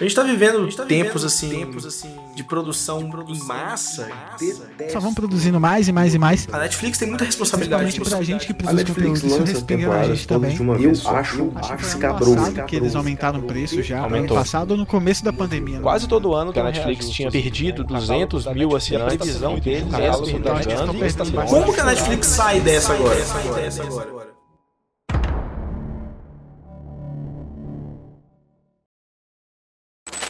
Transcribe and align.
A 0.00 0.02
gente 0.02 0.14
tá 0.14 0.22
vivendo 0.22 0.74
tá 0.74 0.86
tempos, 0.86 1.24
assim, 1.26 1.50
tempos 1.50 1.84
assim 1.84 2.08
de 2.34 2.42
produção, 2.42 3.10
produção 3.10 3.44
em 3.44 3.46
massa. 3.46 4.08
Só 4.90 4.98
vão 4.98 5.12
produzindo 5.12 5.60
mais 5.60 5.88
e 5.88 5.92
mais 5.92 6.14
e 6.14 6.18
mais. 6.18 6.48
A 6.50 6.58
Netflix 6.58 6.96
tem 6.96 7.06
muita 7.06 7.24
responsabilidade. 7.24 8.00
pra 8.00 8.22
gente 8.22 8.46
que 8.46 8.54
produz 8.54 8.82
conteúdo, 8.82 9.26
isso 9.26 9.42
respinga 9.42 9.92
a 9.92 10.04
gente 10.04 10.26
também. 10.26 10.54
De 10.54 10.62
uma 10.62 10.76
eu 10.76 10.90
acho, 10.90 11.08
acho, 11.08 11.52
acho 11.54 11.76
que 11.76 11.82
escabrou. 11.82 12.34
passado 12.34 12.64
que 12.64 12.76
eles 12.76 12.96
aumentaram 12.96 13.40
o 13.40 13.42
preço 13.42 13.82
já. 13.82 14.00
Aumentou. 14.00 14.36
Ano 14.36 14.44
passado 14.44 14.70
ou 14.70 14.76
no 14.78 14.86
começo 14.86 15.22
da 15.22 15.34
pandemia. 15.34 15.76
Né? 15.76 15.82
Quase 15.82 16.08
todo 16.08 16.34
ano 16.34 16.50
que 16.50 16.58
a 16.58 16.64
Netflix 16.64 17.10
tinha 17.10 17.30
perdido 17.30 17.84
200 17.84 18.46
mil 18.54 18.74
assinantes. 18.74 19.14
A 19.14 19.18
previsão 19.18 19.58
deles 19.58 19.84
Como 21.46 21.74
que 21.74 21.80
a 21.80 21.84
Netflix 21.84 22.26
sai 22.26 22.60
dessa 22.60 22.94
agora? 22.94 24.29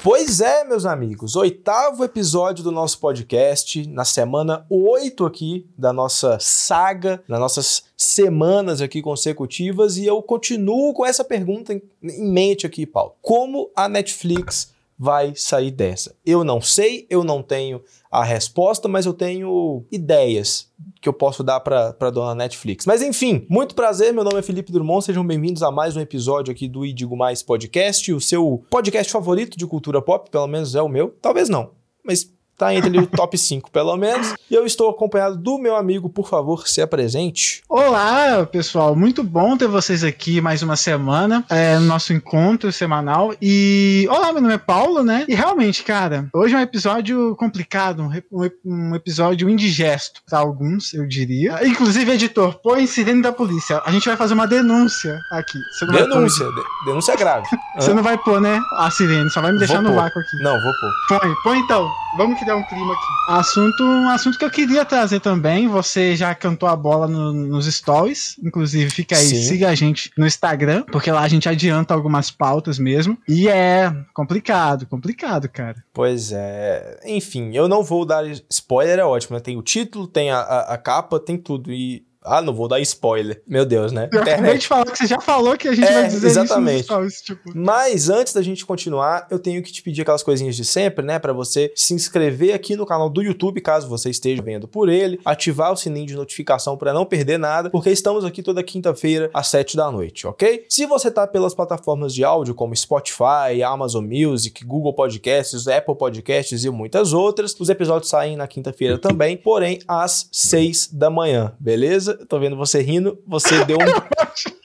Pois 0.02 0.40
é, 0.40 0.64
meus 0.64 0.86
amigos, 0.86 1.36
oitavo 1.36 2.02
episódio 2.02 2.64
do 2.64 2.72
nosso 2.72 2.98
podcast, 2.98 3.86
na 3.86 4.02
semana 4.02 4.64
8 4.70 5.27
aqui 5.27 5.66
da 5.77 5.92
nossa 5.92 6.38
saga, 6.41 7.22
nas 7.28 7.38
nossas 7.38 7.82
semanas 7.95 8.80
aqui 8.80 9.02
consecutivas, 9.02 9.98
e 9.98 10.06
eu 10.06 10.22
continuo 10.22 10.94
com 10.94 11.05
essa 11.05 11.22
pergunta 11.22 11.74
em 11.74 11.82
mente 12.02 12.66
aqui, 12.66 12.86
Paulo. 12.86 13.14
Como 13.20 13.70
a 13.77 13.91
Netflix 13.91 14.72
vai 15.00 15.32
sair 15.34 15.70
dessa? 15.70 16.14
Eu 16.27 16.45
não 16.45 16.60
sei, 16.60 17.06
eu 17.08 17.24
não 17.24 17.42
tenho 17.42 17.82
a 18.10 18.22
resposta, 18.22 18.86
mas 18.86 19.06
eu 19.06 19.14
tenho 19.14 19.82
ideias 19.91 20.70
que 21.00 21.08
eu 21.08 21.12
posso 21.14 21.42
dar 21.42 21.58
para 21.60 22.10
dona 22.10 22.34
Netflix. 22.34 22.84
Mas 22.84 23.00
enfim, 23.00 23.46
muito 23.48 23.74
prazer, 23.74 24.12
meu 24.12 24.22
nome 24.22 24.38
é 24.38 24.42
Felipe 24.42 24.70
Drummond, 24.70 25.06
sejam 25.06 25.27
bem-vindos 25.27 25.62
a 25.62 25.70
mais 25.70 25.96
um 25.96 26.00
episódio 26.00 26.52
aqui 26.52 26.68
do 26.68 26.84
Idigo 26.84 27.16
Mais 27.16 27.42
Podcast, 27.42 28.12
o 28.12 28.20
seu 28.20 28.62
podcast 28.68 29.10
favorito 29.10 29.56
de 29.56 29.66
cultura 29.66 30.02
pop, 30.02 30.28
pelo 30.28 30.46
menos 30.46 30.74
é 30.74 30.82
o 30.82 30.88
meu. 30.88 31.16
Talvez 31.22 31.48
não, 31.48 31.70
mas 32.05 32.30
tá 32.61 32.75
entre 32.75 32.98
o 32.98 33.06
top 33.06 33.39
5 33.39 33.70
pelo 33.70 33.97
menos. 33.97 34.34
E 34.50 34.55
eu 34.55 34.66
estou 34.66 34.91
acompanhado 34.91 35.36
do 35.36 35.58
meu 35.58 35.77
amigo, 35.77 36.11
por 36.11 36.28
favor, 36.28 36.69
se 36.69 36.83
apresente. 36.83 37.62
Olá, 37.66 38.44
pessoal, 38.44 38.94
muito 38.94 39.22
bom 39.22 39.56
ter 39.56 39.66
vocês 39.66 40.05
aqui 40.05 40.42
mais 40.42 40.62
uma 40.62 40.77
semana, 40.77 41.42
é, 41.48 41.78
no 41.78 41.86
nosso 41.86 42.12
encontro 42.12 42.70
semanal. 42.70 43.34
E 43.41 44.06
olá, 44.11 44.31
meu 44.33 44.42
nome 44.42 44.55
é 44.55 44.58
Paulo, 44.58 45.03
né? 45.03 45.25
E 45.27 45.34
realmente, 45.34 45.83
cara, 45.83 46.28
hoje 46.34 46.55
é 46.55 46.58
um 46.58 46.61
episódio 46.61 47.34
complicado, 47.36 48.03
um, 48.31 48.50
um 48.62 48.94
episódio 48.94 49.48
indigesto 49.48 50.20
para 50.28 50.41
alguns, 50.41 50.92
eu 50.92 51.08
diria. 51.08 51.66
Inclusive, 51.66 52.12
editor, 52.12 52.61
põe 52.62 52.86
sirene 52.86 53.22
da 53.22 53.33
polícia. 53.33 53.81
A 53.86 53.91
gente 53.91 54.06
vai 54.06 54.19
fazer 54.19 54.34
uma 54.34 54.47
denúncia 54.47 55.19
aqui. 55.33 55.58
denúncia, 55.92 56.47
denúncia 56.84 57.16
grave. 57.16 57.47
Você 57.77 57.94
não 57.94 58.03
vai 58.03 58.19
pôr, 58.19 58.38
né? 58.38 58.61
A 58.77 58.91
sirene, 58.91 59.31
só 59.31 59.41
vai 59.41 59.53
me 59.53 59.58
deixar 59.58 59.75
vou 59.75 59.84
no 59.84 59.88
pôr. 59.91 60.03
vácuo 60.03 60.20
aqui. 60.20 60.42
Não, 60.42 60.53
vou 60.53 60.72
pôr. 60.81 61.19
Põe, 61.19 61.34
põe 61.42 61.58
então. 61.61 61.88
Vamos 62.16 62.38
criar 62.51 62.56
um 62.56 62.62
clima 62.62 62.93
aqui. 62.93 63.06
Assunto, 63.29 63.83
um 63.84 64.09
assunto 64.09 64.39
que 64.39 64.45
eu 64.45 64.51
queria 64.51 64.84
trazer 64.84 65.20
também. 65.20 65.69
Você 65.69 66.17
já 66.17 66.34
cantou 66.34 66.69
a 66.69 66.75
bola 66.75 67.06
no, 67.06 67.33
nos 67.33 67.67
stories. 67.67 68.37
Inclusive, 68.43 68.91
fica 68.91 69.17
aí, 69.17 69.25
Sim. 69.25 69.43
siga 69.43 69.69
a 69.69 69.75
gente 69.75 70.11
no 70.17 70.27
Instagram, 70.27 70.84
porque 70.91 71.11
lá 71.11 71.21
a 71.21 71.28
gente 71.28 71.48
adianta 71.48 71.95
algumas 71.95 72.31
pautas 72.31 72.78
mesmo. 72.78 73.17
E 73.28 73.48
é 73.48 73.93
complicado, 74.12 74.87
complicado, 74.87 75.48
cara. 75.48 75.83
Pois 75.93 76.33
é. 76.33 77.01
Enfim, 77.05 77.53
eu 77.55 77.69
não 77.69 77.83
vou 77.83 78.05
dar 78.05 78.25
spoiler, 78.51 78.98
é 78.98 79.05
ótimo, 79.05 79.37
né? 79.37 79.41
Tem 79.41 79.56
o 79.56 79.62
título, 79.62 80.06
tem 80.06 80.31
a, 80.31 80.39
a, 80.39 80.75
a 80.75 80.78
capa, 80.78 81.21
tem 81.21 81.37
tudo. 81.37 81.73
E 81.73 82.05
ah, 82.22 82.42
não 82.42 82.54
vou 82.54 82.68
dar 82.68 82.80
spoiler. 82.80 83.42
Meu 83.46 83.64
Deus, 83.64 83.92
né? 83.92 84.08
Eu 84.12 84.20
acabei 84.20 84.58
de 84.58 84.66
falar 84.66 84.84
que 84.84 84.98
você 84.98 85.06
já 85.06 85.20
falou 85.20 85.56
que 85.56 85.68
a 85.68 85.74
gente 85.74 85.88
é, 85.88 85.92
vai 85.92 86.08
dizer 86.08 86.26
exatamente. 86.26 86.80
isso. 86.80 86.92
Exatamente. 86.92 87.22
Tipo... 87.24 87.52
Mas 87.54 88.10
antes 88.10 88.34
da 88.34 88.42
gente 88.42 88.66
continuar, 88.66 89.26
eu 89.30 89.38
tenho 89.38 89.62
que 89.62 89.72
te 89.72 89.82
pedir 89.82 90.02
aquelas 90.02 90.22
coisinhas 90.22 90.54
de 90.54 90.64
sempre, 90.64 91.04
né? 91.04 91.18
Para 91.18 91.32
você 91.32 91.72
se 91.74 91.94
inscrever 91.94 92.54
aqui 92.54 92.76
no 92.76 92.84
canal 92.84 93.08
do 93.08 93.22
YouTube, 93.22 93.60
caso 93.60 93.88
você 93.88 94.10
esteja 94.10 94.42
vendo 94.42 94.68
por 94.68 94.88
ele, 94.91 95.18
ativar 95.24 95.72
o 95.72 95.76
sininho 95.76 96.06
de 96.06 96.14
notificação 96.14 96.76
para 96.76 96.92
não 96.92 97.06
perder 97.06 97.38
nada, 97.38 97.70
porque 97.70 97.91
estamos 97.91 98.25
aqui 98.25 98.42
toda 98.42 98.62
quinta-feira 98.62 99.30
às 99.32 99.48
7 99.48 99.76
da 99.76 99.91
noite, 99.91 100.26
ok? 100.26 100.66
Se 100.69 100.84
você 100.84 101.10
tá 101.10 101.26
pelas 101.26 101.54
plataformas 101.54 102.12
de 102.12 102.22
áudio 102.22 102.54
como 102.54 102.76
Spotify, 102.76 103.62
Amazon 103.64 104.04
Music, 104.04 104.64
Google 104.64 104.92
Podcasts, 104.92 105.66
Apple 105.66 105.97
Podcasts 105.97 106.64
e 106.64 106.70
muitas 106.70 107.14
outras, 107.14 107.54
os 107.59 107.69
episódios 107.69 108.10
saem 108.10 108.36
na 108.36 108.47
quinta-feira 108.47 108.98
também, 108.98 109.36
porém 109.36 109.78
às 109.88 110.28
6 110.30 110.91
da 110.92 111.09
manhã, 111.09 111.54
beleza? 111.59 112.09
Tô 112.26 112.38
vendo 112.38 112.56
você 112.56 112.81
rindo. 112.81 113.19
Você 113.26 113.65
deu 113.65 113.78
um. 113.78 113.81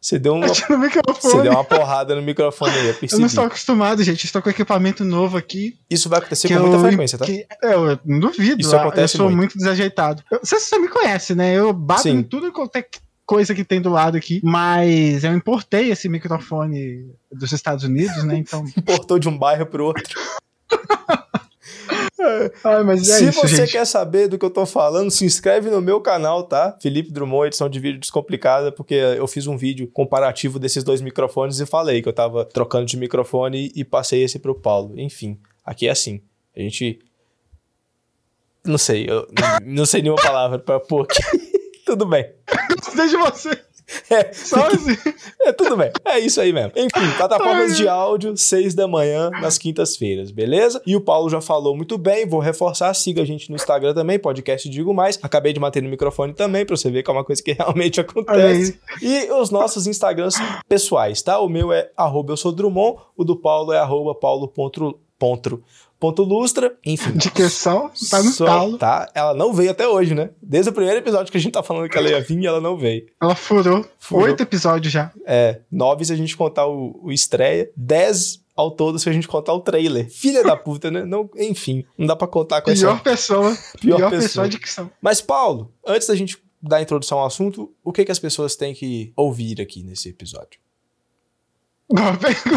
Você 0.05 0.19
deu, 0.19 0.35
uma, 0.35 0.47
você 0.47 1.41
deu 1.41 1.51
uma 1.51 1.63
porrada 1.63 2.15
no 2.15 2.21
microfone 2.21 2.71
aí, 2.71 2.89
eu 2.89 2.95
Eu 3.11 3.17
não 3.17 3.25
estou 3.25 3.43
acostumado, 3.43 4.03
gente. 4.03 4.23
Estou 4.23 4.39
com 4.39 4.51
equipamento 4.51 5.03
novo 5.03 5.35
aqui. 5.35 5.79
Isso 5.89 6.07
vai 6.07 6.19
acontecer 6.19 6.47
com 6.47 6.59
muita 6.59 6.79
frequência, 6.79 7.17
tá? 7.17 7.25
Que, 7.25 7.43
eu 7.63 7.99
não 8.05 8.19
duvido. 8.19 8.61
Isso 8.61 8.75
acontece 8.75 9.15
Eu 9.15 9.17
sou 9.17 9.25
muito, 9.25 9.37
muito 9.37 9.57
desajeitado. 9.57 10.23
você, 10.43 10.59
você 10.59 10.77
me 10.77 10.89
conhece, 10.89 11.33
né? 11.33 11.55
Eu 11.55 11.73
bato 11.73 12.03
Sim. 12.03 12.17
em 12.17 12.23
tudo 12.23 12.51
quanto 12.51 12.75
é 12.75 12.85
coisa 13.25 13.55
que 13.55 13.63
tem 13.63 13.81
do 13.81 13.89
lado 13.89 14.15
aqui, 14.15 14.39
mas 14.43 15.23
eu 15.23 15.33
importei 15.33 15.91
esse 15.91 16.07
microfone 16.07 17.11
dos 17.31 17.51
Estados 17.51 17.83
Unidos, 17.83 18.23
né? 18.23 18.37
Então. 18.37 18.63
Importou 18.77 19.17
de 19.17 19.27
um 19.27 19.35
bairro 19.37 19.65
pro 19.65 19.85
outro. 19.85 20.19
Ai, 22.63 22.93
é 22.93 22.97
se 22.97 23.29
isso, 23.29 23.41
você 23.41 23.55
gente. 23.55 23.71
quer 23.71 23.85
saber 23.85 24.27
do 24.27 24.37
que 24.37 24.45
eu 24.45 24.49
tô 24.49 24.65
falando, 24.65 25.11
se 25.11 25.25
inscreve 25.25 25.69
no 25.69 25.81
meu 25.81 26.01
canal, 26.01 26.43
tá? 26.43 26.77
Felipe 26.81 27.11
Drummond, 27.11 27.47
edição 27.47 27.69
de 27.69 27.79
vídeo 27.79 27.99
descomplicada, 27.99 28.71
porque 28.71 28.93
eu 28.93 29.27
fiz 29.27 29.47
um 29.47 29.57
vídeo 29.57 29.87
comparativo 29.91 30.59
desses 30.59 30.83
dois 30.83 31.01
microfones 31.01 31.59
e 31.59 31.65
falei 31.65 32.01
que 32.01 32.09
eu 32.09 32.13
tava 32.13 32.45
trocando 32.45 32.85
de 32.85 32.97
microfone 32.97 33.71
e 33.75 33.83
passei 33.83 34.23
esse 34.23 34.39
pro 34.39 34.55
Paulo. 34.55 34.93
Enfim, 34.99 35.39
aqui 35.63 35.87
é 35.87 35.91
assim. 35.91 36.21
A 36.55 36.59
gente. 36.59 36.99
Não 38.63 38.77
sei, 38.77 39.05
eu 39.07 39.27
não 39.63 39.85
sei 39.85 40.01
nenhuma 40.01 40.21
palavra 40.21 40.57
pra 40.57 40.79
pôr 40.79 41.03
aqui. 41.03 41.21
Tudo 41.85 42.05
bem. 42.05 42.31
Gostei 42.83 43.07
de 43.07 43.17
você. 43.17 43.64
É, 44.09 44.33
Só 44.33 44.67
assim. 44.67 44.97
É, 45.41 45.51
tudo 45.51 45.77
bem. 45.77 45.91
É 46.03 46.19
isso 46.19 46.41
aí 46.41 46.51
mesmo. 46.51 46.71
Enfim, 46.75 47.11
plataformas 47.17 47.77
de 47.77 47.87
áudio, 47.87 48.35
seis 48.35 48.73
da 48.73 48.87
manhã, 48.87 49.29
nas 49.29 49.57
quintas-feiras, 49.57 50.31
beleza? 50.31 50.81
E 50.85 50.95
o 50.95 51.01
Paulo 51.01 51.29
já 51.29 51.41
falou 51.41 51.75
muito 51.75 51.97
bem, 51.97 52.27
vou 52.27 52.39
reforçar, 52.39 52.93
siga 52.93 53.21
a 53.21 53.25
gente 53.25 53.49
no 53.49 53.55
Instagram 53.55 53.93
também, 53.93 54.17
podcast 54.17 54.67
Digo 54.69 54.93
Mais. 54.93 55.19
Acabei 55.21 55.53
de 55.53 55.59
manter 55.59 55.81
no 55.81 55.89
microfone 55.89 56.33
também, 56.33 56.65
pra 56.65 56.75
você 56.75 56.89
ver 56.89 57.03
que 57.03 57.09
é 57.09 57.13
uma 57.13 57.23
coisa 57.23 57.41
que 57.43 57.53
realmente 57.57 57.99
acontece. 57.99 58.79
E 59.01 59.31
os 59.31 59.49
nossos 59.49 59.87
Instagrams 59.87 60.35
pessoais, 60.67 61.21
tá? 61.21 61.39
O 61.39 61.47
meu 61.47 61.71
é 61.71 61.89
arroba 61.95 62.33
eu 62.33 62.37
sou 62.37 62.51
Drummond, 62.51 62.99
o 63.15 63.23
do 63.23 63.35
Paulo 63.35 63.71
é 63.71 63.79
arroba 63.79 64.15
paulo.pontro 64.15 65.63
ponto 65.99 66.23
lustra, 66.23 66.75
enfim. 66.85 67.13
De 67.13 67.31
questão, 67.31 67.91
tá 68.09 68.21
no 68.21 68.31
só, 68.31 68.45
talo. 68.45 68.77
Tá, 68.77 69.09
ela 69.13 69.33
não 69.33 69.53
veio 69.53 69.71
até 69.71 69.87
hoje, 69.87 70.13
né? 70.13 70.29
Desde 70.41 70.69
o 70.69 70.73
primeiro 70.73 70.99
episódio 70.99 71.31
que 71.31 71.37
a 71.37 71.41
gente 71.41 71.53
tá 71.53 71.63
falando 71.63 71.89
que 71.89 71.97
ela 71.97 72.09
ia 72.09 72.21
vir, 72.21 72.45
ela 72.45 72.61
não 72.61 72.77
veio. 72.77 73.05
Ela 73.21 73.35
furou. 73.35 73.85
furou. 73.99 74.25
Oito 74.25 74.43
episódios 74.43 74.91
já. 74.91 75.11
É, 75.25 75.61
nove 75.71 76.05
se 76.05 76.13
a 76.13 76.15
gente 76.15 76.35
contar 76.35 76.67
o, 76.67 76.99
o 77.03 77.11
estreia, 77.11 77.69
dez 77.75 78.43
ao 78.55 78.71
todo 78.71 78.97
se 78.97 79.09
a 79.09 79.13
gente 79.13 79.27
contar 79.27 79.53
o 79.53 79.59
trailer. 79.59 80.09
Filha 80.09 80.43
da 80.43 80.55
puta, 80.55 80.89
né? 80.89 81.03
Não, 81.03 81.29
enfim, 81.35 81.83
não 81.97 82.07
dá 82.07 82.15
pra 82.15 82.27
contar 82.27 82.61
com 82.61 82.71
pior 82.71 82.93
essa... 82.93 83.03
Pessoa, 83.03 83.57
pior, 83.79 83.97
pior 83.97 84.09
pessoa. 84.09 84.21
pessoa 84.21 84.49
de 84.49 84.57
dicção. 84.57 84.91
Mas, 85.01 85.21
Paulo, 85.21 85.73
antes 85.85 86.07
da 86.07 86.15
gente 86.15 86.37
dar 86.61 86.77
a 86.77 86.81
introdução 86.81 87.19
ao 87.19 87.25
assunto, 87.25 87.73
o 87.83 87.91
que, 87.91 88.05
que 88.05 88.11
as 88.11 88.19
pessoas 88.19 88.55
têm 88.55 88.73
que 88.73 89.11
ouvir 89.15 89.61
aqui 89.61 89.83
nesse 89.83 90.09
episódio? 90.09 90.59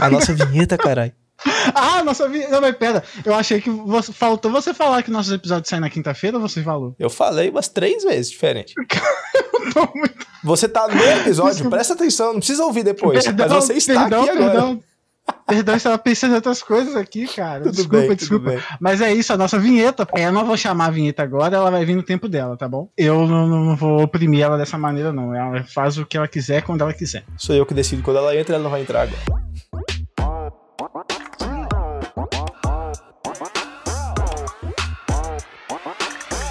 a 0.00 0.08
nossa 0.08 0.32
vinheta, 0.32 0.78
caralho. 0.78 1.12
ah, 1.74 2.02
nossa 2.02 2.28
vida. 2.28 2.48
Não, 2.48 2.60
mas 2.60 2.76
pera. 2.76 3.02
Eu 3.24 3.34
achei 3.34 3.60
que 3.60 3.70
você, 3.70 4.12
faltou 4.12 4.50
você 4.50 4.74
falar 4.74 5.02
que 5.02 5.10
nossos 5.10 5.32
episódios 5.32 5.68
saem 5.68 5.80
na 5.80 5.90
quinta-feira 5.90 6.36
ou 6.36 6.42
você 6.46 6.62
falou? 6.62 6.94
Eu 6.98 7.10
falei 7.10 7.50
umas 7.50 7.68
três 7.68 8.02
vezes 8.02 8.30
diferente. 8.30 8.74
muito... 9.94 10.26
Você 10.44 10.68
tá 10.68 10.86
no 10.88 11.00
episódio, 11.00 11.52
Desculpa. 11.52 11.76
presta 11.76 11.94
atenção, 11.94 12.32
não 12.32 12.38
precisa 12.38 12.64
ouvir 12.64 12.82
depois. 12.82 13.24
Perdão, 13.24 13.48
mas 13.48 13.64
você 13.64 13.74
está 13.74 14.00
perdão, 14.00 14.22
aqui 14.22 14.30
agora. 14.30 14.50
Perdão. 14.50 14.80
Perdão, 15.46 15.76
estava 15.76 15.98
pensando 15.98 16.32
em 16.32 16.36
outras 16.36 16.62
coisas 16.62 16.96
aqui, 16.96 17.26
cara. 17.26 17.62
Tudo 17.64 17.74
desculpa, 17.74 18.06
bem, 18.06 18.16
desculpa. 18.16 18.64
Mas 18.80 19.00
é 19.00 19.12
isso, 19.12 19.32
a 19.32 19.36
nossa 19.36 19.58
vinheta. 19.58 20.06
Eu 20.14 20.32
não 20.32 20.44
vou 20.44 20.56
chamar 20.56 20.86
a 20.86 20.90
vinheta 20.90 21.22
agora, 21.22 21.56
ela 21.56 21.70
vai 21.70 21.84
vir 21.84 21.94
no 21.94 22.02
tempo 22.02 22.28
dela, 22.28 22.56
tá 22.56 22.66
bom? 22.66 22.88
Eu 22.96 23.26
não, 23.26 23.46
não 23.46 23.76
vou 23.76 24.02
oprimir 24.02 24.42
ela 24.42 24.56
dessa 24.56 24.78
maneira, 24.78 25.12
não. 25.12 25.34
Ela 25.34 25.64
faz 25.64 25.98
o 25.98 26.06
que 26.06 26.16
ela 26.16 26.28
quiser 26.28 26.62
quando 26.62 26.80
ela 26.80 26.94
quiser. 26.94 27.24
Sou 27.36 27.54
eu 27.54 27.66
que 27.66 27.74
decido 27.74 28.02
quando 28.02 28.18
ela 28.18 28.34
entra, 28.34 28.54
ela 28.54 28.64
não 28.64 28.70
vai 28.70 28.80
entrar 28.80 29.02
agora. 29.02 29.47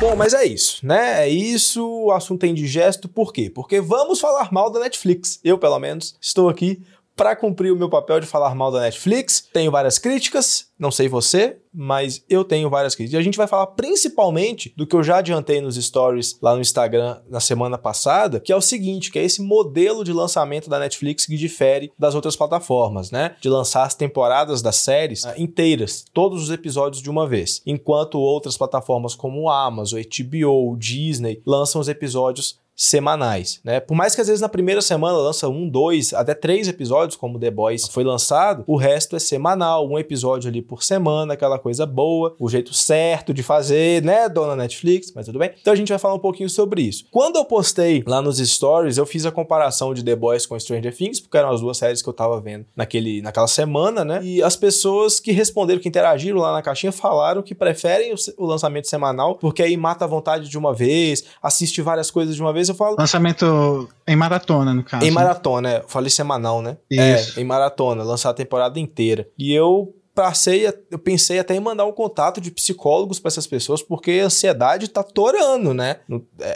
Bom, 0.08 0.16
mas 0.16 0.34
é 0.34 0.46
isso, 0.46 0.86
né? 0.86 1.26
É 1.26 1.30
isso, 1.30 1.86
o 1.86 2.14
assunto 2.14 2.46
é 2.46 2.48
indigesto, 2.48 3.10
por 3.10 3.34
quê? 3.34 3.52
Porque 3.54 3.82
vamos 3.82 4.22
falar 4.22 4.54
mal 4.54 4.70
da 4.70 4.80
Netflix. 4.80 5.38
Eu, 5.44 5.58
pelo 5.58 5.78
menos, 5.80 6.16
estou 6.22 6.48
aqui 6.48 6.82
para 7.18 7.36
cumprir 7.36 7.74
o 7.74 7.76
meu 7.76 7.90
papel 7.90 8.20
de 8.20 8.28
falar 8.28 8.54
mal 8.54 8.72
da 8.72 8.82
Netflix. 8.82 9.50
Tenho 9.52 9.72
várias 9.72 9.98
críticas, 9.98 10.68
não 10.78 10.92
sei 10.92 11.10
você, 11.10 11.58
mas 11.74 12.24
eu 12.30 12.46
tenho 12.46 12.70
várias 12.70 12.94
críticas. 12.94 13.16
E 13.16 13.18
a 13.18 13.24
gente 13.24 13.38
vai 13.38 13.48
falar 13.48 13.68
principalmente 13.68 14.72
do 14.78 14.86
que 14.86 14.96
eu 14.96 15.02
já 15.02 15.18
adiantei 15.18 15.60
nos 15.60 15.76
stories 15.76 16.38
lá 16.42 16.54
no 16.54 16.62
Instagram 16.62 17.20
na 17.28 17.40
semana 17.40 17.78
passada, 17.78 18.40
que 18.40 18.54
é 18.54 18.56
o 18.56 18.62
seguinte, 18.62 19.12
que 19.12 19.18
é 19.18 19.24
esse 19.24 19.42
modelo 19.42 20.04
de 20.04 20.14
lançamento 20.14 20.70
da 20.70 20.78
Netflix 20.78 21.26
que 21.26 21.36
difere 21.36 21.92
das 21.98 22.14
outras 22.14 22.36
plataformas, 22.36 23.10
né? 23.10 23.36
De 23.42 23.50
lançar 23.50 23.84
as 23.84 23.96
temporadas 23.96 24.62
das 24.62 24.76
séries 24.76 25.24
uh, 25.24 25.34
inteiras, 25.38 26.06
todos 26.14 26.44
os 26.44 26.52
episódios 26.52 27.02
de 27.02 27.10
uma 27.10 27.28
vez, 27.28 27.64
enquanto 27.66 28.20
outras 28.20 28.56
plataformas 28.56 29.16
como 29.16 29.50
Amazon, 29.50 30.00
HBO, 30.00 30.78
Disney 30.78 31.42
lançam 31.46 31.82
os 31.82 31.88
episódios 31.88 32.60
semanais, 32.78 33.60
né? 33.64 33.80
Por 33.80 33.96
mais 33.96 34.14
que 34.14 34.22
às 34.22 34.28
vezes 34.28 34.40
na 34.40 34.48
primeira 34.48 34.84
semana 34.84 35.18
lança 35.18 35.50
um, 35.50 35.68
dois, 35.68 36.14
até 36.14 36.36
três 36.36 36.68
episódios, 36.68 37.18
como 37.18 37.40
The 37.40 37.50
Boys 37.50 37.88
foi 37.88 38.04
lançado, 38.04 38.64
o 38.68 38.78
resto 38.78 39.16
é 39.16 39.20
semanal, 39.20 39.90
um 39.90 39.98
episódio 39.98 40.48
ali 40.48 40.62
por 40.62 40.84
semana, 40.84 41.34
aquela 41.34 41.58
coisa 41.58 41.88
boa, 41.88 42.36
o 42.40 42.48
jeito 42.48 42.76
certo 42.76 43.34
de 43.34 43.42
fazer, 43.42 44.04
né, 44.04 44.30
dona 44.30 44.56
Netflix, 44.56 45.12
mas 45.16 45.26
tudo 45.26 45.40
bem. 45.40 45.52
Então 45.60 45.74
a 45.74 45.76
gente 45.76 45.90
vai 45.90 45.98
falar 45.98 46.14
um 46.14 46.20
pouquinho 46.20 46.50
sobre 46.50 46.84
isso. 46.84 47.06
Quando 47.10 47.38
eu 47.38 47.46
postei 47.46 48.04
lá 48.06 48.22
nos 48.22 48.38
stories, 48.38 48.98
eu 48.98 49.08
fiz 49.08 49.26
a 49.26 49.32
comparação 49.32 49.92
de 49.92 50.04
The 50.04 50.16
Boys 50.16 50.46
com 50.46 50.60
Stranger 50.60 50.96
Things, 50.96 51.20
porque 51.20 51.38
eram 51.38 51.50
as 51.50 51.62
duas 51.62 51.78
séries 51.78 52.04
que 52.04 52.10
eu 52.10 52.14
tava 52.14 52.40
vendo 52.40 52.66
naquele, 52.76 53.24
naquela 53.24 53.48
semana, 53.48 54.06
né? 54.06 54.20
E 54.24 54.44
as 54.44 54.56
pessoas 54.56 55.20
que 55.20 55.32
responderam, 55.32 55.82
que 55.82 55.90
interagiram 55.90 56.38
lá 56.38 56.54
na 56.54 56.62
caixinha, 56.62 56.92
falaram 56.92 57.42
que 57.42 57.56
preferem 57.56 58.14
o, 58.14 58.18
o 58.38 58.46
lançamento 58.46 58.88
semanal, 58.88 59.36
porque 59.36 59.64
aí 59.64 59.76
mata 59.76 60.06
a 60.06 60.08
vontade 60.08 60.48
de 60.48 60.58
uma 60.60 60.76
vez, 60.76 61.24
assiste 61.42 61.82
várias 61.82 62.12
coisas 62.12 62.36
de 62.36 62.42
uma 62.42 62.54
vez 62.54 62.67
eu 62.70 62.76
falo. 62.76 62.96
Lançamento 62.98 63.90
em 64.08 64.16
maratona, 64.16 64.74
no 64.74 64.84
caso. 64.84 65.06
Em 65.06 65.12
maratona, 65.12 65.70
é. 65.72 65.78
Eu 65.80 65.88
falei 65.88 66.10
semanal, 66.10 66.62
né? 66.62 66.78
Isso. 66.90 67.40
É, 67.40 67.42
em 67.42 67.46
maratona, 67.46 68.04
lançar 68.04 68.30
a 68.30 68.34
temporada 68.34 68.80
inteira. 68.80 69.28
E 69.38 69.54
eu 69.54 69.94
passei, 70.18 70.66
eu 70.90 70.98
pensei 70.98 71.38
até 71.38 71.56
em 71.56 71.60
mandar 71.60 71.86
um 71.86 71.92
contato 71.92 72.42
de 72.42 72.50
psicólogos 72.50 73.20
para 73.20 73.30
essas 73.30 73.46
pessoas, 73.46 73.84
porque 73.84 74.20
a 74.24 74.26
ansiedade 74.26 74.88
tá 74.88 75.04
torando, 75.04 75.76
né? 75.76 75.98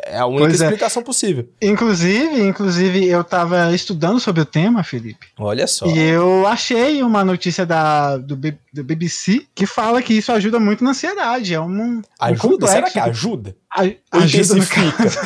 É 0.04 0.18
a 0.18 0.26
única 0.26 0.46
pois 0.46 0.62
é. 0.62 0.66
explicação 0.66 1.04
é. 1.04 1.06
possível. 1.06 1.48
Inclusive, 1.62 2.42
inclusive, 2.42 3.08
eu 3.08 3.24
tava 3.24 3.72
estudando 3.72 4.20
sobre 4.20 4.42
o 4.42 4.46
tema, 4.46 4.84
Felipe. 4.84 5.28
Olha 5.38 5.68
só. 5.68 5.86
E 5.86 6.00
eu 6.00 6.48
achei 6.48 7.04
uma 7.04 7.24
notícia 7.24 7.64
da, 7.64 8.18
do, 8.18 8.36
do 8.74 8.84
BBC 8.84 9.46
que 9.54 9.66
fala 9.66 10.02
que 10.02 10.14
isso 10.14 10.32
ajuda 10.32 10.60
muito 10.60 10.84
na 10.84 10.92
ansiedade. 10.92 11.54
É 11.54 11.60
um. 11.60 12.02
Ajuda? 12.20 12.66
Um 12.66 12.70
Será 12.70 12.90
que 12.90 13.00
ajuda? 13.00 13.56
A, 13.70 13.84
ajuda 14.18 14.56
no 14.56 14.68
caso. 14.68 15.20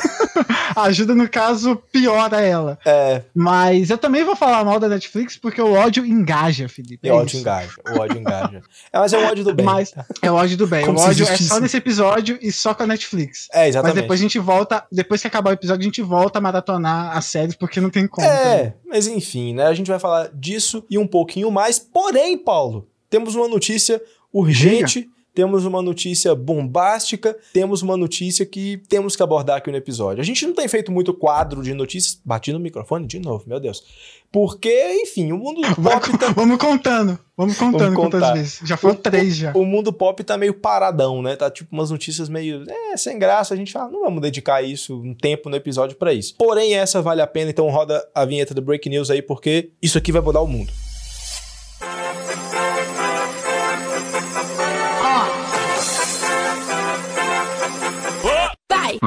ajuda 0.75 1.15
no 1.15 1.29
caso, 1.29 1.75
piora 1.91 2.41
ela. 2.41 2.77
É. 2.85 3.23
Mas 3.33 3.89
eu 3.89 3.97
também 3.97 4.23
vou 4.23 4.35
falar 4.35 4.63
mal 4.63 4.79
da 4.79 4.89
Netflix 4.89 5.37
porque 5.37 5.61
o 5.61 5.73
ódio 5.73 6.05
engaja, 6.05 6.67
Felipe. 6.67 7.07
É 7.07 7.13
o 7.13 7.17
ódio 7.17 7.39
engaja. 7.39 7.73
O 7.87 7.99
ódio 7.99 8.19
engaja. 8.19 8.61
É, 8.91 8.99
mas 8.99 9.13
é 9.13 9.17
o 9.17 9.25
ódio 9.25 9.43
do 9.43 9.53
bem. 9.53 9.65
Mas 9.65 9.93
é 10.21 10.31
o 10.31 10.35
ódio 10.35 10.57
do 10.57 10.67
bem. 10.67 10.85
Como 10.85 10.99
o 10.99 11.01
ódio 11.01 11.27
é 11.27 11.37
só 11.37 11.59
nesse 11.59 11.77
episódio 11.77 12.37
e 12.41 12.51
só 12.51 12.73
com 12.73 12.83
a 12.83 12.87
Netflix. 12.87 13.47
É, 13.53 13.67
exatamente. 13.67 13.95
Mas 13.95 14.03
depois 14.03 14.19
a 14.19 14.23
gente 14.23 14.39
volta, 14.39 14.85
depois 14.91 15.21
que 15.21 15.27
acabar 15.27 15.51
o 15.51 15.53
episódio, 15.53 15.81
a 15.81 15.85
gente 15.85 16.01
volta 16.01 16.39
a 16.39 16.41
maratonar 16.41 17.15
as 17.15 17.25
séries 17.25 17.55
porque 17.55 17.79
não 17.79 17.89
tem 17.89 18.07
como. 18.07 18.25
É, 18.25 18.57
também. 18.57 18.73
mas 18.87 19.07
enfim, 19.07 19.53
né? 19.53 19.67
A 19.67 19.73
gente 19.73 19.89
vai 19.89 19.99
falar 19.99 20.29
disso 20.33 20.83
e 20.89 20.97
um 20.97 21.07
pouquinho 21.07 21.51
mais. 21.51 21.77
Porém, 21.77 22.37
Paulo, 22.37 22.87
temos 23.15 23.33
uma 23.33 23.47
notícia 23.47 24.01
urgente. 24.33 25.01
Diga 25.01 25.15
temos 25.35 25.65
uma 25.65 25.81
notícia 25.81 26.33
bombástica, 26.33 27.37
temos 27.51 27.81
uma 27.81 27.97
notícia 27.97 28.45
que 28.45 28.81
temos 28.87 29.17
que 29.17 29.21
abordar 29.21 29.57
aqui 29.57 29.69
no 29.69 29.75
episódio. 29.75 30.21
A 30.21 30.23
gente 30.23 30.47
não 30.47 30.53
tem 30.53 30.65
feito 30.65 30.93
muito 30.93 31.13
quadro 31.13 31.61
de 31.61 31.73
notícias. 31.73 32.17
Bati 32.23 32.53
no 32.53 32.59
microfone 32.59 33.05
de 33.05 33.19
novo, 33.19 33.43
meu 33.45 33.59
Deus. 33.59 33.83
Porque, 34.31 35.01
enfim, 35.03 35.33
o 35.33 35.37
mundo 35.37 35.61
pop 35.75 36.17
tá... 36.17 36.31
Vamos 36.35 36.57
contando. 36.57 37.19
Vamos 37.35 37.57
contando 37.57 37.93
vamos 37.93 38.11
quantas 38.11 38.31
vezes. 38.31 38.59
Já 38.63 38.77
foram 38.77 38.95
três 38.95 39.35
já. 39.35 39.51
O 39.53 39.65
mundo 39.65 39.91
pop 39.91 40.23
tá 40.23 40.37
meio 40.37 40.53
paradão, 40.53 41.21
né? 41.21 41.35
Tá 41.35 41.51
tipo 41.51 41.75
umas 41.75 41.91
notícias 41.91 42.29
meio. 42.29 42.63
É, 42.69 42.95
sem 42.95 43.19
graça. 43.19 43.53
A 43.53 43.57
gente 43.57 43.73
fala, 43.73 43.91
não 43.91 44.03
vamos 44.03 44.21
dedicar 44.21 44.61
isso, 44.61 44.97
um 45.01 45.13
tempo 45.13 45.49
no 45.49 45.57
episódio 45.57 45.97
para 45.97 46.13
isso. 46.13 46.33
Porém, 46.37 46.75
essa 46.75 47.01
vale 47.01 47.21
a 47.21 47.27
pena, 47.27 47.51
então 47.51 47.69
roda 47.69 48.07
a 48.15 48.23
vinheta 48.23 48.53
do 48.53 48.61
Break 48.61 48.87
News 48.87 49.09
aí, 49.09 49.21
porque 49.21 49.71
isso 49.81 49.97
aqui 49.97 50.13
vai 50.13 50.21
mudar 50.21 50.39
o 50.39 50.47
mundo. 50.47 50.71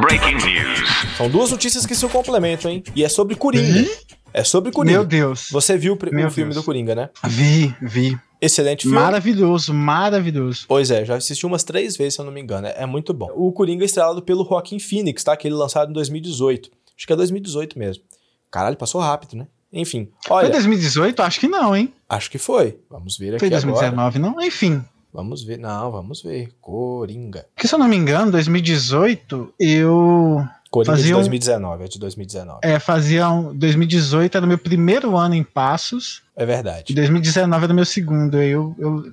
Breaking 0.00 0.34
News. 0.36 1.16
São 1.16 1.28
duas 1.28 1.50
notícias 1.50 1.84
que 1.86 1.94
se 1.94 2.06
complementam, 2.08 2.70
hein? 2.70 2.82
E 2.94 3.04
é 3.04 3.08
sobre 3.08 3.34
Coringa. 3.34 3.88
É 4.32 4.44
sobre 4.44 4.70
Coringa. 4.70 4.98
Meu 4.98 5.04
Deus. 5.06 5.48
Você 5.50 5.76
viu 5.76 5.94
o, 5.94 6.14
Meu 6.14 6.30
filme 6.30 6.52
Deus. 6.52 6.62
do 6.62 6.66
Coringa, 6.66 6.94
né? 6.94 7.10
Vi, 7.26 7.74
vi. 7.80 8.18
Excelente 8.40 8.82
filme. 8.82 8.96
Maravilhoso, 8.96 9.74
maravilhoso. 9.74 10.64
Pois 10.68 10.90
é, 10.90 11.04
já 11.04 11.16
assisti 11.16 11.44
umas 11.44 11.64
três 11.64 11.96
vezes, 11.96 12.14
se 12.14 12.20
eu 12.20 12.24
não 12.24 12.32
me 12.32 12.40
engano. 12.40 12.66
É, 12.68 12.82
é 12.82 12.86
muito 12.86 13.12
bom. 13.12 13.30
O 13.34 13.52
Coringa 13.52 13.82
é 13.84 13.86
estrelado 13.86 14.22
pelo 14.22 14.44
Joaquim 14.44 14.78
Phoenix, 14.78 15.24
tá? 15.24 15.36
Que 15.36 15.48
ele 15.48 15.54
lançado 15.54 15.90
em 15.90 15.92
2018. 15.94 16.70
Acho 16.96 17.06
que 17.06 17.12
é 17.12 17.16
2018 17.16 17.78
mesmo. 17.78 18.04
Caralho, 18.50 18.76
passou 18.76 19.00
rápido, 19.00 19.36
né? 19.36 19.46
Enfim. 19.72 20.08
Olha, 20.30 20.46
foi 20.46 20.52
2018? 20.52 21.20
Acho 21.20 21.40
que 21.40 21.48
não, 21.48 21.76
hein? 21.76 21.92
Acho 22.08 22.30
que 22.30 22.38
foi. 22.38 22.78
Vamos 22.88 23.18
ver 23.18 23.30
aqui 23.30 23.40
Foi 23.40 23.50
2019, 23.50 24.18
agora. 24.18 24.18
não? 24.18 24.40
Enfim. 24.46 24.82
Vamos 25.12 25.42
ver. 25.42 25.58
Não, 25.58 25.90
vamos 25.90 26.22
ver. 26.22 26.50
Coringa. 26.60 27.46
Porque 27.54 27.66
se 27.66 27.74
eu 27.74 27.78
não 27.78 27.88
me 27.88 27.96
engano, 27.96 28.30
2018 28.30 29.54
eu. 29.58 30.46
Coringa 30.70 30.96
fazia 30.96 31.06
de 31.06 31.14
2019, 31.14 31.84
é 31.84 31.88
de 31.88 31.98
2019. 31.98 32.58
É, 32.62 32.78
fazia 32.78 33.30
um, 33.30 33.56
2018 33.56 34.36
era 34.36 34.46
meu 34.46 34.58
primeiro 34.58 35.16
ano 35.16 35.34
em 35.34 35.42
Passos. 35.42 36.22
É 36.36 36.44
verdade. 36.44 36.92
E 36.92 36.94
2019 36.94 37.64
era 37.64 37.74
meu 37.74 37.86
segundo, 37.86 38.36
aí 38.36 38.50
eu, 38.50 38.76
eu, 38.78 39.04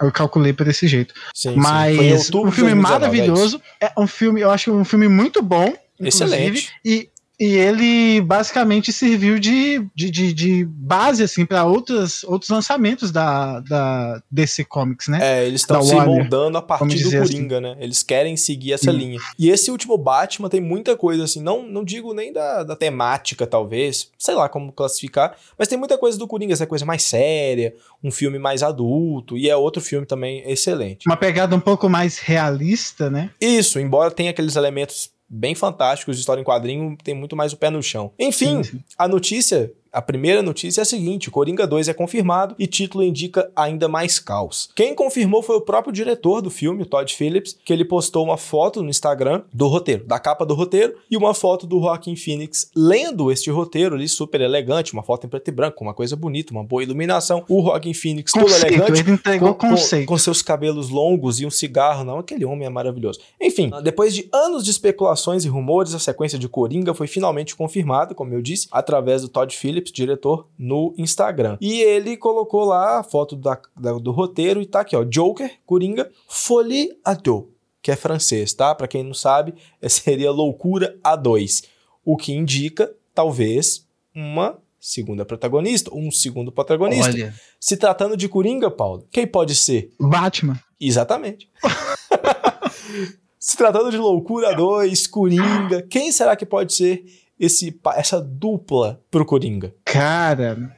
eu 0.00 0.10
calculei 0.10 0.54
por 0.54 0.66
esse 0.66 0.88
jeito. 0.88 1.12
Sim, 1.34 1.54
Mas 1.56 1.96
sim. 1.96 2.36
um 2.36 2.50
filme 2.50 2.72
2019, 2.72 2.82
maravilhoso. 2.82 3.62
É, 3.78 3.86
é 3.86 4.00
um 4.00 4.06
filme, 4.06 4.40
eu 4.40 4.50
acho 4.50 4.72
um 4.72 4.84
filme 4.84 5.06
muito 5.06 5.42
bom. 5.42 5.72
Excelente. 6.00 6.72
E 6.84 7.08
e 7.42 7.56
ele 7.56 8.20
basicamente 8.20 8.92
serviu 8.92 9.36
de, 9.36 9.84
de, 9.92 10.10
de, 10.12 10.32
de 10.32 10.64
base 10.64 11.24
assim 11.24 11.44
para 11.44 11.64
outros, 11.64 12.22
outros 12.22 12.48
lançamentos 12.48 13.10
da, 13.10 13.58
da 13.58 14.22
DC 14.30 14.64
Comics, 14.64 15.08
né? 15.08 15.18
É, 15.20 15.46
eles 15.48 15.62
estão 15.62 15.82
se 15.82 15.92
Warner, 15.92 16.20
moldando 16.20 16.56
a 16.58 16.62
partir 16.62 17.02
do 17.02 17.10
Coringa, 17.10 17.58
assim. 17.58 17.66
né? 17.66 17.76
Eles 17.80 18.04
querem 18.04 18.36
seguir 18.36 18.74
essa 18.74 18.92
Sim. 18.92 18.96
linha. 18.96 19.18
E 19.36 19.50
esse 19.50 19.72
último 19.72 19.98
Batman 19.98 20.48
tem 20.48 20.60
muita 20.60 20.96
coisa 20.96 21.24
assim, 21.24 21.42
não, 21.42 21.66
não 21.66 21.82
digo 21.82 22.14
nem 22.14 22.32
da, 22.32 22.62
da 22.62 22.76
temática, 22.76 23.44
talvez, 23.44 24.12
sei 24.16 24.36
lá 24.36 24.48
como 24.48 24.70
classificar, 24.70 25.36
mas 25.58 25.66
tem 25.66 25.76
muita 25.76 25.98
coisa 25.98 26.16
do 26.16 26.28
Coringa, 26.28 26.52
essa 26.52 26.66
coisa 26.66 26.86
mais 26.86 27.02
séria, 27.02 27.74
um 28.04 28.12
filme 28.12 28.38
mais 28.38 28.62
adulto, 28.62 29.36
e 29.36 29.50
é 29.50 29.56
outro 29.56 29.82
filme 29.82 30.06
também 30.06 30.48
excelente. 30.48 31.06
Uma 31.08 31.16
pegada 31.16 31.56
um 31.56 31.60
pouco 31.60 31.88
mais 31.88 32.18
realista, 32.18 33.10
né? 33.10 33.30
Isso, 33.40 33.80
embora 33.80 34.12
tenha 34.12 34.30
aqueles 34.30 34.54
elementos 34.54 35.10
bem 35.34 35.54
fantásticos 35.54 36.16
de 36.16 36.20
história 36.20 36.42
em 36.42 36.44
quadrinho, 36.44 36.96
tem 37.02 37.14
muito 37.14 37.34
mais 37.34 37.54
o 37.54 37.56
pé 37.56 37.70
no 37.70 37.82
chão. 37.82 38.12
Enfim, 38.18 38.62
sim, 38.62 38.78
sim. 38.78 38.84
a 38.98 39.08
notícia 39.08 39.72
a 39.92 40.00
primeira 40.00 40.42
notícia 40.42 40.80
é 40.80 40.82
a 40.82 40.86
seguinte: 40.86 41.30
Coringa 41.30 41.66
2 41.66 41.88
é 41.88 41.94
confirmado 41.94 42.54
e 42.58 42.66
título 42.66 43.04
indica 43.04 43.50
ainda 43.54 43.88
mais 43.88 44.18
caos. 44.18 44.70
Quem 44.74 44.94
confirmou 44.94 45.42
foi 45.42 45.56
o 45.56 45.60
próprio 45.60 45.92
diretor 45.92 46.40
do 46.40 46.50
filme, 46.50 46.86
Todd 46.86 47.14
Phillips, 47.14 47.58
que 47.62 47.72
ele 47.72 47.84
postou 47.84 48.24
uma 48.24 48.38
foto 48.38 48.82
no 48.82 48.88
Instagram 48.88 49.42
do 49.52 49.68
roteiro, 49.68 50.06
da 50.06 50.18
capa 50.18 50.46
do 50.46 50.54
roteiro, 50.54 50.94
e 51.10 51.16
uma 51.16 51.34
foto 51.34 51.66
do 51.66 51.78
Joaquin 51.78 52.16
Phoenix 52.16 52.70
lendo 52.74 53.30
este 53.30 53.50
roteiro 53.50 53.94
ali, 53.94 54.08
super 54.08 54.40
elegante, 54.40 54.94
uma 54.94 55.02
foto 55.02 55.26
em 55.26 55.28
preto 55.28 55.48
e 55.48 55.52
branco, 55.52 55.84
uma 55.84 55.92
coisa 55.92 56.16
bonita, 56.16 56.52
uma 56.52 56.64
boa 56.64 56.82
iluminação. 56.82 57.44
O 57.48 57.62
Joaquin 57.62 57.92
Phoenix 57.92 58.32
conceito, 58.32 58.60
todo 58.60 58.66
elegante, 58.66 59.00
ele 59.00 59.10
entregou 59.10 59.54
com, 59.54 59.70
conceito. 59.70 60.06
Com, 60.06 60.14
com 60.14 60.18
seus 60.18 60.40
cabelos 60.40 60.88
longos 60.88 61.38
e 61.38 61.44
um 61.44 61.50
cigarro. 61.50 62.02
Não, 62.04 62.18
aquele 62.18 62.46
homem 62.46 62.66
é 62.66 62.70
maravilhoso. 62.70 63.20
Enfim, 63.38 63.70
depois 63.82 64.14
de 64.14 64.26
anos 64.32 64.64
de 64.64 64.70
especulações 64.70 65.44
e 65.44 65.48
rumores, 65.48 65.94
a 65.94 65.98
sequência 65.98 66.38
de 66.38 66.48
Coringa 66.48 66.94
foi 66.94 67.06
finalmente 67.06 67.54
confirmada, 67.54 68.14
como 68.14 68.32
eu 68.32 68.40
disse, 68.40 68.68
através 68.70 69.20
do 69.20 69.28
Todd 69.28 69.54
Phillips 69.54 69.81
Phillips, 69.82 69.92
diretor, 69.92 70.48
no 70.58 70.94
Instagram. 70.96 71.58
E 71.60 71.80
ele 71.82 72.16
colocou 72.16 72.64
lá 72.64 73.00
a 73.00 73.02
foto 73.02 73.34
da, 73.34 73.60
da, 73.76 73.92
do 73.94 74.12
roteiro 74.12 74.62
e 74.62 74.66
tá 74.66 74.80
aqui, 74.80 74.96
ó, 74.96 75.04
Joker, 75.04 75.50
Coringa, 75.66 76.10
Folie 76.28 76.96
à 77.04 77.14
deux, 77.14 77.44
que 77.82 77.90
é 77.90 77.96
francês, 77.96 78.54
tá? 78.54 78.74
Para 78.74 78.88
quem 78.88 79.02
não 79.02 79.14
sabe, 79.14 79.54
seria 79.88 80.30
Loucura 80.30 80.96
a 81.02 81.16
2, 81.16 81.64
o 82.04 82.16
que 82.16 82.32
indica, 82.32 82.92
talvez, 83.14 83.86
uma 84.14 84.58
segunda 84.80 85.24
protagonista, 85.24 85.94
um 85.94 86.10
segundo 86.10 86.50
protagonista. 86.50 87.10
Olha. 87.10 87.34
Se 87.60 87.76
tratando 87.76 88.16
de 88.16 88.28
Coringa, 88.28 88.70
Paulo, 88.70 89.06
quem 89.10 89.26
pode 89.26 89.54
ser? 89.54 89.92
Batman. 90.00 90.58
Exatamente. 90.80 91.48
Se 93.38 93.56
tratando 93.56 93.90
de 93.90 93.96
Loucura 93.96 94.54
2, 94.54 95.08
Coringa, 95.08 95.82
quem 95.82 96.12
será 96.12 96.36
que 96.36 96.46
pode 96.46 96.72
ser 96.72 97.04
esse, 97.38 97.78
essa 97.96 98.20
dupla 98.20 99.00
pro 99.10 99.24
Coringa? 99.24 99.74
Cara, 99.84 100.76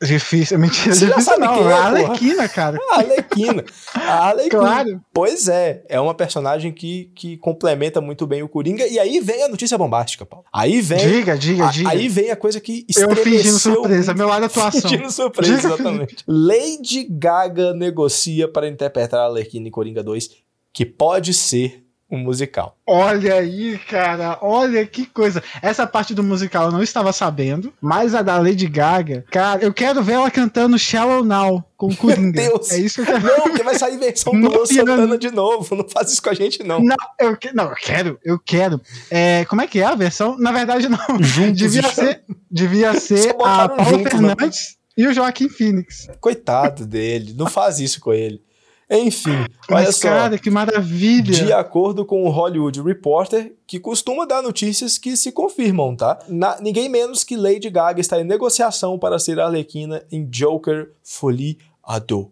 Difícil, 0.00 0.60
mentira. 0.60 0.94
Você 0.94 1.08
já 1.08 1.16
difícil 1.16 1.32
sabe 1.32 1.44
não. 1.44 1.54
quem 1.54 1.62
é, 1.66 1.72
a 1.72 1.76
porra. 1.76 1.86
Arlequina, 1.88 2.48
cara. 2.48 2.78
A 2.92 2.98
Arlequina. 3.00 3.64
A 3.94 4.00
Arlequina. 4.30 4.60
Claro. 4.60 5.00
Pois 5.12 5.48
é, 5.48 5.82
é 5.88 5.98
uma 6.00 6.14
personagem 6.14 6.72
que, 6.72 7.10
que 7.16 7.36
complementa 7.38 8.00
muito 8.00 8.24
bem 8.24 8.40
o 8.40 8.48
Coringa. 8.48 8.86
E 8.86 8.96
aí 8.96 9.18
vem 9.18 9.42
a 9.42 9.48
notícia 9.48 9.76
bombástica, 9.76 10.24
Paulo. 10.24 10.46
Aí 10.52 10.80
vem. 10.80 10.98
Diga, 10.98 11.36
diga, 11.36 11.66
a- 11.66 11.70
diga. 11.72 11.88
Aí 11.90 12.08
vem 12.08 12.30
a 12.30 12.36
coisa 12.36 12.60
que 12.60 12.86
eu 12.96 13.08
fingindo 13.16 13.18
estremeceu 13.18 13.74
surpresa, 13.74 14.14
meu 14.14 14.28
lado 14.28 14.44
atuação. 14.46 14.82
Fingindo 14.82 15.10
surpresa, 15.10 15.56
Diga. 15.56 15.68
exatamente. 15.74 16.16
Lady 16.28 17.04
Gaga 17.10 17.74
negocia 17.74 18.46
para 18.46 18.68
interpretar 18.68 19.18
a 19.18 19.24
Arlequina 19.24 19.66
em 19.66 19.70
Coringa 19.72 20.04
2, 20.04 20.30
que 20.72 20.86
pode 20.86 21.34
ser 21.34 21.84
um 22.10 22.18
musical. 22.18 22.76
Olha 22.86 23.34
aí, 23.34 23.78
cara, 23.88 24.38
olha 24.40 24.86
que 24.86 25.04
coisa. 25.06 25.42
Essa 25.60 25.86
parte 25.86 26.14
do 26.14 26.22
musical 26.22 26.66
eu 26.66 26.72
não 26.72 26.82
estava 26.82 27.12
sabendo, 27.12 27.72
mas 27.80 28.14
a 28.14 28.22
da 28.22 28.38
Lady 28.38 28.66
Gaga, 28.66 29.24
cara, 29.30 29.62
eu 29.62 29.72
quero 29.74 30.02
ver 30.02 30.14
ela 30.14 30.30
cantando 30.30 30.78
Shallow 30.78 31.22
Now 31.24 31.62
com 31.76 31.88
o 31.88 31.96
Coringa. 31.96 32.40
Deus. 32.40 32.72
É 32.72 32.78
isso 32.78 33.04
que 33.04 33.10
eu 33.10 33.20
quero. 33.20 33.26
Não, 33.26 33.42
porque 33.44 33.62
vai 33.62 33.78
sair 33.78 33.98
versão 33.98 34.32
do 34.32 34.38
Não, 34.38 34.50
Luan 34.50 34.66
Santana 34.66 35.18
de 35.18 35.30
novo. 35.30 35.76
Não 35.76 35.88
faz 35.88 36.10
isso 36.12 36.22
com 36.22 36.30
a 36.30 36.34
gente, 36.34 36.62
não. 36.64 36.80
Não, 36.80 36.96
eu, 37.20 37.36
que- 37.36 37.52
não, 37.54 37.64
eu 37.68 37.76
quero, 37.76 38.18
eu 38.24 38.38
quero. 38.38 38.80
É, 39.10 39.44
como 39.44 39.60
é 39.60 39.66
que 39.66 39.78
é 39.80 39.84
a 39.84 39.94
versão? 39.94 40.36
Na 40.38 40.50
verdade, 40.50 40.88
não. 40.88 40.98
Juntos 41.22 41.58
devia 41.60 41.80
e 41.88 41.90
ser, 41.92 42.22
devia 42.50 42.98
ser 42.98 43.30
a 43.30 43.68
Paula 43.68 43.84
junto, 43.84 44.02
né? 44.04 44.10
Fernandes 44.34 44.78
e 44.96 45.06
o 45.06 45.12
Joaquim 45.12 45.48
Phoenix. 45.48 46.08
Coitado 46.20 46.86
dele. 46.86 47.34
Não 47.36 47.46
faz 47.46 47.78
isso 47.78 48.00
com 48.00 48.12
ele. 48.12 48.40
Enfim, 48.90 49.30
olha 49.30 49.48
Mas, 49.84 49.96
só. 49.96 50.08
cara, 50.08 50.38
que 50.38 50.50
maravilha. 50.50 51.32
De 51.44 51.52
acordo 51.52 52.06
com 52.06 52.22
o 52.24 52.30
Hollywood 52.30 52.80
Reporter, 52.80 53.54
que 53.66 53.78
costuma 53.78 54.24
dar 54.26 54.42
notícias 54.42 54.96
que 54.96 55.14
se 55.16 55.30
confirmam, 55.30 55.94
tá? 55.94 56.18
Na- 56.26 56.58
ninguém 56.60 56.88
menos 56.88 57.22
que 57.22 57.36
Lady 57.36 57.68
Gaga 57.68 58.00
está 58.00 58.18
em 58.18 58.24
negociação 58.24 58.98
para 58.98 59.18
ser 59.18 59.38
a 59.40 59.44
Arlequina 59.46 60.02
em 60.10 60.24
Joker 60.24 60.90
Folie 61.04 61.58
à 61.84 61.98
Deux. 61.98 62.28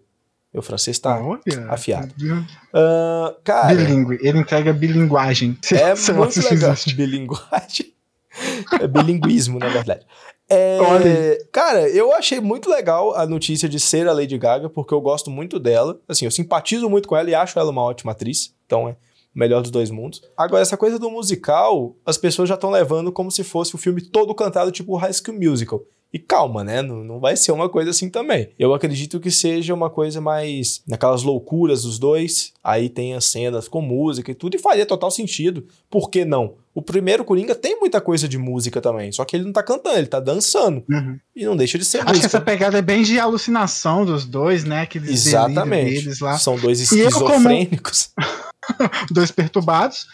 Meu 0.54 0.62
francês 0.62 0.98
tá 0.98 1.20
Olha. 1.20 1.40
afiado. 1.68 2.14
Ah, 2.72 3.34
cara, 3.44 3.74
Bilingue, 3.74 4.18
ele 4.22 4.38
entrega 4.38 4.72
bilinguagem. 4.72 5.58
é 5.70 5.94
muito 6.14 6.42
legal. 6.48 6.74
Bilinguagem. 6.96 7.92
É 8.80 8.86
bilinguismo, 8.86 9.58
na 9.58 9.68
verdade. 9.68 10.06
É, 10.48 11.44
cara, 11.50 11.88
eu 11.88 12.12
achei 12.12 12.40
muito 12.40 12.70
legal 12.70 13.14
a 13.14 13.26
notícia 13.26 13.68
de 13.68 13.80
ser 13.80 14.06
a 14.06 14.12
Lady 14.12 14.38
Gaga, 14.38 14.70
porque 14.70 14.94
eu 14.94 15.00
gosto 15.00 15.30
muito 15.30 15.58
dela. 15.58 16.00
Assim, 16.08 16.24
eu 16.24 16.30
simpatizo 16.30 16.88
muito 16.88 17.08
com 17.08 17.16
ela 17.16 17.28
e 17.28 17.34
acho 17.34 17.58
ela 17.58 17.70
uma 17.70 17.82
ótima 17.82 18.12
atriz. 18.12 18.54
Então 18.64 18.88
é 18.88 18.92
o 18.92 18.96
melhor 19.38 19.60
dos 19.60 19.70
dois 19.70 19.90
mundos. 19.90 20.22
Agora, 20.36 20.62
essa 20.62 20.76
coisa 20.76 20.98
do 20.98 21.10
musical, 21.10 21.96
as 22.04 22.16
pessoas 22.16 22.48
já 22.48 22.54
estão 22.54 22.70
levando 22.70 23.10
como 23.10 23.30
se 23.30 23.42
fosse 23.42 23.74
o 23.74 23.78
filme 23.78 24.00
todo 24.00 24.34
cantado, 24.34 24.70
tipo 24.70 24.96
High 24.96 25.12
School 25.12 25.38
Musical. 25.38 25.82
E 26.16 26.18
calma, 26.18 26.64
né? 26.64 26.80
Não, 26.80 27.04
não 27.04 27.20
vai 27.20 27.36
ser 27.36 27.52
uma 27.52 27.68
coisa 27.68 27.90
assim 27.90 28.08
também. 28.08 28.48
Eu 28.58 28.72
acredito 28.72 29.20
que 29.20 29.30
seja 29.30 29.74
uma 29.74 29.90
coisa 29.90 30.18
mais 30.18 30.82
naquelas 30.88 31.22
loucuras 31.22 31.82
dos 31.82 31.98
dois. 31.98 32.54
Aí 32.64 32.88
tem 32.88 33.12
as 33.12 33.26
cenas 33.26 33.68
com 33.68 33.82
música 33.82 34.30
e 34.30 34.34
tudo, 34.34 34.54
e 34.56 34.58
faria 34.58 34.86
total 34.86 35.10
sentido. 35.10 35.66
Por 35.90 36.08
que 36.08 36.24
não? 36.24 36.54
O 36.74 36.80
primeiro 36.80 37.22
Coringa 37.22 37.54
tem 37.54 37.78
muita 37.78 38.00
coisa 38.00 38.26
de 38.26 38.38
música 38.38 38.80
também, 38.80 39.12
só 39.12 39.26
que 39.26 39.36
ele 39.36 39.44
não 39.44 39.52
tá 39.52 39.62
cantando, 39.62 39.98
ele 39.98 40.06
tá 40.06 40.18
dançando. 40.18 40.82
Uhum. 40.90 41.18
E 41.34 41.44
não 41.44 41.54
deixa 41.54 41.76
de 41.78 41.84
ser 41.84 41.98
Acho 41.98 42.06
que 42.06 42.10
música. 42.12 42.26
essa 42.28 42.40
pegada 42.40 42.78
é 42.78 42.82
bem 42.82 43.02
de 43.02 43.18
alucinação 43.20 44.06
dos 44.06 44.24
dois, 44.24 44.64
né? 44.64 44.80
Aqueles 44.80 45.26
Exatamente. 45.26 46.02
deles 46.02 46.20
lá. 46.20 46.38
São 46.38 46.56
dois 46.58 46.90
E 46.92 46.98
eu, 47.00 47.10
como- 47.12 47.26
esquizofrênicos. 47.26 48.10
dois 49.12 49.30
perturbados. 49.30 50.06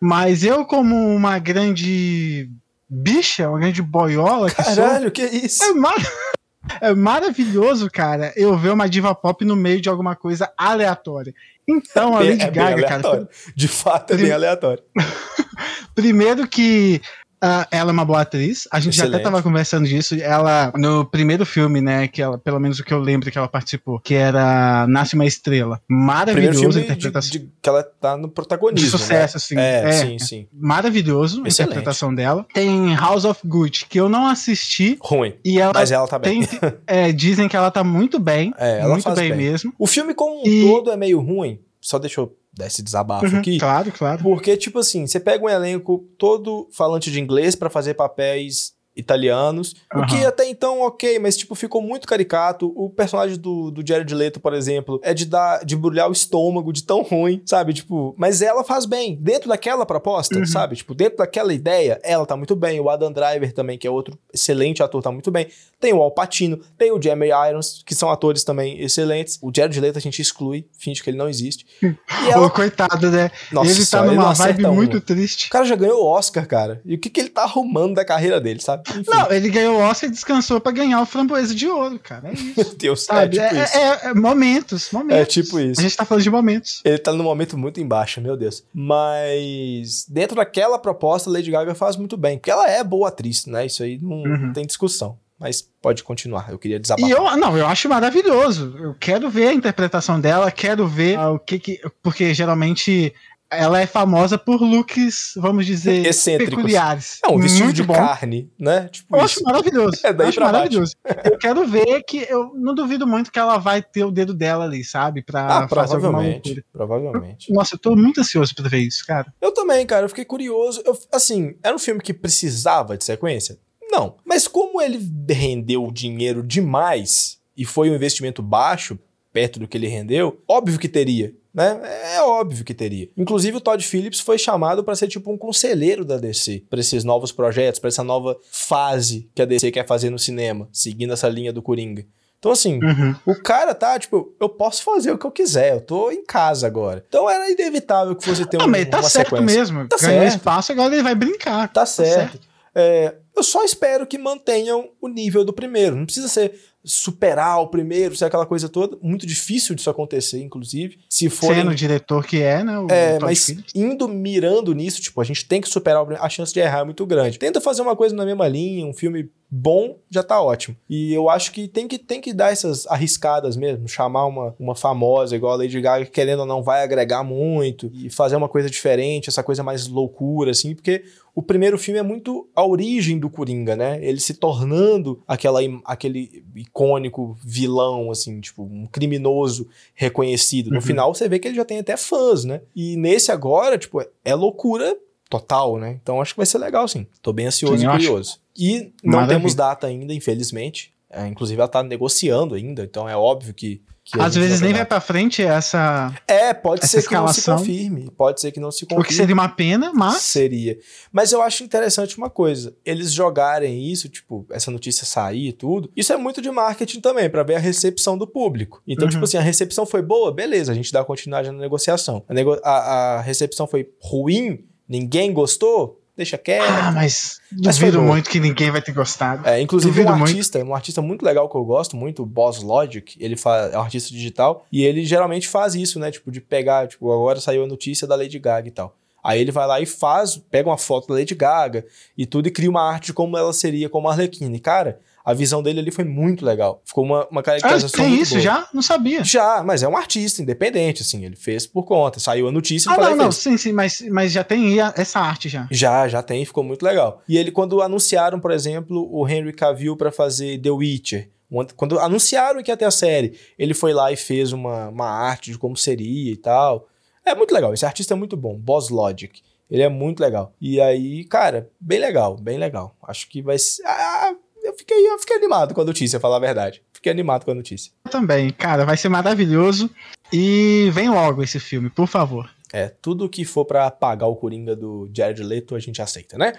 Mas 0.00 0.42
eu, 0.42 0.64
como 0.64 0.96
uma 1.14 1.38
grande 1.38 2.48
bicha, 2.90 3.48
uma 3.48 3.60
grande 3.60 3.80
boiola 3.82 4.50
que 4.50 4.62
sou, 4.62 4.74
Caralho, 4.74 5.10
que 5.10 5.22
isso? 5.22 5.62
é, 5.62 5.72
mar- 5.72 5.94
é 6.80 6.92
maravilhoso, 6.94 7.88
cara, 7.90 8.32
eu 8.36 8.56
ver 8.58 8.70
uma 8.72 8.88
diva 8.88 9.14
pop 9.14 9.44
no 9.44 9.54
meio 9.54 9.80
de 9.80 9.88
alguma 9.88 10.16
coisa 10.16 10.52
aleatória. 10.58 11.32
Então, 11.68 12.16
a 12.16 12.18
Bem- 12.20 12.30
Lady 12.30 12.42
é 12.44 12.50
Gaga, 12.50 12.82
cara. 12.86 13.28
De 13.54 13.68
fato, 13.68 14.12
é 14.14 14.16
bem 14.16 14.32
aleatório. 14.32 14.82
primeiro 15.94 16.48
que 16.48 17.00
ah, 17.42 17.66
ela 17.70 17.90
é 17.90 17.92
uma 17.92 18.04
boa 18.04 18.20
atriz. 18.22 18.68
A 18.72 18.78
gente 18.80 18.96
já 18.96 19.04
Excelente. 19.04 19.14
até 19.22 19.24
tava 19.30 19.42
conversando 19.42 19.86
disso. 19.88 20.14
Ela, 20.20 20.72
no 20.76 21.04
primeiro 21.04 21.46
filme, 21.46 21.80
né, 21.80 22.06
que 22.08 22.20
ela, 22.20 22.36
pelo 22.38 22.58
menos 22.60 22.78
o 22.78 22.84
que 22.84 22.92
eu 22.92 22.98
lembro 23.00 23.30
que 23.30 23.38
ela 23.38 23.48
participou, 23.48 23.98
que 23.98 24.14
era 24.14 24.86
Nasce 24.88 25.14
uma 25.14 25.24
Estrela. 25.26 25.80
Maravilhoso 25.88 26.68
a 26.78 26.80
de, 26.80 26.86
interpretação. 26.86 27.30
de- 27.30 27.48
que 27.62 27.68
ela 27.68 27.82
tá 27.82 28.16
no 28.16 28.28
De 28.28 28.34
protagonismo. 28.34 28.90
sucesso, 28.90 29.36
assim. 29.36 29.54
Né? 29.54 29.82
É, 29.84 29.88
É, 29.88 29.92
sim, 29.92 30.18
sim. 30.18 30.46
Maravilhoso 30.52 31.42
a 31.44 31.48
Excelente. 31.48 31.70
interpretação 31.72 32.14
dela. 32.14 32.46
Tem 32.52 32.94
House 32.94 33.24
of 33.24 33.40
Gucci, 33.46 33.86
que 33.86 33.98
eu 33.98 34.08
não 34.08 34.26
assisti. 34.26 34.98
Ruim. 35.00 35.34
E 35.44 35.58
ela 35.60 35.72
Mas 35.74 35.90
ela 35.90 36.06
tá 36.06 36.18
bem. 36.18 36.44
tem. 36.44 36.58
é, 36.86 37.12
dizem 37.12 37.48
que 37.48 37.56
ela 37.56 37.70
tá 37.70 37.82
muito 37.84 38.18
bem. 38.18 38.52
É, 38.58 38.80
ela 38.80 38.90
muito 38.94 39.10
bem, 39.14 39.30
bem. 39.30 39.38
mesmo. 39.38 39.72
O 39.78 39.86
filme 39.86 40.14
como 40.14 40.42
um 40.42 40.46
E- 40.46 40.62
todo 40.62 40.90
é 40.90 40.96
meio 40.96 41.20
ruim. 41.20 41.58
Só 41.80 41.98
deixa 41.98 42.20
eu 42.20 42.36
dar 42.60 42.66
esse 42.66 42.82
desabafo 42.82 43.26
Uhum, 43.26 43.38
aqui. 43.38 43.58
Claro, 43.58 43.90
claro. 43.92 44.22
Porque, 44.22 44.56
tipo 44.56 44.78
assim, 44.78 45.06
você 45.06 45.18
pega 45.18 45.44
um 45.44 45.48
elenco 45.48 45.98
todo 46.18 46.68
falante 46.72 47.10
de 47.10 47.18
inglês 47.20 47.54
pra 47.56 47.68
fazer 47.70 47.94
papéis 47.94 48.72
italianos, 49.00 49.74
o 49.94 50.06
que 50.06 50.24
até 50.24 50.48
então 50.48 50.80
ok, 50.82 51.18
mas 51.18 51.36
tipo 51.36 51.54
ficou 51.54 51.82
muito 51.82 52.06
caricato. 52.06 52.72
O 52.76 52.88
personagem 52.90 53.36
do, 53.38 53.70
do 53.70 53.86
Jared 53.86 54.14
Leto, 54.14 54.40
por 54.40 54.54
exemplo, 54.54 55.00
é 55.02 55.12
de 55.12 55.26
dar 55.26 55.64
de 55.64 55.76
brulhar 55.76 56.08
o 56.08 56.12
estômago 56.12 56.72
de 56.72 56.82
tão 56.84 57.02
ruim, 57.02 57.42
sabe? 57.46 57.72
Tipo, 57.72 58.14
mas 58.16 58.42
ela 58.42 58.62
faz 58.64 58.84
bem 58.86 59.16
dentro 59.16 59.48
daquela 59.48 59.84
proposta, 59.84 60.38
Uhum. 60.38 60.46
sabe? 60.46 60.76
Tipo, 60.76 60.94
dentro 60.94 61.18
daquela 61.18 61.52
ideia, 61.52 62.00
ela 62.04 62.24
tá 62.24 62.36
muito 62.36 62.54
bem. 62.54 62.78
O 62.80 62.88
Adam 62.88 63.12
Driver 63.12 63.52
também, 63.52 63.76
que 63.78 63.86
é 63.86 63.90
outro 63.90 64.18
excelente 64.32 64.82
ator, 64.82 65.02
tá 65.02 65.10
muito 65.10 65.30
bem. 65.30 65.48
Tem 65.80 65.92
o 65.92 66.00
Al 66.02 66.10
Pacino, 66.10 66.58
tem 66.78 66.92
o 66.92 67.00
Jeremy 67.02 67.28
Irons, 67.48 67.82
que 67.86 67.94
são 67.94 68.10
atores 68.10 68.44
também 68.44 68.80
excelentes. 68.80 69.38
O 69.42 69.50
Jared 69.54 69.80
Leto 69.80 69.98
a 69.98 70.00
gente 70.00 70.20
exclui, 70.22 70.66
finge 70.78 71.02
que 71.02 71.10
ele 71.10 71.16
não 71.18 71.28
existe. 71.28 71.66
E 72.22 72.28
ela 72.30 72.46
Ô, 72.46 72.50
coitado, 72.50 73.10
né? 73.10 73.30
nossa, 73.50 73.70
ele 73.70 73.78
tá 73.80 73.84
senhora, 73.86 74.10
numa 74.12 74.24
não 74.28 74.34
vibe 74.34 74.66
muito 74.66 74.94
uma. 74.98 75.00
triste. 75.00 75.46
O 75.46 75.50
cara 75.50 75.64
já 75.64 75.74
ganhou 75.74 76.02
o 76.02 76.06
Oscar, 76.06 76.46
cara. 76.46 76.82
E 76.84 76.94
o 76.94 76.98
que, 76.98 77.08
que 77.08 77.18
ele 77.18 77.30
tá 77.30 77.42
arrumando 77.44 77.94
da 77.94 78.04
carreira 78.04 78.38
dele, 78.38 78.60
sabe? 78.60 78.82
Enfim, 78.90 79.04
Não, 79.10 79.30
ele 79.32 79.48
ganhou 79.50 79.76
o 79.76 79.80
Oscar 79.80 80.08
e 80.08 80.12
descansou 80.12 80.60
pra 80.60 80.72
ganhar 80.72 81.00
o 81.00 81.06
framboesa 81.06 81.54
de 81.54 81.68
ouro, 81.68 81.98
cara. 81.98 82.28
É 82.28 82.32
isso. 82.32 82.54
meu 82.56 82.74
Deus, 82.74 83.04
Sabe? 83.04 83.38
é 83.38 83.48
tipo 83.48 83.56
É, 83.58 83.64
isso. 83.64 83.76
é- 83.76 84.00
é 84.10 84.14
momentos, 84.14 84.90
momentos. 84.92 85.22
É 85.22 85.24
tipo 85.24 85.58
isso. 85.60 85.80
A 85.80 85.82
gente 85.82 85.96
tá 85.96 86.04
falando 86.04 86.22
de 86.22 86.30
momentos. 86.30 86.80
Ele 86.84 86.98
tá 86.98 87.12
num 87.12 87.24
momento 87.24 87.56
muito 87.58 87.80
embaixo, 87.80 88.20
meu 88.20 88.36
Deus. 88.36 88.62
Mas 88.74 90.04
dentro 90.08 90.36
daquela 90.36 90.78
proposta, 90.78 91.30
Lady 91.30 91.50
Gaga 91.50 91.74
faz 91.74 91.96
muito 91.96 92.16
bem. 92.16 92.38
Porque 92.38 92.50
ela 92.50 92.68
é 92.70 92.82
boa 92.84 93.08
atriz, 93.08 93.46
né? 93.46 93.66
Isso 93.66 93.82
aí 93.82 93.98
não 94.00 94.22
Uhum. 94.22 94.52
tem 94.52 94.66
discussão. 94.66 95.18
Mas 95.38 95.62
pode 95.80 96.04
continuar. 96.04 96.50
Eu 96.50 96.58
queria 96.58 96.76
E 96.76 96.80
desabafar. 96.80 97.10
eu, 97.10 97.36
não, 97.38 97.56
eu 97.56 97.66
acho 97.66 97.88
maravilhoso. 97.88 98.76
Eu 98.78 98.94
quero 99.00 99.30
ver 99.30 99.48
a 99.48 99.54
interpretação 99.54 100.20
dela, 100.20 100.50
quero 100.50 100.86
ver 100.86 101.16
ah, 101.18 101.30
o 101.30 101.38
que 101.38 101.58
que. 101.58 101.80
Porque 102.02 102.34
geralmente 102.34 103.14
ela 103.50 103.80
é 103.80 103.86
famosa 103.86 104.38
por 104.38 104.60
looks, 104.62 105.32
vamos 105.36 105.66
dizer, 105.66 106.06
Excêntricos. 106.06 106.54
peculiares. 106.54 107.18
É 107.24 107.28
um 107.30 107.38
vestido 107.38 107.64
Muito 107.64 107.76
de 107.76 107.82
bom. 107.82 107.94
carne, 107.94 108.50
né? 108.58 108.88
Tipo 108.88 109.16
Eu 109.16 109.24
isso. 109.24 109.38
acho 109.38 109.44
maravilhoso. 109.44 109.98
É 110.04 110.12
daí 110.12 110.26
eu 110.26 110.28
acho 110.28 110.40
baixo. 110.40 110.52
maravilhoso. 110.52 110.94
Eu 111.24 111.38
quero 111.38 111.66
ver 111.66 112.02
que 112.04 112.26
eu 112.28 112.52
não 112.54 112.74
duvido 112.74 113.06
muito 113.06 113.30
que 113.32 113.38
ela 113.38 113.58
vai 113.58 113.82
ter 113.82 114.04
o 114.04 114.10
dedo 114.10 114.32
dela 114.32 114.64
ali, 114.64 114.84
sabe? 114.84 115.22
Pra 115.22 115.64
Ah, 115.64 115.68
fazer 115.68 115.94
alguma 115.96 116.12
provavelmente. 116.12 116.46
loucura. 116.48 116.64
Provavelmente. 116.72 117.52
Nossa, 117.52 117.74
eu 117.74 117.78
tô 117.78 117.96
muito 117.96 118.20
ansioso 118.20 118.54
pra 118.54 118.68
ver 118.68 118.78
isso, 118.78 119.04
cara. 119.06 119.32
Eu 119.40 119.52
também, 119.52 119.84
cara. 119.86 120.04
Eu 120.04 120.08
fiquei 120.08 120.24
curioso. 120.24 120.82
Eu- 120.86 120.96
assim, 121.12 121.54
era 121.62 121.74
um 121.74 121.78
filme 121.78 122.00
que 122.00 122.14
precisava 122.14 122.96
de 122.96 123.04
sequência? 123.04 123.58
Não. 123.90 124.16
Mas 124.24 124.46
como 124.46 124.80
ele 124.80 125.00
rendeu 125.28 125.90
dinheiro 125.90 126.42
demais 126.44 127.38
e 127.56 127.64
foi 127.64 127.90
um 127.90 127.94
investimento 127.94 128.40
baixo, 128.42 128.96
perto 129.32 129.58
do 129.60 129.68
que 129.68 129.76
ele 129.76 129.86
rendeu, 129.88 130.40
óbvio 130.48 130.78
que 130.78 130.88
teria. 130.88 131.32
Né? 131.52 131.80
É 132.14 132.22
óbvio 132.22 132.64
que 132.64 132.72
teria. 132.72 133.08
Inclusive, 133.16 133.56
o 133.56 133.60
Todd 133.60 133.84
Phillips 133.84 134.20
foi 134.20 134.38
chamado 134.38 134.84
para 134.84 134.94
ser 134.94 135.08
tipo 135.08 135.32
um 135.32 135.36
conselheiro 135.36 136.04
da 136.04 136.16
DC, 136.16 136.62
para 136.70 136.78
esses 136.78 137.02
novos 137.02 137.32
projetos, 137.32 137.80
para 137.80 137.88
essa 137.88 138.04
nova 138.04 138.36
fase 138.52 139.28
que 139.34 139.42
a 139.42 139.44
DC 139.44 139.70
quer 139.72 139.86
fazer 139.86 140.10
no 140.10 140.18
cinema, 140.18 140.68
seguindo 140.72 141.12
essa 141.12 141.28
linha 141.28 141.52
do 141.52 141.60
Coringa. 141.60 142.04
Então, 142.38 142.52
assim, 142.52 142.78
Uhum. 142.82 143.14
o 143.26 143.34
cara 143.34 143.74
tá, 143.74 143.98
tipo, 143.98 144.32
eu 144.40 144.48
posso 144.48 144.82
fazer 144.82 145.10
o 145.10 145.18
que 145.18 145.26
eu 145.26 145.30
quiser, 145.30 145.74
eu 145.74 145.80
tô 145.80 146.10
em 146.10 146.24
casa 146.24 146.66
agora. 146.66 147.04
Então 147.06 147.28
era 147.28 147.50
inevitável 147.50 148.14
que 148.16 148.24
fosse 148.24 148.46
ter 148.46 148.62
um, 148.62 148.66
mas 148.68 148.88
tá 148.88 148.98
uma 149.00 149.10
certo 149.10 149.30
sequência. 149.36 149.58
mesmo. 149.58 149.88
Tá 149.88 149.96
Ganhou 150.00 150.20
certo. 150.22 150.36
espaço, 150.36 150.72
agora 150.72 150.94
ele 150.94 151.02
vai 151.02 151.14
brincar. 151.14 151.70
Tá 151.70 151.84
certo. 151.84 152.40
É, 152.74 153.14
eu 153.36 153.42
só 153.42 153.64
espero 153.64 154.06
que 154.06 154.16
mantenham 154.16 154.88
o 155.00 155.08
nível 155.08 155.44
do 155.44 155.52
primeiro. 155.52 155.96
Não 155.96 156.04
precisa 156.06 156.28
ser 156.28 156.54
superar 156.84 157.60
o 157.60 157.68
primeiro, 157.68 158.16
ser 158.16 158.24
aquela 158.24 158.46
coisa 158.46 158.68
toda. 158.68 158.96
Muito 159.02 159.26
difícil 159.26 159.74
disso 159.74 159.90
acontecer, 159.90 160.42
inclusive. 160.42 160.98
Se 161.08 161.28
for. 161.28 161.54
Sendo 161.54 161.70
o 161.70 161.74
diretor 161.74 162.24
que 162.24 162.42
é, 162.42 162.64
né? 162.64 162.74
É, 162.90 163.18
mas 163.18 163.46
Phillips. 163.46 163.72
indo 163.74 164.08
mirando 164.08 164.74
nisso, 164.74 165.00
tipo, 165.00 165.20
a 165.20 165.24
gente 165.24 165.46
tem 165.46 165.60
que 165.60 165.68
superar 165.68 166.02
o 166.02 166.06
primeiro, 166.06 166.24
a 166.24 166.28
chance 166.28 166.52
de 166.52 166.60
errar 166.60 166.80
é 166.80 166.84
muito 166.84 167.04
grande. 167.04 167.38
Tenta 167.38 167.60
fazer 167.60 167.82
uma 167.82 167.94
coisa 167.94 168.14
na 168.14 168.24
mesma 168.24 168.48
linha, 168.48 168.86
um 168.86 168.94
filme 168.94 169.30
bom 169.50 169.96
já 170.08 170.22
tá 170.22 170.40
ótimo. 170.40 170.76
E 170.88 171.12
eu 171.12 171.28
acho 171.28 171.50
que 171.50 171.66
tem 171.66 171.88
que, 171.88 171.98
tem 171.98 172.20
que 172.20 172.32
dar 172.32 172.52
essas 172.52 172.86
arriscadas 172.86 173.56
mesmo, 173.56 173.88
chamar 173.88 174.26
uma, 174.26 174.54
uma 174.58 174.74
famosa 174.76 175.34
igual 175.34 175.54
a 175.54 175.56
Lady 175.56 175.80
Gaga, 175.80 176.04
que 176.04 176.10
querendo 176.12 176.40
ou 176.40 176.46
não 176.46 176.62
vai 176.62 176.82
agregar 176.82 177.24
muito 177.24 177.90
e 177.92 178.08
fazer 178.08 178.36
uma 178.36 178.48
coisa 178.48 178.70
diferente, 178.70 179.28
essa 179.28 179.42
coisa 179.42 179.62
mais 179.62 179.88
loucura, 179.88 180.52
assim, 180.52 180.74
porque 180.74 181.02
o 181.34 181.42
primeiro 181.42 181.78
filme 181.78 181.98
é 181.98 182.02
muito 182.02 182.48
a 182.54 182.64
origem 182.64 183.18
do 183.18 183.30
Coringa, 183.30 183.74
né? 183.74 183.98
Ele 184.02 184.20
se 184.20 184.34
tornando 184.34 185.22
aquela, 185.26 185.60
aquele 185.84 186.44
icônico 186.54 187.36
vilão, 187.44 188.10
assim, 188.10 188.40
tipo, 188.40 188.62
um 188.62 188.86
criminoso 188.86 189.68
reconhecido. 189.94 190.70
No 190.70 190.76
uhum. 190.76 190.82
final, 190.82 191.14
você 191.14 191.28
vê 191.28 191.38
que 191.38 191.48
ele 191.48 191.56
já 191.56 191.64
tem 191.64 191.78
até 191.78 191.96
fãs, 191.96 192.44
né? 192.44 192.60
E 192.74 192.96
nesse 192.96 193.32
agora, 193.32 193.78
tipo, 193.78 194.00
é 194.24 194.34
loucura 194.34 194.96
total, 195.30 195.78
né? 195.78 195.96
Então 196.02 196.20
acho 196.20 196.34
que 196.34 196.38
vai 196.38 196.46
ser 196.46 196.58
legal, 196.58 196.86
sim. 196.88 197.06
Tô 197.22 197.32
bem 197.32 197.46
ansioso 197.46 197.78
sim, 197.78 197.86
e 197.86 197.90
curioso. 197.90 198.32
Acho. 198.32 198.40
E 198.58 198.92
não 199.02 199.12
Maravilha. 199.12 199.38
temos 199.38 199.54
data 199.54 199.86
ainda, 199.86 200.12
infelizmente. 200.12 200.92
É, 201.08 201.26
inclusive, 201.26 201.58
ela 201.58 201.68
tá 201.68 201.82
negociando 201.82 202.54
ainda, 202.54 202.84
então 202.84 203.08
é 203.08 203.16
óbvio 203.16 203.52
que. 203.52 203.82
que 204.04 204.20
Às 204.20 204.36
vezes 204.36 204.60
nem 204.60 204.72
vai 204.72 204.84
para 204.84 205.00
frente 205.00 205.42
essa. 205.42 206.14
É, 206.26 206.54
pode 206.54 206.86
ser 206.86 206.98
escalação. 206.98 207.42
que 207.42 207.50
não 207.50 207.58
se 207.58 207.72
confirme. 207.72 208.10
Pode 208.16 208.40
ser 208.40 208.52
que 208.52 208.60
não 208.60 208.70
se 208.70 208.86
confirme. 208.86 209.02
O 209.02 209.06
que 209.06 209.14
seria 209.14 209.34
uma 209.34 209.48
pena, 209.48 209.92
mas. 209.92 210.18
Seria. 210.18 210.78
Mas 211.12 211.32
eu 211.32 211.42
acho 211.42 211.64
interessante 211.64 212.16
uma 212.16 212.30
coisa: 212.30 212.76
eles 212.84 213.12
jogarem 213.12 213.90
isso, 213.90 214.08
tipo, 214.08 214.46
essa 214.50 214.70
notícia 214.70 215.04
sair 215.04 215.48
e 215.48 215.52
tudo. 215.52 215.90
Isso 215.96 216.12
é 216.12 216.16
muito 216.16 216.40
de 216.40 216.50
marketing 216.50 217.00
também, 217.00 217.28
para 217.28 217.42
ver 217.42 217.56
a 217.56 217.60
recepção 217.60 218.16
do 218.16 218.26
público. 218.26 218.80
Então, 218.86 219.06
uhum. 219.06 219.10
tipo 219.10 219.24
assim, 219.24 219.36
a 219.36 219.42
recepção 219.42 219.84
foi 219.84 220.02
boa, 220.02 220.32
beleza, 220.32 220.70
a 220.70 220.74
gente 220.76 220.92
dá 220.92 221.04
continuidade 221.04 221.50
na 221.50 221.58
negociação. 221.58 222.24
A, 222.28 222.34
nego 222.34 222.56
a, 222.62 222.70
a 223.16 223.20
recepção 223.20 223.66
foi 223.66 223.88
ruim, 224.00 224.64
ninguém 224.90 225.32
gostou, 225.32 226.00
deixa 226.16 226.36
quieto. 226.36 226.64
Ah, 226.68 226.90
mas 226.90 227.40
duvido 227.52 228.02
muito 228.02 228.28
que 228.28 228.40
ninguém 228.40 228.72
vai 228.72 228.82
ter 228.82 228.92
gostado. 228.92 229.48
É, 229.48 229.60
inclusive 229.60 229.92
duvido 229.92 230.10
um 230.10 230.24
artista, 230.24 230.58
muito. 230.58 230.70
um 230.70 230.74
artista 230.74 231.00
muito 231.00 231.24
legal 231.24 231.48
que 231.48 231.56
eu 231.56 231.64
gosto 231.64 231.96
muito, 231.96 232.26
Boss 232.26 232.60
Logic, 232.60 233.16
ele 233.20 233.36
faz, 233.36 233.72
é 233.72 233.78
um 233.78 233.82
artista 233.82 234.10
digital, 234.10 234.66
e 234.70 234.84
ele 234.84 235.04
geralmente 235.04 235.46
faz 235.46 235.76
isso, 235.76 236.00
né, 236.00 236.10
tipo, 236.10 236.32
de 236.32 236.40
pegar, 236.40 236.88
tipo, 236.88 237.10
agora 237.12 237.40
saiu 237.40 237.62
a 237.62 237.66
notícia 237.68 238.06
da 238.06 238.16
Lady 238.16 238.38
Gaga 238.38 238.66
e 238.66 238.72
tal. 238.72 238.96
Aí 239.22 239.40
ele 239.40 239.52
vai 239.52 239.66
lá 239.66 239.80
e 239.80 239.86
faz, 239.86 240.36
pega 240.50 240.68
uma 240.68 240.78
foto 240.78 241.08
da 241.08 241.14
Lady 241.14 241.34
Gaga 241.34 241.84
e 242.16 242.26
tudo 242.26 242.48
e 242.48 242.50
cria 242.50 242.70
uma 242.70 242.82
arte 242.82 243.06
de 243.06 243.12
como 243.12 243.36
ela 243.36 243.52
seria 243.52 243.88
como 243.88 244.08
Arlequina. 244.08 244.56
E, 244.56 244.60
cara, 244.60 244.98
a 245.24 245.34
visão 245.34 245.62
dele 245.62 245.80
ali 245.80 245.90
foi 245.90 246.04
muito 246.04 246.44
legal. 246.44 246.82
Ficou 246.84 247.04
uma, 247.04 247.26
uma 247.28 247.42
caracterização. 247.42 248.04
Ah, 248.04 248.08
tem 248.08 248.20
isso 248.20 248.34
boa. 248.34 248.42
já? 248.42 248.68
Não 248.72 248.82
sabia. 248.82 249.22
Já, 249.22 249.62
mas 249.64 249.82
é 249.82 249.88
um 249.88 249.96
artista 249.96 250.42
independente, 250.42 251.02
assim. 251.02 251.24
Ele 251.24 251.36
fez 251.36 251.66
por 251.66 251.84
conta. 251.84 252.18
Saiu 252.18 252.48
a 252.48 252.52
notícia 252.52 252.90
e 252.90 252.92
Ah, 252.92 252.96
não, 252.96 253.16
não, 253.16 253.32
sim, 253.32 253.56
sim, 253.56 253.72
mas, 253.72 254.00
mas 254.10 254.32
já 254.32 254.42
tem 254.42 254.78
essa 254.96 255.20
arte 255.20 255.48
já. 255.48 255.68
Já, 255.70 256.08
já 256.08 256.22
tem, 256.22 256.44
ficou 256.44 256.64
muito 256.64 256.82
legal. 256.82 257.22
E 257.28 257.36
ele, 257.36 257.50
quando 257.50 257.82
anunciaram, 257.82 258.40
por 258.40 258.50
exemplo, 258.50 259.08
o 259.12 259.28
Henry 259.28 259.52
Cavill 259.52 259.96
para 259.96 260.10
fazer 260.10 260.60
The 260.60 260.70
Witcher. 260.70 261.30
Quando 261.76 261.98
anunciaram 261.98 262.62
que 262.62 262.70
ia 262.70 262.76
ter 262.76 262.84
a 262.84 262.92
série, 262.92 263.36
ele 263.58 263.74
foi 263.74 263.92
lá 263.92 264.12
e 264.12 264.16
fez 264.16 264.52
uma, 264.52 264.88
uma 264.88 265.08
arte 265.08 265.50
de 265.50 265.58
como 265.58 265.76
seria 265.76 266.32
e 266.32 266.36
tal. 266.36 266.86
É 267.26 267.34
muito 267.34 267.52
legal. 267.52 267.74
Esse 267.74 267.84
artista 267.84 268.14
é 268.14 268.16
muito 268.16 268.36
bom. 268.36 268.56
Boss 268.56 268.88
Logic. 268.88 269.42
Ele 269.68 269.82
é 269.82 269.88
muito 269.88 270.20
legal. 270.20 270.52
E 270.60 270.80
aí, 270.80 271.24
cara, 271.24 271.70
bem 271.80 271.98
legal, 271.98 272.36
bem 272.36 272.58
legal. 272.58 272.96
Acho 273.02 273.28
que 273.28 273.42
vai 273.42 273.58
ser. 273.58 273.84
Ah, 273.84 274.34
eu 274.70 274.76
fiquei, 274.76 275.08
eu 275.08 275.18
fiquei 275.18 275.36
animado 275.36 275.74
com 275.74 275.80
a 275.80 275.84
notícia, 275.84 276.20
falar 276.20 276.36
a 276.36 276.40
verdade. 276.40 276.82
Fiquei 276.92 277.10
animado 277.12 277.44
com 277.44 277.50
a 277.50 277.54
notícia. 277.54 277.92
Eu 278.04 278.10
também, 278.10 278.50
cara, 278.50 278.84
vai 278.84 278.96
ser 278.96 279.08
maravilhoso. 279.08 279.90
E 280.32 280.90
vem 280.92 281.10
logo 281.10 281.42
esse 281.42 281.58
filme, 281.58 281.90
por 281.90 282.06
favor. 282.06 282.48
É, 282.72 282.88
tudo 282.88 283.28
que 283.28 283.44
for 283.44 283.64
para 283.64 283.86
apagar 283.86 284.28
o 284.28 284.36
Coringa 284.36 284.76
do 284.76 285.10
Jared 285.12 285.42
Leto, 285.42 285.74
a 285.74 285.80
gente 285.80 286.00
aceita, 286.00 286.38
né? 286.38 286.52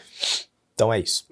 Então 0.73 0.91
é 0.91 0.99
isso. 0.99 1.25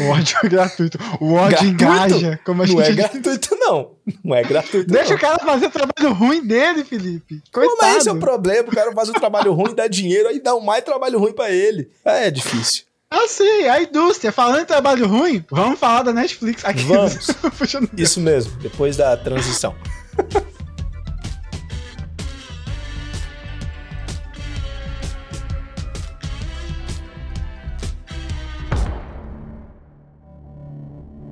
O 0.00 0.04
ódio 0.10 0.38
é 0.44 0.48
gratuito. 0.48 0.98
O 1.20 1.32
ódio 1.32 1.74
gratuito? 1.74 2.16
engaja. 2.16 2.40
Como 2.44 2.62
a 2.62 2.66
não 2.66 2.80
é 2.80 2.92
gratuito, 2.92 3.56
não. 3.56 3.96
Não 4.24 4.36
é 4.36 4.42
gratuito. 4.44 4.90
Deixa 4.90 5.10
não. 5.10 5.16
o 5.16 5.20
cara 5.20 5.38
fazer 5.40 5.66
o 5.66 5.70
trabalho 5.70 6.14
ruim 6.14 6.46
dele, 6.46 6.84
Felipe. 6.84 7.42
Coitado. 7.52 7.78
Mas 7.80 7.96
esse 7.96 8.08
é 8.08 8.12
o 8.12 8.18
problema. 8.18 8.68
O 8.68 8.72
cara 8.72 8.92
faz 8.92 9.08
o 9.08 9.12
trabalho 9.12 9.52
ruim, 9.52 9.74
dá 9.74 9.88
dinheiro, 9.88 10.28
aí 10.28 10.40
dá 10.40 10.54
um 10.54 10.60
mais 10.60 10.84
trabalho 10.84 11.18
ruim 11.18 11.32
para 11.32 11.50
ele. 11.50 11.90
É 12.04 12.30
difícil. 12.30 12.84
Ah, 13.12 13.26
sim, 13.26 13.66
a 13.66 13.82
indústria. 13.82 14.30
Falando 14.30 14.60
em 14.60 14.64
trabalho 14.64 15.08
ruim, 15.08 15.44
vamos 15.50 15.80
falar 15.80 16.04
da 16.04 16.12
Netflix 16.12 16.64
aqui. 16.64 16.84
Vamos. 16.84 17.26
Isso 17.98 18.20
mesmo, 18.20 18.56
depois 18.58 18.96
da 18.96 19.16
transição. 19.16 19.74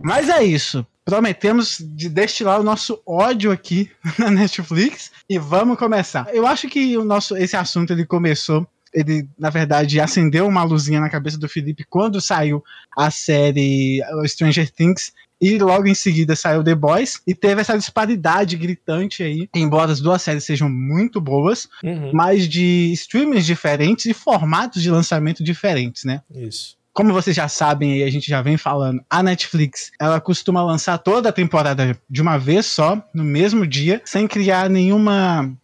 Mas 0.02 0.28
é 0.28 0.42
isso. 0.42 0.86
Prometemos 1.04 1.78
de 1.80 2.08
destilar 2.08 2.60
o 2.60 2.64
nosso 2.64 3.00
ódio 3.06 3.52
aqui 3.52 3.90
na 4.18 4.30
Netflix 4.30 5.12
e 5.28 5.38
vamos 5.38 5.78
começar. 5.78 6.28
Eu 6.32 6.46
acho 6.46 6.66
que 6.66 6.96
o 6.96 7.04
nosso 7.04 7.36
esse 7.36 7.56
assunto 7.56 7.92
ele 7.92 8.04
começou 8.06 8.66
ele, 8.92 9.28
na 9.38 9.50
verdade, 9.50 10.00
acendeu 10.00 10.46
uma 10.46 10.62
luzinha 10.62 11.00
na 11.00 11.10
cabeça 11.10 11.38
do 11.38 11.48
Felipe 11.48 11.84
quando 11.88 12.20
saiu 12.20 12.62
a 12.96 13.10
série 13.10 14.00
Stranger 14.26 14.70
Things. 14.70 15.12
E 15.40 15.56
logo 15.56 15.86
em 15.86 15.94
seguida 15.94 16.34
saiu 16.34 16.64
The 16.64 16.74
Boys 16.74 17.20
e 17.24 17.32
teve 17.32 17.60
essa 17.60 17.78
disparidade 17.78 18.56
gritante 18.56 19.22
aí, 19.22 19.48
embora 19.54 19.92
as 19.92 20.00
duas 20.00 20.20
séries 20.20 20.42
sejam 20.42 20.68
muito 20.68 21.20
boas, 21.20 21.68
uhum. 21.84 22.10
mas 22.12 22.48
de 22.48 22.90
streamings 22.92 23.46
diferentes 23.46 24.06
e 24.06 24.12
formatos 24.12 24.82
de 24.82 24.90
lançamento 24.90 25.44
diferentes, 25.44 26.02
né? 26.02 26.22
Isso. 26.34 26.76
Como 26.92 27.12
vocês 27.12 27.36
já 27.36 27.46
sabem 27.46 27.98
e 27.98 28.02
a 28.02 28.10
gente 28.10 28.28
já 28.28 28.42
vem 28.42 28.56
falando, 28.56 29.00
a 29.08 29.22
Netflix 29.22 29.92
ela 30.00 30.20
costuma 30.20 30.60
lançar 30.60 30.98
toda 30.98 31.28
a 31.28 31.32
temporada 31.32 31.96
de 32.10 32.20
uma 32.20 32.36
vez 32.36 32.66
só, 32.66 33.00
no 33.14 33.22
mesmo 33.22 33.64
dia, 33.64 34.02
sem 34.04 34.26
criar 34.26 34.68
nenhuma 34.68 35.56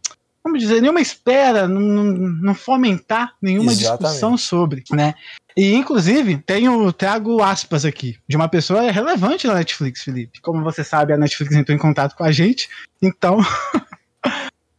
vamos 0.45 0.61
dizer, 0.61 0.83
nenhuma 0.83 1.01
espera, 1.01 1.67
não, 1.67 1.81
não 1.81 2.55
fomentar 2.55 3.35
nenhuma 3.41 3.73
Exatamente. 3.73 4.03
discussão 4.03 4.37
sobre, 4.37 4.85
né? 4.93 5.15
E, 5.57 5.75
inclusive, 5.75 6.37
tenho, 6.39 6.93
trago 6.93 7.43
aspas 7.43 7.85
aqui 7.85 8.19
de 8.29 8.37
uma 8.37 8.49
pessoa 8.49 8.91
relevante 8.91 9.47
na 9.47 9.55
Netflix, 9.55 10.03
Felipe. 10.03 10.41
Como 10.43 10.63
você 10.63 10.85
sabe, 10.85 11.13
a 11.13 11.17
Netflix 11.17 11.55
entrou 11.55 11.75
em 11.75 11.81
contato 11.81 12.15
com 12.15 12.25
a 12.25 12.31
gente, 12.31 12.69
então. 13.01 13.39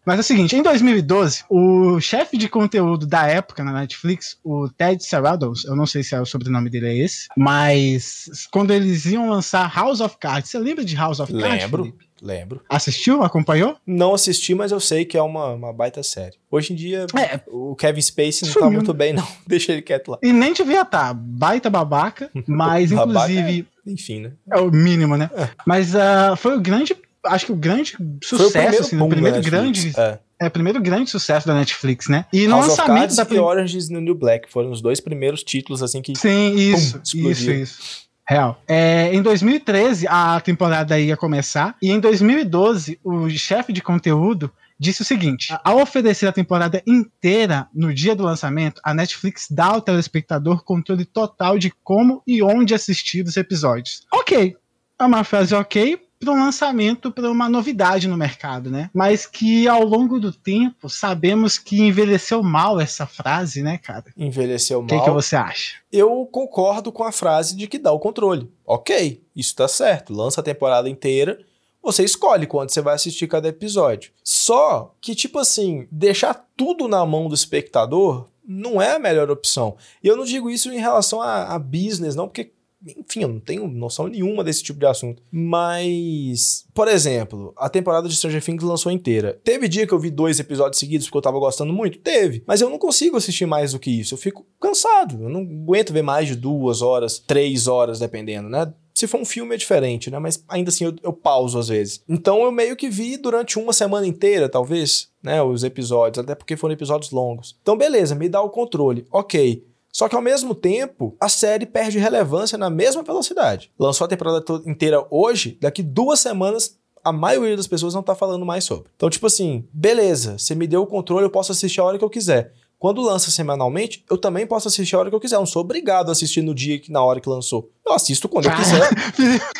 Mas 0.05 0.17
é 0.17 0.21
o 0.21 0.23
seguinte, 0.23 0.55
em 0.55 0.61
2012, 0.61 1.45
o 1.49 1.99
chefe 1.99 2.37
de 2.37 2.47
conteúdo 2.47 3.07
da 3.07 3.25
época 3.25 3.63
na 3.63 3.73
Netflix, 3.73 4.37
o 4.43 4.69
Ted 4.69 5.03
Sarandos, 5.03 5.65
eu 5.65 5.75
não 5.75 5.87
sei 5.87 6.03
se 6.03 6.13
é 6.13 6.21
o 6.21 6.25
sobrenome 6.27 6.69
dele 6.69 6.89
é 6.89 6.95
esse, 6.95 7.27
mas 7.35 8.29
quando 8.51 8.69
eles 8.71 9.07
iam 9.07 9.27
lançar 9.27 9.67
House 9.75 10.01
of 10.01 10.15
Cards, 10.19 10.51
você 10.51 10.59
lembra 10.59 10.85
de 10.85 10.95
House 10.95 11.19
of 11.19 11.33
Cards? 11.33 11.63
Lembro. 11.63 11.85
Felipe? 11.85 12.05
Lembro. 12.25 12.61
Assistiu? 12.67 13.21
Acompanhou? 13.21 13.77
Não 13.85 14.15
assisti, 14.15 14.55
mas 14.55 14.71
eu 14.71 14.79
sei 14.79 15.05
que 15.05 15.15
é 15.15 15.21
uma, 15.21 15.49
uma 15.49 15.71
baita 15.71 16.01
série. 16.01 16.33
Hoje 16.49 16.73
em 16.73 16.75
dia, 16.75 17.05
é, 17.15 17.39
o 17.47 17.75
Kevin 17.75 18.01
Spacey 18.01 18.47
não 18.47 18.53
tá 18.53 18.59
sumiu. 18.61 18.61
tá 18.61 18.69
muito 18.71 18.93
bem, 18.95 19.13
não. 19.13 19.27
Deixa 19.45 19.71
ele 19.71 19.83
quieto 19.83 20.09
lá. 20.09 20.17
E 20.23 20.33
nem 20.33 20.51
devia 20.51 20.81
estar. 20.81 21.09
Tá. 21.09 21.13
Baita 21.13 21.69
babaca, 21.69 22.31
mas 22.47 22.91
inclusive. 22.91 23.67
É, 23.85 23.91
enfim, 23.91 24.21
né? 24.21 24.31
É 24.51 24.59
o 24.59 24.71
mínimo, 24.71 25.15
né? 25.15 25.29
É. 25.35 25.49
Mas 25.67 25.93
uh, 25.93 26.35
foi 26.35 26.57
o 26.57 26.59
grande. 26.59 26.95
Acho 27.23 27.45
que 27.45 27.51
o 27.51 27.55
grande 27.55 27.95
sucesso, 28.23 28.39
foi 28.39 28.47
o 28.47 28.51
primeiro, 28.51 28.81
assim, 28.81 28.99
o 28.99 29.07
primeiro 29.07 29.41
grande. 29.41 29.93
É. 29.95 30.19
É 30.37 30.47
o 30.47 30.51
primeiro 30.51 30.81
grande 30.81 31.09
sucesso 31.09 31.47
da 31.47 31.53
Netflix, 31.53 32.07
né? 32.09 32.25
E 32.33 32.45
no 32.45 32.55
House 32.55 32.69
lançamento 32.69 33.15
da. 33.15 33.27
E 33.29 33.39
Orange 33.39 33.77
is 33.77 33.87
the 33.87 34.01
New 34.01 34.15
Black 34.15 34.51
foram 34.51 34.71
os 34.71 34.81
dois 34.81 34.99
primeiros 34.99 35.43
títulos, 35.43 35.83
assim, 35.83 36.01
que. 36.01 36.13
Sim, 36.15 36.55
isso. 36.55 36.99
Pum, 37.13 37.29
isso, 37.29 37.51
isso. 37.51 38.04
Real. 38.27 38.59
É, 38.67 39.13
em 39.13 39.21
2013, 39.21 40.07
a 40.07 40.39
temporada 40.41 40.99
ia 40.99 41.15
começar, 41.15 41.75
e 41.81 41.91
em 41.91 41.99
2012, 41.99 42.99
o 43.03 43.29
chefe 43.29 43.71
de 43.71 43.81
conteúdo 43.81 44.51
disse 44.79 45.01
o 45.01 45.05
seguinte: 45.05 45.55
ao 45.63 45.79
oferecer 45.79 46.27
a 46.27 46.31
temporada 46.31 46.81
inteira 46.87 47.67
no 47.73 47.93
dia 47.93 48.15
do 48.15 48.23
lançamento, 48.23 48.81
a 48.83 48.93
Netflix 48.93 49.47
dá 49.49 49.65
ao 49.65 49.81
telespectador 49.81 50.63
controle 50.63 51.05
total 51.05 51.57
de 51.57 51.71
como 51.83 52.21
e 52.25 52.41
onde 52.41 52.73
assistir 52.73 53.25
os 53.25 53.37
episódios. 53.37 54.01
Ok. 54.11 54.55
É 54.97 55.03
uma 55.03 55.25
frase 55.25 55.53
ok, 55.53 55.99
para 56.25 56.33
um 56.33 56.43
lançamento, 56.43 57.11
para 57.11 57.31
uma 57.31 57.47
novidade 57.47 58.07
no 58.07 58.17
mercado, 58.17 58.69
né? 58.69 58.89
Mas 58.93 59.25
que 59.25 59.67
ao 59.67 59.83
longo 59.83 60.19
do 60.19 60.31
tempo 60.31 60.89
sabemos 60.89 61.57
que 61.57 61.81
envelheceu 61.81 62.41
mal 62.41 62.79
essa 62.79 63.05
frase, 63.05 63.61
né, 63.61 63.77
cara? 63.77 64.05
Envelheceu 64.17 64.81
mal. 64.81 64.85
O 64.85 64.87
que, 64.87 65.05
que 65.05 65.11
você 65.11 65.35
acha? 65.35 65.75
Eu 65.91 66.27
concordo 66.31 66.91
com 66.91 67.03
a 67.03 67.11
frase 67.11 67.55
de 67.55 67.67
que 67.67 67.77
dá 67.77 67.91
o 67.91 67.99
controle. 67.99 68.51
Ok, 68.65 69.23
isso 69.35 69.55
tá 69.55 69.67
certo. 69.67 70.13
Lança 70.13 70.41
a 70.41 70.43
temporada 70.43 70.89
inteira. 70.89 71.39
Você 71.81 72.03
escolhe 72.03 72.47
quando 72.47 72.71
você 72.71 72.81
vai 72.81 72.95
assistir 72.95 73.27
cada 73.27 73.47
episódio. 73.47 74.11
Só 74.23 74.95
que, 74.99 75.13
tipo 75.13 75.37
assim, 75.37 75.87
deixar 75.91 76.33
tudo 76.57 76.87
na 76.87 77.05
mão 77.05 77.29
do 77.29 77.35
espectador 77.35 78.27
não 78.47 78.81
é 78.81 78.95
a 78.95 78.99
melhor 78.99 79.29
opção. 79.29 79.75
E 80.03 80.07
eu 80.07 80.15
não 80.15 80.23
digo 80.23 80.49
isso 80.49 80.71
em 80.71 80.79
relação 80.79 81.21
a, 81.21 81.53
a 81.55 81.59
business, 81.59 82.15
não, 82.15 82.27
porque 82.27 82.51
enfim, 82.85 83.21
eu 83.21 83.27
não 83.27 83.39
tenho 83.39 83.67
noção 83.67 84.07
nenhuma 84.07 84.43
desse 84.43 84.63
tipo 84.63 84.79
de 84.79 84.85
assunto. 84.85 85.21
Mas, 85.31 86.65
por 86.73 86.87
exemplo, 86.87 87.53
a 87.57 87.69
temporada 87.69 88.07
de 88.07 88.15
Stranger 88.15 88.43
Things 88.43 88.63
lançou 88.63 88.91
inteira. 88.91 89.39
Teve 89.43 89.67
dia 89.67 89.87
que 89.87 89.93
eu 89.93 89.99
vi 89.99 90.11
dois 90.11 90.39
episódios 90.39 90.79
seguidos 90.79 91.07
porque 91.07 91.17
eu 91.17 91.21
tava 91.21 91.39
gostando 91.39 91.73
muito? 91.73 91.99
Teve. 91.99 92.43
Mas 92.45 92.61
eu 92.61 92.69
não 92.69 92.77
consigo 92.77 93.17
assistir 93.17 93.45
mais 93.45 93.71
do 93.71 93.79
que 93.79 93.89
isso. 93.89 94.13
Eu 94.13 94.17
fico 94.17 94.45
cansado. 94.59 95.23
Eu 95.23 95.29
não 95.29 95.41
aguento 95.41 95.93
ver 95.93 96.03
mais 96.03 96.27
de 96.27 96.35
duas 96.35 96.81
horas, 96.81 97.19
três 97.19 97.67
horas, 97.67 97.99
dependendo, 97.99 98.49
né? 98.49 98.71
Se 98.93 99.07
for 99.07 99.19
um 99.19 99.25
filme 99.25 99.53
é 99.53 99.57
diferente, 99.57 100.09
né? 100.09 100.17
Mas 100.19 100.41
ainda 100.47 100.69
assim 100.69 100.85
eu, 100.85 100.95
eu 101.03 101.11
pauso 101.11 101.59
às 101.59 101.67
vezes. 101.67 102.01
Então 102.07 102.43
eu 102.43 102.51
meio 102.51 102.77
que 102.77 102.87
vi 102.87 103.17
durante 103.17 103.59
uma 103.59 103.73
semana 103.73 104.07
inteira, 104.07 104.47
talvez, 104.47 105.09
né? 105.21 105.43
Os 105.43 105.65
episódios, 105.65 106.23
até 106.23 106.33
porque 106.33 106.55
foram 106.55 106.73
episódios 106.73 107.11
longos. 107.11 107.57
Então, 107.61 107.75
beleza, 107.75 108.15
me 108.15 108.29
dá 108.29 108.41
o 108.41 108.49
controle. 108.49 109.05
Ok. 109.11 109.65
Só 109.95 110.09
que 110.09 110.15
ao 110.17 110.21
mesmo 110.21 110.53
tempo, 110.53 111.15
a 111.21 111.29
série 111.29 111.65
perde 111.65 111.97
relevância 111.97 112.57
na 112.57 112.69
mesma 112.69 113.01
velocidade. 113.01 113.71
Lançou 113.79 114.03
a 114.03 114.09
temporada 114.09 114.43
inteira 114.65 115.07
hoje, 115.09 115.57
daqui 115.61 115.81
duas 115.81 116.19
semanas 116.19 116.77
a 117.01 117.13
maioria 117.13 117.55
das 117.55 117.65
pessoas 117.65 117.93
não 117.93 118.03
tá 118.03 118.13
falando 118.13 118.45
mais 118.45 118.65
sobre. 118.65 118.91
Então, 118.93 119.09
tipo 119.09 119.25
assim, 119.25 119.65
beleza, 119.71 120.37
você 120.37 120.53
me 120.53 120.67
deu 120.67 120.81
o 120.81 120.85
controle, 120.85 121.23
eu 121.23 121.29
posso 121.29 121.53
assistir 121.53 121.79
a 121.79 121.85
hora 121.85 121.97
que 121.97 122.03
eu 122.03 122.09
quiser. 122.09 122.51
Quando 122.77 123.01
lança 123.01 123.31
semanalmente, 123.31 124.03
eu 124.11 124.17
também 124.17 124.45
posso 124.45 124.67
assistir 124.67 124.97
a 124.97 124.99
hora 124.99 125.09
que 125.09 125.15
eu 125.15 125.19
quiser. 125.21 125.37
Eu 125.37 125.39
não 125.39 125.45
sou 125.45 125.61
obrigado 125.61 126.09
a 126.09 126.11
assistir 126.11 126.41
no 126.41 126.53
dia 126.53 126.77
que 126.77 126.91
na 126.91 127.01
hora 127.01 127.21
que 127.21 127.29
lançou. 127.29 127.71
Eu 127.87 127.93
assisto 127.93 128.27
quando 128.27 128.47
eu 128.47 128.55
quiser. 128.57 128.89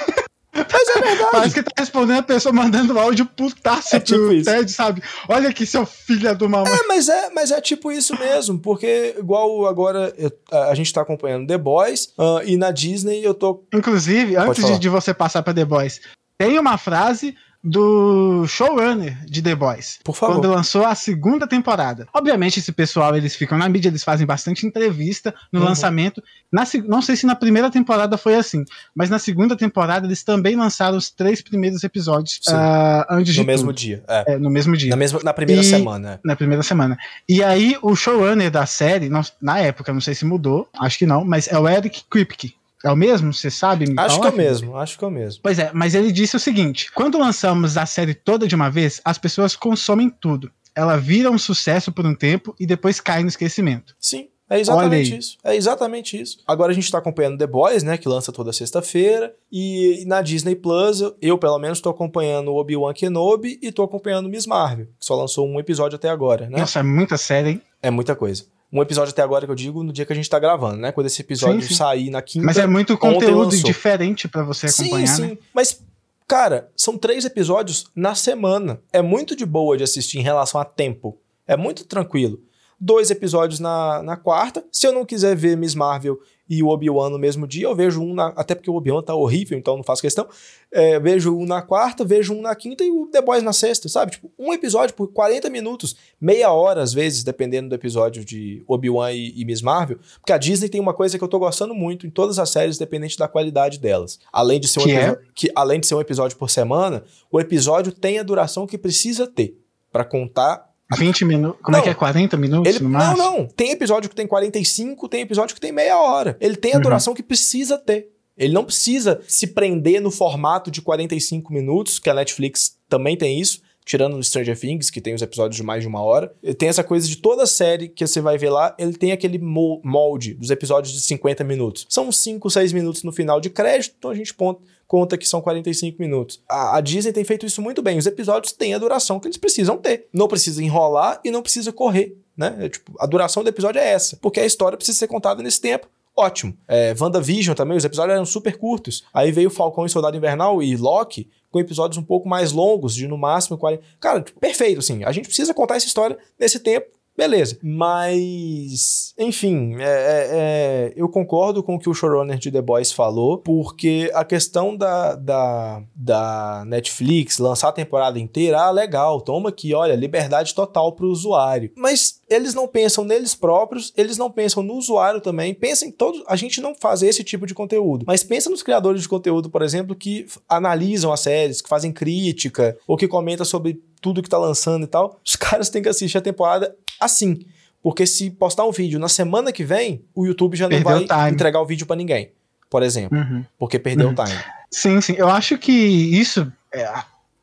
Mas 0.56 0.88
é 0.96 1.02
verdade. 1.02 1.32
Parece 1.32 1.56
que 1.56 1.64
tá 1.64 1.72
respondendo 1.78 2.20
a 2.20 2.24
pessoa 2.24 2.54
mandando 2.54 2.98
áudio 2.98 3.26
putaço 3.26 3.96
é 3.96 4.00
tipo 4.00 4.20
pro 4.20 4.34
isso. 4.34 4.50
TED, 4.50 4.72
sabe? 4.72 5.04
Olha 5.28 5.50
aqui, 5.50 5.66
seu 5.66 5.86
filho 5.86 6.36
do 6.36 6.50
mamãe. 6.50 6.72
É, 6.72 6.88
mas 6.88 7.10
é, 7.10 7.30
mas 7.32 7.52
é 7.52 7.60
tipo 7.60 7.92
isso 7.92 8.18
mesmo, 8.18 8.58
porque 8.60 9.16
igual 9.18 9.66
agora 9.68 10.14
eu, 10.18 10.32
a, 10.52 10.70
a, 10.70 10.76
gente 10.76 10.94
tá 10.94 11.02
acompanhando 11.02 11.48
The 11.48 11.58
Boys 11.58 12.14
uh, 12.18 12.42
e 12.46 12.56
na 12.56 12.72
Disney 12.72 13.24
eu 13.24 13.34
tô. 13.34 13.64
Inclusive, 13.74 14.36
Pode 14.36 14.50
antes 14.50 14.66
de, 14.66 14.80
de, 14.80 14.90
você 14.90 15.14
passar 15.14 15.44
pra 15.44 15.54
The 15.54 15.66
Boys, 15.66 16.00
tem 16.38 16.58
uma 16.58 16.78
frase 16.78 17.36
do 17.66 18.46
showrunner 18.48 19.18
de 19.26 19.42
The 19.42 19.56
Boys. 19.56 20.00
Por 20.04 20.16
favor. 20.16 20.36
Quando 20.36 20.52
lançou 20.52 20.86
a 20.86 20.94
segunda 20.94 21.48
temporada. 21.48 22.08
Obviamente, 22.14 22.60
esse 22.60 22.72
pessoal, 22.72 23.18
eles 23.18 23.36
ficam 23.36 23.58
na 23.58 23.68
mídia, 23.68 23.90
eles 23.90 24.04
fazem 24.04 24.26
bastante 24.26 24.68
entrevista 24.68 25.34
no 25.52 25.60
uhum. 25.60 25.66
lançamento. 25.66 26.24
Na, 26.52 26.64
não 26.88 27.02
sei 27.02 27.16
se 27.16 27.26
na 27.26 27.36
primeira 27.36 27.72
temporada 27.72 28.18
foi 28.18 28.36
assim, 28.36 28.64
mas 28.94 29.10
na 29.10 29.18
segunda 29.18 29.56
temporada 29.56 30.06
eles 30.06 30.24
também 30.24 30.56
lançaram 30.56 30.96
os 30.96 31.10
três 31.10 31.42
primeiros 31.42 31.84
episódios 31.84 32.40
uh, 32.48 33.06
antes 33.10 33.30
no 33.30 33.34
de. 33.34 33.40
No 33.40 33.46
mesmo 33.48 33.74
dia. 33.74 34.04
É. 34.08 34.34
é. 34.34 34.38
no 34.38 34.52
mesmo 34.52 34.78
dia. 34.78 34.92
Na, 34.92 34.96
mesma, 34.96 35.20
na 35.24 35.34
primeira 35.34 35.64
e, 35.64 35.66
semana. 35.66 36.14
É. 36.14 36.20
Na 36.24 36.36
primeira 36.36 36.62
semana. 36.62 36.96
E 37.28 37.44
aí, 37.44 37.76
o 37.82 37.96
showrunner 37.96 38.52
da 38.52 38.68
série, 38.68 39.10
não, 39.10 39.22
na 39.42 39.60
época, 39.60 39.92
não 39.92 40.02
sei 40.02 40.14
se 40.14 40.24
mudou, 40.24 40.70
acho 40.80 41.00
que 41.00 41.06
não, 41.08 41.26
mas 41.26 41.48
é 41.48 41.58
o 41.58 41.68
Eric 41.68 42.04
Kripke. 42.08 42.54
É 42.84 42.92
o 42.92 42.96
mesmo? 42.96 43.34
Você 43.34 43.50
sabe? 43.50 43.88
Me 43.88 43.96
acho 43.98 44.18
falar? 44.18 44.32
que 44.32 44.40
é 44.40 44.42
o 44.42 44.46
mesmo, 44.46 44.78
acho 44.78 44.98
que 44.98 45.04
é 45.04 45.08
o 45.08 45.12
mesmo. 45.12 45.42
Pois 45.42 45.60
é, 45.60 45.72
mas 45.74 45.96
ele 45.96 46.12
disse 46.12 46.36
o 46.36 46.40
seguinte: 46.40 46.92
quando 46.92 47.18
lançamos 47.18 47.78
a 47.78 47.86
série 47.86 48.14
toda 48.14 48.48
de 48.48 48.56
uma 48.56 48.70
vez, 48.70 49.02
as 49.04 49.18
pessoas 49.18 49.56
consomem 49.56 50.10
tudo. 50.10 50.52
Ela 50.76 50.98
vira 50.98 51.32
um 51.32 51.38
sucesso 51.38 51.92
por 51.92 52.06
um 52.06 52.14
tempo 52.14 52.54
e 52.60 52.66
depois 52.66 53.00
cai 53.00 53.22
no 53.22 53.30
esquecimento. 53.30 53.96
Sim. 54.00 54.28
É 54.48 54.60
exatamente 54.60 55.18
isso. 55.18 55.38
É 55.44 55.56
exatamente 55.56 56.22
isso. 56.22 56.38
Agora 56.46 56.72
a 56.72 56.76
gente 56.76 56.92
tá 56.92 57.00
acompanhando 57.00 57.38
The 57.38 57.48
Boys, 57.48 57.82
né? 57.82 57.98
Que 57.98 58.08
lança 58.08 58.32
toda 58.32 58.54
sexta-feira. 58.54 59.34
E 59.52 60.04
na 60.06 60.22
Disney 60.22 60.56
Plus, 60.56 61.02
eu 61.20 61.38
pelo 61.38 61.58
menos 61.58 61.82
tô 61.82 61.90
acompanhando 61.90 62.54
Obi-Wan 62.54 62.94
Kenobi 62.94 63.58
e 63.60 63.72
tô 63.72 63.82
acompanhando 63.82 64.30
Miss 64.30 64.46
Marvel, 64.46 64.86
que 65.00 65.06
só 65.06 65.16
lançou 65.16 65.48
um 65.48 65.60
episódio 65.60 65.96
até 65.96 66.10
agora, 66.10 66.48
né? 66.48 66.60
Nossa, 66.60 66.80
é 66.80 66.84
muita 66.84 67.18
série, 67.18 67.50
hein? 67.50 67.62
É 67.82 67.90
muita 67.90 68.16
coisa 68.16 68.46
um 68.72 68.82
episódio 68.82 69.12
até 69.12 69.22
agora 69.22 69.46
que 69.46 69.52
eu 69.52 69.56
digo 69.56 69.84
no 69.84 69.94
dia 69.94 70.06
que 70.06 70.14
a 70.14 70.16
gente 70.16 70.30
tá 70.30 70.40
gravando, 70.40 70.78
né? 70.78 70.92
Quando 70.92 71.08
esse 71.08 71.22
episódio 71.22 71.62
sim, 71.62 71.70
sim. 71.70 71.76
sair 71.76 72.10
na 72.10 72.22
quinta. 72.22 72.46
Mas 72.46 72.58
é 72.58 72.68
muito 72.68 72.98
conteúdo 72.98 73.56
diferente 73.56 74.28
para 74.28 74.44
você 74.44 74.68
acompanhar. 74.68 75.08
Sim, 75.08 75.16
sim. 75.16 75.30
Né? 75.30 75.38
Mas, 75.54 75.82
cara, 76.28 76.70
são 76.76 76.98
três 76.98 77.26
episódios 77.26 77.86
na 77.96 78.16
semana. 78.16 78.82
É 78.92 79.02
muito 79.02 79.36
de 79.36 79.46
boa 79.46 79.78
de 79.78 79.84
assistir 79.84 80.20
em 80.20 80.24
relação 80.24 80.60
a 80.60 80.66
tempo. 80.66 81.18
É 81.48 81.56
muito 81.56 81.86
tranquilo. 81.86 82.40
Dois 82.80 83.10
episódios 83.10 83.60
na, 83.60 84.04
na 84.04 84.18
quarta. 84.18 84.66
Se 84.72 84.86
eu 84.86 84.92
não 84.92 85.06
quiser 85.06 85.36
ver 85.36 85.56
Miss 85.56 85.76
Marvel 85.76 86.20
e 86.50 86.62
o 86.62 86.68
Obi-Wan 86.68 87.10
no 87.10 87.18
mesmo 87.18 87.48
dia. 87.48 87.66
Eu 87.66 87.76
vejo 87.76 88.02
um 88.02 88.14
na, 88.14 88.28
até 88.36 88.54
porque 88.54 88.70
o 88.70 88.76
Obi-Wan 88.76 89.02
tá 89.02 89.16
horrível, 89.16 89.58
então 89.58 89.76
não 89.76 89.84
faço 89.84 90.02
questão. 90.02 90.28
É, 90.72 91.00
vejo 91.00 91.36
um 91.36 91.46
na 91.46 91.62
quarta, 91.62 92.04
vejo 92.04 92.34
um 92.34 92.42
na 92.42 92.56
quinta 92.56 92.84
e 92.84 92.92
o 92.92 93.08
The 93.08 93.22
Boys 93.22 93.44
na 93.44 93.54
sexta, 93.54 93.90
sabe? 93.90 94.14
Tipo, 94.14 94.32
um 94.38 94.54
episódio 94.54 94.96
por 94.96 95.08
40 95.12 95.50
minutos, 95.50 95.96
meia 96.20 96.52
hora 96.52 96.82
às 96.82 96.94
vezes, 96.94 97.24
dependendo 97.24 97.70
do 97.70 97.76
episódio 97.76 98.24
de 98.24 98.64
Obi-Wan 98.68 99.12
e, 99.12 99.34
e, 99.36 99.46
Miss 99.46 99.62
Marvel. 99.62 99.98
Porque 100.20 100.34
a 100.34 100.38
Disney 100.38 100.70
tem 100.70 100.82
uma 100.82 100.94
coisa 100.94 101.18
que 101.18 101.24
eu 101.24 101.28
tô 101.28 101.40
gostando 101.40 101.74
muito 101.74 102.06
em 102.06 102.10
todas 102.10 102.38
as 102.38 102.50
séries, 102.50 102.78
dependente 102.78 103.18
da 103.18 103.28
qualidade 103.28 103.80
delas. 103.80 104.20
Além 104.32 104.60
de 104.60 104.68
ser 104.68 104.82
um, 104.82 104.84
que 104.84 104.92
é? 104.92 105.18
que, 105.34 105.52
além 105.56 105.80
de 105.80 105.88
ser 105.88 105.96
um 105.96 106.02
episódio 106.02 106.38
por 106.38 106.50
semana, 106.50 107.04
o 107.32 107.40
episódio 107.40 107.92
tem 107.92 108.20
a 108.20 108.24
duração 108.24 108.68
que 108.68 108.78
precisa 108.78 109.26
ter 109.26 109.58
para 109.92 110.04
contar 110.04 110.75
20 110.94 111.26
minutos. 111.26 111.60
Como 111.62 111.76
não, 111.76 111.80
é 111.80 111.84
que 111.84 111.90
é? 111.90 111.94
40 111.94 112.38
minutos 112.38 112.76
ele, 112.76 112.84
no 112.84 112.90
máximo? 112.90 113.18
Não, 113.18 113.38
não. 113.40 113.48
Tem 113.48 113.72
episódio 113.72 114.10
que 114.10 114.16
tem 114.16 114.28
45, 114.28 115.08
tem 115.10 115.22
episódio 115.22 115.56
que 115.56 115.62
tem 115.62 115.72
meia 115.72 115.98
hora. 115.98 116.38
Ele 116.40 116.56
tem 116.56 116.74
a 116.74 116.76
uhum. 116.76 116.82
duração 116.82 117.14
que 117.14 117.24
precisa 117.24 117.78
ter. 117.78 118.10
Ele 118.38 118.54
não 118.54 118.66
precisa 118.66 119.22
se 119.28 119.48
prender 119.48 120.02
no 120.02 120.12
formato 120.12 120.70
de 120.70 120.82
45 120.82 121.54
minutos, 121.54 122.00
que 122.00 122.10
a 122.10 122.14
Netflix 122.14 122.78
também 122.90 123.16
tem 123.18 123.40
isso, 123.40 123.62
tirando 123.86 124.18
no 124.18 124.24
Stranger 124.24 124.60
Things, 124.60 124.90
que 124.90 125.00
tem 125.00 125.14
os 125.14 125.22
episódios 125.22 125.56
de 125.56 125.64
mais 125.64 125.84
de 125.84 125.88
uma 125.88 126.02
hora. 126.02 126.34
Tem 126.58 126.68
essa 126.68 126.84
coisa 126.84 127.08
de 127.08 127.18
toda 127.18 127.46
série 127.46 127.88
que 127.88 128.06
você 128.06 128.20
vai 128.20 128.38
ver 128.38 128.50
lá, 128.50 128.76
ele 128.78 128.94
tem 128.94 129.12
aquele 129.12 129.38
molde 129.38 130.34
dos 130.34 130.50
episódios 130.50 130.92
de 130.92 131.02
50 131.02 131.44
minutos. 131.44 131.86
São 131.88 132.12
5, 132.12 132.50
6 132.50 132.74
minutos 132.74 133.04
no 133.04 133.12
final 133.12 133.40
de 133.40 133.50
crédito, 133.50 133.96
então 133.98 134.12
a 134.12 134.16
gente 134.16 134.34
ponta 134.34 134.60
conta 134.88 135.18
que 135.18 135.28
são 135.28 135.42
45 135.42 136.00
minutos. 136.00 136.42
A, 136.48 136.78
a, 136.78 136.82
Disney 136.82 137.12
tem 137.12 137.24
feito 137.24 137.46
isso 137.46 137.62
muito 137.62 137.82
bem. 137.82 137.98
Os 137.98 138.06
episódios 138.06 138.54
têm 138.54 138.74
a 138.74 138.78
duração 138.78 139.20
que 139.20 139.28
eles 139.28 139.38
precisam 139.38 139.78
ter. 139.78 140.08
Não 140.14 140.28
precisa 140.28 140.64
enrolar 140.64 141.20
e 141.24 141.32
não 141.32 141.42
precisa 141.42 141.72
correr. 141.72 142.16
Né? 142.38 142.56
É, 142.60 142.70
tipo, 142.70 142.94
a 143.00 143.06
duração 143.06 143.44
do 143.44 143.50
episódio 143.50 143.80
é 143.80 143.90
essa, 143.90 144.18
porque 144.18 144.40
a 144.40 144.46
história 144.46 144.78
precisa 144.78 144.98
ser 144.98 145.08
contada 145.08 145.42
nesse 145.42 145.60
tempo. 145.60 145.88
Ótimo. 146.18 146.56
É, 146.68 146.96
WandaVision 146.98 147.56
também, 147.56 147.76
os 147.76 147.84
episódios 147.84 148.14
eram 148.14 148.26
super 148.26 148.58
curtos. 148.58 149.04
Aí 149.14 149.32
veio 149.32 149.50
Falcão 149.50 149.86
e 149.86 149.90
Soldado 149.90 150.16
Invernal 150.16 150.64
e 150.64 150.76
Loki 150.78 151.30
com 151.56 151.60
episódios 151.62 151.98
um 151.98 152.04
pouco 152.04 152.28
mais 152.28 152.52
longos, 152.52 152.94
de 152.94 153.08
no 153.08 153.18
máximo 153.18 153.58
40. 153.58 153.82
Cara, 153.98 154.26
perfeito, 154.42 154.80
assim. 154.80 155.06
A 155.06 155.12
gente 155.14 155.28
precisa 155.28 155.54
contar 155.54 155.78
essa 155.78 155.88
história 155.88 156.18
nesse 156.38 156.60
tempo 156.60 156.88
Beleza. 157.18 157.58
Mas, 157.64 159.14
enfim, 159.18 159.76
é, 159.80 159.84
é, 159.84 160.30
é, 160.32 160.94
eu 160.96 161.08
concordo 161.08 161.64
com 161.64 161.76
o 161.76 161.80
que 161.80 161.90
o 161.90 161.94
showrunner 161.94 162.38
de 162.38 162.52
The 162.52 162.62
Boys 162.62 162.92
falou, 162.92 163.38
porque 163.38 164.12
a 164.14 164.26
questão 164.26 164.76
da, 164.76 165.16
da, 165.16 165.82
da 165.96 166.64
Netflix 166.66 167.38
lançar 167.38 167.70
a 167.70 167.74
temporada 167.74 168.20
inteira, 168.20 168.60
ah, 168.60 168.72
legal, 168.72 169.22
toma 169.22 169.50
aqui, 169.50 169.74
olha, 169.74 169.96
liberdade 169.96 170.54
total 170.54 170.92
para 170.92 171.06
o 171.06 171.10
usuário. 171.10 171.72
Mas 171.76 172.20
eles 172.30 172.54
não 172.54 172.68
pensam 172.68 173.06
neles 173.06 173.34
próprios, 173.34 173.94
eles 173.96 174.18
não 174.18 174.30
pensam 174.30 174.62
no 174.62 174.74
usuário 174.74 175.22
também, 175.22 175.54
pensam 175.54 175.88
em 175.88 175.92
todos. 175.92 176.22
A 176.28 176.36
gente 176.36 176.60
não 176.60 176.76
faz 176.76 177.02
esse 177.02 177.24
tipo 177.24 177.46
de 177.46 177.54
conteúdo, 177.54 178.04
mas 178.06 178.24
pensa 178.24 178.50
nos 178.50 178.64
criadores 178.64 179.04
de 179.04 179.10
conteúdo, 179.10 179.50
por 179.50 179.62
exemplo, 179.62 179.96
que 179.96 180.26
analisam 180.50 181.14
as 181.14 181.22
séries, 181.22 181.62
que 181.62 181.70
fazem 181.70 181.94
crítica, 181.94 182.78
ou 182.86 182.98
que 182.98 183.08
comentam 183.08 183.46
sobre 183.46 183.82
tudo 184.02 184.22
que 184.22 184.30
tá 184.30 184.38
lançando 184.38 184.84
e 184.84 184.88
tal. 184.88 185.20
Os 185.26 185.36
caras 185.38 185.70
têm 185.70 185.82
que 185.82 185.90
assistir 185.90 186.18
a 186.18 186.22
temporada 186.22 186.76
assim. 187.00 187.46
Porque 187.82 188.08
se 188.08 188.32
postar 188.32 188.66
um 188.66 188.72
vídeo 188.72 189.00
na 189.00 189.08
semana 189.08 189.52
que 189.52 189.64
vem, 189.64 190.04
o 190.16 190.26
YouTube 190.26 190.58
já 190.58 190.68
não 190.68 190.82
perdeu 190.82 191.08
vai 191.08 191.30
entregar 191.30 191.62
o 191.62 191.66
vídeo 191.66 191.86
para 191.86 191.96
ninguém, 191.96 192.32
por 192.68 192.82
exemplo. 192.82 193.18
Uhum. 193.18 193.46
Porque 193.60 193.78
perdeu 193.78 194.08
uhum. 194.08 194.14
o 194.14 194.16
time. 194.16 194.40
Sim, 194.72 195.02
sim. 195.02 195.14
Eu 195.16 195.30
acho 195.30 195.58
que 195.58 195.72
isso. 195.72 196.52
É, 196.74 196.92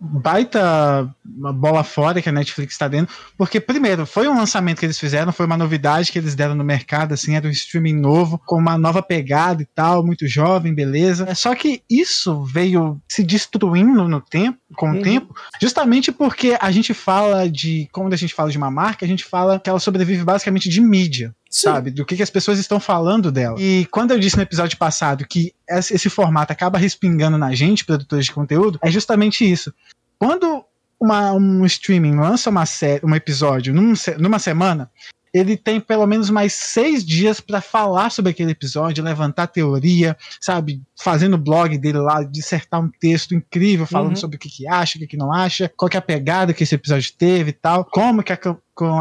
baita 0.03 1.09
bola 1.25 1.85
fora 1.85 2.21
que 2.21 2.29
a 2.29 2.33
Netflix 2.33 2.75
está 2.75 2.89
dando, 2.89 3.09
porque 3.39 3.61
primeiro, 3.61 4.05
foi 4.05 4.27
um 4.27 4.37
lançamento 4.37 4.81
que 4.81 4.87
eles 4.87 4.99
fizeram, 4.99 5.33
foi 5.33 5.47
uma 5.47 5.57
novidade 5.57 6.11
que 6.11 6.19
eles 6.19 6.35
deram 6.35 6.57
no 6.57 6.65
mercado, 6.65 7.15
assim, 7.15 7.37
era 7.37 7.47
um 7.47 7.51
streaming 7.51 7.95
novo, 7.95 8.41
com 8.45 8.57
uma 8.57 8.77
nova 8.77 9.01
pegada 9.01 9.63
e 9.63 9.67
tal, 9.67 10.05
muito 10.05 10.27
jovem, 10.27 10.75
beleza. 10.75 11.27
É 11.29 11.35
só 11.35 11.55
que 11.55 11.83
isso 11.89 12.43
veio 12.45 13.01
se 13.09 13.23
destruindo 13.23 14.09
no 14.09 14.21
tempo, 14.21 14.59
com 14.77 14.91
o 14.91 14.95
uhum. 14.95 15.03
tempo, 15.03 15.35
justamente 15.61 16.11
porque 16.11 16.57
a 16.61 16.71
gente 16.73 16.93
fala 16.93 17.49
de, 17.49 17.89
quando 17.93 18.13
a 18.13 18.17
gente 18.17 18.35
fala 18.35 18.51
de 18.51 18.59
uma 18.59 18.71
marca, 18.71 19.05
a 19.05 19.09
gente 19.09 19.25
fala 19.25 19.61
que 19.61 19.71
ela 19.71 19.79
sobrevive 19.79 20.25
basicamente 20.25 20.69
de 20.69 20.81
mídia. 20.81 21.35
Sim. 21.53 21.69
sabe? 21.69 21.91
Do 21.91 22.07
que, 22.07 22.17
que, 22.17 22.23
as 22.23 22.31
pessoas 22.31 22.59
estão 22.59 22.81
falando 22.81 23.31
dela. 23.31 23.61
E 23.61 23.87
quando 23.91 24.13
eu 24.13 24.19
disse 24.19 24.37
no 24.37 24.43
episódio 24.43 24.79
passado 24.79 25.27
que 25.29 25.53
esse, 25.69 26.09
formato 26.09 26.51
acaba 26.51 26.79
respingando 26.79 27.37
na 27.37 27.55
gente, 27.55 27.85
produtores 27.85 28.25
de 28.25 28.33
conteúdo, 28.33 28.79
é 28.83 28.91
justamente 28.91 29.49
isso. 29.51 29.73
Quando 30.19 30.65
uma, 30.99 31.33
um 31.33 31.67
streaming 31.67 32.17
lança 32.17 32.49
uma 32.49 32.65
série, 32.65 33.05
um 33.05 33.15
episódio 33.15 33.75
num, 33.75 33.93
numa 34.19 34.39
semana, 34.39 34.91
ele 35.35 35.57
tem 35.57 35.81
pelo 35.81 36.07
menos 36.07 36.31
mais 36.31 36.55
seis 36.55 37.05
dias 37.05 37.41
para 37.41 37.61
falar 37.61 38.11
sobre 38.11 38.31
aquele 38.31 38.53
episódio, 38.53 39.05
levantar 39.05 39.47
teoria, 39.47 40.17
sabe? 40.41 40.83
Fazendo 40.97 41.35
o 41.35 41.39
blog 41.39 41.77
dele 41.77 41.99
lá, 41.99 42.23
dissertar 42.23 42.81
um 42.81 42.91
texto 43.01 43.35
incrível, 43.35 43.87
falando 43.87 44.11
uhum. 44.11 44.17
sobre 44.17 44.37
o 44.37 44.39
que, 44.39 44.49
que 44.49 44.67
acha, 44.67 44.97
o 44.97 45.01
que, 45.01 45.07
que 45.07 45.17
não 45.17 45.33
acha, 45.33 45.71
qual 45.77 45.89
que 45.89 45.97
é 45.97 45.99
a 45.99 46.03
pegada 46.03 46.53
que 46.55 46.63
esse 46.63 46.75
episódio 46.75 47.13
teve 47.17 47.51
e 47.51 47.55
tal, 47.55 47.85
como 47.85 48.23
que 48.23 48.33
a, 48.33 48.39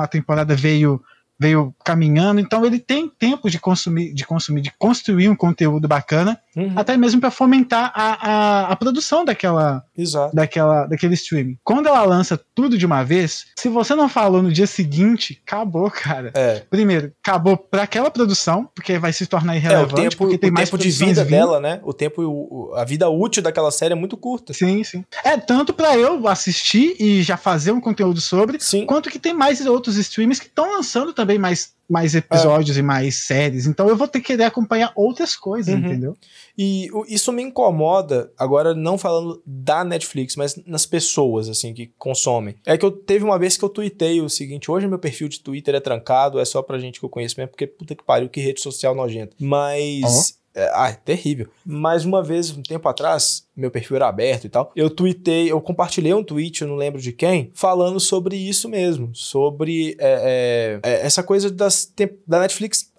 a 0.02 0.08
temporada 0.08 0.56
veio 0.56 1.02
veio 1.42 1.74
caminhando, 1.84 2.40
então 2.40 2.64
ele 2.64 2.78
tem 2.78 3.10
tempo 3.10 3.50
de 3.50 3.58
consumir, 3.60 4.14
de 4.14 4.24
consumir, 4.24 4.62
de 4.62 4.72
construir 4.78 5.28
um 5.28 5.36
conteúdo 5.36 5.88
bacana 5.88 6.40
uhum. 6.56 6.74
até 6.76 6.98
mesmo 6.98 7.20
para 7.22 7.32
fomentar 7.32 7.92
a, 7.96 8.30
a, 8.30 8.72
a, 8.72 8.76
produção 8.76 9.24
daquela, 9.24 9.84
Exato. 9.98 10.36
daquela 10.36 10.86
daquele 10.86 11.14
streaming. 11.14 11.58
Quando 11.64 11.88
ela 11.88 12.04
lança 12.04 12.40
tudo 12.54 12.78
de 12.78 12.86
uma 12.86 13.04
vez, 13.04 13.46
se 13.58 13.70
você 13.70 13.96
não 13.96 14.10
falou 14.10 14.42
no 14.42 14.52
dia 14.52 14.68
seguinte, 14.68 15.42
acabou, 15.46 15.90
cara. 15.92 16.32
É. 16.36 16.62
Primeiro, 16.70 17.12
acabou 17.24 17.58
para 17.58 17.84
aquela 17.84 18.10
produção, 18.10 18.70
porque 18.76 18.98
vai 18.98 19.14
se 19.14 19.26
tornar 19.26 19.56
irrelevante, 19.56 19.92
é, 19.92 19.94
o 19.94 20.10
tempo, 20.10 20.18
porque 20.18 20.38
tem 20.38 20.50
o 20.50 20.54
mais 20.54 20.70
tempo 20.70 20.82
de 20.82 20.90
vida 20.90 21.24
vindo. 21.24 21.32
dela, 21.32 21.60
né? 21.60 21.80
O 21.84 21.94
tempo, 21.94 22.72
a 22.76 22.84
vida 22.84 23.10
útil 23.10 23.44
daquela 23.44 23.72
série 23.72 23.94
é 23.94 23.96
muito 23.96 24.18
curta. 24.18 24.54
Sim, 24.54 24.84
sim. 24.84 25.04
É 25.24 25.38
tanto 25.38 25.74
para 25.74 25.98
eu 25.98 26.28
assistir 26.28 26.96
e 27.00 27.22
já 27.22 27.38
fazer 27.38 27.72
um 27.72 27.82
conteúdo 27.82 28.22
sobre, 28.22 28.60
sim. 28.60 28.86
quanto 28.86 29.10
que 29.10 29.20
tem 29.20 29.34
mais 29.34 29.66
outros 29.66 29.98
streams 29.98 30.40
que 30.40 30.48
estão 30.48 30.72
lançando 30.72 31.14
também 31.14 31.38
mais 31.38 31.74
mais 31.92 32.16
episódios 32.16 32.78
é. 32.78 32.80
e 32.80 32.84
mais 32.84 33.26
séries. 33.26 33.66
Então 33.66 33.88
eu 33.90 33.98
vou 33.98 34.08
ter 34.08 34.20
que 34.20 34.28
querer 34.28 34.46
acompanhar 34.46 34.92
outras 34.96 35.36
coisas, 35.36 35.74
uhum. 35.74 35.80
entendeu? 35.80 36.18
E 36.58 36.90
isso 37.08 37.32
me 37.32 37.44
incomoda, 37.44 38.32
agora 38.38 38.74
não 38.74 38.98
falando 38.98 39.42
da 39.46 39.84
Netflix, 39.84 40.36
mas 40.36 40.56
nas 40.66 40.86
pessoas, 40.86 41.50
assim, 41.50 41.74
que 41.74 41.92
consomem. 41.98 42.56
É 42.66 42.78
que 42.78 42.86
eu 42.86 42.92
teve 42.92 43.26
uma 43.26 43.38
vez 43.38 43.58
que 43.58 43.66
eu 43.66 43.70
tuitei 43.70 44.22
o 44.22 44.30
seguinte: 44.30 44.72
hoje 44.72 44.88
meu 44.88 45.00
perfil 45.00 45.28
de 45.28 45.40
Twitter 45.40 45.76
é 45.76 45.80
trancado, 45.80 46.40
é 46.40 46.46
só 46.46 46.62
pra 46.62 46.80
gente 46.80 47.00
que 47.00 47.06
eu 47.06 47.10
conheço 47.10 47.36
mesmo, 47.38 47.50
porque 47.50 47.68
puta 47.68 47.96
que 47.96 48.04
pariu, 48.04 48.30
que 48.30 48.40
rede 48.40 48.62
social 48.62 48.96
nojenta. 48.96 49.36
Mas. 49.40 50.41
É, 50.54 50.70
ah, 50.74 50.90
é 50.90 50.94
terrível. 50.94 51.48
Mas 51.66 52.04
uma 52.04 52.22
vez, 52.22 52.52
um 52.52 52.62
tempo 52.62 52.88
atrás, 52.90 53.48
meu 53.56 53.72
perfil 53.72 53.96
era 53.96 54.08
aberto 54.08 54.46
e 54.46 54.50
tal, 54.50 54.72
eu 54.76 54.90
tuitei, 54.90 55.52
eu 55.52 55.62
compartilhei 55.62 56.14
um 56.14 56.24
tweet, 56.24 56.62
eu 56.62 56.68
não 56.68 56.76
lembro 56.76 57.00
de 57.00 57.12
quem, 57.14 57.52
falando 57.54 58.00
sobre 58.00 58.36
isso 58.36 58.68
mesmo, 58.68 59.12
sobre 59.14 59.96
é, 60.00 60.80
é, 60.84 60.90
é 60.90 61.06
essa 61.06 61.24
coisa 61.24 61.50
das, 61.50 61.94
da 62.28 62.40
Netflix 62.42 62.92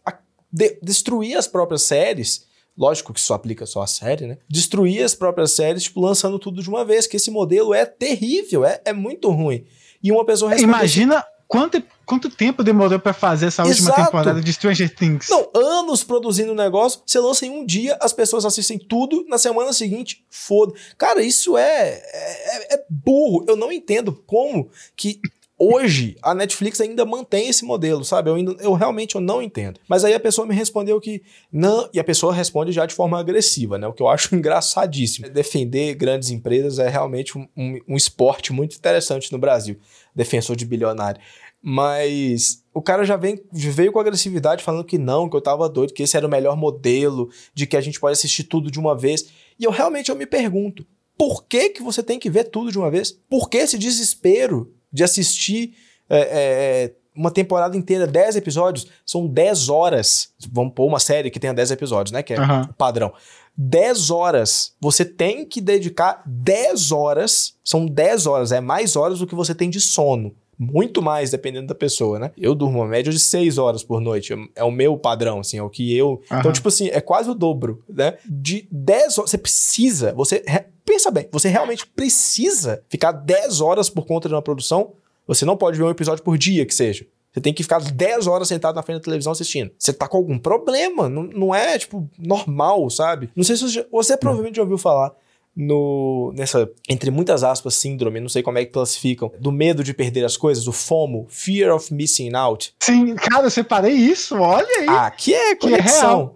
de, 0.52 0.78
destruir 0.82 1.36
as 1.36 1.46
próprias 1.46 1.82
séries. 1.82 2.46
Lógico 2.76 3.12
que 3.12 3.20
isso 3.20 3.34
aplica 3.34 3.66
só 3.66 3.82
a 3.82 3.86
série, 3.86 4.26
né? 4.26 4.38
Destruir 4.48 5.02
as 5.02 5.14
próprias 5.14 5.52
séries, 5.52 5.84
tipo, 5.84 6.00
lançando 6.00 6.38
tudo 6.38 6.62
de 6.62 6.68
uma 6.68 6.84
vez, 6.84 7.06
que 7.06 7.16
esse 7.16 7.30
modelo 7.30 7.74
é 7.74 7.84
terrível, 7.84 8.64
é, 8.64 8.80
é 8.84 8.92
muito 8.92 9.30
ruim. 9.30 9.64
E 10.02 10.10
uma 10.10 10.24
pessoa 10.24 10.58
Imagina 10.58 11.24
quanto, 11.52 11.82
quanto 12.06 12.30
tempo 12.30 12.64
demorou 12.64 12.98
para 12.98 13.12
fazer 13.12 13.46
essa 13.46 13.62
última 13.62 13.90
Exato. 13.90 14.04
temporada 14.06 14.40
de 14.40 14.52
Stranger 14.54 14.94
Things? 14.94 15.28
Não, 15.28 15.50
anos 15.54 16.02
produzindo 16.02 16.50
o 16.50 16.54
um 16.54 16.56
negócio, 16.56 17.02
você 17.04 17.20
lança 17.20 17.44
em 17.44 17.50
um 17.50 17.66
dia, 17.66 17.98
as 18.00 18.14
pessoas 18.14 18.46
assistem 18.46 18.78
tudo, 18.78 19.26
na 19.28 19.36
semana 19.36 19.70
seguinte, 19.74 20.24
foda. 20.30 20.72
Cara, 20.96 21.22
isso 21.22 21.58
é, 21.58 22.00
é, 22.02 22.74
é 22.74 22.84
burro. 22.88 23.44
Eu 23.46 23.54
não 23.54 23.70
entendo 23.70 24.14
como 24.26 24.70
que 24.96 25.20
hoje 25.58 26.16
a 26.22 26.34
Netflix 26.34 26.80
ainda 26.80 27.04
mantém 27.04 27.48
esse 27.48 27.64
modelo, 27.64 28.02
sabe? 28.02 28.30
Eu, 28.30 28.34
ainda, 28.34 28.56
eu 28.58 28.72
realmente 28.72 29.14
eu 29.14 29.20
não 29.20 29.42
entendo. 29.42 29.78
Mas 29.86 30.04
aí 30.04 30.14
a 30.14 30.20
pessoa 30.20 30.46
me 30.46 30.54
respondeu 30.54 30.98
que 31.00 31.22
não, 31.52 31.88
e 31.92 32.00
a 32.00 32.04
pessoa 32.04 32.32
responde 32.32 32.72
já 32.72 32.86
de 32.86 32.94
forma 32.94 33.20
agressiva, 33.20 33.76
né? 33.78 33.86
O 33.86 33.92
que 33.92 34.02
eu 34.02 34.08
acho 34.08 34.34
engraçadíssimo. 34.34 35.28
Defender 35.28 35.94
grandes 35.94 36.30
empresas 36.30 36.78
é 36.78 36.88
realmente 36.88 37.36
um, 37.36 37.46
um, 37.56 37.78
um 37.90 37.96
esporte 37.96 38.52
muito 38.52 38.74
interessante 38.74 39.30
no 39.30 39.38
Brasil. 39.38 39.78
Defensor 40.14 40.56
de 40.56 40.66
bilionário. 40.66 41.20
Mas 41.62 42.64
o 42.74 42.82
cara 42.82 43.04
já 43.04 43.16
vem, 43.16 43.40
veio 43.52 43.92
com 43.92 44.00
agressividade 44.00 44.64
falando 44.64 44.84
que 44.84 44.98
não, 44.98 45.28
que 45.30 45.36
eu 45.36 45.40
tava 45.40 45.68
doido, 45.68 45.92
que 45.92 46.02
esse 46.02 46.16
era 46.16 46.26
o 46.26 46.30
melhor 46.30 46.56
modelo, 46.56 47.30
de 47.54 47.66
que 47.68 47.76
a 47.76 47.80
gente 47.80 48.00
pode 48.00 48.14
assistir 48.14 48.44
tudo 48.44 48.68
de 48.68 48.80
uma 48.80 48.96
vez. 48.96 49.28
E 49.60 49.64
eu 49.64 49.70
realmente 49.70 50.10
eu 50.10 50.16
me 50.16 50.26
pergunto, 50.26 50.84
por 51.16 51.44
que, 51.44 51.68
que 51.68 51.82
você 51.82 52.02
tem 52.02 52.18
que 52.18 52.28
ver 52.28 52.44
tudo 52.44 52.72
de 52.72 52.78
uma 52.78 52.90
vez? 52.90 53.12
Por 53.12 53.48
que 53.48 53.58
esse 53.58 53.78
desespero 53.78 54.74
de 54.92 55.04
assistir 55.04 55.74
é, 56.10 56.18
é, 56.20 56.94
uma 57.14 57.30
temporada 57.30 57.76
inteira, 57.76 58.08
10 58.08 58.36
episódios? 58.36 58.88
São 59.06 59.28
10 59.28 59.68
horas. 59.68 60.30
Vamos 60.50 60.72
pôr 60.74 60.88
uma 60.88 60.98
série 60.98 61.30
que 61.30 61.38
tenha 61.38 61.54
10 61.54 61.70
episódios, 61.70 62.10
né? 62.10 62.24
Que 62.24 62.34
é 62.34 62.40
uhum. 62.40 62.62
o 62.62 62.74
padrão. 62.74 63.12
10 63.56 64.10
horas. 64.10 64.74
Você 64.80 65.04
tem 65.04 65.44
que 65.44 65.60
dedicar 65.60 66.24
10 66.26 66.90
horas. 66.90 67.54
São 67.62 67.86
10 67.86 68.26
horas, 68.26 68.50
é 68.50 68.60
mais 68.60 68.96
horas 68.96 69.20
do 69.20 69.26
que 69.28 69.34
você 69.36 69.54
tem 69.54 69.70
de 69.70 69.80
sono 69.80 70.34
muito 70.62 71.02
mais, 71.02 71.30
dependendo 71.30 71.66
da 71.66 71.74
pessoa, 71.74 72.18
né? 72.18 72.30
Eu 72.36 72.54
durmo 72.54 72.78
uma 72.78 72.86
média 72.86 73.12
de 73.12 73.18
6 73.18 73.58
horas 73.58 73.82
por 73.82 74.00
noite. 74.00 74.32
É 74.54 74.62
o 74.62 74.70
meu 74.70 74.96
padrão, 74.96 75.40
assim, 75.40 75.58
é 75.58 75.62
o 75.62 75.68
que 75.68 75.96
eu. 75.96 76.22
Uhum. 76.30 76.38
Então, 76.38 76.52
tipo 76.52 76.68
assim, 76.68 76.88
é 76.88 77.00
quase 77.00 77.28
o 77.28 77.34
dobro, 77.34 77.82
né? 77.88 78.16
De 78.24 78.68
10 78.70 79.18
horas. 79.18 79.30
Você 79.30 79.38
precisa, 79.38 80.12
você. 80.12 80.44
Pensa 80.84 81.10
bem, 81.10 81.28
você 81.30 81.48
realmente 81.48 81.86
precisa 81.86 82.82
ficar 82.88 83.12
10 83.12 83.60
horas 83.60 83.88
por 83.88 84.06
conta 84.06 84.28
de 84.28 84.34
uma 84.34 84.42
produção. 84.42 84.92
Você 85.26 85.44
não 85.44 85.56
pode 85.56 85.78
ver 85.78 85.84
um 85.84 85.90
episódio 85.90 86.22
por 86.22 86.36
dia, 86.36 86.66
que 86.66 86.74
seja. 86.74 87.06
Você 87.32 87.40
tem 87.40 87.54
que 87.54 87.62
ficar 87.62 87.80
10 87.80 88.26
horas 88.26 88.48
sentado 88.48 88.74
na 88.74 88.82
frente 88.82 88.98
da 88.98 89.04
televisão 89.04 89.32
assistindo. 89.32 89.70
Você 89.78 89.92
tá 89.92 90.06
com 90.06 90.16
algum 90.16 90.38
problema. 90.38 91.08
Não, 91.08 91.22
não 91.22 91.54
é, 91.54 91.78
tipo, 91.78 92.08
normal, 92.18 92.90
sabe? 92.90 93.30
Não 93.34 93.42
sei 93.42 93.56
se 93.56 93.62
você, 93.62 93.86
você 93.90 94.16
provavelmente 94.16 94.56
já 94.56 94.62
ouviu 94.62 94.76
falar 94.76 95.14
no 95.54 96.32
nessa 96.34 96.70
entre 96.88 97.10
muitas 97.10 97.44
aspas 97.44 97.74
síndrome, 97.74 98.20
não 98.20 98.28
sei 98.28 98.42
como 98.42 98.58
é 98.58 98.64
que 98.64 98.72
classificam, 98.72 99.30
do 99.38 99.52
medo 99.52 99.84
de 99.84 99.92
perder 99.92 100.24
as 100.24 100.36
coisas, 100.36 100.66
o 100.66 100.72
FOMO, 100.72 101.26
fear 101.28 101.74
of 101.74 101.92
missing 101.92 102.34
out. 102.34 102.74
Sim, 102.80 103.14
cara, 103.16 103.44
eu 103.46 103.50
separei 103.50 103.92
isso, 103.92 104.36
olha 104.36 104.78
aí. 104.78 104.88
Ah, 104.88 105.10
que 105.10 105.34
é 105.34 105.54
conexão. 105.54 106.34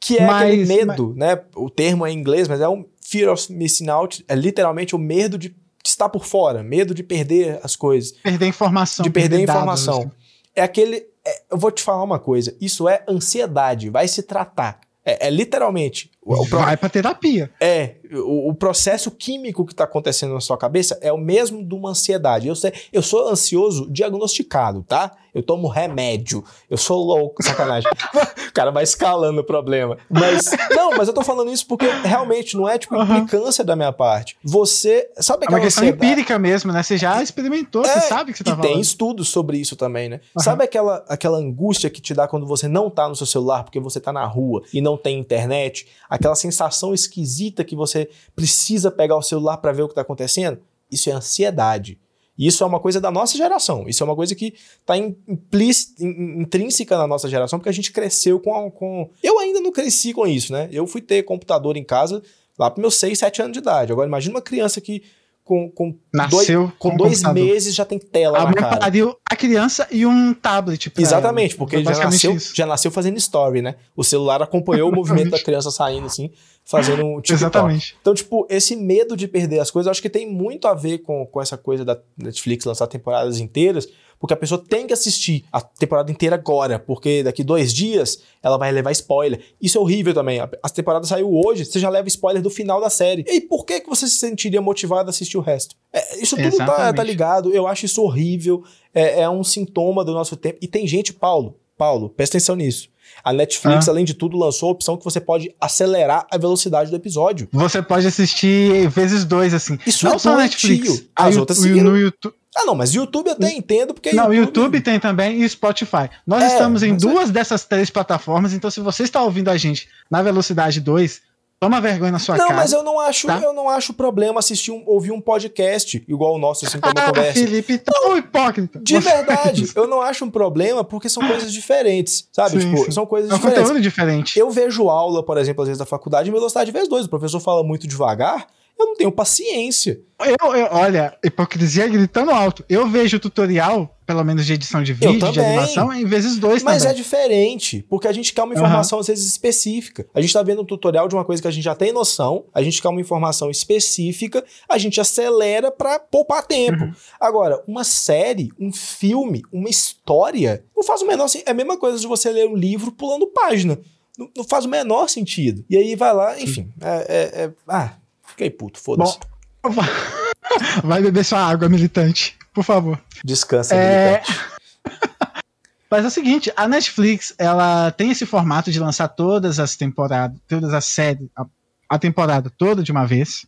Que 0.00 0.14
é, 0.14 0.16
que 0.18 0.22
é 0.22 0.26
mas, 0.26 0.42
aquele 0.42 0.66
medo, 0.66 1.08
mas... 1.08 1.16
né? 1.16 1.42
O 1.54 1.70
termo 1.70 2.06
é 2.06 2.10
em 2.10 2.18
inglês, 2.18 2.48
mas 2.48 2.60
é 2.60 2.68
um 2.68 2.84
fear 3.00 3.32
of 3.32 3.52
missing 3.52 3.88
out, 3.88 4.24
é 4.28 4.34
literalmente 4.34 4.94
o 4.94 4.98
medo 4.98 5.38
de 5.38 5.54
estar 5.84 6.08
por 6.08 6.24
fora, 6.24 6.62
medo 6.62 6.94
de 6.94 7.02
perder 7.02 7.60
as 7.62 7.76
coisas. 7.76 8.12
Perder 8.12 8.46
informação. 8.46 9.04
De 9.04 9.10
perder, 9.10 9.30
perder 9.30 9.44
informação. 9.44 9.98
Dados, 10.00 10.12
assim. 10.12 10.26
É 10.54 10.62
aquele. 10.62 11.06
É, 11.24 11.42
eu 11.50 11.58
vou 11.58 11.70
te 11.70 11.82
falar 11.82 12.02
uma 12.02 12.18
coisa: 12.18 12.56
isso 12.60 12.88
é 12.88 13.04
ansiedade, 13.08 13.90
vai 13.90 14.08
se 14.08 14.22
tratar. 14.22 14.80
É, 15.04 15.28
é 15.28 15.30
literalmente. 15.30 16.10
O, 16.26 16.42
o 16.42 16.44
Vai 16.44 16.76
pra 16.76 16.88
terapia. 16.88 17.48
É. 17.60 17.94
O, 18.12 18.50
o, 18.50 18.54
processo 18.54 19.10
químico 19.12 19.64
que 19.64 19.74
tá 19.74 19.84
acontecendo 19.84 20.34
na 20.34 20.40
sua 20.40 20.58
cabeça 20.58 20.98
é 21.00 21.12
o 21.12 21.18
mesmo 21.18 21.64
de 21.64 21.74
uma 21.74 21.90
ansiedade. 21.90 22.48
Eu, 22.48 22.56
sei, 22.56 22.72
eu 22.92 23.02
sou 23.02 23.28
ansioso 23.28 23.90
diagnosticado, 23.90 24.82
tá? 24.82 25.12
Eu 25.36 25.42
tomo 25.42 25.68
remédio. 25.68 26.42
Eu 26.70 26.78
sou 26.78 27.04
louco, 27.04 27.42
sacanagem. 27.42 27.90
o 28.48 28.52
cara 28.52 28.70
vai 28.70 28.84
escalando 28.84 29.42
o 29.42 29.44
problema. 29.44 29.98
Mas, 30.08 30.50
não, 30.74 30.92
mas 30.92 31.08
eu 31.08 31.14
tô 31.14 31.22
falando 31.22 31.50
isso 31.50 31.66
porque 31.66 31.86
realmente 32.04 32.56
não 32.56 32.66
é 32.66 32.78
tipo 32.78 32.96
implicância 32.96 33.62
uhum. 33.62 33.66
da 33.66 33.76
minha 33.76 33.92
parte. 33.92 34.38
Você. 34.42 35.10
Sabe 35.18 35.44
aquela 35.44 35.58
É 35.58 35.60
uma 35.60 35.66
questão 35.66 35.84
ansiedade? 35.84 36.10
empírica 36.10 36.38
mesmo, 36.38 36.72
né? 36.72 36.82
Você 36.82 36.96
já 36.96 37.22
experimentou, 37.22 37.84
é, 37.84 37.88
você 37.88 38.00
sabe 38.08 38.32
que 38.32 38.38
você 38.38 38.44
tá 38.44 38.52
e 38.52 38.56
falando. 38.56 38.72
tem 38.72 38.80
estudos 38.80 39.28
sobre 39.28 39.58
isso 39.58 39.76
também, 39.76 40.08
né? 40.08 40.20
Uhum. 40.34 40.42
Sabe 40.42 40.64
aquela, 40.64 41.04
aquela 41.06 41.36
angústia 41.36 41.90
que 41.90 42.00
te 42.00 42.14
dá 42.14 42.26
quando 42.26 42.46
você 42.46 42.66
não 42.66 42.88
tá 42.88 43.06
no 43.06 43.14
seu 43.14 43.26
celular 43.26 43.62
porque 43.62 43.78
você 43.78 44.00
tá 44.00 44.12
na 44.14 44.24
rua 44.24 44.62
e 44.72 44.80
não 44.80 44.96
tem 44.96 45.18
internet? 45.18 45.86
Aquela 46.16 46.34
sensação 46.34 46.94
esquisita 46.94 47.62
que 47.62 47.76
você 47.76 48.08
precisa 48.34 48.90
pegar 48.90 49.16
o 49.16 49.22
celular 49.22 49.58
para 49.58 49.70
ver 49.70 49.82
o 49.82 49.88
que 49.88 49.94
tá 49.94 50.00
acontecendo? 50.00 50.58
Isso 50.90 51.10
é 51.10 51.12
ansiedade. 51.12 52.00
E 52.38 52.46
isso 52.46 52.64
é 52.64 52.66
uma 52.66 52.80
coisa 52.80 52.98
da 52.98 53.10
nossa 53.10 53.36
geração. 53.36 53.86
Isso 53.86 54.02
é 54.02 54.06
uma 54.06 54.16
coisa 54.16 54.34
que 54.34 54.54
está 54.80 54.94
intrínseca 54.96 56.96
na 56.96 57.06
nossa 57.06 57.28
geração, 57.28 57.58
porque 57.58 57.68
a 57.68 57.72
gente 57.72 57.92
cresceu 57.92 58.40
com, 58.40 58.70
com. 58.70 59.10
Eu 59.22 59.38
ainda 59.38 59.60
não 59.60 59.70
cresci 59.70 60.14
com 60.14 60.26
isso, 60.26 60.54
né? 60.54 60.70
Eu 60.72 60.86
fui 60.86 61.02
ter 61.02 61.22
computador 61.22 61.76
em 61.76 61.84
casa 61.84 62.22
lá 62.58 62.70
para 62.70 62.80
meus 62.80 62.96
6, 62.96 63.18
7 63.18 63.42
anos 63.42 63.52
de 63.52 63.58
idade. 63.58 63.92
Agora, 63.92 64.08
imagina 64.08 64.36
uma 64.36 64.42
criança 64.42 64.80
que 64.80 65.02
com, 65.46 65.70
com 65.70 65.96
Nasceu 66.12 66.62
dois, 66.62 66.72
com, 66.76 66.90
com 66.90 66.96
dois 66.96 67.22
meses 67.32 67.72
já 67.72 67.84
tem 67.84 68.00
tela 68.00 68.40
a 68.40 68.44
na 68.46 68.52
cara. 68.52 68.76
Pariu 68.78 69.16
a 69.30 69.36
criança 69.36 69.86
e 69.92 70.04
um 70.04 70.34
tablet. 70.34 70.92
Exatamente, 70.98 71.52
ela. 71.52 71.58
porque 71.58 71.76
ele 71.76 71.84
já 71.84 72.04
nasceu, 72.04 72.36
já 72.52 72.66
nasceu 72.66 72.90
fazendo 72.90 73.16
story, 73.16 73.62
né? 73.62 73.76
O 73.94 74.02
celular 74.02 74.42
acompanhou 74.42 74.90
o 74.90 74.94
movimento 74.94 75.30
da 75.30 75.38
criança 75.38 75.70
saindo 75.70 76.06
assim, 76.06 76.32
fazendo 76.64 77.06
um 77.06 77.20
TikTok. 77.20 77.34
Exatamente. 77.34 77.96
Então, 78.00 78.12
tipo, 78.12 78.44
esse 78.50 78.74
medo 78.74 79.16
de 79.16 79.28
perder 79.28 79.60
as 79.60 79.70
coisas, 79.70 79.88
acho 79.88 80.02
que 80.02 80.10
tem 80.10 80.28
muito 80.28 80.66
a 80.66 80.74
ver 80.74 80.98
com, 80.98 81.24
com 81.24 81.40
essa 81.40 81.56
coisa 81.56 81.84
da 81.84 81.96
Netflix 82.18 82.64
lançar 82.64 82.88
temporadas 82.88 83.38
inteiras, 83.38 83.88
porque 84.18 84.34
a 84.34 84.36
pessoa 84.36 84.62
tem 84.62 84.86
que 84.86 84.92
assistir 84.92 85.44
a 85.52 85.60
temporada 85.60 86.10
inteira 86.10 86.36
agora, 86.36 86.78
porque 86.78 87.22
daqui 87.22 87.44
dois 87.44 87.72
dias 87.72 88.20
ela 88.42 88.56
vai 88.56 88.72
levar 88.72 88.92
spoiler. 88.92 89.40
Isso 89.60 89.78
é 89.78 89.80
horrível 89.80 90.14
também. 90.14 90.40
A 90.40 90.68
temporada 90.68 91.06
saiu 91.06 91.30
hoje, 91.32 91.64
você 91.64 91.78
já 91.78 91.88
leva 91.88 92.08
spoiler 92.08 92.42
do 92.42 92.50
final 92.50 92.80
da 92.80 92.90
série. 92.90 93.24
E 93.28 93.40
por 93.40 93.64
que, 93.64 93.80
que 93.80 93.88
você 93.88 94.06
se 94.08 94.16
sentiria 94.16 94.60
motivado 94.60 95.08
a 95.08 95.10
assistir 95.10 95.36
o 95.36 95.40
resto? 95.40 95.74
É, 95.92 96.18
isso 96.20 96.36
tudo 96.36 96.56
tá, 96.56 96.92
tá, 96.92 97.02
ligado. 97.02 97.52
Eu 97.52 97.66
acho 97.66 97.86
isso 97.86 98.02
horrível. 98.02 98.62
É, 98.94 99.22
é 99.22 99.30
um 99.30 99.44
sintoma 99.44 100.04
do 100.04 100.12
nosso 100.12 100.36
tempo. 100.36 100.58
E 100.60 100.66
tem 100.66 100.86
gente, 100.86 101.12
Paulo, 101.12 101.56
Paulo, 101.76 102.08
presta 102.08 102.36
atenção 102.36 102.56
nisso. 102.56 102.88
A 103.22 103.32
Netflix, 103.32 103.88
ah. 103.88 103.90
além 103.90 104.04
de 104.04 104.14
tudo, 104.14 104.36
lançou 104.36 104.68
a 104.68 104.72
opção 104.72 104.96
que 104.96 105.04
você 105.04 105.20
pode 105.20 105.54
acelerar 105.60 106.26
a 106.30 106.38
velocidade 106.38 106.90
do 106.90 106.96
episódio. 106.96 107.48
Você 107.52 107.82
pode 107.82 108.06
assistir 108.06 108.88
vezes 108.88 109.24
dois, 109.24 109.54
assim. 109.54 109.78
Isso 109.86 110.04
não 110.04 110.14
é 110.14 110.18
só 110.18 110.36
Netflix. 110.36 111.04
As 111.14 111.36
outras 111.36 111.60
no 111.60 111.96
YouTube. 111.96 112.34
Ah, 112.56 112.64
não, 112.64 112.74
mas 112.74 112.94
YouTube 112.94 113.26
eu 113.26 113.34
até 113.34 113.52
entendo, 113.52 113.92
porque. 113.92 114.12
Não, 114.12 114.32
YouTube... 114.32 114.64
YouTube 114.64 114.80
tem 114.80 114.98
também 114.98 115.42
e 115.42 115.48
Spotify. 115.48 116.08
Nós 116.26 116.42
é, 116.42 116.46
estamos 116.46 116.82
em 116.82 116.92
é 116.92 116.96
duas 116.96 117.28
é... 117.28 117.32
dessas 117.32 117.64
três 117.64 117.90
plataformas, 117.90 118.52
então 118.54 118.70
se 118.70 118.80
você 118.80 119.02
está 119.02 119.22
ouvindo 119.22 119.50
a 119.50 119.56
gente 119.56 119.88
na 120.10 120.22
velocidade 120.22 120.80
2, 120.80 121.20
Toma 121.58 121.80
vergonha 121.80 122.12
na 122.12 122.18
sua 122.18 122.36
não, 122.36 122.48
cara. 122.48 122.54
Não, 122.54 122.62
mas 122.62 122.72
eu 122.72 122.82
não 122.82 123.00
acho, 123.00 123.26
tá? 123.26 123.40
eu 123.42 123.52
não 123.54 123.70
acho 123.70 123.94
problema 123.94 124.40
assistir 124.40 124.70
um, 124.70 124.82
ouvir 124.84 125.10
um 125.10 125.22
podcast 125.22 126.04
igual 126.06 126.34
o 126.34 126.38
nosso, 126.38 126.66
assim, 126.66 126.78
como 126.78 126.92
ah, 126.94 127.06
conversa. 127.06 127.32
Felipe, 127.32 127.78
tão 127.78 128.18
hipócrita. 128.18 128.78
De 128.78 128.98
verdade, 128.98 129.72
eu 129.74 129.86
não 129.86 130.02
acho 130.02 130.26
um 130.26 130.30
problema 130.30 130.84
porque 130.84 131.08
são 131.08 131.26
coisas 131.26 131.50
diferentes, 131.50 132.28
sabe? 132.30 132.60
Sim, 132.60 132.70
tipo, 132.70 132.84
sim. 132.84 132.90
são 132.90 133.06
coisas 133.06 133.30
É 133.30 133.34
um 133.34 133.38
diferentes. 133.38 133.62
conteúdo 133.62 133.82
diferente. 133.82 134.38
Eu 134.38 134.50
vejo 134.50 134.90
aula, 134.90 135.24
por 135.24 135.38
exemplo, 135.38 135.62
às 135.62 135.68
vezes 135.68 135.78
da 135.78 135.86
faculdade 135.86 136.28
em 136.28 136.32
velocidade 136.32 136.70
vezes 136.70 136.88
dois. 136.88 137.06
O 137.06 137.08
professor 137.08 137.40
fala 137.40 137.64
muito 137.64 137.86
devagar, 137.86 138.46
eu 138.78 138.86
não 138.86 138.94
tenho 138.96 139.12
paciência. 139.12 140.00
Eu, 140.40 140.54
eu- 140.54 140.68
olha, 140.70 141.16
hipocrisia 141.24 141.86
gritando 141.88 142.30
alto. 142.30 142.64
Eu 142.68 142.86
vejo 142.88 143.18
tutorial, 143.18 143.98
pelo 144.06 144.24
menos 144.24 144.46
de 144.46 144.54
edição 144.54 144.82
de 144.82 144.92
vídeo, 144.94 145.30
de 145.30 145.40
animação, 145.40 145.92
em 145.92 146.04
vezes 146.06 146.38
dois 146.38 146.62
Mas 146.62 146.84
é 146.84 146.88
também. 146.88 147.02
diferente, 147.02 147.84
porque 147.88 148.08
a 148.08 148.12
gente 148.12 148.32
quer 148.32 148.42
uma 148.42 148.54
informação 148.54 148.98
às 148.98 149.06
vezes 149.08 149.26
específica. 149.26 150.06
A 150.14 150.20
gente 150.20 150.32
tá 150.32 150.42
vendo 150.42 150.62
um 150.62 150.64
tutorial 150.64 151.06
de 151.06 151.14
uma 151.14 151.24
coisa 151.24 151.42
que 151.42 151.48
a 151.48 151.50
gente 151.50 151.64
já 151.64 151.74
tem 151.74 151.92
noção, 151.92 152.46
a 152.54 152.62
gente 152.62 152.80
quer 152.80 152.88
uma 152.88 153.00
informação 153.00 153.50
específica, 153.50 154.42
a 154.68 154.78
gente 154.78 155.00
acelera 155.00 155.70
pra 155.70 155.98
poupar 155.98 156.46
tempo. 156.46 156.84
Uhum. 156.84 156.92
Agora, 157.20 157.62
uma 157.68 157.84
série, 157.84 158.48
um 158.58 158.72
filme, 158.72 159.42
uma 159.52 159.68
história, 159.68 160.64
não 160.74 160.82
faz 160.82 161.02
o 161.02 161.06
menor 161.06 161.28
sentido. 161.28 161.48
É 161.48 161.50
a 161.50 161.54
mesma 161.54 161.76
coisa 161.78 161.98
de 161.98 162.06
você 162.06 162.30
ler 162.30 162.48
um 162.48 162.56
livro 162.56 162.90
pulando 162.92 163.26
página. 163.26 163.78
Não, 164.18 164.30
não 164.34 164.44
faz 164.44 164.64
o 164.64 164.68
menor 164.68 165.08
sentido. 165.10 165.62
E 165.68 165.76
aí 165.76 165.94
vai 165.94 166.14
lá, 166.14 166.40
enfim. 166.40 166.70
É, 166.80 166.88
é- 167.08 167.44
é- 167.44 167.50
ah, 167.68 167.94
fiquei 168.36 168.50
puto, 168.50 168.78
foda-se. 168.78 169.18
Vai 170.84 171.02
beber 171.02 171.24
sua 171.24 171.40
água, 171.40 171.68
militante, 171.68 172.36
por 172.54 172.62
favor. 172.62 173.00
Descansa, 173.24 173.74
É, 173.74 174.20
militante. 174.20 174.40
Mas 175.90 176.04
é 176.04 176.08
o 176.08 176.10
seguinte, 176.10 176.52
a 176.56 176.68
Netflix, 176.68 177.34
ela 177.38 177.90
tem 177.92 178.10
esse 178.10 178.26
formato 178.26 178.70
de 178.70 178.78
lançar 178.78 179.08
todas 179.08 179.58
as 179.58 179.76
temporadas, 179.76 180.36
todas 180.46 180.74
as 180.74 180.84
séries, 180.84 181.28
a, 181.36 181.46
a 181.88 181.98
temporada 181.98 182.50
toda 182.50 182.82
de 182.82 182.92
uma 182.92 183.06
vez. 183.06 183.46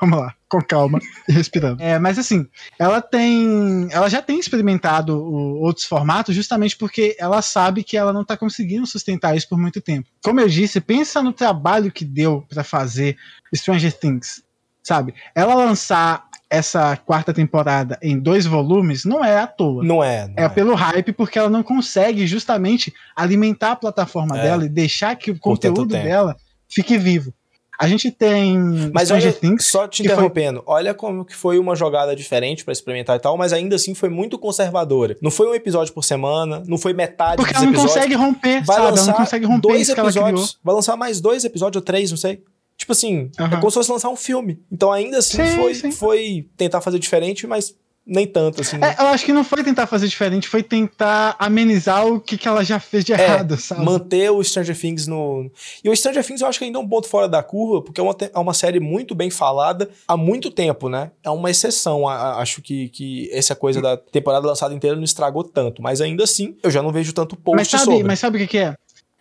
Vamos 0.00 0.18
lá, 0.18 0.34
com 0.48 0.60
calma 0.62 0.98
e 1.28 1.32
respirando. 1.32 1.82
É, 1.82 1.98
mas 1.98 2.18
assim, 2.18 2.46
ela 2.78 3.02
tem, 3.02 3.86
ela 3.90 4.08
já 4.08 4.22
tem 4.22 4.38
experimentado 4.40 5.16
o- 5.16 5.60
outros 5.60 5.84
formatos 5.86 6.34
justamente 6.34 6.76
porque 6.76 7.14
ela 7.18 7.42
sabe 7.42 7.84
que 7.84 7.96
ela 7.96 8.12
não 8.12 8.24
tá 8.24 8.36
conseguindo 8.36 8.86
sustentar 8.86 9.36
isso 9.36 9.48
por 9.48 9.58
muito 9.58 9.80
tempo. 9.80 10.08
Como 10.24 10.40
eu 10.40 10.48
disse, 10.48 10.80
pensa 10.80 11.22
no 11.22 11.32
trabalho 11.32 11.92
que 11.92 12.04
deu 12.04 12.44
pra 12.48 12.64
fazer 12.64 13.16
Stranger 13.54 13.92
Things, 13.92 14.42
sabe? 14.82 15.14
Ela 15.34 15.54
lançar 15.54 16.26
essa 16.50 16.96
quarta 16.96 17.34
temporada 17.34 17.98
em 18.00 18.18
dois 18.18 18.46
volumes 18.46 19.04
não 19.04 19.22
é 19.22 19.38
à 19.38 19.46
toa. 19.46 19.84
Não 19.84 20.02
é. 20.02 20.28
Não 20.28 20.34
É 20.44 20.48
pelo 20.48 20.74
hype, 20.74 21.12
porque 21.12 21.38
ela 21.38 21.50
não 21.50 21.62
consegue 21.62 22.26
justamente 22.26 22.90
alimentar 23.14 23.72
a 23.72 23.76
plataforma 23.76 24.38
É. 24.38 24.42
dela 24.44 24.64
e 24.64 24.68
deixar 24.70 25.14
que 25.14 25.30
o 25.30 25.34
Por 25.34 25.40
conteúdo 25.40 25.84
dela 25.84 26.34
fique 26.66 26.96
vivo. 26.96 27.34
A 27.78 27.86
gente 27.86 28.10
tem 28.10 28.58
Mas 28.92 29.04
Stranger 29.08 29.28
olha, 29.30 29.32
Things. 29.40 29.66
só 29.66 29.86
te 29.86 30.02
que 30.02 30.08
foi- 30.08 30.14
interrompendo, 30.16 30.62
olha 30.66 30.92
como 30.92 31.24
que 31.24 31.34
foi 31.34 31.58
uma 31.60 31.76
jogada 31.76 32.16
diferente 32.16 32.64
pra 32.64 32.72
experimentar 32.72 33.16
e 33.16 33.20
tal, 33.20 33.36
mas 33.36 33.52
ainda 33.52 33.76
assim 33.76 33.94
foi 33.94 34.08
muito 34.08 34.36
conservadora. 34.38 35.16
Não 35.22 35.30
foi 35.30 35.46
um 35.48 35.54
episódio 35.54 35.94
por 35.94 36.02
semana, 36.04 36.62
não 36.66 36.76
foi 36.76 36.92
metade 36.92 37.36
Porque 37.36 37.54
ela 37.54 37.64
não 37.64 37.70
episódios. 37.72 37.94
consegue 37.94 38.14
romper, 38.14 38.64
vai 38.64 38.76
sabe? 38.76 38.88
Ela 38.98 39.06
não 39.06 39.12
consegue 39.14 39.46
romper 39.46 39.68
dois 39.68 39.88
episódios, 39.88 40.58
vai 40.64 40.74
lançar 40.74 40.96
mais 40.96 41.20
dois 41.20 41.44
episódios 41.44 41.76
ou 41.80 41.82
três, 41.84 42.10
não 42.10 42.18
sei. 42.18 42.42
Tipo 42.76 42.92
assim, 42.92 43.30
é 43.38 43.42
Aham. 43.42 43.58
como 43.60 43.70
se 43.70 43.74
fosse 43.74 43.90
lançar 43.92 44.08
um 44.08 44.16
filme. 44.16 44.60
Então 44.70 44.90
ainda 44.92 45.18
assim 45.18 45.36
Sim, 45.44 45.56
foi, 45.56 45.74
sim. 45.74 45.90
foi 45.92 46.46
tentar 46.56 46.80
fazer 46.80 46.98
diferente, 46.98 47.46
mas 47.46 47.74
nem 48.10 48.26
tanto 48.26 48.62
assim. 48.62 48.76
É, 48.82 48.96
eu 49.02 49.06
acho 49.08 49.22
que 49.24 49.32
não 49.34 49.44
foi 49.44 49.62
tentar 49.62 49.86
fazer 49.86 50.08
diferente, 50.08 50.48
foi 50.48 50.62
tentar 50.62 51.36
amenizar 51.38 52.06
o 52.06 52.18
que, 52.18 52.38
que 52.38 52.48
ela 52.48 52.64
já 52.64 52.80
fez 52.80 53.04
de 53.04 53.12
É, 53.12 53.22
errado, 53.22 53.56
sabe? 53.58 53.84
manter 53.84 54.30
o 54.30 54.42
Stranger 54.42 54.74
Things 54.78 55.06
no. 55.06 55.50
E 55.84 55.90
o 55.90 55.94
Stranger 55.94 56.24
Things 56.24 56.40
eu 56.40 56.46
acho 56.48 56.58
que 56.58 56.64
ainda 56.64 56.78
é 56.78 56.80
um 56.80 56.88
ponto 56.88 57.06
fora 57.06 57.28
da 57.28 57.42
curva, 57.42 57.82
porque 57.82 58.00
é 58.00 58.02
uma, 58.02 58.16
é 58.34 58.38
uma 58.38 58.54
série 58.54 58.80
muito 58.80 59.14
bem 59.14 59.30
falada 59.30 59.90
há 60.08 60.16
muito 60.16 60.50
tempo, 60.50 60.88
né? 60.88 61.10
É 61.22 61.28
uma 61.30 61.50
exceção. 61.50 62.08
a- 62.08 62.14
a- 62.14 62.38
acho 62.40 62.62
que, 62.62 62.88
que 62.88 63.28
essa 63.32 63.54
coisa 63.54 63.82
da 63.82 63.96
temporada 63.96 64.46
lançada 64.46 64.72
inteira 64.74 64.96
não 64.96 65.04
estragou 65.04 65.44
tanto. 65.44 65.82
Mas 65.82 66.00
ainda 66.00 66.24
assim, 66.24 66.56
eu 66.62 66.70
já 66.70 66.82
não 66.82 66.90
vejo 66.90 67.12
tanto 67.12 67.36
post 67.36 67.56
Mas 67.56 67.68
sabe, 67.68 67.84
sobre. 67.84 68.04
mas 68.04 68.18
sabe 68.18 68.36
o 68.38 68.40
que, 68.40 68.46
que 68.46 68.58
é? 68.58 68.74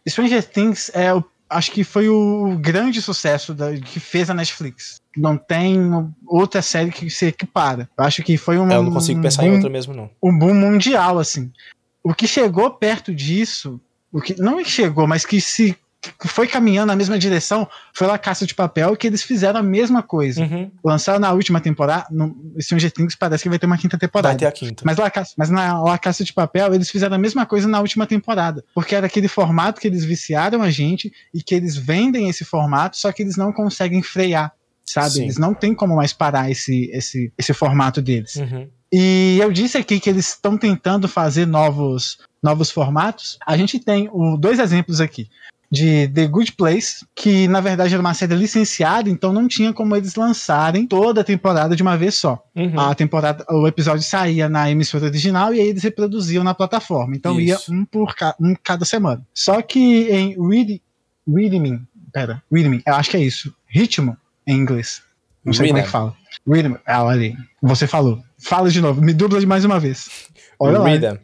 Stranger 0.07 0.43
Things 0.43 0.89
é 0.93 1.13
o, 1.13 1.21
acho 1.49 1.71
que 1.71 1.83
foi 1.83 2.09
o 2.09 2.57
grande 2.59 3.01
sucesso 3.01 3.53
da- 3.53 3.73
que 3.75 3.99
fez 3.99 4.29
a 4.29 4.33
Netflix. 4.33 4.99
Não 5.15 5.37
tem 5.37 5.79
outra 6.25 6.61
série 6.61 6.91
que 6.91 7.09
se 7.09 7.27
equipara. 7.27 7.89
Eu 7.97 8.03
acho 8.03 8.23
que 8.23 8.37
foi 8.37 8.57
um. 8.59 8.69
É, 8.71 8.75
eu 8.75 8.83
não 8.83 8.91
consigo 8.91 9.21
pensar 9.21 9.43
em 9.43 9.47
boom- 9.49 9.55
outra 9.55 9.69
mesmo, 9.69 9.93
não. 9.93 10.09
um 10.21 10.37
boom 10.37 10.53
mundial, 10.53 11.19
assim. 11.19 11.51
O 12.03 12.13
que 12.13 12.27
chegou 12.27 12.69
perto 12.71 13.13
disso, 13.13 13.79
o 14.11 14.21
que 14.21 14.39
não 14.39 14.57
que 14.63 14.69
chegou, 14.69 15.07
mas 15.07 15.25
que 15.25 15.41
se 15.41 15.75
foi 16.27 16.47
caminhando 16.47 16.87
na 16.87 16.95
mesma 16.95 17.17
direção, 17.17 17.67
foi 17.93 18.07
La 18.07 18.17
Caça 18.17 18.45
de 18.45 18.53
Papel, 18.55 18.95
que 18.95 19.07
eles 19.07 19.21
fizeram 19.23 19.59
a 19.59 19.63
mesma 19.63 20.01
coisa. 20.03 20.41
Uhum. 20.43 20.71
Lançaram 20.83 21.19
na 21.19 21.31
última 21.31 21.59
temporada, 21.61 22.07
no 22.11 22.35
Stranger 22.59 22.91
Things 22.91 23.15
parece 23.15 23.43
que 23.43 23.49
vai 23.49 23.59
ter 23.59 23.65
uma 23.65 23.77
quinta 23.77 23.97
temporada. 23.97 24.29
Vai 24.29 24.37
ter 24.37 24.45
a 24.45 24.51
quinta. 24.51 24.83
Mas, 24.85 24.97
Caça, 25.13 25.33
mas 25.37 25.49
na 25.49 25.81
La 25.81 25.97
Caça 25.97 26.23
de 26.23 26.33
Papel, 26.33 26.73
eles 26.73 26.89
fizeram 26.89 27.15
a 27.15 27.19
mesma 27.19 27.45
coisa 27.45 27.67
na 27.67 27.79
última 27.79 28.05
temporada. 28.05 28.63
Porque 28.73 28.95
era 28.95 29.07
aquele 29.07 29.27
formato 29.27 29.79
que 29.79 29.87
eles 29.87 30.03
viciaram 30.03 30.61
a 30.61 30.69
gente 30.69 31.11
e 31.33 31.41
que 31.41 31.55
eles 31.55 31.75
vendem 31.75 32.29
esse 32.29 32.43
formato, 32.45 32.97
só 32.97 33.11
que 33.11 33.21
eles 33.23 33.35
não 33.37 33.51
conseguem 33.53 34.01
frear, 34.01 34.51
sabe? 34.85 35.11
Sim. 35.11 35.23
Eles 35.23 35.37
não 35.37 35.53
têm 35.53 35.73
como 35.73 35.95
mais 35.95 36.13
parar 36.13 36.49
esse, 36.51 36.89
esse, 36.93 37.31
esse 37.37 37.53
formato 37.53 38.01
deles. 38.01 38.35
Uhum. 38.35 38.67
E 38.91 39.37
eu 39.41 39.51
disse 39.51 39.77
aqui 39.77 39.99
que 39.99 40.09
eles 40.09 40.29
estão 40.29 40.57
tentando 40.57 41.07
fazer 41.09 41.45
novos, 41.45 42.19
novos 42.41 42.71
formatos. 42.71 43.37
A 43.45 43.57
gente 43.57 43.79
tem 43.79 44.09
o- 44.13 44.37
dois 44.37 44.59
exemplos 44.59 45.01
aqui. 45.01 45.27
De 45.69 46.07
The 46.07 46.27
Good 46.27 46.53
Place, 46.53 47.05
que 47.13 47.45
na 47.47 47.59
verdade 47.59 47.93
era 47.93 47.99
uma 48.01 48.13
série 48.13 48.35
licenciada, 48.35 49.09
então 49.09 49.33
não 49.33 49.47
tinha 49.49 49.73
como 49.73 49.95
eles 49.97 50.15
lançarem 50.15 50.87
toda 50.87 51.19
a 51.19 51.23
temporada 51.25 51.75
de 51.75 51.81
uma 51.83 51.97
vez 51.97 52.15
só. 52.15 52.41
Uhum. 52.55 52.79
A 52.79 52.95
temporada, 52.95 53.45
o 53.49 53.67
episódio 53.67 54.01
saía 54.03 54.47
na 54.47 54.71
emissora 54.71 55.05
original 55.07 55.53
e 55.53 55.59
aí 55.59 55.67
eles 55.67 55.83
reproduziam 55.83 56.41
na 56.43 56.53
plataforma. 56.53 57.15
Então 57.17 57.39
ia 57.39 57.55
Isso. 57.55 57.73
um 57.73 57.83
por 57.83 58.15
ca- 58.15 58.35
um 58.39 58.55
cada 58.63 58.85
semana. 58.85 59.21
Só 59.33 59.61
que 59.61 60.09
em 60.09 60.35
Read, 60.49 60.81
Readme, 61.27 61.81
pera, 62.13 62.41
Readme, 62.49 62.81
eu 62.87 62.93
acho 62.95 63.09
que 63.11 63.17
é 63.17 63.21
isso. 63.21 63.53
Ritmo 63.67 64.15
em 64.47 64.55
inglês. 64.55 65.01
Não 65.43 65.51
sei 65.51 65.67
como 65.67 65.79
é 65.79 65.81
que 65.81 65.87
Rhythm. 65.87 65.91
fala. 65.91 66.15
Rhythm, 66.47 66.75
ah, 66.85 67.03
olha 67.03 67.21
aí. 67.21 67.35
Você 67.61 67.87
falou. 67.87 68.21
Fala 68.39 68.69
de 68.69 68.79
novo, 68.79 69.01
me 69.01 69.13
dubla 69.13 69.39
de 69.39 69.45
mais 69.45 69.65
uma 69.65 69.79
vez. 69.81 70.07
Olha 70.57 70.79
lá. 70.79 70.87
Rhythm. 70.87 71.17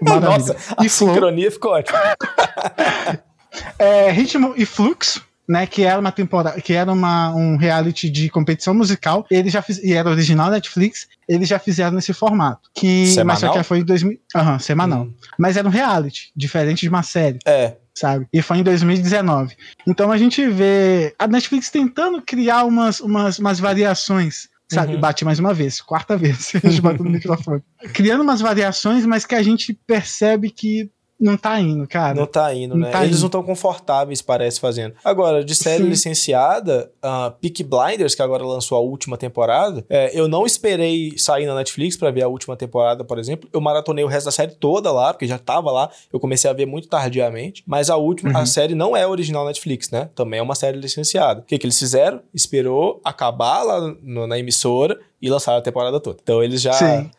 Maravilha. 0.00 0.30
Nossa, 0.38 0.56
a 0.78 0.84
E 0.86 0.88
Flow, 0.88 1.12
sincronia 1.14 1.50
ficou 1.50 1.72
ótima. 1.72 1.98
é, 3.78 4.10
Ritmo 4.10 4.54
e 4.56 4.64
Flux, 4.64 5.20
né, 5.48 5.66
que 5.66 5.82
era 5.82 5.98
uma 5.98 6.12
temporada, 6.12 6.60
que 6.60 6.72
era 6.72 6.92
uma, 6.92 7.34
um 7.34 7.56
reality 7.56 8.08
de 8.08 8.28
competição 8.30 8.72
musical, 8.72 9.26
ele 9.30 9.50
já 9.50 9.60
fiz, 9.60 9.78
e 9.82 9.92
era 9.92 10.08
original 10.08 10.50
Netflix, 10.50 11.08
eles 11.28 11.48
já 11.48 11.58
fizeram 11.58 11.92
nesse 11.92 12.12
formato, 12.12 12.70
que 12.74 13.16
mas 13.24 13.40
só 13.40 13.46
Semanal? 13.46 13.54
que 13.54 13.62
foi 13.64 13.78
em 13.80 13.84
2000, 13.84 14.18
aham, 14.36 14.58
semanal. 14.60 15.02
Hum. 15.04 15.14
Mas 15.38 15.56
era 15.56 15.66
um 15.66 15.70
reality, 15.70 16.30
diferente 16.36 16.80
de 16.82 16.88
uma 16.88 17.02
série, 17.02 17.38
É, 17.44 17.76
sabe? 17.94 18.28
E 18.32 18.40
foi 18.40 18.58
em 18.58 18.62
2019. 18.62 19.56
Então 19.88 20.12
a 20.12 20.16
gente 20.18 20.46
vê 20.48 21.14
a 21.18 21.26
Netflix 21.26 21.68
tentando 21.68 22.22
criar 22.22 22.64
umas, 22.64 23.00
umas, 23.00 23.38
umas 23.38 23.58
variações. 23.58 24.48
Sabe, 24.72 24.94
Uhum. 24.94 25.00
bate 25.00 25.24
mais 25.24 25.40
uma 25.40 25.52
vez, 25.52 25.80
quarta 25.80 26.14
vez, 26.16 26.52
a 26.62 26.68
gente 26.68 26.80
bateu 26.80 27.04
no 27.04 27.10
microfone. 27.10 27.60
Criando 27.92 28.22
umas 28.22 28.40
variações, 28.40 29.04
mas 29.04 29.26
que 29.26 29.34
a 29.34 29.42
gente 29.42 29.74
percebe 29.84 30.48
que 30.48 30.88
não 31.20 31.36
tá 31.36 31.60
indo, 31.60 31.86
cara. 31.86 32.14
não 32.14 32.26
tá 32.26 32.54
indo, 32.54 32.74
Não 32.74 32.86
né? 32.86 32.90
tá 32.90 33.00
Eles 33.04 33.16
indo. 33.16 33.20
não 33.20 33.26
estão 33.26 33.42
confortáveis, 33.42 34.22
parece, 34.22 34.58
fazendo. 34.58 34.94
Agora, 35.04 35.44
de 35.44 35.54
série 35.54 35.82
Sim. 35.84 35.88
licenciada, 35.90 36.90
uh, 37.04 37.30
Peak 37.40 37.62
Blinders, 37.64 38.14
que 38.14 38.22
agora 38.22 38.44
lançou 38.44 38.76
a 38.78 38.80
última 38.80 39.16
temporada, 39.16 39.84
é, 39.88 40.10
eu 40.18 40.26
não 40.28 40.46
esperei 40.46 41.16
sair 41.18 41.46
na 41.46 41.54
Netflix 41.54 41.96
pra 41.96 42.10
ver 42.10 42.22
a 42.22 42.28
última 42.28 42.56
temporada, 42.56 43.04
por 43.04 43.18
exemplo. 43.18 43.48
Eu 43.52 43.60
maratonei 43.60 44.04
o 44.04 44.08
resto 44.08 44.26
da 44.26 44.32
série 44.32 44.52
toda 44.52 44.90
lá, 44.92 45.12
porque 45.12 45.26
já 45.26 45.38
tava 45.38 45.70
lá. 45.70 45.90
Eu 46.12 46.18
comecei 46.20 46.48
a 46.50 46.54
ver 46.54 46.66
muito 46.66 46.88
tardiamente. 46.88 47.62
Mas 47.66 47.90
a 47.90 47.96
última, 47.96 48.30
Uhum. 48.30 48.36
a 48.38 48.46
série 48.46 48.74
não 48.74 48.96
é 48.96 49.06
original 49.06 49.44
Netflix, 49.46 49.90
né? 49.90 50.08
Também 50.14 50.40
é 50.40 50.42
uma 50.42 50.54
série 50.54 50.78
licenciada. 50.78 51.40
O 51.40 51.44
que, 51.44 51.58
que 51.58 51.66
eles 51.66 51.78
fizeram? 51.78 52.20
Esperou 52.34 53.00
acabar 53.04 53.62
lá 53.62 53.80
no- 54.02 54.26
na 54.26 54.38
emissora 54.38 54.98
e 55.20 55.28
lançaram 55.28 55.58
a 55.58 55.62
temporada 55.62 56.00
toda. 56.00 56.18
Então 56.22 56.42
eles 56.42 56.60
já. 56.62 56.72
Sim. 56.72 57.10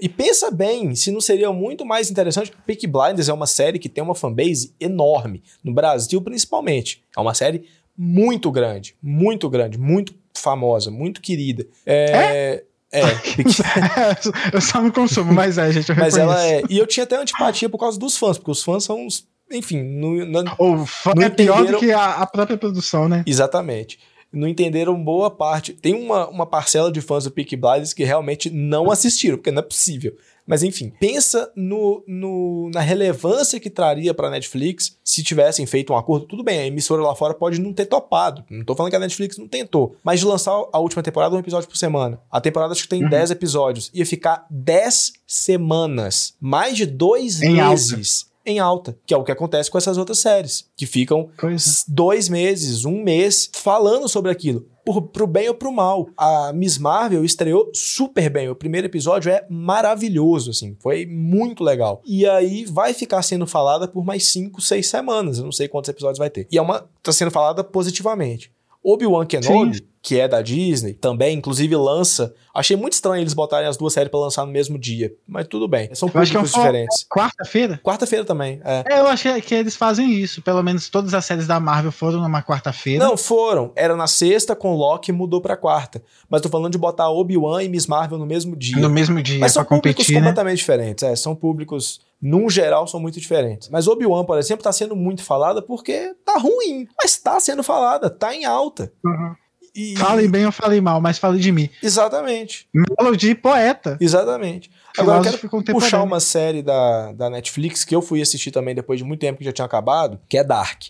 E 0.00 0.08
pensa 0.08 0.50
bem, 0.50 0.94
se 0.94 1.10
não 1.10 1.20
seria 1.20 1.52
muito 1.52 1.84
mais 1.86 2.10
interessante. 2.10 2.52
Peak 2.66 2.86
Blinders 2.86 3.28
é 3.28 3.32
uma 3.32 3.46
série 3.46 3.78
que 3.78 3.88
tem 3.88 4.02
uma 4.04 4.14
fanbase 4.14 4.74
enorme, 4.78 5.42
no 5.64 5.72
Brasil 5.72 6.20
principalmente. 6.20 7.02
É 7.16 7.20
uma 7.20 7.32
série 7.34 7.64
muito 7.96 8.50
grande, 8.50 8.94
muito 9.02 9.48
grande, 9.48 9.78
muito 9.78 10.14
famosa, 10.36 10.90
muito 10.90 11.20
querida. 11.20 11.66
É. 11.86 12.62
É, 12.92 13.02
Peak- 13.36 13.62
eu 14.52 14.60
só 14.60 14.82
não 14.82 14.90
consumo, 14.90 15.32
mas 15.32 15.58
é, 15.58 15.70
gente, 15.72 15.88
eu 15.90 15.96
mas 15.96 16.14
reconheço. 16.16 16.40
ela 16.40 16.46
é. 16.46 16.62
E 16.68 16.76
eu 16.78 16.86
tinha 16.86 17.04
até 17.04 17.16
antipatia 17.16 17.68
por 17.68 17.78
causa 17.78 17.98
dos 17.98 18.16
fãs, 18.16 18.36
porque 18.36 18.50
os 18.50 18.62
fãs 18.62 18.84
são 18.84 19.06
uns. 19.06 19.28
Enfim, 19.52 19.82
no- 19.82 20.24
na- 20.26 20.54
O 20.58 20.84
fã 20.86 21.12
Não 21.16 21.22
é 21.24 21.28
pior 21.30 21.54
entenderam- 21.60 21.80
do 21.80 21.86
que 21.86 21.92
a, 21.92 22.14
a 22.16 22.26
própria 22.26 22.56
produção, 22.56 23.08
né? 23.08 23.22
Exatamente. 23.26 23.98
Não 24.32 24.48
entenderam 24.48 25.02
boa 25.02 25.30
parte. 25.30 25.72
Tem 25.72 25.94
uma, 25.94 26.28
uma 26.28 26.46
parcela 26.46 26.90
de 26.90 27.00
fãs 27.00 27.24
do 27.24 27.30
Peaky 27.30 27.56
Blinders 27.56 27.92
que 27.92 28.04
realmente 28.04 28.50
não 28.50 28.90
assistiram, 28.90 29.36
porque 29.36 29.50
não 29.50 29.60
é 29.60 29.62
possível. 29.62 30.16
Mas 30.46 30.64
enfim, 30.64 30.92
pensa 30.98 31.50
no, 31.54 32.02
no 32.08 32.70
na 32.74 32.80
relevância 32.80 33.60
que 33.60 33.70
traria 33.70 34.12
para 34.12 34.30
Netflix 34.30 34.96
se 35.04 35.22
tivessem 35.22 35.64
feito 35.64 35.92
um 35.92 35.96
acordo. 35.96 36.26
Tudo 36.26 36.42
bem, 36.42 36.58
a 36.58 36.66
emissora 36.66 37.02
lá 37.02 37.14
fora 37.14 37.34
pode 37.34 37.60
não 37.60 37.72
ter 37.72 37.86
topado. 37.86 38.44
Não 38.50 38.64
tô 38.64 38.74
falando 38.74 38.90
que 38.90 38.96
a 38.96 39.00
Netflix 39.00 39.38
não 39.38 39.46
tentou. 39.46 39.94
Mas 40.02 40.18
de 40.18 40.26
lançar 40.26 40.52
a 40.72 40.78
última 40.80 41.04
temporada 41.04 41.36
um 41.36 41.38
episódio 41.38 41.68
por 41.68 41.76
semana. 41.76 42.20
A 42.28 42.40
temporada 42.40 42.72
acho 42.72 42.82
que 42.82 42.88
tem 42.88 43.04
uhum. 43.04 43.10
10 43.10 43.30
episódios. 43.30 43.90
Ia 43.94 44.04
ficar 44.04 44.44
10 44.50 45.12
semanas. 45.24 46.34
Mais 46.40 46.76
de 46.76 46.86
dois 46.86 47.40
em 47.42 47.54
meses. 47.54 48.24
Alta 48.24 48.29
em 48.50 48.58
alta, 48.58 48.98
que 49.06 49.14
é 49.14 49.16
o 49.16 49.24
que 49.24 49.32
acontece 49.32 49.70
com 49.70 49.78
essas 49.78 49.96
outras 49.96 50.18
séries, 50.18 50.68
que 50.76 50.86
ficam 50.86 51.30
pois. 51.38 51.84
dois 51.88 52.28
meses, 52.28 52.84
um 52.84 53.02
mês 53.02 53.50
falando 53.52 54.08
sobre 54.08 54.30
aquilo 54.30 54.66
por, 54.84 55.02
pro 55.02 55.26
bem 55.26 55.48
ou 55.48 55.54
pro 55.54 55.72
mal. 55.72 56.08
A 56.16 56.52
Miss 56.52 56.78
Marvel 56.78 57.24
estreou 57.24 57.70
super 57.74 58.28
bem. 58.30 58.48
O 58.48 58.56
primeiro 58.56 58.86
episódio 58.86 59.30
é 59.30 59.46
maravilhoso, 59.48 60.50
assim, 60.50 60.76
foi 60.80 61.06
muito 61.06 61.62
legal. 61.62 62.02
E 62.04 62.26
aí 62.26 62.64
vai 62.64 62.92
ficar 62.92 63.22
sendo 63.22 63.46
falada 63.46 63.86
por 63.86 64.04
mais 64.04 64.26
cinco, 64.26 64.60
seis 64.60 64.88
semanas. 64.88 65.38
Eu 65.38 65.44
não 65.44 65.52
sei 65.52 65.68
quantos 65.68 65.88
episódios 65.88 66.18
vai 66.18 66.30
ter. 66.30 66.46
E 66.50 66.58
é 66.58 66.62
uma. 66.62 66.88
tá 67.02 67.12
sendo 67.12 67.30
falada 67.30 67.62
positivamente. 67.62 68.52
Obi-Wan 68.82 69.26
Kenobi, 69.26 69.76
Sim. 69.76 69.82
que 70.02 70.18
é 70.18 70.26
da 70.26 70.40
Disney, 70.40 70.94
também, 70.94 71.36
inclusive 71.36 71.76
lança. 71.76 72.34
Achei 72.54 72.76
muito 72.76 72.94
estranho 72.94 73.22
eles 73.22 73.34
botarem 73.34 73.68
as 73.68 73.76
duas 73.76 73.92
séries 73.92 74.10
para 74.10 74.20
lançar 74.20 74.46
no 74.46 74.52
mesmo 74.52 74.78
dia, 74.78 75.12
mas 75.28 75.46
tudo 75.46 75.68
bem. 75.68 75.94
São 75.94 76.08
públicos 76.08 76.54
é 76.54 76.56
diferentes. 76.56 77.06
Quarta-feira? 77.08 77.80
Quarta-feira 77.84 78.24
também, 78.24 78.60
é. 78.64 78.84
é. 78.90 79.00
Eu 79.00 79.06
achei 79.06 79.40
que 79.40 79.54
eles 79.54 79.76
fazem 79.76 80.10
isso. 80.12 80.40
Pelo 80.42 80.62
menos 80.62 80.88
todas 80.88 81.12
as 81.12 81.24
séries 81.24 81.46
da 81.46 81.60
Marvel 81.60 81.92
foram 81.92 82.20
numa 82.20 82.42
quarta-feira. 82.42 83.04
Não, 83.04 83.16
foram. 83.16 83.72
Era 83.76 83.94
na 83.94 84.06
sexta 84.06 84.56
com 84.56 84.74
Loki 84.74 85.12
mudou 85.12 85.40
pra 85.40 85.56
quarta. 85.56 86.02
Mas 86.28 86.40
tô 86.40 86.48
falando 86.48 86.72
de 86.72 86.78
botar 86.78 87.10
Obi-Wan 87.10 87.62
e 87.62 87.68
Miss 87.68 87.86
Marvel 87.86 88.18
no 88.18 88.26
mesmo 88.26 88.56
dia. 88.56 88.80
No 88.80 88.88
mesmo 88.88 89.22
dia, 89.22 89.38
Mas 89.38 89.52
são 89.52 89.64
públicos 89.64 89.92
competir, 89.92 90.14
né? 90.14 90.20
completamente 90.20 90.58
diferentes. 90.58 91.04
É, 91.04 91.14
são 91.14 91.34
públicos 91.34 92.00
num 92.20 92.50
geral, 92.50 92.86
são 92.86 93.00
muito 93.00 93.18
diferentes. 93.18 93.68
Mas 93.68 93.88
Obi-Wan, 93.88 94.24
por 94.24 94.38
exemplo, 94.38 94.62
tá 94.62 94.72
sendo 94.72 94.94
muito 94.94 95.22
falada 95.22 95.62
porque 95.62 96.14
tá 96.24 96.38
ruim. 96.38 96.86
Mas 97.02 97.16
tá 97.16 97.40
sendo 97.40 97.62
falada, 97.62 98.10
tá 98.10 98.34
em 98.34 98.44
alta. 98.44 98.92
Uhum. 99.04 99.34
E... 99.74 99.96
Falem 99.96 100.28
bem 100.28 100.44
ou 100.44 100.52
falem 100.52 100.80
mal, 100.80 101.00
mas 101.00 101.18
fale 101.18 101.38
de 101.38 101.52
mim. 101.52 101.70
Exatamente. 101.82 102.68
Melody 102.74 103.34
poeta. 103.34 103.96
Exatamente. 104.00 104.70
Agora 104.98 105.18
eu 105.18 105.38
quero 105.38 105.64
puxar 105.72 106.02
uma 106.02 106.20
série 106.20 106.60
da, 106.62 107.12
da 107.12 107.30
Netflix 107.30 107.84
que 107.84 107.94
eu 107.94 108.02
fui 108.02 108.20
assistir 108.20 108.50
também 108.50 108.74
depois 108.74 108.98
de 108.98 109.04
muito 109.04 109.20
tempo 109.20 109.38
que 109.38 109.44
já 109.44 109.52
tinha 109.52 109.64
acabado, 109.64 110.18
que 110.28 110.36
é 110.36 110.44
Dark. 110.44 110.82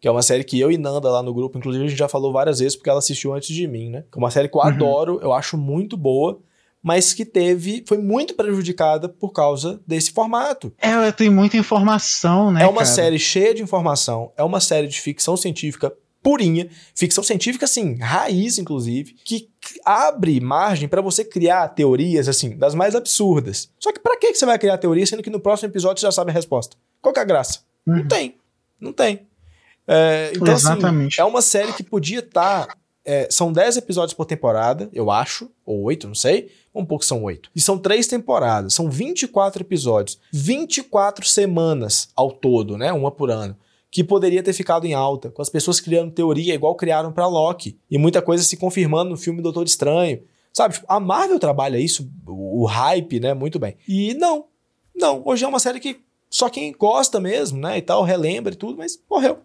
Que 0.00 0.08
é 0.08 0.10
uma 0.10 0.20
série 0.20 0.44
que 0.44 0.60
eu 0.60 0.70
e 0.70 0.76
Nanda 0.76 1.08
lá 1.10 1.22
no 1.22 1.32
grupo, 1.32 1.56
inclusive 1.56 1.84
a 1.84 1.88
gente 1.88 1.98
já 1.98 2.08
falou 2.08 2.32
várias 2.32 2.58
vezes 2.58 2.76
porque 2.76 2.90
ela 2.90 2.98
assistiu 2.98 3.32
antes 3.32 3.54
de 3.54 3.66
mim, 3.66 3.88
né? 3.88 4.04
É 4.14 4.18
uma 4.18 4.30
série 4.30 4.48
que 4.48 4.56
eu 4.56 4.60
uhum. 4.60 4.66
adoro, 4.66 5.20
eu 5.22 5.32
acho 5.32 5.56
muito 5.56 5.96
boa 5.96 6.42
mas 6.84 7.14
que 7.14 7.24
teve 7.24 7.82
foi 7.88 7.96
muito 7.96 8.34
prejudicada 8.34 9.08
por 9.08 9.32
causa 9.32 9.80
desse 9.86 10.12
formato. 10.12 10.70
Ela 10.78 11.10
tem 11.10 11.30
muita 11.30 11.56
informação, 11.56 12.52
né? 12.52 12.62
É 12.62 12.66
uma 12.66 12.82
cara? 12.82 12.94
série 12.94 13.18
cheia 13.18 13.54
de 13.54 13.62
informação, 13.62 14.30
é 14.36 14.44
uma 14.44 14.60
série 14.60 14.86
de 14.86 15.00
ficção 15.00 15.34
científica 15.34 15.90
purinha, 16.22 16.68
ficção 16.94 17.24
científica 17.24 17.64
assim, 17.64 17.96
raiz 17.98 18.58
inclusive, 18.58 19.14
que 19.24 19.48
abre 19.84 20.40
margem 20.40 20.88
para 20.88 21.00
você 21.00 21.24
criar 21.24 21.68
teorias 21.68 22.28
assim, 22.28 22.56
das 22.56 22.74
mais 22.74 22.94
absurdas. 22.94 23.70
Só 23.78 23.90
que 23.90 24.00
para 24.00 24.18
que 24.18 24.34
você 24.34 24.44
vai 24.44 24.58
criar 24.58 24.76
teoria 24.76 25.06
sendo 25.06 25.22
que 25.22 25.30
no 25.30 25.40
próximo 25.40 25.70
episódio 25.70 26.00
você 26.00 26.06
já 26.06 26.12
sabe 26.12 26.30
a 26.30 26.34
resposta? 26.34 26.76
Qual 27.00 27.12
que 27.12 27.18
é 27.18 27.22
a 27.22 27.26
graça? 27.26 27.60
Uhum. 27.86 27.96
Não 27.96 28.08
tem. 28.08 28.36
Não 28.80 28.92
tem. 28.92 29.26
É, 29.86 30.32
então, 30.34 30.54
assim, 30.54 30.66
Exatamente. 30.66 31.20
Assim, 31.20 31.28
é 31.28 31.30
uma 31.30 31.42
série 31.42 31.72
que 31.72 31.82
podia 31.82 32.20
estar. 32.20 32.66
Tá, 32.66 32.76
é, 33.04 33.28
são 33.30 33.52
10 33.52 33.76
episódios 33.78 34.14
por 34.14 34.24
temporada, 34.24 34.88
eu 34.92 35.10
acho, 35.10 35.50
ou 35.64 35.82
8, 35.82 36.08
não 36.08 36.14
sei 36.14 36.50
um 36.74 36.84
pouco 36.84 37.04
são 37.04 37.22
oito. 37.22 37.50
E 37.54 37.60
são 37.60 37.78
três 37.78 38.06
temporadas, 38.06 38.74
são 38.74 38.90
24 38.90 39.62
episódios, 39.62 40.18
24 40.32 41.26
semanas 41.26 42.08
ao 42.16 42.32
todo, 42.32 42.76
né? 42.76 42.92
Uma 42.92 43.10
por 43.10 43.30
ano. 43.30 43.56
Que 43.90 44.02
poderia 44.02 44.42
ter 44.42 44.52
ficado 44.52 44.86
em 44.86 44.92
alta, 44.92 45.30
com 45.30 45.40
as 45.40 45.48
pessoas 45.48 45.80
criando 45.80 46.10
teoria 46.10 46.52
igual 46.52 46.74
criaram 46.74 47.12
para 47.12 47.28
Loki. 47.28 47.78
E 47.88 47.96
muita 47.96 48.20
coisa 48.20 48.42
se 48.42 48.56
confirmando 48.56 49.10
no 49.10 49.16
filme 49.16 49.40
Doutor 49.40 49.64
Estranho. 49.64 50.20
Sabe, 50.52 50.74
tipo, 50.74 50.86
a 50.88 50.98
Marvel 50.98 51.38
trabalha 51.38 51.78
isso, 51.78 52.10
o 52.26 52.64
hype, 52.64 53.20
né? 53.20 53.34
Muito 53.34 53.58
bem. 53.58 53.76
E 53.86 54.14
não, 54.14 54.46
não. 54.94 55.22
Hoje 55.24 55.44
é 55.44 55.48
uma 55.48 55.60
série 55.60 55.78
que 55.78 56.00
só 56.28 56.48
quem 56.48 56.72
gosta 56.72 57.20
mesmo, 57.20 57.60
né? 57.60 57.78
E 57.78 57.82
tal, 57.82 58.02
relembra 58.02 58.52
e 58.52 58.56
tudo, 58.56 58.76
mas 58.76 59.00
morreu 59.08 59.38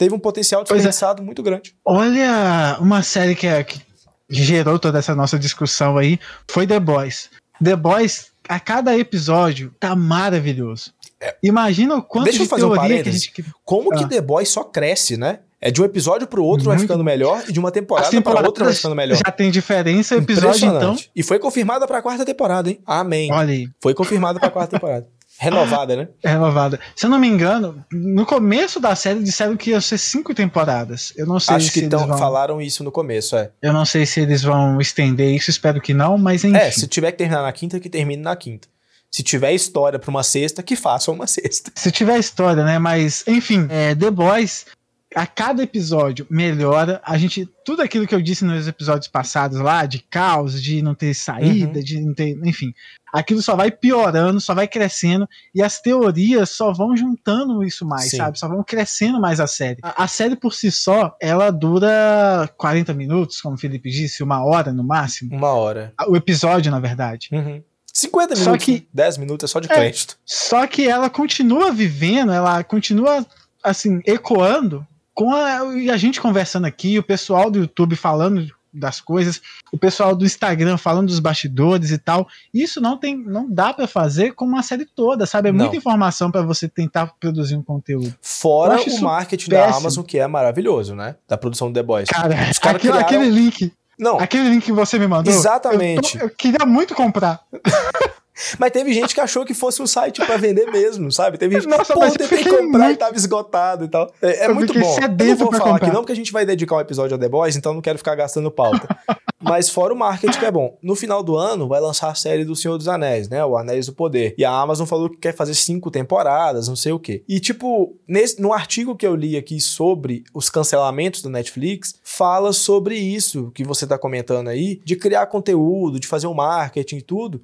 teve 0.00 0.14
um 0.14 0.18
potencial 0.18 0.62
é. 0.62 0.64
desperdiçado 0.64 1.22
é. 1.22 1.24
muito 1.24 1.42
grande. 1.42 1.74
Olha, 1.84 2.78
uma 2.80 3.02
série 3.02 3.34
que, 3.34 3.46
é, 3.46 3.62
que 3.62 3.82
gerou 4.30 4.78
toda 4.78 4.98
essa 4.98 5.14
nossa 5.14 5.38
discussão 5.38 5.98
aí 5.98 6.18
foi 6.50 6.66
The 6.66 6.80
Boys. 6.80 7.28
The 7.62 7.76
Boys, 7.76 8.28
a 8.48 8.58
cada 8.58 8.96
episódio, 8.96 9.74
tá 9.78 9.94
maravilhoso. 9.94 10.94
É. 11.20 11.36
Imagina 11.42 11.96
o 11.96 12.02
quanto 12.02 12.24
Deixa 12.24 12.38
de 12.38 12.44
eu 12.44 12.48
fazer 12.48 12.62
teoria 12.62 13.00
um 13.00 13.02
que 13.02 13.08
a 13.10 13.12
gente... 13.12 13.44
Como 13.62 13.92
ah. 13.92 13.98
que 13.98 14.08
The 14.08 14.22
Boys 14.22 14.48
só 14.48 14.64
cresce, 14.64 15.18
né? 15.18 15.40
É 15.60 15.70
de 15.70 15.82
um 15.82 15.84
episódio 15.84 16.26
pro 16.26 16.42
outro 16.42 16.64
Muito... 16.64 16.78
vai 16.78 16.78
ficando 16.78 17.04
melhor 17.04 17.44
e 17.46 17.52
de 17.52 17.60
uma 17.60 17.70
temporada 17.70 18.22
para 18.22 18.46
outra 18.46 18.64
vai 18.64 18.72
ficando 18.72 18.96
melhor. 18.96 19.18
Já 19.18 19.30
tem 19.30 19.50
diferença 19.50 20.16
episódio 20.16 20.66
então. 20.66 20.96
E 21.14 21.22
foi 21.22 21.38
confirmada 21.38 21.86
para 21.86 21.98
a 21.98 22.02
quarta 22.02 22.24
temporada, 22.24 22.70
hein? 22.70 22.80
Amém. 22.86 23.30
Olha 23.30 23.52
aí. 23.52 23.68
Foi 23.78 23.92
confirmada 23.92 24.38
para 24.38 24.48
a 24.48 24.50
quarta 24.50 24.78
temporada. 24.78 25.06
Renovada, 25.40 25.96
né? 25.96 26.08
É 26.22 26.28
renovada. 26.32 26.78
Se 26.94 27.06
eu 27.06 27.10
não 27.10 27.18
me 27.18 27.26
engano, 27.26 27.82
no 27.90 28.26
começo 28.26 28.78
da 28.78 28.94
série 28.94 29.20
disseram 29.20 29.56
que 29.56 29.70
ia 29.70 29.80
ser 29.80 29.96
cinco 29.96 30.34
temporadas. 30.34 31.14
Eu 31.16 31.26
não 31.26 31.40
sei 31.40 31.56
Acho 31.56 31.66
se 31.66 31.72
que 31.72 31.86
então 31.86 32.06
vão... 32.06 32.18
falaram 32.18 32.60
isso 32.60 32.84
no 32.84 32.92
começo, 32.92 33.34
é. 33.36 33.50
Eu 33.62 33.72
não 33.72 33.86
sei 33.86 34.04
se 34.04 34.20
eles 34.20 34.42
vão 34.42 34.78
estender 34.78 35.34
isso, 35.34 35.48
espero 35.48 35.80
que 35.80 35.94
não, 35.94 36.18
mas 36.18 36.44
enfim. 36.44 36.58
É, 36.58 36.70
se 36.70 36.86
tiver 36.86 37.12
que 37.12 37.18
terminar 37.18 37.40
na 37.40 37.52
quinta, 37.52 37.80
que 37.80 37.88
termine 37.88 38.22
na 38.22 38.36
quinta. 38.36 38.68
Se 39.10 39.22
tiver 39.22 39.52
história 39.52 39.98
para 39.98 40.10
uma 40.10 40.22
sexta, 40.22 40.62
que 40.62 40.76
faça 40.76 41.10
uma 41.10 41.26
sexta. 41.26 41.72
Se 41.74 41.90
tiver 41.90 42.18
história, 42.18 42.62
né? 42.62 42.78
Mas, 42.78 43.24
enfim, 43.26 43.66
é, 43.70 43.94
The 43.94 44.10
Boys 44.10 44.66
a 45.14 45.26
cada 45.26 45.62
episódio 45.62 46.26
melhora. 46.30 47.00
A 47.04 47.18
gente. 47.18 47.48
Tudo 47.64 47.82
aquilo 47.82 48.06
que 48.06 48.14
eu 48.14 48.22
disse 48.22 48.44
nos 48.44 48.66
episódios 48.66 49.08
passados 49.08 49.58
lá, 49.58 49.84
de 49.86 49.98
caos, 49.98 50.62
de 50.62 50.82
não 50.82 50.94
ter 50.94 51.14
saída, 51.14 51.78
uhum. 51.78 51.84
de 51.84 52.00
não 52.00 52.14
ter. 52.14 52.38
Enfim. 52.44 52.72
Aquilo 53.12 53.42
só 53.42 53.56
vai 53.56 53.72
piorando, 53.72 54.40
só 54.40 54.54
vai 54.54 54.68
crescendo. 54.68 55.28
E 55.52 55.60
as 55.62 55.80
teorias 55.80 56.50
só 56.50 56.72
vão 56.72 56.96
juntando 56.96 57.64
isso 57.64 57.84
mais, 57.84 58.10
Sim. 58.10 58.18
sabe? 58.18 58.38
Só 58.38 58.46
vão 58.46 58.62
crescendo 58.62 59.20
mais 59.20 59.40
a 59.40 59.48
série. 59.48 59.78
A, 59.82 60.04
a, 60.04 60.08
série 60.08 60.36
por 60.36 60.54
si 60.54 60.70
só, 60.70 61.16
ela 61.20 61.50
dura 61.50 62.48
40 62.56 62.94
minutos, 62.94 63.40
como 63.40 63.56
o 63.56 63.58
Felipe 63.58 63.90
disse, 63.90 64.22
uma 64.22 64.44
hora 64.44 64.72
no 64.72 64.84
máximo. 64.84 65.34
Uma 65.34 65.50
hora. 65.50 65.92
O 66.06 66.16
episódio, 66.16 66.70
na 66.70 66.78
verdade. 66.78 67.28
Uhum. 67.32 67.60
50 67.92 68.34
minutos, 68.34 68.44
só 68.44 68.56
que, 68.56 68.88
10 68.94 69.18
minutos 69.18 69.50
é 69.50 69.52
só 69.52 69.58
de 69.58 69.66
crédito. 69.66 70.14
É, 70.14 70.16
só 70.24 70.64
que 70.68 70.88
ela 70.88 71.10
continua 71.10 71.72
vivendo, 71.72 72.30
ela 72.30 72.62
continua 72.62 73.26
assim, 73.62 74.00
ecoando 74.06 74.86
com 75.20 75.34
a, 75.34 75.76
e 75.76 75.90
a 75.90 75.98
gente 75.98 76.18
conversando 76.18 76.64
aqui, 76.64 76.98
o 76.98 77.02
pessoal 77.02 77.50
do 77.50 77.58
YouTube 77.58 77.94
falando 77.94 78.50
das 78.72 79.02
coisas, 79.02 79.42
o 79.70 79.76
pessoal 79.76 80.16
do 80.16 80.24
Instagram 80.24 80.78
falando 80.78 81.08
dos 81.08 81.18
bastidores 81.18 81.90
e 81.90 81.98
tal. 81.98 82.26
Isso 82.54 82.80
não 82.80 82.96
tem, 82.96 83.18
não 83.18 83.46
dá 83.46 83.74
para 83.74 83.86
fazer 83.86 84.32
com 84.32 84.46
uma 84.46 84.62
série 84.62 84.86
toda, 84.86 85.26
sabe? 85.26 85.50
É 85.50 85.52
não. 85.52 85.58
muita 85.58 85.76
informação 85.76 86.30
para 86.30 86.40
você 86.40 86.66
tentar 86.68 87.08
produzir 87.20 87.54
um 87.54 87.62
conteúdo. 87.62 88.14
Fora 88.22 88.80
o 88.80 89.00
marketing 89.02 89.50
péssimo. 89.50 89.72
da 89.72 89.76
Amazon 89.76 90.04
que 90.04 90.18
é 90.18 90.26
maravilhoso, 90.26 90.94
né? 90.94 91.16
Da 91.28 91.36
produção 91.36 91.68
do 91.70 91.74
The 91.74 91.82
Boys. 91.82 92.08
Cara, 92.08 92.34
aquele, 92.34 92.78
criaram... 92.78 93.00
aquele 93.00 93.28
link 93.28 93.70
não. 93.98 94.18
Aquele 94.18 94.48
link 94.48 94.64
que 94.64 94.72
você 94.72 94.98
me 94.98 95.06
mandou. 95.06 95.30
Exatamente. 95.30 96.14
Eu, 96.14 96.20
tô, 96.20 96.26
eu 96.28 96.30
queria 96.30 96.64
muito 96.64 96.94
comprar. 96.94 97.40
Mas 98.58 98.70
teve 98.70 98.92
gente 98.92 99.14
que 99.14 99.20
achou 99.20 99.44
que 99.44 99.54
fosse 99.54 99.82
um 99.82 99.86
site 99.86 100.24
para 100.24 100.36
vender 100.36 100.70
mesmo, 100.70 101.10
sabe? 101.10 101.38
Teve 101.38 101.56
gente 101.56 101.68
Nossa, 101.68 101.94
pô, 101.94 102.04
eu 102.04 102.12
tentei 102.12 102.44
comprar 102.44 102.84
muito... 102.84 102.92
e 102.92 102.96
tava 102.96 103.16
esgotado 103.16 103.84
e 103.84 103.88
tal. 103.88 104.12
É, 104.22 104.44
é 104.44 104.48
muito 104.48 104.72
bom. 104.72 104.96
Eu 105.00 105.26
não 105.26 105.36
vou 105.36 105.52
falar 105.52 105.72
comprar. 105.72 105.86
aqui 105.86 105.94
não, 105.94 106.02
porque 106.02 106.12
a 106.12 106.16
gente 106.16 106.32
vai 106.32 106.44
dedicar 106.44 106.76
um 106.76 106.80
episódio 106.80 107.16
a 107.16 107.18
The 107.18 107.28
Boys, 107.28 107.56
então 107.56 107.74
não 107.74 107.80
quero 107.80 107.98
ficar 107.98 108.14
gastando 108.14 108.50
pauta. 108.50 108.88
Mas 109.42 109.70
fora 109.70 109.94
o 109.94 109.96
marketing 109.96 110.38
que 110.38 110.44
é 110.44 110.50
bom. 110.50 110.76
No 110.82 110.94
final 110.94 111.22
do 111.22 111.34
ano 111.34 111.66
vai 111.66 111.80
lançar 111.80 112.10
a 112.10 112.14
série 112.14 112.44
do 112.44 112.54
Senhor 112.54 112.76
dos 112.76 112.86
Anéis, 112.86 113.28
né? 113.28 113.42
O 113.42 113.56
Anéis 113.56 113.86
do 113.86 113.94
Poder. 113.94 114.34
E 114.36 114.44
a 114.44 114.52
Amazon 114.52 114.86
falou 114.86 115.08
que 115.08 115.16
quer 115.16 115.34
fazer 115.34 115.54
cinco 115.54 115.90
temporadas, 115.90 116.68
não 116.68 116.76
sei 116.76 116.92
o 116.92 116.98
quê. 116.98 117.24
E 117.26 117.40
tipo, 117.40 117.96
nesse, 118.06 118.40
no 118.40 118.52
artigo 118.52 118.94
que 118.94 119.06
eu 119.06 119.16
li 119.16 119.38
aqui 119.38 119.58
sobre 119.58 120.24
os 120.34 120.50
cancelamentos 120.50 121.22
do 121.22 121.30
Netflix, 121.30 121.94
fala 122.04 122.52
sobre 122.52 122.96
isso 122.96 123.50
que 123.54 123.64
você 123.64 123.86
tá 123.86 123.96
comentando 123.96 124.48
aí, 124.48 124.78
de 124.84 124.94
criar 124.94 125.26
conteúdo, 125.26 125.98
de 125.98 126.06
fazer 126.06 126.26
um 126.26 126.34
marketing 126.34 126.98
e 126.98 127.02
tudo. 127.02 127.40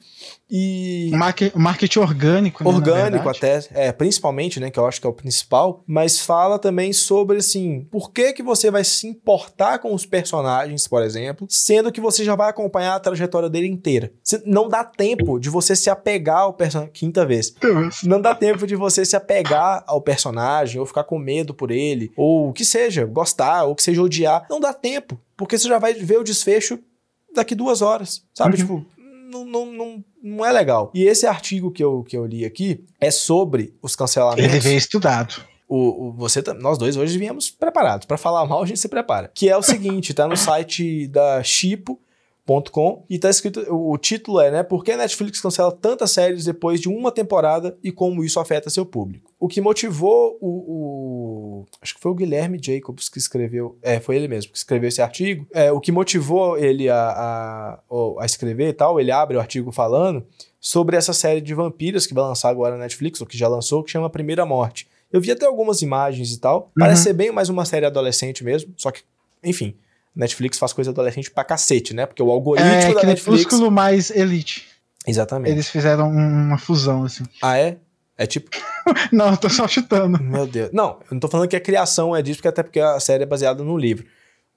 E. 0.50 1.10
Marketing 1.54 1.98
orgânico, 1.98 2.62
né, 2.62 2.70
Orgânico 2.70 3.28
até, 3.28 3.64
é, 3.72 3.92
principalmente, 3.92 4.60
né? 4.60 4.70
Que 4.70 4.78
eu 4.78 4.86
acho 4.86 5.00
que 5.00 5.06
é 5.06 5.10
o 5.10 5.14
principal. 5.14 5.82
Mas 5.86 6.20
fala 6.20 6.58
também 6.58 6.92
sobre 6.92 7.38
assim, 7.38 7.86
por 7.90 8.12
que, 8.12 8.32
que 8.32 8.42
você 8.42 8.70
vai 8.70 8.84
se 8.84 9.06
importar 9.06 9.78
com 9.78 9.94
os 9.94 10.04
personagens, 10.04 10.86
por 10.86 11.02
exemplo, 11.02 11.46
sendo 11.48 11.86
sendo 11.86 11.92
que 11.92 12.00
você 12.00 12.24
já 12.24 12.34
vai 12.34 12.48
acompanhar 12.48 12.94
a 12.94 13.00
trajetória 13.00 13.48
dele 13.48 13.68
inteira. 13.68 14.12
Não 14.44 14.68
dá 14.68 14.82
tempo 14.82 15.38
de 15.38 15.48
você 15.50 15.76
se 15.76 15.90
apegar 15.90 16.40
ao 16.40 16.54
personagem. 16.54 16.92
Quinta 16.92 17.24
vez. 17.24 17.54
Não 18.04 18.20
dá 18.20 18.34
tempo 18.34 18.66
de 18.66 18.74
você 18.74 19.04
se 19.04 19.16
apegar 19.16 19.84
ao 19.86 20.00
personagem, 20.00 20.80
ou 20.80 20.86
ficar 20.86 21.04
com 21.04 21.18
medo 21.18 21.54
por 21.54 21.70
ele, 21.70 22.10
ou 22.16 22.48
o 22.48 22.52
que 22.52 22.64
seja, 22.64 23.04
gostar, 23.04 23.64
ou 23.64 23.74
que 23.74 23.82
seja 23.82 24.02
odiar. 24.02 24.46
Não 24.50 24.60
dá 24.60 24.72
tempo, 24.72 25.18
porque 25.36 25.58
você 25.58 25.68
já 25.68 25.78
vai 25.78 25.94
ver 25.94 26.18
o 26.18 26.24
desfecho 26.24 26.78
daqui 27.34 27.54
duas 27.54 27.82
horas, 27.82 28.22
sabe? 28.34 28.56
Uhum. 28.56 28.62
Tipo, 28.62 28.86
não, 29.30 29.44
não, 29.44 29.66
não, 29.66 30.04
não 30.22 30.46
é 30.46 30.52
legal. 30.52 30.90
E 30.94 31.04
esse 31.04 31.26
artigo 31.26 31.70
que 31.70 31.82
eu, 31.82 32.02
que 32.02 32.16
eu 32.16 32.24
li 32.24 32.44
aqui 32.44 32.84
é 33.00 33.10
sobre 33.10 33.74
os 33.82 33.96
cancelamentos. 33.96 34.44
Ele 34.44 34.60
veio 34.60 34.78
estudado. 34.78 35.42
O, 35.68 36.08
o, 36.08 36.12
você, 36.12 36.42
nós 36.60 36.78
dois 36.78 36.96
hoje 36.96 37.18
viemos 37.18 37.50
preparados. 37.50 38.06
para 38.06 38.16
falar 38.16 38.46
mal, 38.46 38.62
a 38.62 38.66
gente 38.66 38.78
se 38.78 38.88
prepara. 38.88 39.30
Que 39.34 39.48
é 39.48 39.56
o 39.56 39.62
seguinte, 39.62 40.14
tá 40.14 40.26
no 40.26 40.36
site 40.36 41.08
da 41.08 41.42
Chipo, 41.42 42.00
Com, 42.70 43.04
e 43.10 43.18
tá 43.18 43.28
escrito, 43.28 43.60
o 43.68 43.98
título 43.98 44.40
é, 44.40 44.52
né, 44.52 44.62
por 44.62 44.84
que 44.84 44.92
a 44.92 44.96
Netflix 44.96 45.40
cancela 45.40 45.72
tantas 45.72 46.12
séries 46.12 46.44
depois 46.44 46.80
de 46.80 46.88
uma 46.88 47.10
temporada 47.10 47.76
e 47.82 47.90
como 47.90 48.22
isso 48.22 48.38
afeta 48.38 48.70
seu 48.70 48.86
público. 48.86 49.32
O 49.38 49.48
que 49.48 49.60
motivou 49.60 50.38
o, 50.40 50.48
o 50.48 51.66
acho 51.82 51.94
que 51.94 52.00
foi 52.00 52.12
o 52.12 52.14
Guilherme 52.14 52.60
Jacobs 52.62 53.08
que 53.08 53.18
escreveu, 53.18 53.76
é, 53.82 53.98
foi 53.98 54.14
ele 54.14 54.28
mesmo 54.28 54.52
que 54.52 54.58
escreveu 54.58 54.88
esse 54.88 55.02
artigo, 55.02 55.44
é, 55.52 55.72
o 55.72 55.80
que 55.80 55.90
motivou 55.90 56.56
ele 56.56 56.88
a, 56.88 56.96
a, 56.96 57.80
a 58.20 58.24
escrever 58.24 58.68
e 58.68 58.72
tal, 58.72 59.00
ele 59.00 59.10
abre 59.10 59.36
o 59.36 59.40
artigo 59.40 59.72
falando 59.72 60.24
sobre 60.60 60.96
essa 60.96 61.12
série 61.12 61.40
de 61.40 61.52
vampiros 61.52 62.06
que 62.06 62.14
vai 62.14 62.24
lançar 62.24 62.48
agora 62.48 62.76
na 62.76 62.82
Netflix, 62.82 63.20
ou 63.20 63.26
que 63.26 63.36
já 63.36 63.48
lançou, 63.48 63.82
que 63.82 63.90
chama 63.90 64.10
Primeira 64.10 64.46
Morte. 64.46 64.88
Eu 65.12 65.20
vi 65.20 65.30
até 65.30 65.46
algumas 65.46 65.82
imagens 65.82 66.32
e 66.32 66.40
tal. 66.40 66.62
Uhum. 66.62 66.80
Parece 66.80 67.04
ser 67.04 67.12
bem 67.12 67.30
mais 67.30 67.48
uma 67.48 67.64
série 67.64 67.86
adolescente 67.86 68.42
mesmo. 68.42 68.74
Só 68.76 68.90
que, 68.90 69.02
enfim, 69.42 69.76
Netflix 70.16 70.58
faz 70.58 70.72
coisa 70.72 70.90
adolescente 70.90 71.30
pra 71.30 71.44
cacete, 71.44 71.92
né? 71.92 72.06
Porque 72.06 72.22
o 72.22 72.30
algoritmo 72.30 72.70
é, 72.70 72.94
da 72.94 73.02
Netflix. 73.04 73.52
É 73.52 73.70
mais 73.70 74.10
elite. 74.10 74.66
Exatamente. 75.06 75.52
Eles 75.52 75.68
fizeram 75.68 76.10
uma 76.10 76.58
fusão, 76.58 77.04
assim. 77.04 77.24
Ah, 77.42 77.58
é? 77.58 77.76
É 78.16 78.26
tipo. 78.26 78.50
não, 79.12 79.30
eu 79.30 79.36
tô 79.36 79.50
só 79.50 79.68
chutando. 79.68 80.20
Meu 80.22 80.46
Deus. 80.46 80.70
Não, 80.72 80.98
eu 81.02 81.12
não 81.12 81.20
tô 81.20 81.28
falando 81.28 81.48
que 81.48 81.56
a 81.56 81.60
criação 81.60 82.16
é 82.16 82.22
disso, 82.22 82.38
porque 82.38 82.48
até 82.48 82.62
porque 82.62 82.80
a 82.80 82.98
série 82.98 83.24
é 83.24 83.26
baseada 83.26 83.62
no 83.62 83.76
livro. 83.76 84.06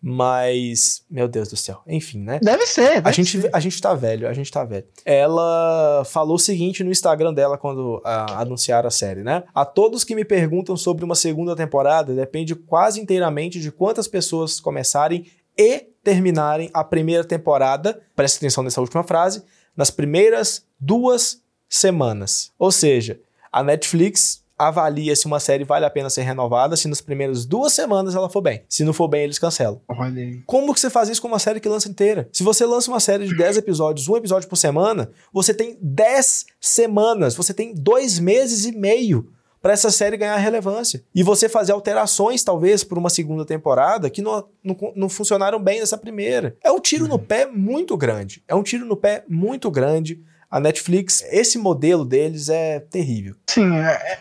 Mas, 0.02 1.04
meu 1.12 1.28
Deus 1.28 1.50
do 1.50 1.58
céu. 1.58 1.82
Enfim, 1.86 2.20
né? 2.20 2.40
Deve 2.42 2.66
ser. 2.66 2.96
Deve 2.96 3.10
a, 3.10 3.12
gente, 3.12 3.42
ser. 3.42 3.50
a 3.52 3.60
gente 3.60 3.82
tá 3.82 3.94
velho, 3.94 4.30
a 4.30 4.34
gente 4.34 4.50
tá 4.50 4.64
velho. 4.64 4.86
Ela 5.04 6.04
falou 6.06 6.36
o 6.36 6.40
seguinte 6.40 6.86
no 6.86 6.92
Instagram 6.92 7.34
dela 7.34 7.58
quando 7.58 8.02
a, 8.06 8.42
anunciaram 8.42 8.88
a 8.88 8.92
série, 8.92 9.24
né? 9.24 9.44
A 9.54 9.66
todos 9.66 10.06
que 10.06 10.16
me 10.16 10.24
perguntam 10.24 10.78
sobre 10.78 11.04
uma 11.04 11.16
segunda 11.16 11.54
temporada, 11.54 12.16
depende 12.16 12.56
quase 12.56 13.02
inteiramente 13.02 13.60
de 13.60 13.74
quantas 13.74 14.08
pessoas 14.08 14.62
começarem 14.62 15.26
e 15.60 15.90
terminarem 16.02 16.70
a 16.74 16.86
primeira 16.86 17.26
temporada. 17.26 18.02
Presta 18.16 18.38
atenção 18.38 18.64
nessa 18.64 18.80
última 18.80 19.04
frase. 19.04 19.44
Nas 19.76 19.92
primeiras 19.92 20.66
duas 20.80 21.44
semanas. 21.68 22.54
Ou 22.58 22.72
seja, 22.72 23.20
a 23.52 23.62
Netflix 23.62 24.42
avalia 24.58 25.16
se 25.16 25.26
uma 25.26 25.40
série 25.40 25.64
vale 25.64 25.86
a 25.86 25.90
pena 25.90 26.10
ser 26.10 26.24
renovada 26.24 26.76
se 26.76 26.88
nas 26.88 27.00
primeiras 27.00 27.46
duas 27.46 27.74
semanas 27.74 28.16
ela 28.16 28.30
for 28.30 28.42
bem. 28.42 28.64
Se 28.68 28.84
não 28.84 28.94
for 28.94 29.08
bem, 29.08 29.24
eles 29.24 29.40
cancelam. 29.40 29.82
Olha 29.88 30.22
aí. 30.22 30.42
Como 30.46 30.74
que 30.74 30.80
você 30.80 30.90
faz 30.90 31.10
isso 31.10 31.22
com 31.22 31.28
uma 31.28 31.40
série 31.40 31.60
que 31.60 31.70
lança 31.70 31.90
inteira? 31.90 32.30
Se 32.32 32.44
você 32.44 32.66
lança 32.66 32.90
uma 32.90 33.00
série 33.00 33.26
de 33.26 33.38
10 33.38 33.58
episódios, 33.58 34.08
um 34.08 34.18
episódio 34.18 34.50
por 34.50 34.58
semana, 34.58 35.12
você 35.32 35.54
tem 35.54 35.78
10 35.82 36.46
semanas, 36.60 37.36
você 37.36 37.54
tem 37.54 37.74
dois 37.74 38.20
meses 38.20 38.66
e 38.66 38.72
meio 38.72 39.32
para 39.62 39.74
essa 39.74 39.92
série 39.92 40.18
ganhar 40.18 40.38
relevância. 40.38 41.04
E 41.14 41.24
você 41.24 41.50
fazer 41.50 41.72
alterações, 41.72 42.44
talvez, 42.44 42.84
por 42.84 42.98
uma 42.98 43.10
segunda 43.10 43.46
temporada 43.46 44.10
que 44.10 44.22
não, 44.22 44.46
não, 44.64 44.78
não 44.96 45.10
funcionaram 45.10 45.62
bem 45.62 45.80
nessa 45.80 45.98
primeira. 45.98 46.56
É 46.64 46.72
um 46.72 46.80
tiro 46.80 47.04
uhum. 47.04 47.12
no 47.12 47.20
pé 47.20 47.46
muito 47.46 47.98
grande. 47.98 48.44
É 48.48 48.56
um 48.56 48.64
tiro 48.64 48.86
no 48.86 48.96
pé 48.96 49.24
muito 49.28 49.70
grande. 49.70 50.22
A 50.50 50.60
Netflix, 50.60 51.24
esse 51.30 51.58
modelo 51.58 52.04
deles 52.04 52.50
é 52.50 52.80
terrível. 52.80 53.36
Sim, 53.48 53.76
é, 53.76 53.92
é 53.92 54.20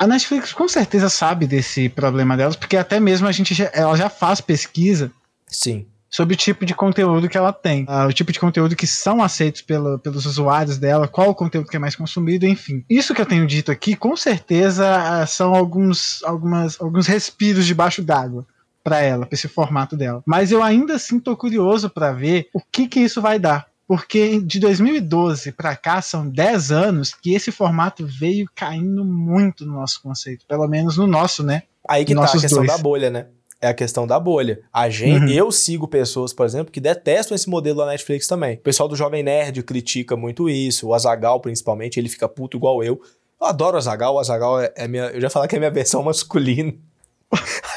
a 0.00 0.06
Netflix 0.06 0.54
com 0.54 0.66
certeza 0.66 1.10
sabe 1.10 1.46
desse 1.46 1.90
problema 1.90 2.34
delas, 2.34 2.56
porque 2.56 2.74
até 2.74 2.98
mesmo 2.98 3.28
a 3.28 3.32
gente 3.32 3.52
já, 3.52 3.70
ela 3.74 3.94
já 3.94 4.08
faz 4.08 4.40
pesquisa. 4.40 5.12
Sim. 5.46 5.86
Sobre 6.10 6.34
o 6.34 6.36
tipo 6.36 6.66
de 6.66 6.74
conteúdo 6.74 7.28
que 7.28 7.38
ela 7.38 7.52
tem, 7.52 7.84
uh, 7.84 8.08
o 8.08 8.12
tipo 8.12 8.32
de 8.32 8.40
conteúdo 8.40 8.74
que 8.74 8.86
são 8.86 9.22
aceitos 9.22 9.62
pelo, 9.62 9.98
pelos 9.98 10.26
usuários 10.26 10.76
dela, 10.76 11.06
qual 11.06 11.30
o 11.30 11.34
conteúdo 11.34 11.68
que 11.68 11.76
é 11.76 11.78
mais 11.78 11.94
consumido, 11.94 12.46
enfim. 12.46 12.84
Isso 12.90 13.14
que 13.14 13.20
eu 13.20 13.26
tenho 13.26 13.46
dito 13.46 13.70
aqui, 13.70 13.94
com 13.94 14.16
certeza, 14.16 14.84
uh, 15.22 15.26
são 15.26 15.54
alguns, 15.54 16.22
algumas, 16.24 16.80
alguns 16.80 17.06
respiros 17.06 17.64
debaixo 17.64 18.02
d'água 18.02 18.44
para 18.82 19.00
ela, 19.00 19.24
para 19.24 19.34
esse 19.34 19.46
formato 19.46 19.96
dela. 19.96 20.22
Mas 20.26 20.50
eu 20.50 20.62
ainda 20.62 20.94
assim 20.94 21.20
tô 21.20 21.36
curioso 21.36 21.88
para 21.88 22.12
ver 22.12 22.48
o 22.52 22.60
que 22.60 22.88
que 22.88 23.00
isso 23.00 23.20
vai 23.20 23.38
dar 23.38 23.70
porque 23.90 24.40
de 24.40 24.60
2012 24.60 25.50
para 25.50 25.74
cá 25.74 26.00
são 26.00 26.28
10 26.28 26.70
anos 26.70 27.12
que 27.12 27.34
esse 27.34 27.50
formato 27.50 28.06
veio 28.06 28.48
caindo 28.54 29.04
muito 29.04 29.66
no 29.66 29.72
nosso 29.72 30.00
conceito, 30.00 30.46
pelo 30.46 30.68
menos 30.68 30.96
no 30.96 31.08
nosso, 31.08 31.42
né? 31.42 31.64
Aí 31.88 32.04
que 32.04 32.14
tá 32.14 32.22
a 32.22 32.30
questão 32.30 32.58
dois. 32.58 32.68
da 32.68 32.78
bolha, 32.78 33.10
né? 33.10 33.26
É 33.60 33.68
a 33.68 33.74
questão 33.74 34.06
da 34.06 34.18
bolha. 34.18 34.62
A 34.72 34.88
gente, 34.88 35.26
uhum. 35.26 35.28
eu 35.28 35.52
sigo 35.52 35.86
pessoas, 35.86 36.32
por 36.32 36.46
exemplo, 36.46 36.72
que 36.72 36.80
detestam 36.80 37.34
esse 37.34 37.48
modelo 37.48 37.78
da 37.78 37.86
Netflix 37.86 38.26
também. 38.26 38.56
O 38.56 38.60
pessoal 38.60 38.88
do 38.88 38.96
Jovem 38.96 39.22
Nerd 39.22 39.62
critica 39.62 40.16
muito 40.16 40.48
isso, 40.48 40.88
o 40.88 40.94
Azagal 40.94 41.40
principalmente, 41.40 42.00
ele 42.00 42.08
fica 42.08 42.26
puto 42.28 42.56
igual 42.56 42.82
eu. 42.82 43.00
Eu 43.38 43.46
adoro 43.46 43.74
o 43.74 43.78
Azagal, 43.78 44.14
o 44.14 44.18
Azagal 44.18 44.60
é, 44.60 44.72
é 44.76 44.88
minha, 44.88 45.04
eu 45.04 45.20
já 45.20 45.28
falei 45.28 45.48
que 45.48 45.56
é 45.56 45.58
minha 45.58 45.70
versão 45.70 46.02
masculina. 46.04 46.72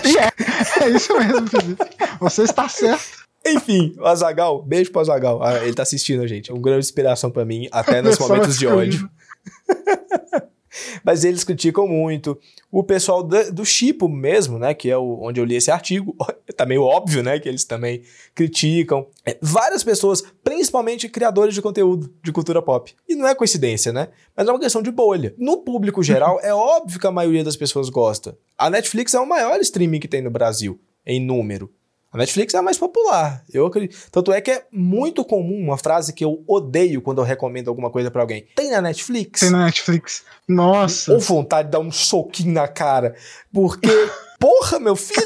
é, 0.05 0.83
é 0.83 0.89
isso 0.89 1.17
mesmo, 1.19 1.47
Felipe. 1.47 1.83
Você 2.19 2.43
está 2.43 2.69
certo. 2.69 3.23
Enfim, 3.45 3.93
o 3.99 4.05
Azagal, 4.05 4.61
beijo 4.61 4.89
pro 4.89 5.01
Azagal. 5.01 5.43
Ah, 5.43 5.65
ele 5.65 5.73
tá 5.73 5.83
assistindo 5.83 6.23
a 6.23 6.27
gente. 6.27 6.49
É 6.49 6.53
uma 6.53 6.61
grande 6.61 6.85
inspiração 6.85 7.29
para 7.29 7.43
mim, 7.43 7.67
até 7.71 8.01
nos 8.01 8.17
momentos 8.17 8.57
de 8.57 8.67
ódio. 8.67 9.09
Mas 11.03 11.23
eles 11.23 11.43
criticam 11.43 11.87
muito. 11.87 12.39
O 12.71 12.83
pessoal 12.83 13.23
do, 13.23 13.65
Chipo 13.65 14.07
mesmo, 14.09 14.57
né? 14.57 14.73
Que 14.73 14.89
é 14.89 14.97
o, 14.97 15.19
onde 15.21 15.39
eu 15.39 15.45
li 15.45 15.55
esse 15.55 15.71
artigo, 15.71 16.15
tá 16.55 16.65
meio 16.65 16.83
óbvio, 16.83 17.23
né? 17.23 17.39
Que 17.39 17.47
eles 17.47 17.63
também 17.63 18.03
criticam. 18.33 19.07
É, 19.25 19.37
várias 19.41 19.83
pessoas, 19.83 20.23
principalmente 20.43 21.09
criadores 21.09 21.53
de 21.53 21.61
conteúdo 21.61 22.13
de 22.23 22.31
cultura 22.31 22.61
pop. 22.61 22.93
E 23.07 23.15
não 23.15 23.27
é 23.27 23.35
coincidência, 23.35 23.91
né? 23.91 24.09
Mas 24.35 24.47
é 24.47 24.51
uma 24.51 24.59
questão 24.59 24.81
de 24.81 24.91
bolha. 24.91 25.33
No 25.37 25.57
público 25.57 26.01
geral, 26.03 26.39
é 26.41 26.53
óbvio 26.53 26.99
que 26.99 27.07
a 27.07 27.11
maioria 27.11 27.43
das 27.43 27.55
pessoas 27.55 27.89
gosta. 27.89 28.37
A 28.57 28.69
Netflix 28.69 29.13
é 29.13 29.19
o 29.19 29.27
maior 29.27 29.59
streaming 29.59 29.99
que 29.99 30.07
tem 30.07 30.21
no 30.21 30.31
Brasil, 30.31 30.79
em 31.05 31.23
número. 31.23 31.71
A 32.13 32.17
Netflix 32.17 32.53
é 32.53 32.59
a 32.59 32.61
mais 32.61 32.77
popular. 32.77 33.43
Eu 33.51 33.65
acredito. 33.65 33.97
Tanto 34.11 34.31
é 34.31 34.39
que 34.39 34.51
é 34.51 34.67
muito 34.71 35.25
comum 35.25 35.57
uma 35.59 35.79
frase 35.79 36.13
que 36.13 36.23
eu 36.23 36.43
odeio 36.47 37.01
quando 37.01 37.17
eu 37.17 37.25
recomendo 37.25 37.69
alguma 37.69 37.89
coisa 37.89 38.11
para 38.11 38.21
alguém. 38.21 38.45
Tem 38.55 38.69
na 38.69 38.79
Netflix? 38.79 39.39
Tem 39.39 39.49
na 39.49 39.65
Netflix. 39.65 40.23
Nossa. 40.47 41.11
Ou 41.11 41.19
vontade 41.19 41.69
de 41.69 41.71
dar 41.71 41.79
um 41.79 41.91
soquinho 41.91 42.53
na 42.53 42.67
cara. 42.67 43.15
Porque, 43.51 43.89
porra, 44.39 44.79
meu 44.79 44.95
filho, 44.95 45.25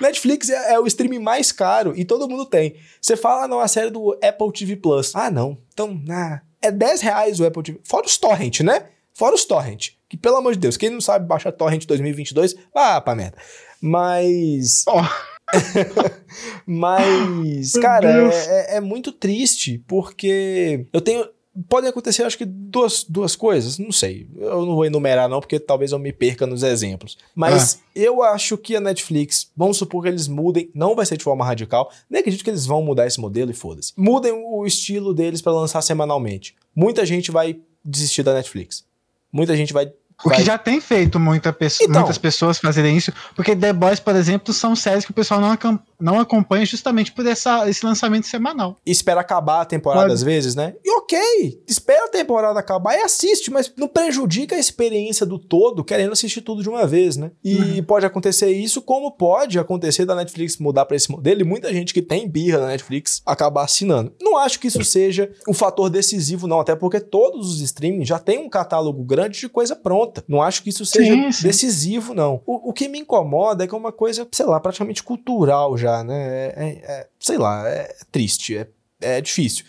Netflix 0.00 0.48
é, 0.48 0.72
é, 0.72 0.80
o 0.80 0.86
streaming 0.86 1.18
mais 1.18 1.52
caro 1.52 1.92
e 1.94 2.06
todo 2.06 2.26
mundo 2.26 2.46
tem. 2.46 2.74
Você 3.02 3.18
fala, 3.18 3.44
ah, 3.44 3.48
não, 3.48 3.60
a 3.60 3.68
série 3.68 3.90
do 3.90 4.18
Apple 4.22 4.50
TV 4.50 4.76
Plus. 4.76 5.14
Ah, 5.14 5.30
não. 5.30 5.58
Então, 5.74 6.02
ah, 6.08 6.40
é 6.62 6.70
10 6.70 7.02
reais 7.02 7.38
o 7.38 7.44
Apple 7.44 7.62
TV. 7.62 7.80
Fora 7.84 8.06
os 8.06 8.16
torrent, 8.16 8.60
né? 8.60 8.86
Fora 9.12 9.34
os 9.34 9.44
torrent. 9.44 9.90
Que, 10.08 10.16
pelo 10.16 10.36
amor 10.36 10.54
de 10.54 10.60
Deus, 10.60 10.78
quem 10.78 10.88
não 10.88 11.02
sabe 11.02 11.26
baixar 11.26 11.52
torrent 11.52 11.84
2022, 11.84 12.54
vá 12.72 12.98
pra 12.98 13.14
merda. 13.14 13.36
Mas... 13.78 14.84
Oh. 14.88 15.33
Mas, 16.66 17.72
cara, 17.72 18.32
é, 18.32 18.74
é, 18.74 18.76
é, 18.76 18.80
muito 18.80 19.12
triste, 19.12 19.82
porque 19.86 20.86
eu 20.92 21.00
tenho. 21.00 21.26
Podem 21.68 21.88
acontecer, 21.88 22.24
acho 22.24 22.36
que, 22.36 22.44
duas, 22.44 23.04
duas 23.08 23.36
coisas. 23.36 23.78
Não 23.78 23.92
sei. 23.92 24.26
Eu 24.36 24.66
não 24.66 24.74
vou 24.74 24.84
enumerar, 24.84 25.28
não, 25.28 25.38
porque 25.38 25.60
talvez 25.60 25.92
eu 25.92 26.00
me 26.00 26.12
perca 26.12 26.48
nos 26.48 26.64
exemplos. 26.64 27.16
Mas 27.32 27.80
ah. 27.80 27.90
eu 27.94 28.24
acho 28.24 28.58
que 28.58 28.74
a 28.74 28.80
Netflix, 28.80 29.52
vamos 29.56 29.76
supor 29.76 30.02
que 30.02 30.08
eles 30.08 30.26
mudem, 30.26 30.68
não 30.74 30.96
vai 30.96 31.06
ser 31.06 31.16
de 31.16 31.22
forma 31.22 31.44
radical. 31.44 31.92
Nem 32.10 32.20
acredito 32.20 32.42
que 32.42 32.50
eles 32.50 32.66
vão 32.66 32.82
mudar 32.82 33.06
esse 33.06 33.20
modelo 33.20 33.52
e 33.52 33.54
foda-se. 33.54 33.92
Mudem 33.96 34.32
o 34.32 34.66
estilo 34.66 35.14
deles 35.14 35.40
para 35.40 35.52
lançar 35.52 35.80
semanalmente. 35.80 36.56
Muita 36.74 37.06
gente 37.06 37.30
vai 37.30 37.60
desistir 37.84 38.24
da 38.24 38.34
Netflix. 38.34 38.84
Muita 39.32 39.56
gente 39.56 39.72
vai 39.72 39.92
o 40.22 40.30
que 40.30 40.42
já 40.42 40.56
tem 40.56 40.80
feito 40.80 41.18
muita 41.18 41.52
então, 41.82 42.00
muitas 42.00 42.18
pessoas 42.18 42.58
fazerem 42.58 42.96
isso, 42.96 43.12
porque 43.34 43.56
The 43.56 43.72
Boys, 43.72 44.00
por 44.00 44.14
exemplo, 44.14 44.52
são 44.52 44.76
séries 44.76 45.04
que 45.04 45.10
o 45.10 45.14
pessoal 45.14 45.40
não, 45.40 45.80
não 46.04 46.20
acompanha 46.20 46.66
justamente 46.66 47.10
por 47.12 47.26
essa, 47.26 47.68
esse 47.68 47.84
lançamento 47.84 48.26
semanal. 48.26 48.76
espera 48.84 49.22
acabar 49.22 49.62
a 49.62 49.64
temporada 49.64 50.02
Pode. 50.02 50.12
às 50.12 50.22
vezes, 50.22 50.54
né? 50.54 50.74
E 50.84 50.90
ok, 50.98 51.62
espera 51.66 52.04
a 52.04 52.08
temporada 52.08 52.60
acabar 52.60 52.94
e 52.94 53.02
assiste, 53.02 53.50
mas 53.50 53.72
não 53.74 53.88
prejudica 53.88 54.54
a 54.54 54.58
experiência 54.58 55.24
do 55.24 55.38
todo 55.38 55.82
querendo 55.82 56.12
assistir 56.12 56.42
tudo 56.42 56.62
de 56.62 56.68
uma 56.68 56.86
vez, 56.86 57.16
né? 57.16 57.30
E 57.42 57.56
uhum. 57.56 57.84
pode 57.84 58.04
acontecer 58.04 58.50
isso, 58.50 58.82
como 58.82 59.12
pode 59.12 59.58
acontecer 59.58 60.04
da 60.04 60.14
Netflix 60.14 60.58
mudar 60.58 60.84
para 60.84 60.94
esse 60.94 61.10
modelo 61.10 61.40
e 61.40 61.44
muita 61.44 61.72
gente 61.72 61.94
que 61.94 62.02
tem 62.02 62.28
birra 62.28 62.58
da 62.58 62.66
Netflix 62.66 63.22
acabar 63.24 63.64
assinando. 63.64 64.12
Não 64.20 64.36
acho 64.36 64.60
que 64.60 64.66
isso 64.66 64.84
seja 64.84 65.32
um 65.48 65.54
fator 65.54 65.88
decisivo, 65.88 66.46
não, 66.46 66.60
até 66.60 66.76
porque 66.76 67.00
todos 67.00 67.48
os 67.50 67.60
streamings 67.62 68.06
já 68.06 68.18
têm 68.18 68.38
um 68.38 68.50
catálogo 68.50 69.02
grande 69.04 69.40
de 69.40 69.48
coisa 69.48 69.74
pronta. 69.74 70.22
Não 70.28 70.42
acho 70.42 70.62
que 70.62 70.68
isso 70.68 70.84
seja 70.84 71.14
sim, 71.14 71.32
sim. 71.32 71.42
decisivo, 71.44 72.12
não. 72.12 72.42
O, 72.44 72.68
o 72.68 72.72
que 72.74 72.88
me 72.88 72.98
incomoda 72.98 73.64
é 73.64 73.66
que 73.66 73.74
é 73.74 73.78
uma 73.78 73.92
coisa, 73.92 74.28
sei 74.30 74.44
lá, 74.44 74.60
praticamente 74.60 75.02
cultural 75.02 75.78
já 75.78 75.93
né? 76.02 76.46
É, 76.46 76.54
é, 76.56 76.68
é, 76.92 77.08
sei 77.20 77.38
lá, 77.38 77.68
é 77.68 77.94
triste, 78.10 78.56
é, 78.56 78.68
é 79.00 79.20
difícil. 79.20 79.64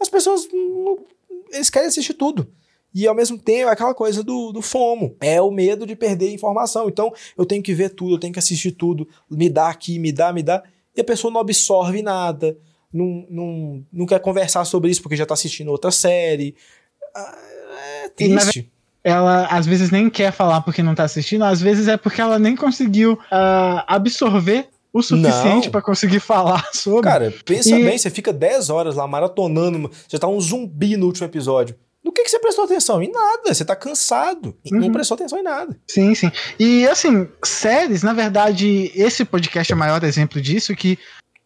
As 0.00 0.08
pessoas, 0.08 0.48
não, 0.52 0.98
eles 1.52 1.70
querem 1.70 1.88
assistir 1.88 2.14
tudo. 2.14 2.50
E 2.94 3.06
ao 3.06 3.14
mesmo 3.14 3.38
tempo, 3.38 3.68
é 3.68 3.72
aquela 3.72 3.94
coisa 3.94 4.22
do, 4.22 4.50
do 4.50 4.62
FOMO. 4.62 5.14
É 5.20 5.40
o 5.40 5.50
medo 5.50 5.86
de 5.86 5.94
perder 5.94 6.32
informação. 6.32 6.88
Então, 6.88 7.12
eu 7.36 7.44
tenho 7.44 7.62
que 7.62 7.74
ver 7.74 7.90
tudo, 7.90 8.14
eu 8.14 8.18
tenho 8.18 8.32
que 8.32 8.38
assistir 8.38 8.72
tudo. 8.72 9.06
Me 9.30 9.48
dá 9.48 9.68
aqui, 9.68 9.98
me 9.98 10.10
dá, 10.10 10.32
me 10.32 10.42
dá. 10.42 10.62
E 10.96 11.00
a 11.00 11.04
pessoa 11.04 11.32
não 11.32 11.40
absorve 11.40 12.02
nada. 12.02 12.56
Não, 12.92 13.26
não, 13.28 13.86
não 13.92 14.06
quer 14.06 14.18
conversar 14.20 14.64
sobre 14.64 14.90
isso 14.90 15.02
porque 15.02 15.16
já 15.16 15.26
tá 15.26 15.34
assistindo 15.34 15.70
outra 15.70 15.90
série. 15.90 16.56
Ah, 17.14 17.38
é 18.04 18.08
triste. 18.08 18.70
Ela 19.04 19.46
às 19.46 19.66
vezes 19.66 19.90
nem 19.90 20.10
quer 20.10 20.32
falar 20.32 20.62
porque 20.62 20.82
não 20.82 20.94
tá 20.94 21.04
assistindo, 21.04 21.44
às 21.44 21.60
vezes 21.60 21.86
é 21.86 21.96
porque 21.96 22.20
ela 22.20 22.38
nem 22.38 22.56
conseguiu 22.56 23.12
uh, 23.12 23.84
absorver 23.86 24.68
o 24.92 25.02
suficiente 25.02 25.70
para 25.70 25.82
conseguir 25.82 26.20
falar 26.20 26.68
sobre. 26.72 27.02
Cara, 27.02 27.34
pensa 27.44 27.76
e... 27.76 27.84
bem, 27.84 27.98
você 27.98 28.10
fica 28.10 28.32
10 28.32 28.70
horas 28.70 28.94
lá 28.94 29.06
maratonando, 29.06 29.90
já 30.08 30.18
tá 30.18 30.28
um 30.28 30.40
zumbi 30.40 30.96
no 30.96 31.06
último 31.06 31.26
episódio. 31.26 31.76
No 32.04 32.12
que, 32.12 32.22
que 32.22 32.30
você 32.30 32.38
prestou 32.38 32.64
atenção? 32.64 33.02
Em 33.02 33.10
nada. 33.10 33.52
Você 33.52 33.64
tá 33.64 33.76
cansado. 33.76 34.56
Uhum. 34.70 34.80
Não 34.80 34.92
prestou 34.92 35.14
atenção 35.14 35.38
em 35.38 35.42
nada. 35.42 35.76
Sim, 35.86 36.14
sim. 36.14 36.30
E 36.58 36.86
assim, 36.86 37.28
séries, 37.44 38.02
na 38.02 38.12
verdade, 38.12 38.90
esse 38.94 39.24
podcast 39.24 39.72
é 39.72 39.76
o 39.76 39.78
maior 39.78 40.02
exemplo 40.04 40.40
disso, 40.40 40.74
que 40.74 40.98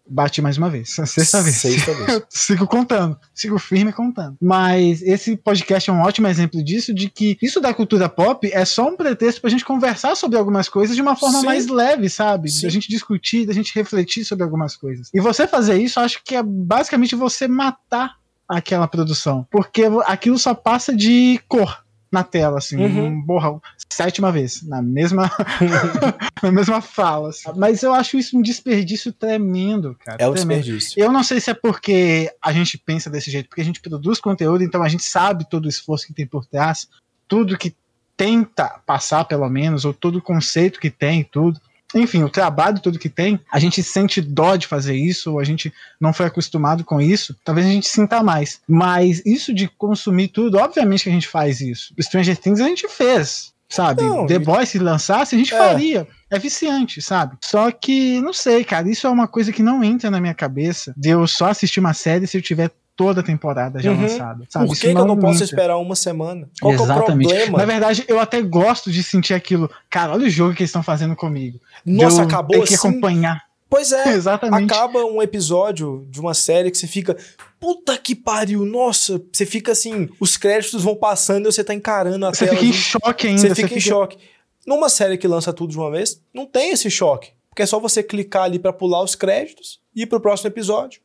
Bati 0.08 0.42
mais 0.42 0.58
uma 0.58 0.68
vez. 0.68 0.90
Sexta 1.06 1.42
vez. 1.42 1.56
Sexta 1.56 1.94
vez. 1.94 2.22
sigo 2.28 2.66
contando. 2.66 3.18
Sigo 3.34 3.58
firme 3.58 3.92
contando. 3.92 4.36
Mas 4.40 5.02
esse 5.02 5.36
podcast 5.36 5.88
é 5.88 5.92
um 5.92 6.02
ótimo 6.02 6.26
exemplo 6.26 6.62
disso, 6.62 6.92
de 6.92 7.08
que 7.08 7.38
isso 7.40 7.60
da 7.60 7.72
cultura 7.72 8.08
pop 8.08 8.48
é 8.52 8.64
só 8.64 8.88
um 8.88 8.96
pretexto 8.96 9.40
pra 9.40 9.50
gente 9.50 9.64
conversar 9.64 10.16
sobre 10.16 10.38
algumas 10.38 10.68
coisas 10.68 10.96
de 10.96 11.02
uma 11.02 11.16
forma 11.16 11.40
Sim. 11.40 11.46
mais 11.46 11.66
leve, 11.68 12.08
sabe? 12.08 12.50
Sim. 12.50 12.62
Da 12.62 12.68
gente 12.68 12.88
discutir, 12.88 13.46
da 13.46 13.52
gente 13.52 13.74
refletir 13.74 14.24
sobre 14.24 14.44
algumas 14.44 14.76
coisas. 14.76 15.08
E 15.14 15.20
você 15.20 15.46
fazer 15.46 15.80
isso, 15.80 16.00
acho 16.00 16.22
que 16.24 16.34
é 16.34 16.42
basicamente 16.42 17.14
você 17.14 17.46
matar 17.46 18.16
aquela 18.48 18.86
produção. 18.86 19.46
Porque 19.50 19.84
aquilo 20.06 20.38
só 20.38 20.54
passa 20.54 20.94
de 20.94 21.40
cor 21.48 21.82
na 22.12 22.22
tela, 22.22 22.58
assim, 22.58 22.76
uhum. 22.76 23.06
um 23.06 23.22
borrão, 23.22 23.60
sétima 23.90 24.30
vez, 24.30 24.62
na 24.62 24.82
mesma, 24.82 25.30
na 26.42 26.52
mesma 26.52 26.82
fala. 26.82 27.30
Assim. 27.30 27.50
Mas 27.56 27.82
eu 27.82 27.94
acho 27.94 28.18
isso 28.18 28.36
um 28.36 28.42
desperdício 28.42 29.10
tremendo, 29.12 29.96
cara. 30.04 30.22
É 30.22 30.28
um 30.28 30.34
tremendo. 30.34 30.62
desperdício. 30.62 31.02
Eu 31.02 31.10
não 31.10 31.24
sei 31.24 31.40
se 31.40 31.50
é 31.50 31.54
porque 31.54 32.30
a 32.40 32.52
gente 32.52 32.76
pensa 32.76 33.08
desse 33.08 33.30
jeito, 33.30 33.48
porque 33.48 33.62
a 33.62 33.64
gente 33.64 33.80
produz 33.80 34.20
conteúdo, 34.20 34.62
então 34.62 34.82
a 34.82 34.88
gente 34.88 35.04
sabe 35.04 35.48
todo 35.48 35.64
o 35.64 35.68
esforço 35.68 36.06
que 36.06 36.12
tem 36.12 36.26
por 36.26 36.44
trás, 36.44 36.86
tudo 37.26 37.56
que 37.56 37.74
tenta 38.14 38.80
passar, 38.84 39.24
pelo 39.24 39.48
menos, 39.48 39.86
ou 39.86 39.94
todo 39.94 40.16
o 40.16 40.22
conceito 40.22 40.78
que 40.78 40.90
tem, 40.90 41.24
tudo 41.24 41.58
enfim, 41.94 42.22
o 42.22 42.28
trabalho 42.28 42.80
todo 42.80 42.98
que 42.98 43.08
tem, 43.08 43.40
a 43.50 43.58
gente 43.58 43.82
sente 43.82 44.20
dó 44.20 44.56
de 44.56 44.66
fazer 44.66 44.94
isso, 44.94 45.32
ou 45.32 45.40
a 45.40 45.44
gente 45.44 45.72
não 46.00 46.12
foi 46.12 46.26
acostumado 46.26 46.84
com 46.84 47.00
isso, 47.00 47.36
talvez 47.44 47.66
a 47.66 47.70
gente 47.70 47.88
sinta 47.88 48.22
mais. 48.22 48.60
Mas 48.68 49.22
isso 49.24 49.52
de 49.52 49.68
consumir 49.68 50.28
tudo, 50.28 50.58
obviamente 50.58 51.04
que 51.04 51.10
a 51.10 51.12
gente 51.12 51.28
faz 51.28 51.60
isso. 51.60 51.94
Stranger 52.00 52.36
Things 52.36 52.60
a 52.60 52.68
gente 52.68 52.88
fez, 52.88 53.52
sabe? 53.68 54.02
Não, 54.02 54.26
The 54.26 54.38
Boys 54.38 54.70
se 54.70 54.78
lançasse, 54.78 55.34
a 55.34 55.38
gente 55.38 55.54
é. 55.54 55.58
faria. 55.58 56.08
É 56.30 56.38
viciante, 56.38 57.02
sabe? 57.02 57.36
Só 57.42 57.70
que, 57.70 58.20
não 58.20 58.32
sei, 58.32 58.64
cara, 58.64 58.88
isso 58.88 59.06
é 59.06 59.10
uma 59.10 59.28
coisa 59.28 59.52
que 59.52 59.62
não 59.62 59.84
entra 59.84 60.10
na 60.10 60.20
minha 60.20 60.34
cabeça 60.34 60.94
de 60.96 61.10
eu 61.10 61.26
só 61.26 61.50
assistir 61.50 61.80
uma 61.80 61.92
série 61.92 62.26
se 62.26 62.38
eu 62.38 62.42
tiver 62.42 62.70
toda 63.02 63.20
a 63.20 63.24
temporada 63.24 63.80
já 63.80 63.90
uhum. 63.90 64.02
lançada. 64.02 64.44
Sabe? 64.48 64.66
Por 64.66 64.76
que, 64.76 64.92
que 64.92 64.98
eu 64.98 65.04
não 65.04 65.18
posso 65.18 65.42
esperar 65.42 65.76
uma 65.78 65.96
semana? 65.96 66.48
Qual 66.60 66.72
Exatamente. 66.72 67.00
é 67.00 67.02
o 67.02 67.38
problema? 67.38 67.58
Na 67.58 67.64
verdade, 67.64 68.04
eu 68.06 68.20
até 68.20 68.40
gosto 68.40 68.90
de 68.90 69.02
sentir 69.02 69.34
aquilo. 69.34 69.70
Cara, 69.90 70.12
olha 70.12 70.26
o 70.26 70.30
jogo 70.30 70.54
que 70.54 70.62
eles 70.62 70.70
estão 70.70 70.82
fazendo 70.82 71.16
comigo. 71.16 71.58
Nossa, 71.84 72.22
acabou 72.22 72.60
ter 72.60 72.68
que 72.68 72.74
assim? 72.74 72.88
acompanhar. 72.88 73.42
Pois 73.68 73.90
é, 73.90 74.10
Exatamente. 74.14 74.72
acaba 74.72 75.04
um 75.04 75.20
episódio 75.20 76.06
de 76.10 76.20
uma 76.20 76.34
série 76.34 76.70
que 76.70 76.78
você 76.78 76.86
fica, 76.86 77.16
puta 77.58 77.96
que 77.98 78.14
pariu, 78.14 78.64
nossa, 78.64 79.20
você 79.32 79.46
fica 79.46 79.72
assim, 79.72 80.08
os 80.20 80.36
créditos 80.36 80.84
vão 80.84 80.94
passando 80.94 81.48
e 81.48 81.52
você 81.52 81.64
tá 81.64 81.74
encarando 81.74 82.26
a 82.26 82.32
você 82.32 82.44
tela. 82.44 82.58
Fica 82.58 82.68
em 82.68 82.72
choque 82.72 83.26
ainda, 83.26 83.40
você 83.40 83.54
fica 83.54 83.68
você 83.68 83.74
em 83.74 83.80
fica... 83.80 83.80
choque. 83.80 84.18
Numa 84.66 84.88
série 84.88 85.18
que 85.18 85.26
lança 85.26 85.52
tudo 85.52 85.70
de 85.70 85.78
uma 85.78 85.90
vez, 85.90 86.20
não 86.32 86.46
tem 86.46 86.70
esse 86.70 86.90
choque. 86.90 87.32
Porque 87.52 87.62
é 87.62 87.66
só 87.66 87.78
você 87.78 88.02
clicar 88.02 88.44
ali 88.44 88.58
para 88.58 88.72
pular 88.72 89.02
os 89.02 89.14
créditos 89.14 89.78
e 89.94 90.02
ir 90.02 90.06
pro 90.06 90.20
próximo 90.20 90.48
episódio. 90.48 91.01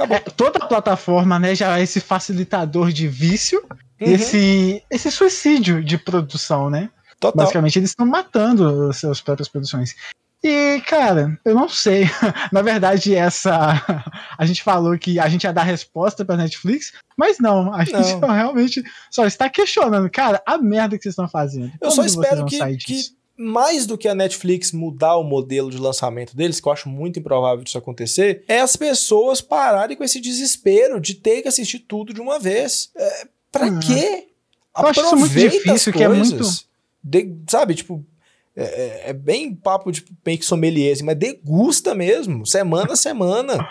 Acabou. 0.00 0.16
É, 0.16 0.20
toda 0.20 0.58
a 0.58 0.66
plataforma, 0.66 1.38
né, 1.38 1.54
já 1.54 1.78
é 1.78 1.82
esse 1.82 2.00
facilitador 2.00 2.90
de 2.90 3.06
vício, 3.06 3.62
uhum. 3.68 4.12
esse, 4.12 4.82
esse 4.90 5.10
suicídio 5.10 5.84
de 5.84 5.98
produção, 5.98 6.70
né? 6.70 6.90
Total. 7.18 7.44
Basicamente, 7.44 7.78
eles 7.78 7.90
estão 7.90 8.06
matando 8.06 8.88
as 8.88 8.96
suas 8.96 9.20
próprias 9.20 9.48
produções. 9.48 9.94
E, 10.42 10.80
cara, 10.86 11.38
eu 11.44 11.54
não 11.54 11.68
sei. 11.68 12.08
Na 12.50 12.62
verdade, 12.62 13.14
essa. 13.14 13.84
A 14.38 14.46
gente 14.46 14.62
falou 14.62 14.98
que 14.98 15.20
a 15.20 15.28
gente 15.28 15.44
ia 15.44 15.52
dar 15.52 15.64
resposta 15.64 16.24
pra 16.24 16.34
Netflix, 16.34 16.94
mas 17.14 17.38
não. 17.38 17.74
A 17.74 17.84
gente 17.84 18.16
não. 18.16 18.28
realmente 18.32 18.82
só 19.10 19.26
está 19.26 19.50
questionando. 19.50 20.08
Cara, 20.08 20.42
a 20.46 20.56
merda 20.56 20.96
que 20.96 21.02
vocês 21.02 21.12
estão 21.12 21.28
fazendo. 21.28 21.70
Eu 21.78 21.90
só 21.90 22.02
espero 22.02 22.46
que, 22.46 22.58
que 22.78 23.02
mais 23.40 23.86
do 23.86 23.96
que 23.96 24.06
a 24.06 24.14
Netflix 24.14 24.70
mudar 24.70 25.16
o 25.16 25.24
modelo 25.24 25.70
de 25.70 25.78
lançamento 25.78 26.36
deles, 26.36 26.60
que 26.60 26.68
eu 26.68 26.72
acho 26.72 26.90
muito 26.90 27.18
improvável 27.18 27.64
disso 27.64 27.78
acontecer, 27.78 28.44
é 28.46 28.60
as 28.60 28.76
pessoas 28.76 29.40
pararem 29.40 29.96
com 29.96 30.04
esse 30.04 30.20
desespero 30.20 31.00
de 31.00 31.14
ter 31.14 31.40
que 31.40 31.48
assistir 31.48 31.78
tudo 31.78 32.12
de 32.12 32.20
uma 32.20 32.38
vez. 32.38 32.90
É, 32.94 33.26
pra 33.50 33.66
uhum. 33.66 33.80
quê? 33.80 34.28
Eu 34.76 34.86
acho 34.86 35.00
isso 35.00 35.16
muito 35.16 35.34
difícil, 35.34 35.92
que 35.92 36.02
é 36.02 36.08
muito. 36.08 36.44
De, 37.02 37.34
sabe, 37.48 37.74
tipo, 37.74 38.04
é, 38.54 38.62
é, 38.62 39.02
é, 39.06 39.12
bem 39.14 39.54
papo 39.54 39.90
de 39.90 40.04
meio 40.24 40.38
que 40.38 40.44
sommelier, 40.44 40.92
assim, 40.92 41.04
mas 41.04 41.16
degusta 41.16 41.94
mesmo, 41.94 42.44
semana 42.44 42.92
a 42.92 42.96
semana. 42.96 43.66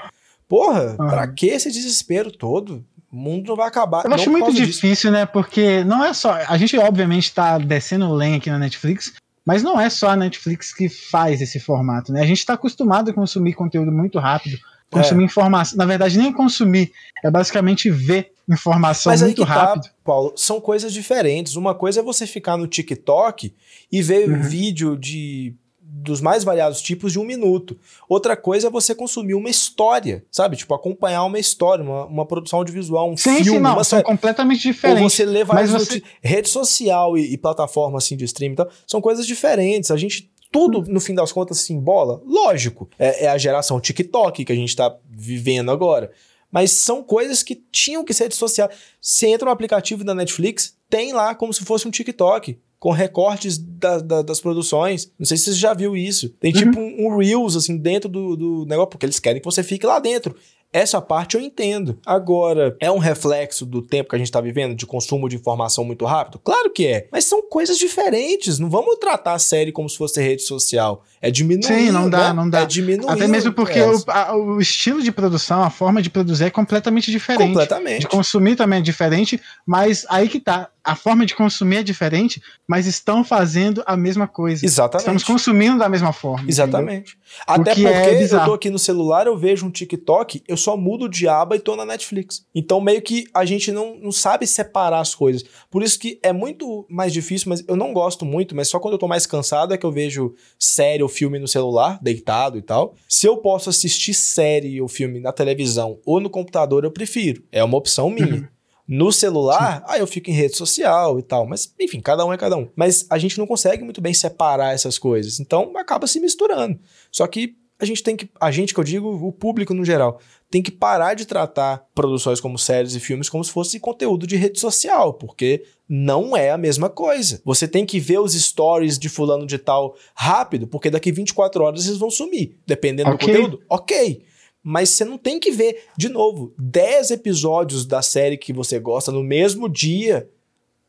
Porra, 0.47 0.97
uhum. 0.99 1.07
pra 1.09 1.27
que 1.27 1.45
esse 1.45 1.71
desespero 1.71 2.31
todo? 2.31 2.83
O 3.11 3.15
mundo 3.15 3.47
não 3.47 3.55
vai 3.55 3.67
acabar. 3.67 4.03
Eu 4.05 4.13
acho 4.13 4.31
muito 4.31 4.51
difícil, 4.51 4.89
disso. 4.89 5.11
né? 5.11 5.25
Porque 5.27 5.83
não 5.83 6.03
é 6.03 6.13
só. 6.13 6.33
A 6.47 6.57
gente, 6.57 6.77
obviamente, 6.77 7.33
tá 7.33 7.57
descendo 7.57 8.11
lenha 8.13 8.37
aqui 8.37 8.49
na 8.49 8.59
Netflix, 8.59 9.13
mas 9.45 9.63
não 9.63 9.79
é 9.79 9.89
só 9.89 10.09
a 10.09 10.15
Netflix 10.15 10.73
que 10.73 10.89
faz 10.89 11.41
esse 11.41 11.59
formato, 11.59 12.11
né? 12.11 12.21
A 12.21 12.25
gente 12.25 12.39
está 12.39 12.53
acostumado 12.53 13.11
a 13.11 13.13
consumir 13.13 13.53
conteúdo 13.53 13.91
muito 13.91 14.19
rápido, 14.19 14.57
consumir 14.89 15.23
é. 15.23 15.25
informação. 15.25 15.77
Na 15.77 15.85
verdade, 15.85 16.17
nem 16.17 16.31
consumir, 16.31 16.91
é 17.23 17.29
basicamente 17.29 17.89
ver 17.89 18.31
informação 18.47 19.11
Mas 19.11 19.21
muito 19.21 19.45
tá, 19.45 19.53
rápido. 19.53 19.83
Tá, 19.83 19.91
Paulo, 20.03 20.33
são 20.35 20.59
coisas 20.59 20.91
diferentes. 20.91 21.55
Uma 21.55 21.75
coisa 21.75 21.99
é 21.99 22.03
você 22.03 22.25
ficar 22.25 22.57
no 22.57 22.67
TikTok 22.67 23.53
e 23.91 24.01
ver 24.01 24.29
uhum. 24.29 24.41
vídeo 24.41 24.97
de 24.97 25.53
dos 25.91 26.21
mais 26.21 26.43
variados 26.43 26.81
tipos 26.81 27.11
de 27.11 27.19
um 27.19 27.25
minuto. 27.25 27.77
Outra 28.07 28.37
coisa 28.37 28.67
é 28.67 28.69
você 28.69 28.93
consumir 28.93 29.33
uma 29.33 29.49
história, 29.49 30.23
sabe? 30.31 30.55
Tipo, 30.55 30.75
acompanhar 30.75 31.23
uma 31.23 31.39
história, 31.39 31.83
uma, 31.83 32.05
uma 32.05 32.25
produção 32.25 32.59
audiovisual, 32.59 33.09
um 33.09 33.17
sim, 33.17 33.35
filme. 33.35 33.43
Sim, 33.43 33.59
não, 33.59 33.73
uma 33.73 33.83
são 33.83 34.01
completamente 34.03 34.61
diferentes. 34.61 35.03
Ou 35.03 35.09
você 35.09 35.25
levar 35.25 35.55
mas 35.55 35.71
você... 35.71 36.01
rede 36.21 36.47
social 36.47 37.17
e, 37.17 37.33
e, 37.33 37.37
plataforma 37.37 37.97
assim 37.97 38.15
de 38.15 38.23
streaming 38.25 38.53
e 38.53 38.57
tal, 38.57 38.69
são 38.85 39.01
coisas 39.01 39.25
diferentes. 39.25 39.89
A 39.89 39.97
gente 39.97 40.31
tudo, 40.51 40.83
no 40.87 40.99
fim 40.99 41.13
das 41.13 41.31
contas, 41.31 41.59
se 41.59 41.73
embola. 41.73 42.21
Lógico, 42.25 42.89
é, 42.97 43.25
é 43.25 43.29
a 43.29 43.37
geração 43.37 43.79
TikTok 43.79 44.45
que 44.45 44.51
a 44.51 44.55
gente 44.55 44.69
está 44.69 44.95
vivendo 45.09 45.71
agora. 45.71 46.11
Mas 46.51 46.71
são 46.71 47.03
coisas 47.03 47.43
que 47.43 47.55
tinham 47.71 48.03
que 48.03 48.13
ser 48.13 48.27
dissociadas. 48.27 48.75
Você 48.99 49.27
entra 49.27 49.45
no 49.45 49.51
aplicativo 49.51 50.03
da 50.03 50.15
Netflix, 50.15 50.75
tem 50.89 51.13
lá 51.13 51.35
como 51.35 51.53
se 51.53 51.63
fosse 51.63 51.87
um 51.87 51.91
TikTok 51.91 52.57
com 52.79 52.91
recortes 52.91 53.57
da, 53.57 53.99
da, 53.99 54.21
das 54.21 54.39
produções. 54.39 55.11
Não 55.19 55.25
sei 55.25 55.37
se 55.37 55.45
você 55.45 55.53
já 55.53 55.73
viu 55.73 55.97
isso. 55.97 56.29
Tem 56.39 56.53
uhum. 56.53 56.59
tipo 56.59 56.79
um, 56.79 57.07
um, 57.07 57.17
Reels, 57.17 57.55
assim, 57.55 57.77
dentro 57.77 58.09
do, 58.09 58.35
do 58.35 58.65
negócio, 58.65 58.89
porque 58.89 59.05
eles 59.05 59.19
querem 59.19 59.41
que 59.41 59.45
você 59.45 59.61
fique 59.61 59.85
lá 59.85 59.99
dentro. 59.99 60.35
Essa 60.71 61.01
parte 61.01 61.35
eu 61.35 61.41
entendo. 61.41 61.97
Agora, 62.05 62.77
é 62.79 62.91
um 62.91 62.99
reflexo 62.99 63.65
do 63.65 63.81
tempo 63.81 64.09
que 64.09 64.15
a 64.15 64.19
gente 64.19 64.27
está 64.27 64.39
vivendo, 64.39 64.75
de 64.75 64.85
consumo 64.85 65.27
de 65.27 65.35
informação 65.35 65.83
muito 65.83 66.05
rápido? 66.05 66.39
Claro 66.39 66.69
que 66.69 66.85
é. 66.85 67.07
Mas 67.11 67.25
são 67.25 67.41
coisas 67.41 67.77
diferentes. 67.77 68.59
Não 68.59 68.69
vamos 68.69 68.97
tratar 68.97 69.33
a 69.33 69.39
série 69.39 69.71
como 69.71 69.89
se 69.89 69.97
fosse 69.97 70.21
rede 70.21 70.43
social. 70.43 71.03
É 71.19 71.31
diminuir. 71.31 71.65
Sim, 71.65 71.91
não 71.91 72.07
dá, 72.07 72.29
né? 72.29 72.33
não 72.33 72.49
dá. 72.49 72.61
É 72.61 72.65
diminuir. 72.67 73.09
Até 73.09 73.27
mesmo 73.27 73.51
porque 73.51 73.81
o, 73.81 74.03
a, 74.07 74.35
o, 74.35 74.61
estilo 74.61 75.01
de 75.01 75.11
produção, 75.11 75.63
a 75.63 75.71
forma 75.71 76.03
de 76.03 76.09
produzir 76.09 76.45
é 76.45 76.49
completamente 76.51 77.09
diferente. 77.09 77.47
Completamente. 77.47 78.01
De 78.01 78.07
consumir 78.07 78.55
também 78.55 78.79
é 78.79 78.81
diferente, 78.81 79.41
mas 79.65 80.05
aí 80.07 80.29
que 80.29 80.39
tá 80.39 80.69
a 80.83 80.95
forma 80.95 81.25
de 81.25 81.35
consumir 81.35 81.77
é 81.77 81.83
diferente, 81.83 82.41
mas 82.67 82.87
estão 82.87 83.23
fazendo 83.23 83.83
a 83.85 83.95
mesma 83.95 84.27
coisa. 84.27 84.65
Exatamente. 84.65 85.01
Estamos 85.01 85.23
consumindo 85.23 85.77
da 85.77 85.89
mesma 85.89 86.11
forma. 86.13 86.49
Exatamente. 86.49 87.17
Entendeu? 87.47 87.71
Até 87.71 87.75
porque 87.75 87.87
é 87.87 88.23
eu 88.23 88.45
tô 88.45 88.53
aqui 88.53 88.69
no 88.69 88.79
celular, 88.79 89.27
eu 89.27 89.37
vejo 89.37 89.65
um 89.65 89.69
TikTok, 89.69 90.41
eu 90.47 90.57
só 90.59 90.77
mudo 90.77 91.09
de 91.09 91.27
aba 91.27 91.55
e 91.55 91.59
tô 91.59 91.75
na 91.75 91.85
Netflix. 91.85 92.45
Então 92.53 92.79
meio 92.79 93.01
que 93.01 93.25
a 93.33 93.43
gente 93.45 93.71
não, 93.71 93.95
não 93.95 94.11
sabe 94.11 94.45
separar 94.45 94.99
as 94.99 95.15
coisas. 95.15 95.43
Por 95.71 95.81
isso 95.81 95.97
que 95.97 96.19
é 96.21 96.31
muito 96.31 96.85
mais 96.87 97.11
difícil, 97.11 97.49
mas 97.49 97.63
eu 97.67 97.75
não 97.75 97.93
gosto 97.93 98.25
muito, 98.25 98.55
mas 98.55 98.67
só 98.67 98.79
quando 98.79 98.93
eu 98.93 98.99
tô 98.99 99.07
mais 99.07 99.25
cansado 99.25 99.73
é 99.73 99.77
que 99.77 99.85
eu 99.85 99.91
vejo 99.91 100.35
série 100.59 101.01
ou 101.01 101.09
filme 101.09 101.39
no 101.39 101.47
celular, 101.47 101.97
deitado 102.01 102.57
e 102.57 102.61
tal. 102.61 102.93
Se 103.07 103.25
eu 103.25 103.37
posso 103.37 103.69
assistir 103.69 104.13
série 104.13 104.79
ou 104.81 104.87
filme 104.87 105.19
na 105.19 105.31
televisão 105.31 105.99
ou 106.05 106.19
no 106.19 106.29
computador, 106.29 106.83
eu 106.83 106.91
prefiro. 106.91 107.43
É 107.51 107.63
uma 107.63 107.77
opção 107.77 108.09
minha. 108.09 108.35
Uhum. 108.35 108.47
No 108.91 109.11
celular, 109.11 109.83
aí 109.87 109.99
eu 109.99 110.07
fico 110.07 110.31
em 110.31 110.33
rede 110.33 110.57
social 110.57 111.19
e 111.19 111.21
tal. 111.21 111.45
Mas, 111.45 111.71
enfim, 111.79 112.01
cada 112.01 112.25
um 112.25 112.33
é 112.33 112.37
cada 112.37 112.57
um. 112.57 112.67
Mas 112.75 113.05
a 113.07 113.19
gente 113.19 113.37
não 113.37 113.45
consegue 113.45 113.83
muito 113.83 114.01
bem 114.01 114.15
separar 114.15 114.73
essas 114.73 114.97
coisas. 114.97 115.39
Então, 115.39 115.77
acaba 115.77 116.07
se 116.07 116.19
misturando. 116.19 116.79
Só 117.11 117.27
que 117.27 117.55
a 117.79 117.85
gente 117.85 118.01
tem 118.01 118.15
que. 118.15 118.29
A 118.41 118.49
gente, 118.49 118.73
que 118.73 118.79
eu 118.79 118.83
digo, 118.83 119.07
o 119.07 119.31
público 119.31 119.75
no 119.75 119.85
geral, 119.85 120.19
tem 120.49 120.61
que 120.63 120.71
parar 120.71 121.13
de 121.13 121.25
tratar 121.25 121.85
produções 121.93 122.41
como 122.41 122.57
séries 122.57 122.95
e 122.95 122.99
filmes 122.99 123.29
como 123.29 123.43
se 123.43 123.51
fosse 123.51 123.79
conteúdo 123.79 124.25
de 124.25 124.35
rede 124.35 124.59
social, 124.59 125.13
porque 125.13 125.63
não 125.87 126.35
é 126.35 126.49
a 126.49 126.57
mesma 126.57 126.89
coisa. 126.89 127.41
Você 127.45 127.67
tem 127.67 127.85
que 127.85 127.99
ver 127.99 128.19
os 128.19 128.33
stories 128.33 128.97
de 128.97 129.09
fulano 129.09 129.45
de 129.45 129.57
tal 129.57 129.95
rápido, 130.15 130.67
porque 130.67 130.89
daqui 130.89 131.11
24 131.11 131.63
horas 131.63 131.85
eles 131.85 131.99
vão 131.99 132.09
sumir, 132.09 132.57
dependendo 132.65 133.11
okay. 133.11 133.27
do 133.27 133.31
conteúdo. 133.31 133.63
Ok. 133.69 134.23
Mas 134.61 134.89
você 134.89 135.05
não 135.05 135.17
tem 135.17 135.39
que 135.39 135.51
ver, 135.51 135.85
de 135.95 136.09
novo, 136.09 136.53
10 136.57 137.11
episódios 137.11 137.85
da 137.85 138.01
série 138.01 138.37
que 138.37 138.51
você 138.51 138.79
gosta 138.79 139.11
no 139.11 139.23
mesmo 139.23 139.69
dia. 139.69 140.29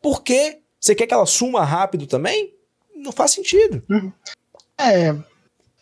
Por 0.03 0.23
quê? 0.23 0.59
Você 0.79 0.95
quer 0.95 1.07
que 1.07 1.15
ela 1.15 1.27
suma 1.27 1.63
rápido 1.65 2.07
também? 2.07 2.55
Não 2.97 3.13
faz 3.13 3.31
sentido. 3.31 3.83
Uhum. 3.89 4.13
É, 4.79 5.15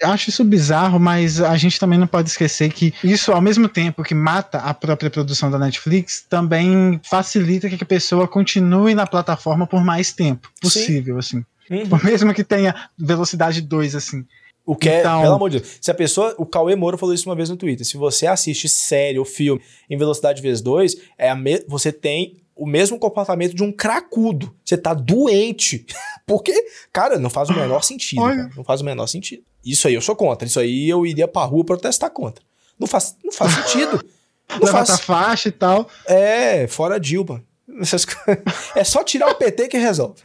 acho 0.02 0.30
isso 0.30 0.44
bizarro, 0.44 0.98
mas 0.98 1.40
a 1.40 1.56
gente 1.56 1.78
também 1.78 1.98
não 1.98 2.06
pode 2.06 2.28
esquecer 2.28 2.72
que 2.72 2.94
isso, 3.02 3.32
ao 3.32 3.40
mesmo 3.40 3.68
tempo 3.68 4.02
que 4.02 4.14
mata 4.14 4.58
a 4.58 4.72
própria 4.72 5.10
produção 5.10 5.50
da 5.50 5.58
Netflix, 5.58 6.24
também 6.28 7.00
facilita 7.02 7.68
que 7.68 7.82
a 7.82 7.86
pessoa 7.86 8.28
continue 8.28 8.94
na 8.94 9.06
plataforma 9.06 9.66
por 9.66 9.84
mais 9.84 10.12
tempo 10.12 10.50
possível, 10.60 11.20
Sim. 11.20 11.38
assim. 11.38 11.44
Uhum. 11.70 12.00
Mesmo 12.02 12.32
que 12.32 12.44
tenha 12.44 12.74
velocidade 12.98 13.60
2, 13.60 13.94
assim. 13.94 14.24
O 14.64 14.76
que 14.76 14.88
é, 14.88 15.00
então... 15.00 15.22
pelo 15.22 15.34
amor 15.34 15.50
de 15.50 15.60
Deus, 15.60 15.78
se 15.80 15.90
a 15.90 15.94
pessoa, 15.94 16.34
o 16.36 16.44
Cauê 16.44 16.76
Moura 16.76 16.98
falou 16.98 17.14
isso 17.14 17.28
uma 17.28 17.34
vez 17.34 17.48
no 17.48 17.56
Twitter, 17.56 17.86
se 17.86 17.96
você 17.96 18.26
assiste 18.26 18.68
série 18.68 19.18
ou 19.18 19.24
filme 19.24 19.62
em 19.88 19.96
velocidade 19.96 20.42
vezes 20.42 20.60
2, 20.62 20.96
é 21.16 21.34
me... 21.34 21.64
você 21.66 21.90
tem 21.90 22.42
o 22.54 22.66
mesmo 22.66 22.98
comportamento 22.98 23.54
de 23.54 23.62
um 23.62 23.72
cracudo. 23.72 24.54
Você 24.64 24.76
tá 24.76 24.92
doente. 24.92 25.86
Porque, 26.26 26.52
cara, 26.92 27.18
não 27.18 27.30
faz 27.30 27.48
o 27.48 27.54
menor 27.54 27.82
sentido. 27.82 28.20
Não 28.56 28.64
faz 28.64 28.80
o 28.80 28.84
menor 28.84 29.06
sentido. 29.06 29.42
Isso 29.70 29.88
aí 29.88 29.94
eu 29.94 30.00
sou 30.00 30.16
contra. 30.16 30.46
Isso 30.46 30.60
aí 30.60 30.88
eu 30.88 31.04
iria 31.06 31.28
pra 31.28 31.44
rua 31.44 31.64
protestar 31.64 32.10
contra. 32.10 32.42
Não 32.78 32.86
faz, 32.86 33.16
não 33.24 33.32
faz 33.32 33.52
sentido. 33.54 34.02
Não 34.62 34.66
faz... 34.66 34.88
a 34.88 34.96
faixa 34.96 35.50
e 35.50 35.52
tal. 35.52 35.90
É, 36.06 36.66
fora 36.66 36.98
Dilma. 36.98 37.44
É 38.74 38.82
só 38.82 39.04
tirar 39.04 39.28
o 39.28 39.34
PT 39.34 39.68
que 39.68 39.76
resolve. 39.76 40.22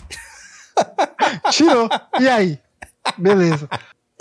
Tirou. 1.51 1.89
E 2.21 2.29
aí? 2.29 2.57
Beleza. 3.17 3.67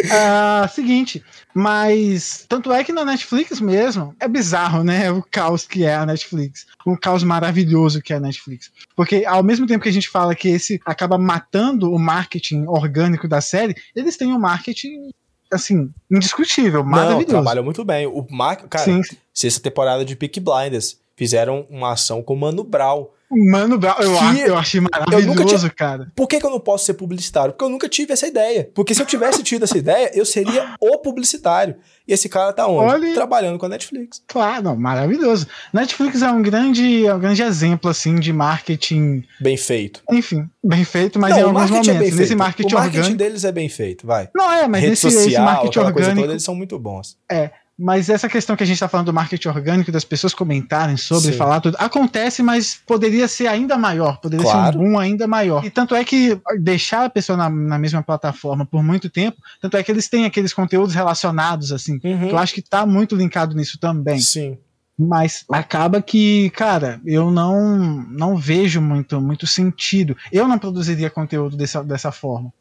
Uh, 0.05 0.69
seguinte, 0.69 1.23
mas 1.55 2.45
tanto 2.49 2.73
é 2.73 2.83
que 2.83 2.93
na 2.93 3.05
Netflix 3.05 3.61
mesmo 3.61 4.15
é 4.19 4.27
bizarro, 4.27 4.83
né? 4.83 5.11
O 5.11 5.23
caos 5.23 5.67
que 5.67 5.85
é 5.85 5.95
a 5.95 6.07
Netflix. 6.07 6.67
Um 6.87 6.97
caos 6.97 7.23
maravilhoso 7.23 8.03
que 8.03 8.13
é 8.13 8.17
a 8.17 8.21
Netflix. 8.21 8.71
Porque 8.97 9.25
ao 9.25 9.43
mesmo 9.43 9.67
tempo 9.67 9.83
que 9.83 9.89
a 9.89 9.93
gente 9.93 10.09
fala 10.09 10.35
que 10.35 10.49
esse 10.49 10.81
acaba 10.85 11.19
matando 11.19 11.93
o 11.93 11.99
marketing 11.99 12.65
orgânico 12.67 13.29
da 13.29 13.41
série, 13.41 13.75
eles 13.95 14.17
têm 14.17 14.33
um 14.33 14.39
marketing 14.39 15.11
assim, 15.53 15.91
indiscutível, 16.11 16.83
maravilhoso. 16.83 17.27
Não, 17.27 17.43
trabalham 17.43 17.65
muito 17.65 17.85
bem. 17.85 18.07
O 18.07 18.27
Mark, 18.31 18.67
cara, 18.69 18.85
sim, 18.85 19.03
sim. 19.03 19.17
sexta 19.35 19.61
temporada 19.61 20.05
de 20.05 20.17
Peak 20.17 20.41
Blinders 20.41 20.99
fizeram 21.15 21.67
uma 21.69 21.93
ação 21.93 22.23
com 22.23 22.35
o 22.35 22.37
Mano 22.37 22.65
Brown 22.65 23.07
Mano 23.35 23.81
eu, 23.83 24.47
eu 24.47 24.59
achei 24.59 24.81
maravilhoso, 24.81 25.67
eu 25.67 25.73
cara. 25.75 26.13
Por 26.15 26.29
que, 26.29 26.39
que 26.39 26.45
eu 26.45 26.51
não 26.51 26.61
posso 26.61 26.85
ser 26.85 26.95
publicitário? 26.95 27.53
Porque 27.53 27.65
eu 27.65 27.71
nunca 27.71 27.89
tive 27.89 28.13
essa 28.13 28.27
ideia. 28.27 28.71
Porque 28.75 28.95
se 28.95 29.01
eu 29.01 29.07
tivesse 29.07 29.43
tido 29.43 29.63
essa 29.63 29.79
ideia, 29.79 30.11
eu 30.15 30.27
seria 30.27 30.75
o 30.79 30.99
publicitário. 30.99 31.77
E 32.07 32.13
esse 32.13 32.29
cara 32.29 32.53
tá 32.53 32.67
onde? 32.67 32.93
Olha... 32.93 33.15
Trabalhando 33.15 33.59
com 33.59 33.67
a 33.67 33.69
Netflix. 33.69 34.23
Claro, 34.27 34.65
não, 34.65 34.77
maravilhoso. 34.77 35.47
Netflix 35.73 36.21
é 36.21 36.31
um 36.31 36.43
grande, 36.43 37.07
é 37.07 37.15
um 37.15 37.19
grande 37.19 37.43
exemplo, 37.43 37.91
assim, 37.91 38.17
de 38.17 38.33
marketing... 38.33 39.25
Bem 39.41 39.57
feito. 39.57 40.03
Enfim, 40.11 40.49
bem 40.63 40.85
feito, 40.85 41.19
mas 41.19 41.31
não, 41.31 41.39
em 41.39 41.43
alguns 41.43 41.71
é 41.71 41.73
momentos. 41.73 41.89
É 41.89 42.11
nesse 42.11 42.35
marketing 42.35 42.75
o 42.75 42.79
marketing 42.79 42.99
orgânico... 42.99 43.19
deles 43.19 43.45
é 43.45 43.53
bem 43.53 43.69
feito, 43.69 44.07
vai. 44.07 44.29
Não 44.35 44.53
é, 44.53 44.69
mas 44.69 44.83
Rede 44.83 44.93
esse, 44.95 45.03
social, 45.03 45.27
esse 45.27 45.39
marketing 45.39 45.79
orgânico... 45.79 46.21
Toda, 46.21 46.33
eles 46.33 46.43
são 46.43 46.55
muito 46.55 46.79
bons. 46.79 47.17
É, 47.31 47.51
mas 47.79 48.09
essa 48.09 48.29
questão 48.29 48.55
que 48.55 48.63
a 48.63 48.67
gente 48.67 48.77
está 48.77 48.89
falando 48.89 49.07
do 49.07 49.13
marketing 49.13 49.49
orgânico, 49.49 49.91
das 49.91 50.05
pessoas 50.05 50.35
comentarem 50.35 50.97
sobre, 50.97 51.33
Sim. 51.33 51.39
falar 51.39 51.61
tudo, 51.61 51.77
acontece, 51.79 52.43
mas 52.43 52.81
poderia 52.87 53.27
ser 53.27 53.47
ainda 53.47 53.77
maior, 53.79 54.21
poderia 54.21 54.45
claro. 54.45 54.73
ser 54.73 54.79
um 54.79 54.91
boom 54.91 54.99
ainda 54.99 55.27
maior. 55.27 55.65
E 55.65 55.71
tanto 55.71 55.95
é 55.95 56.05
que 56.05 56.39
deixar 56.61 57.05
a 57.05 57.11
pessoa 57.11 57.37
na, 57.37 57.49
na, 57.49 57.79
mesma 57.79 58.03
plataforma 58.03 58.67
por 58.67 58.83
muito 58.83 59.09
tempo, 59.09 59.39
tanto 59.61 59.77
é 59.77 59.83
que 59.83 59.91
eles 59.91 60.09
têm 60.09 60.27
aqueles 60.27 60.53
conteúdos 60.53 60.95
relacionados, 60.95 61.73
assim, 61.73 61.99
uhum. 62.05 62.29
eu 62.29 62.39
acho 62.39 62.55
que 62.55 62.61
está 62.61 62.85
muito 62.85 63.17
linkado 63.17 63.57
nisso 63.57 63.79
também. 63.79 64.21
Sim. 64.21 64.59
Mas 64.99 65.45
acaba 65.51 66.03
que, 66.03 66.51
cara, 66.51 67.01
eu 67.05 67.31
não 67.31 68.05
não 68.09 68.37
vejo 68.37 68.81
muito, 68.81 69.21
muito 69.21 69.47
sentido. 69.47 70.17
Eu 70.31 70.47
não 70.47 70.59
produziria 70.59 71.11
conteúdo 71.11 71.57
dessa, 71.57 71.83
dessa 71.83 72.13
forma. 72.13 72.53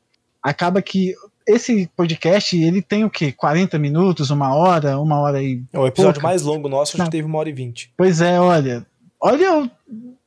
Acaba 0.41 0.81
que 0.81 1.13
esse 1.51 1.89
podcast, 1.95 2.55
ele 2.55 2.81
tem 2.81 3.03
o 3.03 3.09
quê? 3.09 3.31
40 3.31 3.77
minutos, 3.77 4.29
uma 4.29 4.55
hora, 4.55 4.99
uma 4.99 5.19
hora 5.19 5.41
e. 5.41 5.61
É 5.71 5.79
o 5.79 5.87
episódio 5.87 6.21
pouca. 6.21 6.27
mais 6.27 6.41
longo 6.41 6.69
nosso, 6.69 6.97
gente 6.97 7.09
teve 7.09 7.27
uma 7.27 7.37
hora 7.37 7.49
e 7.49 7.53
vinte. 7.53 7.91
Pois 7.97 8.21
é, 8.21 8.39
olha. 8.39 8.85
Olha, 9.19 9.69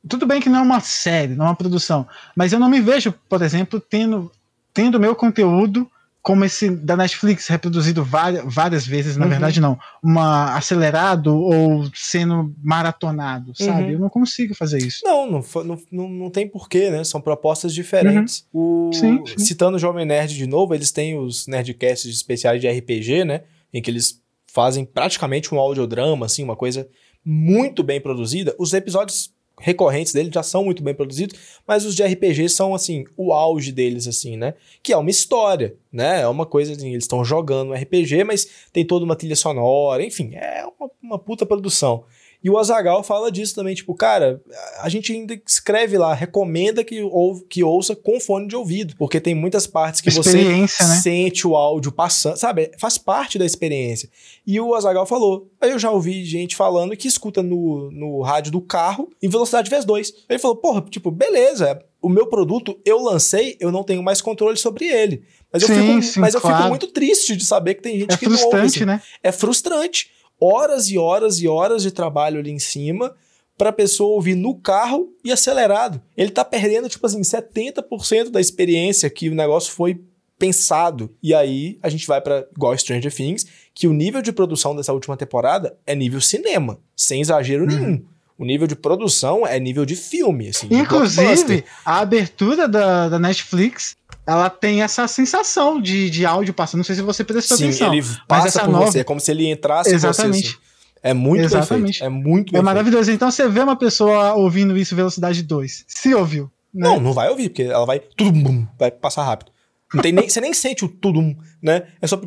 tudo 0.07 0.25
bem 0.25 0.39
que 0.39 0.49
não 0.49 0.59
é 0.59 0.61
uma 0.61 0.79
série, 0.79 1.35
não 1.35 1.45
é 1.45 1.49
uma 1.49 1.55
produção, 1.55 2.07
mas 2.35 2.53
eu 2.53 2.59
não 2.59 2.69
me 2.69 2.79
vejo, 2.79 3.13
por 3.27 3.41
exemplo, 3.41 3.79
tendo 3.79 4.31
tendo 4.73 4.99
meu 4.99 5.15
conteúdo 5.15 5.89
como 6.25 6.43
esse 6.43 6.71
da 6.71 6.97
Netflix, 6.97 7.45
reproduzido 7.45 8.03
várias, 8.03 8.43
várias 8.51 8.87
vezes, 8.87 9.15
na 9.15 9.25
uhum. 9.25 9.29
verdade 9.29 9.61
não, 9.61 9.77
uma 10.01 10.55
acelerado 10.57 11.37
ou 11.37 11.87
sendo 11.93 12.51
maratonado, 12.63 13.53
sabe? 13.55 13.83
Uhum. 13.83 13.91
Eu 13.91 13.99
não 13.99 14.09
consigo 14.09 14.55
fazer 14.55 14.79
isso. 14.79 15.05
Não, 15.05 15.29
não, 15.29 15.43
não, 15.91 16.09
não 16.09 16.29
tem 16.31 16.47
porquê, 16.47 16.89
né? 16.89 17.03
São 17.03 17.21
propostas 17.21 17.71
diferentes. 17.75 18.43
Uhum. 18.51 18.89
O, 18.89 18.91
sim, 18.91 19.23
sim. 19.23 19.37
Citando 19.37 19.77
o 19.77 19.79
Jovem 19.79 20.03
Nerd 20.03 20.33
de 20.33 20.47
novo, 20.47 20.73
eles 20.73 20.91
têm 20.91 21.15
os 21.15 21.45
Nerdcasts 21.45 22.09
especiais 22.11 22.59
de 22.59 22.67
RPG, 22.67 23.23
né? 23.23 23.43
Em 23.71 23.79
que 23.79 23.91
eles 23.91 24.19
fazem 24.47 24.83
praticamente 24.83 25.53
um 25.53 25.59
audiodrama, 25.59 26.25
assim, 26.25 26.43
uma 26.43 26.55
coisa 26.55 26.89
muito 27.23 27.83
bem 27.83 28.01
produzida. 28.01 28.55
Os 28.57 28.73
episódios 28.73 29.31
recorrentes 29.65 30.13
dele 30.13 30.29
já 30.31 30.43
são 30.43 30.63
muito 30.63 30.83
bem 30.83 30.93
produzidos, 30.93 31.39
mas 31.67 31.85
os 31.85 31.95
de 31.95 32.03
RPG 32.03 32.49
são, 32.49 32.75
assim, 32.75 33.03
o 33.17 33.33
auge 33.33 33.71
deles, 33.71 34.07
assim, 34.07 34.37
né? 34.37 34.53
Que 34.83 34.93
é 34.93 34.97
uma 34.97 35.09
história, 35.09 35.75
né? 35.91 36.21
É 36.21 36.27
uma 36.27 36.45
coisa, 36.45 36.73
assim, 36.73 36.91
eles 36.91 37.05
estão 37.05 37.25
jogando 37.25 37.71
um 37.71 37.73
RPG, 37.73 38.23
mas 38.23 38.47
tem 38.71 38.85
toda 38.85 39.03
uma 39.03 39.15
trilha 39.15 39.35
sonora, 39.35 40.03
enfim, 40.05 40.35
é 40.35 40.63
uma, 40.79 40.91
uma 41.01 41.19
puta 41.19 41.47
produção. 41.47 42.03
E 42.45 42.49
o 42.51 42.59
Azagal 42.59 43.01
fala 43.01 43.31
disso 43.31 43.55
também, 43.55 43.73
tipo, 43.73 43.95
cara, 43.95 44.39
a 44.79 44.87
gente 44.87 45.11
ainda 45.11 45.35
escreve 45.47 45.97
lá, 45.97 46.13
recomenda 46.13 46.83
que, 46.83 47.01
ou, 47.01 47.41
que 47.41 47.63
ouça 47.63 47.95
com 47.95 48.19
fone 48.19 48.47
de 48.47 48.55
ouvido, 48.55 48.93
porque 48.99 49.19
tem 49.19 49.33
muitas 49.33 49.65
partes 49.65 49.99
que 49.99 50.11
você 50.11 50.43
né? 50.43 50.67
sente 50.67 51.47
o 51.47 51.55
áudio 51.55 51.91
passando, 51.91 52.37
sabe? 52.37 52.69
Faz 52.77 52.99
parte 52.99 53.39
da 53.39 53.45
experiência. 53.47 54.07
E 54.45 54.59
o 54.61 54.75
Azagal 54.75 55.07
falou, 55.07 55.49
aí 55.59 55.71
eu 55.71 55.79
já 55.79 55.89
ouvi 55.89 56.23
gente 56.23 56.55
falando 56.55 56.95
que 56.95 57.07
escuta 57.07 57.41
no, 57.41 57.89
no 57.89 58.21
rádio 58.21 58.51
do 58.51 58.61
carro 58.61 59.09
em 59.23 59.27
velocidade 59.27 59.67
vezes 59.67 59.83
2. 59.83 60.13
Ele 60.29 60.37
falou, 60.37 60.57
porra, 60.57 60.81
tipo, 60.81 61.09
beleza, 61.09 61.81
o 61.99 62.07
meu 62.07 62.27
produto 62.27 62.79
eu 62.85 63.01
lancei, 63.01 63.57
eu 63.59 63.71
não 63.71 63.83
tenho 63.83 64.03
mais 64.03 64.21
controle 64.21 64.55
sobre 64.55 64.85
ele. 64.85 65.23
Mas, 65.51 65.63
sim, 65.63 65.73
eu, 65.73 65.79
fico, 65.79 66.03
sim, 66.03 66.19
mas 66.19 66.35
claro. 66.35 66.47
eu 66.47 66.57
fico 66.57 66.69
muito 66.69 66.87
triste 66.87 67.35
de 67.35 67.43
saber 67.43 67.73
que 67.73 67.81
tem 67.81 68.01
gente 68.01 68.13
é 68.13 68.17
que 68.17 68.29
não 68.29 68.43
ouve. 68.43 68.59
Assim. 68.59 68.85
Né? 68.85 69.01
É 69.23 69.31
frustrante 69.31 70.11
horas 70.45 70.89
e 70.89 70.97
horas 70.97 71.39
e 71.39 71.47
horas 71.47 71.81
de 71.81 71.91
trabalho 71.91 72.39
ali 72.39 72.51
em 72.51 72.59
cima 72.59 73.15
para 73.57 73.69
a 73.69 73.73
pessoa 73.73 74.15
ouvir 74.15 74.35
no 74.35 74.55
carro 74.55 75.13
e 75.23 75.31
acelerado. 75.31 76.01
Ele 76.15 76.29
tá 76.29 76.43
perdendo, 76.43 76.89
tipo 76.89 77.05
assim, 77.05 77.21
70% 77.21 78.29
da 78.29 78.41
experiência 78.41 79.09
que 79.09 79.29
o 79.29 79.35
negócio 79.35 79.71
foi 79.71 80.01
pensado. 80.37 81.13
E 81.23 81.33
aí 81.33 81.79
a 81.81 81.89
gente 81.89 82.05
vai 82.05 82.19
para 82.19 82.45
igual 82.55 82.77
Stranger 82.77 83.13
Things, 83.13 83.45
que 83.73 83.87
o 83.87 83.93
nível 83.93 84.21
de 84.21 84.33
produção 84.33 84.75
dessa 84.75 84.93
última 84.93 85.15
temporada 85.15 85.77
é 85.85 85.95
nível 85.95 86.19
cinema, 86.19 86.77
sem 86.95 87.21
exagero 87.21 87.63
uhum. 87.63 87.69
nenhum. 87.69 88.05
O 88.37 88.43
nível 88.43 88.67
de 88.67 88.75
produção 88.75 89.47
é 89.47 89.57
nível 89.57 89.85
de 89.85 89.95
filme, 89.95 90.49
assim. 90.49 90.67
Inclusive, 90.69 91.63
a 91.85 91.99
abertura 91.99 92.67
da, 92.67 93.07
da 93.07 93.17
Netflix 93.17 93.95
ela 94.25 94.49
tem 94.49 94.81
essa 94.81 95.07
sensação 95.07 95.79
de, 95.79 96.09
de 96.09 96.25
áudio 96.25 96.53
passando. 96.53 96.79
Não 96.79 96.83
sei 96.83 96.95
se 96.95 97.01
você 97.01 97.23
prestou 97.23 97.57
Sim, 97.57 97.65
atenção. 97.65 97.93
ele 97.93 98.05
passa 98.27 98.61
por 98.61 98.69
nova... 98.71 98.85
você, 98.87 98.99
é 98.99 99.03
como 99.03 99.19
se 99.19 99.31
ele 99.31 99.47
entrasse 99.47 99.93
Exatamente. 99.93 100.47
Você, 100.47 100.55
assim. 100.55 100.65
É 101.03 101.13
muito 101.13 101.43
Exatamente. 101.43 101.99
perfeito. 101.99 102.03
É 102.03 102.09
muito 102.09 102.57
É 102.57 102.61
maravilhoso. 102.61 103.11
Então 103.11 103.29
você 103.29 103.47
vê 103.47 103.59
uma 103.59 103.75
pessoa 103.75 104.33
ouvindo 104.33 104.75
isso 104.75 104.95
velocidade 104.95 105.43
2. 105.43 105.85
Se 105.87 106.15
ouviu. 106.15 106.51
Né? 106.73 106.89
Não, 106.89 106.99
não 106.99 107.13
vai 107.13 107.29
ouvir, 107.29 107.49
porque 107.49 107.63
ela 107.63 107.85
vai. 107.85 107.99
Tudo 107.99 108.67
vai 108.79 108.89
passar 108.89 109.23
rápido. 109.23 109.51
Não 109.93 110.01
tem 110.01 110.11
nem, 110.11 110.27
você 110.29 110.41
nem 110.41 110.53
sente 110.53 110.83
o 110.83 110.89
tudum, 110.89 111.35
né? 111.61 111.83
É 112.01 112.07
só 112.07 112.19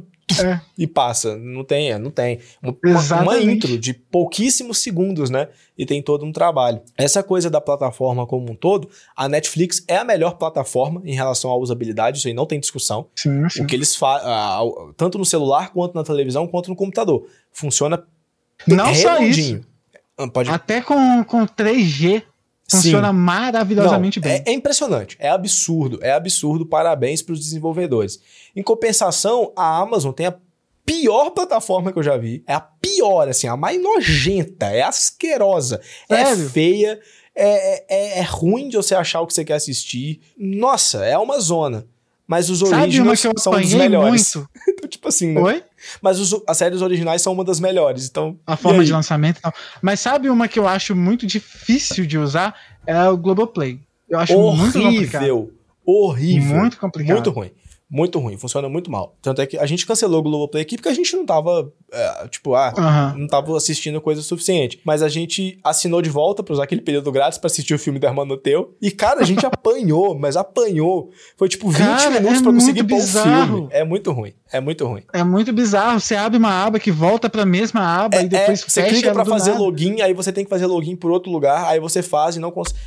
é. 0.45 0.61
e 0.76 0.86
passa. 0.86 1.36
Não 1.36 1.64
tem, 1.64 1.93
é, 1.93 1.99
não 1.99 2.11
tem. 2.11 2.41
Uma, 2.62 3.22
uma, 3.22 3.39
intro 3.39 3.78
de 3.78 3.93
pouquíssimos 3.93 4.78
segundos, 4.78 5.30
né? 5.30 5.49
E 5.76 5.86
tem 5.86 6.03
todo 6.03 6.24
um 6.24 6.32
trabalho. 6.32 6.80
Essa 6.97 7.22
coisa 7.22 7.49
da 7.49 7.61
plataforma 7.61 8.26
como 8.26 8.51
um 8.51 8.55
todo, 8.55 8.89
a 9.16 9.28
Netflix 9.28 9.84
é 9.86 9.97
a 9.97 10.05
melhor 10.05 10.36
plataforma 10.36 11.03
em 11.05 11.14
relação 11.14 11.51
à 11.51 11.57
usabilidade, 11.57 12.18
isso 12.18 12.28
aí 12.28 12.34
não 12.34 12.47
tem 12.47 12.59
discussão. 12.59 13.07
Sim, 13.14 13.49
sim. 13.49 13.62
O 13.62 13.66
que 13.66 13.74
eles 13.74 13.95
fazem, 13.95 14.28
tanto 14.97 15.18
no 15.18 15.24
celular, 15.24 15.72
quanto 15.72 15.95
na 15.95 16.05
televisão, 16.05 16.47
quanto 16.47 16.70
no 16.70 16.76
computador. 16.76 17.26
Funciona 17.53 18.05
não 18.66 18.95
só 18.95 19.22
isso. 19.22 19.61
Ah, 20.16 20.26
pode... 20.28 20.51
Até 20.51 20.80
com, 20.80 21.22
com 21.24 21.47
3G 21.47 22.24
Funciona 22.71 23.09
Sim. 23.09 23.14
maravilhosamente 23.14 24.21
Não, 24.21 24.29
bem. 24.29 24.43
É, 24.45 24.51
é, 24.51 24.53
impressionante, 24.53 25.16
é 25.19 25.31
absurdo, 25.31 25.99
é 26.03 26.12
absurdo. 26.12 26.66
Parabéns 26.66 27.23
para 27.23 27.33
os 27.33 27.41
desenvolvedores. 27.41 28.21
Em 28.55 28.62
compensação, 28.62 29.53
a 29.57 29.79
Amazon 29.79 30.12
tem 30.12 30.27
a 30.27 30.35
pior 30.85 31.31
plataforma 31.31 31.93
que 31.93 31.99
eu 31.99 32.03
já 32.03 32.16
vi. 32.16 32.43
É 32.47 32.55
a 32.55 32.61
pior, 32.61 33.29
assim, 33.29 33.47
a 33.47 33.57
mais 33.57 33.83
nojenta, 33.83 34.66
é 34.66 34.83
asquerosa, 34.83 35.81
é 36.09 36.37
feia, 36.37 37.01
é, 37.35 37.85
é, 37.89 38.19
é 38.19 38.23
ruim 38.23 38.69
de 38.69 38.77
você 38.77 38.95
achar 38.95 39.21
o 39.21 39.27
que 39.27 39.33
você 39.33 39.45
quer 39.45 39.55
assistir. 39.55 40.21
Nossa, 40.37 41.05
é 41.05 41.16
uma 41.16 41.41
zona. 41.41 41.87
Mas 42.27 42.51
os 42.51 42.59
Sabe 42.59 42.73
uma 42.75 42.83
originais 42.83 43.21
que 43.23 43.27
eu 43.29 43.33
são 43.39 43.53
os 43.55 43.73
melhores. 43.73 44.35
muito? 44.35 44.51
Então, 44.69 44.89
tipo 44.89 45.09
assim, 45.09 45.33
né? 45.33 45.41
Oi? 45.41 45.64
Mas 46.03 46.18
os- 46.18 46.43
as 46.47 46.57
séries 46.59 46.83
originais 46.83 47.22
são 47.22 47.33
uma 47.33 47.45
das 47.45 47.61
melhores. 47.61 48.07
Então, 48.09 48.39
A 48.47 48.57
forma 48.57 48.85
de 48.85 48.93
lançamento 48.93 49.39
e 49.39 49.41
tal. 49.43 49.53
Mas 49.83 50.01
sabe 50.01 50.29
uma 50.29 50.49
que 50.49 50.59
eu 50.59 50.66
acho 50.68 50.95
muito 50.97 51.26
difícil 51.26 52.07
de 52.07 52.18
usar? 52.18 52.55
É 52.87 53.09
o 53.09 53.16
Globoplay. 53.16 53.81
Eu 54.09 54.18
acho 54.18 54.33
muito 54.39 54.81
complicado. 54.81 55.22
horrível. 55.22 55.53
Horrível. 55.85 56.57
Muito 56.57 56.79
complicado. 56.79 57.14
Muito 57.14 57.31
ruim. 57.31 57.51
Muito 57.91 58.18
ruim. 58.18 58.36
Funciona 58.36 58.68
muito 58.68 58.91
mal. 58.91 59.16
Tanto 59.22 59.41
é 59.41 59.47
que 59.47 59.57
a 59.57 59.64
gente 59.64 59.86
cancelou 59.86 60.20
o 60.20 60.22
Globoplay 60.22 60.62
aqui 60.62 60.76
porque 60.76 60.91
a 60.91 60.95
gente 60.95 61.16
não 61.16 61.24
tava, 61.24 61.72
é, 61.91 62.28
tipo, 62.28 62.55
ah, 62.55 62.74
Aham. 62.76 63.14
não 63.16 63.26
tava 63.26 63.57
assistindo 63.57 63.99
coisa 63.99 64.20
suficiente. 64.20 64.78
Mas 64.84 65.03
a 65.03 65.09
gente 65.09 65.59
assinou 65.64 66.03
de 66.03 66.11
volta 66.11 66.43
pra 66.43 66.53
usar 66.53 66.64
aquele 66.64 66.82
período 66.82 67.11
grátis 67.11 67.39
pra 67.39 67.47
assistir 67.47 67.72
o 67.72 67.78
filme 67.78 67.99
do 67.99 68.07
Hermano 68.07 68.36
Teu. 68.36 68.76
E, 68.82 68.91
cara, 68.91 69.20
a 69.20 69.24
gente 69.24 69.45
apanhou, 69.47 70.18
mas 70.18 70.36
apanhou. 70.36 71.11
Foi 71.39 71.49
tipo 71.49 71.70
20 71.70 71.78
Cara, 71.78 72.11
minutos 72.20 72.41
é 72.41 72.43
pra 72.43 72.53
conseguir 72.53 72.84
pôr 72.84 72.99
o 72.99 73.07
filme. 73.07 73.68
É 73.70 73.84
muito 73.84 74.12
ruim. 74.12 74.34
É 74.53 74.61
muito 74.61 74.86
ruim. 74.86 75.03
É 75.12 75.24
muito 75.24 75.51
bizarro. 75.53 75.99
Você 75.99 76.14
abre 76.14 76.36
uma 76.39 76.66
aba 76.66 76.78
que 76.78 76.91
volta 76.93 77.30
pra 77.30 77.47
mesma 77.47 77.80
aba 78.05 78.18
É, 78.18 78.24
e 78.24 78.28
depois 78.28 78.61
é, 78.61 78.64
você 78.68 78.82
fecha 78.82 78.93
clica 78.95 79.09
ela 79.09 79.14
pra 79.14 79.24
fazer 79.24 79.53
nada. 79.53 79.62
login, 79.62 80.03
aí 80.03 80.12
você 80.12 80.30
tem 80.30 80.45
que 80.45 80.51
fazer 80.51 80.66
login 80.66 80.95
por 80.95 81.11
outro 81.11 81.32
lugar, 81.32 81.64
aí 81.66 81.80
você 81.80 82.03
faz 82.03 82.36
e 82.36 82.39
não 82.39 82.51
consegue. 82.51 82.78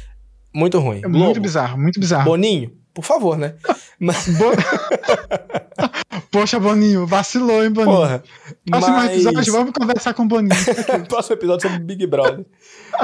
Muito 0.53 0.77
ruim. 0.79 1.01
É 1.03 1.07
muito 1.07 1.39
bizarro, 1.39 1.79
muito 1.79 1.99
bizarro. 1.99 2.25
Boninho, 2.25 2.71
por 2.93 3.03
favor, 3.03 3.37
né? 3.37 3.55
Mas, 3.99 4.27
Bo- 4.37 4.51
Poxa, 6.31 6.59
Boninho, 6.59 7.05
vacilou, 7.05 7.63
hein, 7.63 7.71
Boninho? 7.71 7.95
porra. 7.97 8.23
Próximo 8.69 8.95
mas... 8.95 9.11
episódio, 9.11 9.53
vamos 9.53 9.71
conversar 9.73 10.13
com 10.13 10.23
o 10.23 10.27
Boninho. 10.27 10.55
Próximo 11.09 11.35
episódio 11.35 11.69
sobre 11.69 11.83
Big 11.83 12.07
Brother. 12.07 12.45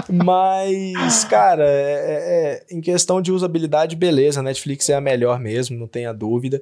Mas, 0.10 1.24
cara, 1.26 1.66
é- 1.68 2.64
é- 2.70 2.76
em 2.76 2.80
questão 2.82 3.22
de 3.22 3.32
usabilidade, 3.32 3.96
beleza. 3.96 4.42
Netflix 4.42 4.90
é 4.90 4.96
a 4.96 5.02
melhor 5.02 5.40
mesmo, 5.40 5.78
não 5.78 5.88
tenha 5.88 6.14
dúvida. 6.14 6.62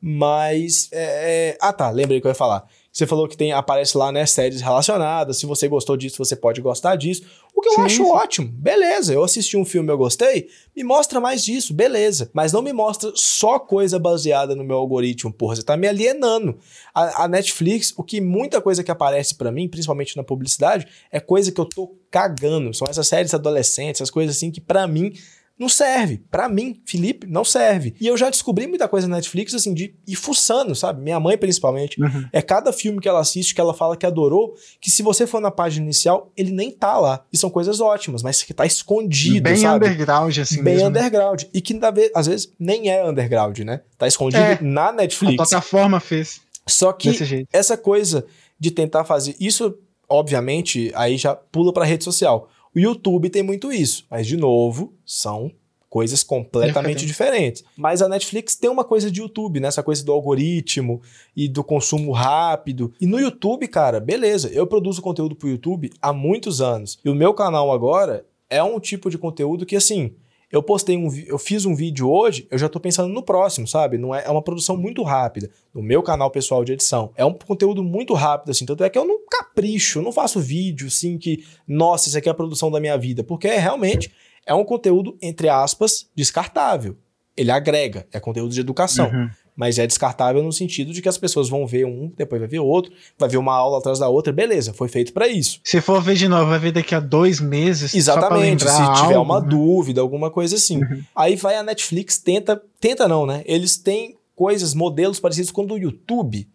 Mas. 0.00 0.88
é- 0.92 1.50
é- 1.50 1.58
Ah, 1.60 1.72
tá, 1.72 1.90
lembrei 1.90 2.20
que 2.20 2.26
eu 2.26 2.30
ia 2.30 2.34
falar. 2.34 2.64
Você 2.92 3.06
falou 3.06 3.28
que 3.28 3.36
tem, 3.36 3.52
aparece 3.52 3.96
lá, 3.98 4.10
né, 4.10 4.24
séries 4.24 4.62
relacionadas. 4.62 5.38
Se 5.38 5.44
você 5.44 5.68
gostou 5.68 5.96
disso, 5.98 6.16
você 6.16 6.34
pode 6.34 6.62
gostar 6.62 6.96
disso. 6.96 7.24
O 7.56 7.62
que 7.62 7.70
eu 7.70 7.72
Sim, 7.72 7.80
acho 7.80 8.04
sim. 8.04 8.10
ótimo. 8.10 8.48
Beleza, 8.52 9.14
eu 9.14 9.24
assisti 9.24 9.56
um 9.56 9.64
filme, 9.64 9.90
eu 9.90 9.96
gostei. 9.96 10.50
Me 10.76 10.84
mostra 10.84 11.18
mais 11.18 11.42
disso, 11.42 11.72
beleza. 11.72 12.30
Mas 12.34 12.52
não 12.52 12.60
me 12.60 12.70
mostra 12.70 13.10
só 13.14 13.58
coisa 13.58 13.98
baseada 13.98 14.54
no 14.54 14.62
meu 14.62 14.76
algoritmo. 14.76 15.32
Porra, 15.32 15.56
você 15.56 15.62
tá 15.62 15.74
me 15.74 15.88
alienando. 15.88 16.58
A, 16.94 17.24
a 17.24 17.28
Netflix, 17.28 17.94
o 17.96 18.02
que 18.04 18.20
muita 18.20 18.60
coisa 18.60 18.84
que 18.84 18.90
aparece 18.90 19.36
pra 19.36 19.50
mim, 19.50 19.68
principalmente 19.68 20.18
na 20.18 20.22
publicidade, 20.22 20.86
é 21.10 21.18
coisa 21.18 21.50
que 21.50 21.58
eu 21.58 21.64
tô 21.64 21.96
cagando. 22.10 22.74
São 22.74 22.86
essas 22.90 23.08
séries 23.08 23.32
adolescentes, 23.32 24.02
essas 24.02 24.10
coisas 24.10 24.36
assim 24.36 24.50
que 24.50 24.60
pra 24.60 24.86
mim 24.86 25.14
não 25.58 25.68
serve. 25.68 26.22
Pra 26.30 26.48
mim, 26.48 26.80
Felipe, 26.84 27.26
não 27.26 27.44
serve. 27.44 27.94
E 28.00 28.06
eu 28.06 28.16
já 28.16 28.28
descobri 28.28 28.66
muita 28.66 28.86
coisa 28.86 29.08
na 29.08 29.16
Netflix, 29.16 29.54
assim, 29.54 29.72
de 29.72 29.94
ir 30.06 30.14
fuçando, 30.16 30.74
sabe? 30.74 31.00
Minha 31.02 31.18
mãe, 31.18 31.38
principalmente. 31.38 32.00
Uhum. 32.00 32.26
É 32.32 32.42
cada 32.42 32.72
filme 32.72 33.00
que 33.00 33.08
ela 33.08 33.20
assiste 33.20 33.54
que 33.54 33.60
ela 33.60 33.72
fala 33.72 33.96
que 33.96 34.04
adorou, 34.04 34.54
que 34.80 34.90
se 34.90 35.02
você 35.02 35.26
for 35.26 35.40
na 35.40 35.50
página 35.50 35.84
inicial, 35.84 36.30
ele 36.36 36.50
nem 36.52 36.70
tá 36.70 36.98
lá. 36.98 37.24
E 37.32 37.38
são 37.38 37.48
coisas 37.48 37.80
ótimas, 37.80 38.22
mas 38.22 38.42
que 38.42 38.52
tá 38.52 38.66
escondido, 38.66 39.42
Bem 39.44 39.56
sabe? 39.56 39.86
underground, 39.86 40.36
assim 40.38 40.62
Bem 40.62 40.74
mesmo. 40.74 40.90
né? 40.90 41.00
underground. 41.00 41.42
E 41.54 41.60
que 41.60 41.78
às 42.14 42.26
vezes 42.26 42.52
nem 42.58 42.90
é 42.90 43.04
underground, 43.08 43.58
né? 43.60 43.80
Tá 43.96 44.06
escondido 44.06 44.42
É. 44.42 44.58
na 44.60 44.88
A 44.88 44.92
Netflix. 44.92 45.36
plataforma 45.36 46.00
fez 46.00 46.40
Só 46.66 46.92
que 46.92 47.46
essa 47.52 47.76
coisa 47.76 48.26
de 48.58 48.70
tentar 48.70 49.04
fazer 49.04 49.34
isso, 49.40 49.74
obviamente, 50.08 50.90
aí 50.94 51.16
já 51.16 51.34
pula 51.34 51.72
pra 51.72 51.84
rede 51.84 52.04
social. 52.04 52.48
O 52.76 52.78
YouTube 52.78 53.30
tem 53.30 53.42
muito 53.42 53.72
isso, 53.72 54.04
mas 54.10 54.26
de 54.26 54.36
novo, 54.36 54.92
são 55.02 55.50
coisas 55.88 56.22
completamente 56.22 57.06
Diferente. 57.06 57.06
diferentes. 57.06 57.64
Mas 57.74 58.02
a 58.02 58.08
Netflix 58.08 58.54
tem 58.54 58.68
uma 58.68 58.84
coisa 58.84 59.10
de 59.10 59.22
YouTube, 59.22 59.60
né? 59.60 59.68
Essa 59.68 59.82
coisa 59.82 60.04
do 60.04 60.12
algoritmo 60.12 61.00
e 61.34 61.48
do 61.48 61.64
consumo 61.64 62.12
rápido. 62.12 62.92
E 63.00 63.06
no 63.06 63.18
YouTube, 63.18 63.66
cara, 63.66 63.98
beleza, 63.98 64.50
eu 64.50 64.66
produzo 64.66 65.00
conteúdo 65.00 65.34
pro 65.34 65.48
YouTube 65.48 65.90
há 66.02 66.12
muitos 66.12 66.60
anos. 66.60 66.98
E 67.02 67.08
o 67.08 67.14
meu 67.14 67.32
canal 67.32 67.72
agora 67.72 68.26
é 68.50 68.62
um 68.62 68.78
tipo 68.78 69.08
de 69.08 69.16
conteúdo 69.16 69.64
que 69.64 69.74
assim, 69.74 70.14
eu 70.50 70.62
postei 70.62 70.96
um, 70.96 71.08
eu 71.26 71.38
fiz 71.38 71.64
um 71.64 71.74
vídeo 71.74 72.08
hoje, 72.08 72.46
eu 72.50 72.58
já 72.58 72.68
tô 72.68 72.78
pensando 72.78 73.12
no 73.12 73.22
próximo, 73.22 73.66
sabe? 73.66 73.98
Não 73.98 74.14
é, 74.14 74.24
é 74.24 74.30
uma 74.30 74.42
produção 74.42 74.76
muito 74.76 75.02
rápida 75.02 75.50
no 75.74 75.82
meu 75.82 76.02
canal 76.02 76.30
pessoal 76.30 76.64
de 76.64 76.72
edição. 76.72 77.12
É 77.16 77.24
um 77.24 77.32
conteúdo 77.32 77.82
muito 77.82 78.14
rápido, 78.14 78.50
assim. 78.50 78.64
Tanto 78.64 78.84
é 78.84 78.90
que 78.90 78.98
eu 78.98 79.04
não 79.04 79.18
capricho, 79.28 80.00
não 80.00 80.12
faço 80.12 80.40
vídeo, 80.40 80.86
assim, 80.86 81.18
que, 81.18 81.44
nossa, 81.66 82.08
isso 82.08 82.16
aqui 82.16 82.28
é 82.28 82.32
a 82.32 82.34
produção 82.34 82.70
da 82.70 82.78
minha 82.78 82.96
vida. 82.96 83.24
Porque 83.24 83.48
é 83.48 83.58
realmente 83.58 84.12
é 84.46 84.54
um 84.54 84.64
conteúdo, 84.64 85.18
entre 85.20 85.48
aspas, 85.48 86.08
descartável. 86.14 86.96
Ele 87.36 87.50
agrega, 87.50 88.06
é 88.12 88.20
conteúdo 88.20 88.54
de 88.54 88.60
educação. 88.60 89.10
Uhum. 89.10 89.28
Mas 89.56 89.78
é 89.78 89.86
descartável 89.86 90.42
no 90.42 90.52
sentido 90.52 90.92
de 90.92 91.00
que 91.00 91.08
as 91.08 91.16
pessoas 91.16 91.48
vão 91.48 91.66
ver 91.66 91.86
um, 91.86 92.12
depois 92.14 92.38
vai 92.38 92.48
ver 92.48 92.58
outro, 92.58 92.92
vai 93.18 93.28
ver 93.28 93.38
uma 93.38 93.54
aula 93.54 93.78
atrás 93.78 93.98
da 93.98 94.06
outra, 94.06 94.32
beleza, 94.32 94.74
foi 94.74 94.86
feito 94.86 95.14
pra 95.14 95.26
isso. 95.26 95.60
Se 95.64 95.80
for 95.80 96.02
ver 96.02 96.14
de 96.14 96.28
novo, 96.28 96.50
vai 96.50 96.58
ver 96.58 96.72
daqui 96.72 96.94
a 96.94 97.00
dois 97.00 97.40
meses. 97.40 97.94
Exatamente, 97.94 98.64
se 98.64 98.68
lembrar 98.68 98.94
tiver 99.00 99.14
algo, 99.14 99.32
uma 99.32 99.40
né? 99.40 99.48
dúvida, 99.48 100.00
alguma 100.02 100.30
coisa 100.30 100.56
assim. 100.56 100.82
Uhum. 100.82 101.02
Aí 101.16 101.36
vai 101.36 101.56
a 101.56 101.62
Netflix, 101.62 102.18
tenta, 102.18 102.62
tenta 102.78 103.08
não, 103.08 103.24
né? 103.24 103.42
Eles 103.46 103.78
têm 103.78 104.16
coisas, 104.34 104.74
modelos 104.74 105.18
parecidos 105.18 105.50
com 105.50 105.62
o 105.62 105.66
do 105.66 105.78
YouTube. 105.78 106.46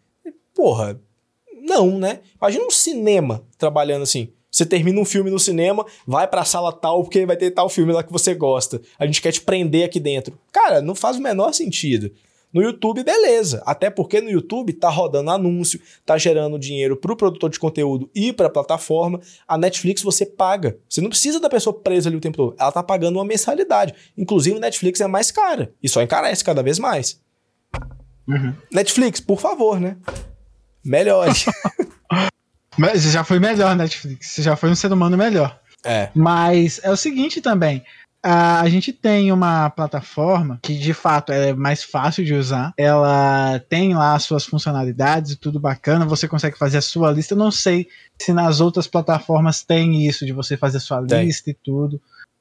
Porra, 0.53 0.99
não, 1.63 1.97
né? 1.97 2.19
Imagina 2.39 2.65
um 2.65 2.71
cinema 2.71 3.43
trabalhando 3.57 4.03
assim. 4.03 4.29
Você 4.51 4.65
termina 4.65 4.99
um 4.99 5.05
filme 5.05 5.31
no 5.31 5.39
cinema, 5.39 5.85
vai 6.05 6.27
pra 6.27 6.43
sala 6.43 6.73
tal, 6.73 7.03
porque 7.03 7.25
vai 7.25 7.37
ter 7.37 7.51
tal 7.51 7.69
filme 7.69 7.93
lá 7.93 8.03
que 8.03 8.11
você 8.11 8.35
gosta. 8.35 8.81
A 8.99 9.05
gente 9.05 9.21
quer 9.21 9.31
te 9.31 9.39
prender 9.39 9.85
aqui 9.85 9.99
dentro. 9.99 10.37
Cara, 10.51 10.81
não 10.81 10.93
faz 10.93 11.15
o 11.15 11.21
menor 11.21 11.53
sentido. 11.53 12.11
No 12.53 12.61
YouTube, 12.61 13.03
beleza. 13.03 13.63
Até 13.65 13.89
porque 13.89 14.19
no 14.19 14.29
YouTube 14.29 14.73
tá 14.73 14.89
rodando 14.89 15.31
anúncio, 15.31 15.79
tá 16.05 16.17
gerando 16.17 16.59
dinheiro 16.59 16.97
pro 16.97 17.15
produtor 17.15 17.49
de 17.49 17.59
conteúdo 17.59 18.09
e 18.13 18.33
pra 18.33 18.49
plataforma. 18.49 19.19
A 19.47 19.57
Netflix 19.57 20.01
você 20.01 20.25
paga. 20.25 20.77
Você 20.89 20.99
não 21.01 21.09
precisa 21.09 21.39
da 21.39 21.49
pessoa 21.49 21.73
presa 21.73 22.09
ali 22.09 22.17
o 22.17 22.21
tempo 22.21 22.37
todo. 22.37 22.55
Ela 22.59 22.71
tá 22.71 22.83
pagando 22.83 23.17
uma 23.17 23.25
mensalidade. 23.25 23.93
Inclusive, 24.17 24.57
a 24.57 24.61
Netflix 24.61 24.99
é 24.99 25.07
mais 25.07 25.31
cara. 25.31 25.73
E 25.81 25.87
só 25.87 26.01
encarece 26.01 26.43
cada 26.43 26.61
vez 26.61 26.77
mais. 26.77 27.21
Uhum. 28.27 28.53
Netflix, 28.71 29.19
por 29.19 29.39
favor, 29.39 29.79
né? 29.79 29.97
Melhore. 30.83 31.31
Mas 32.77 33.03
já 33.03 33.23
foi 33.23 33.39
melhor, 33.39 33.75
Netflix. 33.75 34.27
Você 34.27 34.41
já 34.41 34.55
foi 34.55 34.69
um 34.69 34.75
ser 34.75 34.91
humano 34.91 35.17
melhor. 35.17 35.59
é. 35.85 36.09
Mas 36.13 36.79
é 36.83 36.91
o 36.91 36.97
seguinte 36.97 37.41
também. 37.41 37.83
A 38.23 38.61
a 38.61 38.69
gente 38.69 38.93
tem 38.93 39.31
uma 39.31 39.69
plataforma 39.71 40.59
que 40.61 40.77
de 40.77 40.93
fato 40.93 41.31
é 41.31 41.53
mais 41.53 41.83
fácil 41.83 42.23
de 42.23 42.33
usar. 42.35 42.73
Ela 42.77 43.59
tem 43.67 43.93
lá 43.95 44.13
as 44.15 44.23
suas 44.23 44.45
funcionalidades 44.45 45.31
e 45.31 45.35
tudo 45.35 45.59
bacana. 45.59 46.05
Você 46.05 46.27
consegue 46.27 46.57
fazer 46.57 46.77
a 46.77 46.81
sua 46.81 47.11
lista. 47.11 47.33
Eu 47.33 47.37
não 47.39 47.49
sei 47.51 47.87
se 48.21 48.31
nas 48.33 48.59
outras 48.61 48.85
plataformas 48.87 49.63
tem 49.63 50.05
isso 50.07 50.25
de 50.25 50.31
você 50.31 50.55
fazer 50.55 50.77
a 50.77 50.81
sua 50.81 51.03
Tem. 51.05 51.25
lista 51.25 51.49
e 51.49 51.53
tudo. 51.53 51.99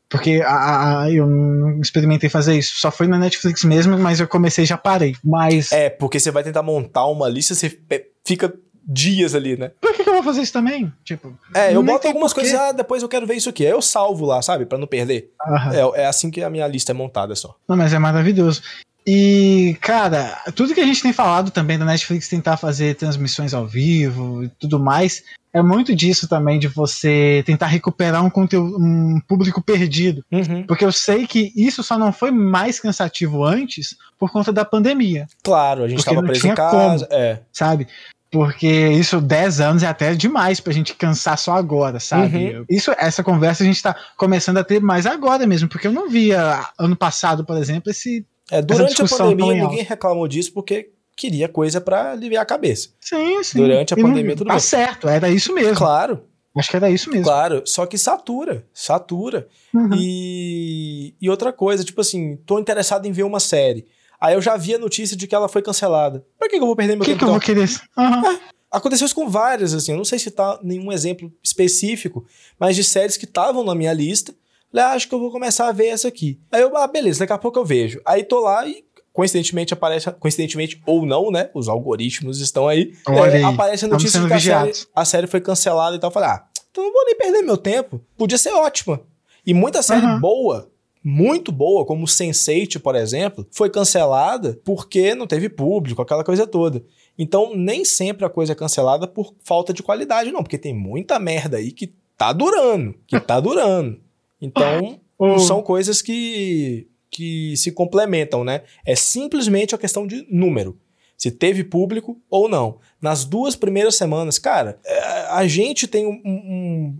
Porque 0.08 0.42
a, 0.44 1.02
a- 1.02 1.10
eu 1.10 1.26
não 1.26 1.80
experimentei 1.80 2.28
fazer 2.28 2.58
isso. 2.58 2.78
Só 2.80 2.90
foi 2.90 3.06
na 3.06 3.16
Netflix 3.18 3.62
mesmo, 3.64 3.96
mas 3.96 4.18
eu 4.20 4.26
comecei 4.28 4.64
e 4.64 4.66
já 4.66 4.76
parei. 4.76 5.14
Mas 5.24 5.70
É, 5.72 5.88
porque 5.88 6.18
você 6.20 6.30
vai 6.30 6.42
tentar 6.42 6.62
montar 6.62 7.06
uma 7.06 7.28
lista, 7.28 7.54
você 7.54 7.78
fica 8.26 8.52
dias 8.90 9.34
ali, 9.34 9.56
né? 9.56 9.70
por 9.80 9.94
que, 9.94 10.02
que 10.02 10.10
eu 10.10 10.14
vou 10.14 10.22
fazer 10.22 10.42
isso 10.42 10.52
também? 10.52 10.92
Tipo, 11.04 11.32
É, 11.54 11.74
eu 11.74 11.82
boto 11.82 12.08
algumas 12.08 12.32
coisas, 12.32 12.52
ah, 12.54 12.72
depois 12.72 13.02
eu 13.02 13.08
quero 13.08 13.26
ver 13.26 13.36
isso 13.36 13.48
aqui. 13.48 13.64
Aí 13.64 13.70
eu 13.72 13.80
salvo 13.80 14.26
lá, 14.26 14.42
sabe? 14.42 14.66
Pra 14.66 14.76
não 14.76 14.86
perder. 14.86 15.30
É, 15.72 16.02
é 16.02 16.06
assim 16.06 16.30
que 16.30 16.42
a 16.42 16.50
minha 16.50 16.66
lista 16.66 16.90
é 16.90 16.94
montada 16.94 17.34
só. 17.36 17.54
Não, 17.68 17.76
mas 17.76 17.92
é 17.92 17.98
maravilhoso. 17.98 18.62
E, 19.06 19.76
cara, 19.80 20.38
tudo 20.54 20.74
que 20.74 20.80
a 20.80 20.84
gente 20.84 21.02
tem 21.02 21.12
falado 21.12 21.50
também 21.50 21.78
da 21.78 21.84
Netflix 21.84 22.28
tentar 22.28 22.56
fazer 22.56 22.96
transmissões 22.96 23.54
ao 23.54 23.66
vivo 23.66 24.44
e 24.44 24.48
tudo 24.48 24.78
mais, 24.78 25.22
é 25.52 25.62
muito 25.62 25.94
disso 25.96 26.28
também, 26.28 26.58
de 26.58 26.68
você 26.68 27.42
tentar 27.46 27.66
recuperar 27.66 28.24
um 28.24 28.30
conteúdo, 28.30 28.76
um 28.78 29.20
público 29.26 29.62
perdido. 29.62 30.22
Uhum. 30.30 30.64
Porque 30.66 30.84
eu 30.84 30.92
sei 30.92 31.26
que 31.26 31.52
isso 31.56 31.82
só 31.82 31.98
não 31.98 32.12
foi 32.12 32.30
mais 32.30 32.78
cansativo 32.78 33.44
antes 33.44 33.96
por 34.18 34.30
conta 34.30 34.52
da 34.52 34.64
pandemia, 34.64 35.26
Claro, 35.42 35.82
a 35.82 35.88
gente 35.88 35.98
Porque 35.98 36.10
tava 36.10 36.22
não 36.22 36.28
preso 36.28 36.46
em 36.46 36.54
casa. 36.54 37.08
É. 37.10 37.40
sabe? 37.52 37.88
Porque 38.30 38.68
isso, 38.68 39.20
10 39.20 39.60
anos, 39.60 39.82
é 39.82 39.86
até 39.88 40.14
demais 40.14 40.60
pra 40.60 40.72
gente 40.72 40.94
cansar 40.94 41.36
só 41.36 41.52
agora, 41.54 41.98
sabe? 41.98 42.56
Uhum. 42.58 42.64
Isso, 42.70 42.92
essa 42.96 43.24
conversa 43.24 43.64
a 43.64 43.66
gente 43.66 43.82
tá 43.82 43.96
começando 44.16 44.58
a 44.58 44.64
ter 44.64 44.80
mais 44.80 45.04
agora 45.04 45.44
mesmo, 45.46 45.68
porque 45.68 45.88
eu 45.88 45.92
não 45.92 46.08
via 46.08 46.64
ano 46.78 46.94
passado, 46.94 47.44
por 47.44 47.56
exemplo, 47.56 47.90
esse. 47.90 48.24
É, 48.50 48.62
durante 48.62 49.02
a 49.02 49.08
pandemia, 49.08 49.52
em 49.54 49.60
ninguém 49.62 49.82
reclamou 49.84 50.28
disso 50.28 50.52
porque 50.52 50.90
queria 51.16 51.48
coisa 51.48 51.80
pra 51.80 52.12
aliviar 52.12 52.42
a 52.42 52.46
cabeça. 52.46 52.90
Sim, 53.00 53.42
sim. 53.42 53.58
Durante 53.58 53.94
a 53.94 53.96
E 53.98 54.02
não- 54.02 54.10
pandemia, 54.10 54.36
tudo 54.36 54.46
Tá 54.46 54.54
bem. 54.54 54.60
certo, 54.60 55.08
era 55.08 55.28
isso 55.28 55.52
mesmo. 55.52 55.74
Claro, 55.76 56.22
Acho 56.56 56.70
que 56.70 56.76
era 56.76 56.90
isso 56.90 57.10
mesmo. 57.10 57.24
claro. 57.24 57.62
Só 57.64 57.84
que 57.86 57.96
satura, 57.98 58.64
satura. 58.74 59.46
Uhum. 59.74 59.90
E, 59.94 61.14
e 61.20 61.30
outra 61.30 61.52
coisa, 61.52 61.84
tipo 61.84 62.00
assim, 62.00 62.36
tô 62.46 62.58
interessado 62.58 63.06
em 63.06 63.12
ver 63.12 63.22
uma 63.24 63.38
série. 63.40 63.86
Aí 64.20 64.34
eu 64.34 64.42
já 64.42 64.56
vi 64.56 64.74
a 64.74 64.78
notícia 64.78 65.16
de 65.16 65.26
que 65.26 65.34
ela 65.34 65.48
foi 65.48 65.62
cancelada. 65.62 66.24
Pra 66.38 66.48
que, 66.48 66.56
que 66.56 66.62
eu 66.62 66.66
vou 66.66 66.76
perder 66.76 66.94
meu 66.94 67.02
O 67.02 67.04
que, 67.04 67.12
tempo? 67.12 67.18
que 67.18 67.24
eu 67.24 67.28
então? 67.28 67.32
vou 67.32 67.40
querer? 67.40 67.68
Aham. 67.96 68.38
Aconteceu 68.70 69.04
isso 69.06 69.14
com 69.14 69.28
várias, 69.28 69.74
assim. 69.74 69.92
Eu 69.92 69.96
não 69.98 70.04
sei 70.04 70.18
se 70.18 70.30
tá 70.30 70.58
nenhum 70.62 70.92
exemplo 70.92 71.32
específico, 71.42 72.24
mas 72.58 72.76
de 72.76 72.84
séries 72.84 73.16
que 73.16 73.24
estavam 73.24 73.64
na 73.64 73.74
minha 73.74 73.92
lista. 73.92 74.32
Falei, 74.70 74.86
ah, 74.86 74.90
acho 74.92 75.08
que 75.08 75.14
eu 75.14 75.18
vou 75.18 75.32
começar 75.32 75.68
a 75.68 75.72
ver 75.72 75.86
essa 75.88 76.06
aqui. 76.06 76.38
Aí 76.52 76.62
eu, 76.62 76.76
ah, 76.76 76.86
beleza, 76.86 77.18
daqui 77.20 77.32
a 77.32 77.38
pouco 77.38 77.58
eu 77.58 77.64
vejo. 77.64 78.00
Aí 78.06 78.22
tô 78.22 78.38
lá 78.38 78.64
e 78.66 78.84
coincidentemente 79.12 79.74
aparece, 79.74 80.08
coincidentemente 80.12 80.80
ou 80.86 81.04
não, 81.04 81.32
né? 81.32 81.50
Os 81.52 81.68
algoritmos 81.68 82.40
estão 82.40 82.68
aí. 82.68 82.94
Olha 83.08 83.32
é, 83.32 83.36
aí, 83.38 83.44
aparece 83.44 83.84
a 83.86 83.88
notícia 83.88 84.20
de 84.20 84.28
que 84.28 84.32
a 84.34 84.38
série, 84.40 84.72
a 84.94 85.04
série 85.04 85.26
foi 85.26 85.40
cancelada 85.40 85.96
e 85.96 85.98
tal. 85.98 86.08
Eu 86.10 86.14
falei, 86.14 86.28
ah, 86.28 86.44
então 86.70 86.84
não 86.84 86.92
vou 86.92 87.04
nem 87.06 87.16
perder 87.16 87.42
meu 87.42 87.56
tempo. 87.56 88.00
Podia 88.16 88.38
ser 88.38 88.52
ótima. 88.52 89.00
E 89.44 89.52
muita 89.52 89.82
série 89.82 90.06
Aham. 90.06 90.20
boa, 90.20 90.69
muito 91.02 91.50
boa, 91.50 91.84
como 91.84 92.04
Sense8, 92.06 92.80
por 92.80 92.94
exemplo, 92.94 93.46
foi 93.50 93.70
cancelada 93.70 94.60
porque 94.64 95.14
não 95.14 95.26
teve 95.26 95.48
público, 95.48 96.02
aquela 96.02 96.22
coisa 96.22 96.46
toda. 96.46 96.84
Então, 97.18 97.54
nem 97.54 97.84
sempre 97.84 98.24
a 98.24 98.30
coisa 98.30 98.52
é 98.52 98.54
cancelada 98.54 99.06
por 99.06 99.34
falta 99.44 99.72
de 99.72 99.82
qualidade, 99.82 100.32
não, 100.32 100.42
porque 100.42 100.58
tem 100.58 100.74
muita 100.74 101.18
merda 101.18 101.56
aí 101.58 101.72
que 101.72 101.92
tá 102.16 102.32
durando, 102.32 102.94
que 103.06 103.18
tá 103.20 103.40
durando. 103.40 104.00
Então, 104.40 104.98
são 105.38 105.62
coisas 105.62 106.00
que, 106.00 106.86
que 107.10 107.54
se 107.56 107.72
complementam, 107.72 108.44
né? 108.44 108.62
É 108.86 108.94
simplesmente 108.94 109.74
a 109.74 109.78
questão 109.78 110.06
de 110.06 110.26
número. 110.30 110.78
Se 111.20 111.30
teve 111.30 111.62
público 111.62 112.18
ou 112.30 112.48
não. 112.48 112.78
Nas 112.98 113.26
duas 113.26 113.54
primeiras 113.54 113.94
semanas, 113.94 114.38
cara, 114.38 114.78
é, 114.86 114.98
a 115.28 115.46
gente 115.46 115.86
tem 115.86 116.06
um- 116.06 116.18
um- 116.24 116.94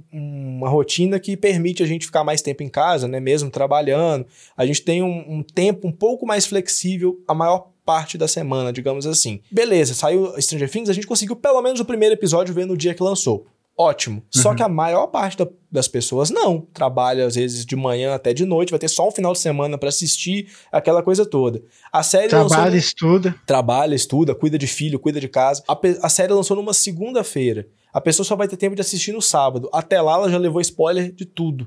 uma 0.59 0.68
rotina 0.68 1.18
que 1.18 1.39
permite 1.39 1.83
a 1.83 1.87
gente 1.87 2.05
ficar 2.05 2.23
mais 2.23 2.43
tempo 2.43 2.62
em 2.62 2.68
casa, 2.68 3.09
né? 3.09 3.18
Mesmo 3.18 3.49
trabalhando. 3.51 4.27
A 4.55 4.66
gente 4.66 4.83
tem 4.83 5.03
um, 5.03 5.37
um 5.39 5.43
tempo 5.43 5.89
um 5.89 5.93
pouco 5.93 6.27
mais 6.27 6.45
flexível 6.45 7.18
a 7.27 7.33
maior 7.33 7.71
parte 7.87 8.18
da 8.18 8.29
semana, 8.29 8.71
digamos 8.75 9.07
assim. 9.07 9.41
Beleza, 9.51 9.95
saiu 9.95 10.39
Stranger 10.39 10.71
Things, 10.71 10.91
a 10.91 10.93
gente 10.93 11.07
conseguiu 11.07 11.35
pelo 11.35 11.62
menos 11.62 11.81
o 11.81 11.85
primeiro 11.87 12.14
episódio 12.14 12.53
ver 12.55 12.66
no 12.66 12.77
dia 12.77 12.93
que 12.93 13.03
lançou. 13.03 13.47
Ótimo. 13.83 14.22
Só 14.31 14.51
Uhum. 14.51 14.57
que 14.57 14.62
a 14.62 14.68
maior 14.68 15.07
parte 15.07 15.39
da- 15.39 15.49
das 15.72 15.89
pessoas 15.89 16.28
não. 16.31 16.61
Trabalha 16.74 17.24
às 17.26 17.35
vezes 17.35 17.64
de 17.64 17.74
manhã 17.74 18.14
até 18.14 18.35
de 18.35 18.45
noite, 18.45 18.70
vai 18.70 18.78
ter 18.78 18.89
só 18.89 19.09
um 19.09 19.11
final 19.11 19.33
de 19.33 19.39
semana 19.39 19.78
pra 19.78 19.89
assistir 19.89 20.49
aquela 20.70 21.03
coisa 21.03 21.24
toda. 21.24 21.62
A 21.93 22.03
série 22.03 22.28
Trabalha, 22.28 22.62
lançou 22.64 22.76
estuda. 22.78 23.35
trabalha, 23.47 23.95
estuda, 23.95 24.35
cuida 24.35 24.59
de 24.59 24.66
filho, 24.66 24.99
cuida 24.99 25.18
de 25.20 25.28
casa. 25.28 25.62
A, 25.66 25.78
a 26.03 26.09
série 26.11 26.33
lançou 26.33 26.57
numa 26.57 26.74
segunda-feira. 26.74 27.66
A 27.93 28.01
pessoa 28.01 28.24
só 28.24 28.37
vai 28.37 28.47
ter 28.49 28.57
tempo 28.57 28.74
de 28.74 28.83
assistir 28.83 29.12
no 29.12 29.22
sábado. 29.22 29.68
Até 29.72 30.01
lá 30.03 30.14
ela 30.14 30.31
já 30.31 30.37
levou 30.39 30.61
spoiler 30.61 31.11
de 31.12 31.24
tudo. 31.24 31.66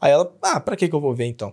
Aí 0.00 0.10
ela, 0.10 0.32
ah, 0.42 0.58
pra 0.58 0.74
que 0.74 0.88
que 0.88 0.94
eu 0.94 1.00
vou 1.00 1.14
ver 1.14 1.26
então? 1.26 1.52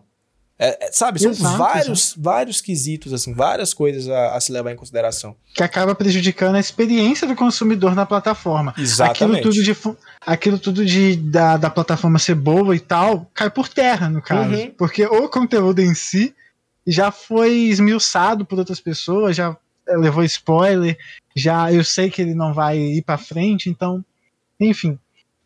É, 0.62 0.88
é, 0.88 0.92
sabe, 0.92 1.22
são 1.22 1.32
Exato, 1.32 1.58
vários, 1.58 2.14
vários 2.18 2.60
quesitos, 2.60 3.14
assim, 3.14 3.34
várias 3.34 3.74
coisas 3.74 4.10
a, 4.10 4.36
a 4.36 4.42
se 4.42 4.52
levar 4.52 4.74
em 4.74 4.76
consideração. 4.76 5.34
Que 5.56 5.64
acaba 5.64 5.96
prejudicando 5.96 6.56
a 6.56 6.60
experiência 6.60 7.26
do 7.26 7.34
consumidor 7.34 7.96
na 7.96 8.06
plataforma. 8.06 8.74
Exatamente. 8.78 9.40
Aquilo 9.40 9.42
tudo, 9.42 9.64
de, 9.64 9.98
aquilo 10.20 10.60
tudo 10.60 10.86
de, 10.86 11.16
da, 11.16 11.56
da 11.56 11.70
plataforma 11.70 12.20
ser 12.20 12.36
boa 12.36 12.76
e 12.76 12.80
tal, 12.80 13.32
cai 13.34 13.50
por 13.50 13.70
terra, 13.70 14.10
no 14.10 14.22
caso. 14.22 14.54
Uhum. 14.54 14.72
Porque 14.78 15.06
o 15.06 15.30
conteúdo 15.30 15.80
em 15.80 15.96
si 15.96 16.36
já 16.86 17.10
foi 17.10 17.54
esmiuçado 17.54 18.46
por 18.46 18.60
outras 18.60 18.82
pessoas, 18.82 19.38
já 19.38 19.56
eh, 19.88 19.96
levou 19.96 20.26
spoiler, 20.26 20.98
já 21.34 21.72
eu 21.72 21.86
sei 21.86 22.10
que 22.10 22.22
ele 22.22 22.34
não 22.34 22.54
vai 22.54 22.78
ir 22.78 23.02
pra 23.02 23.18
frente, 23.18 23.70
então, 23.70 24.04
enfim. 24.60 25.00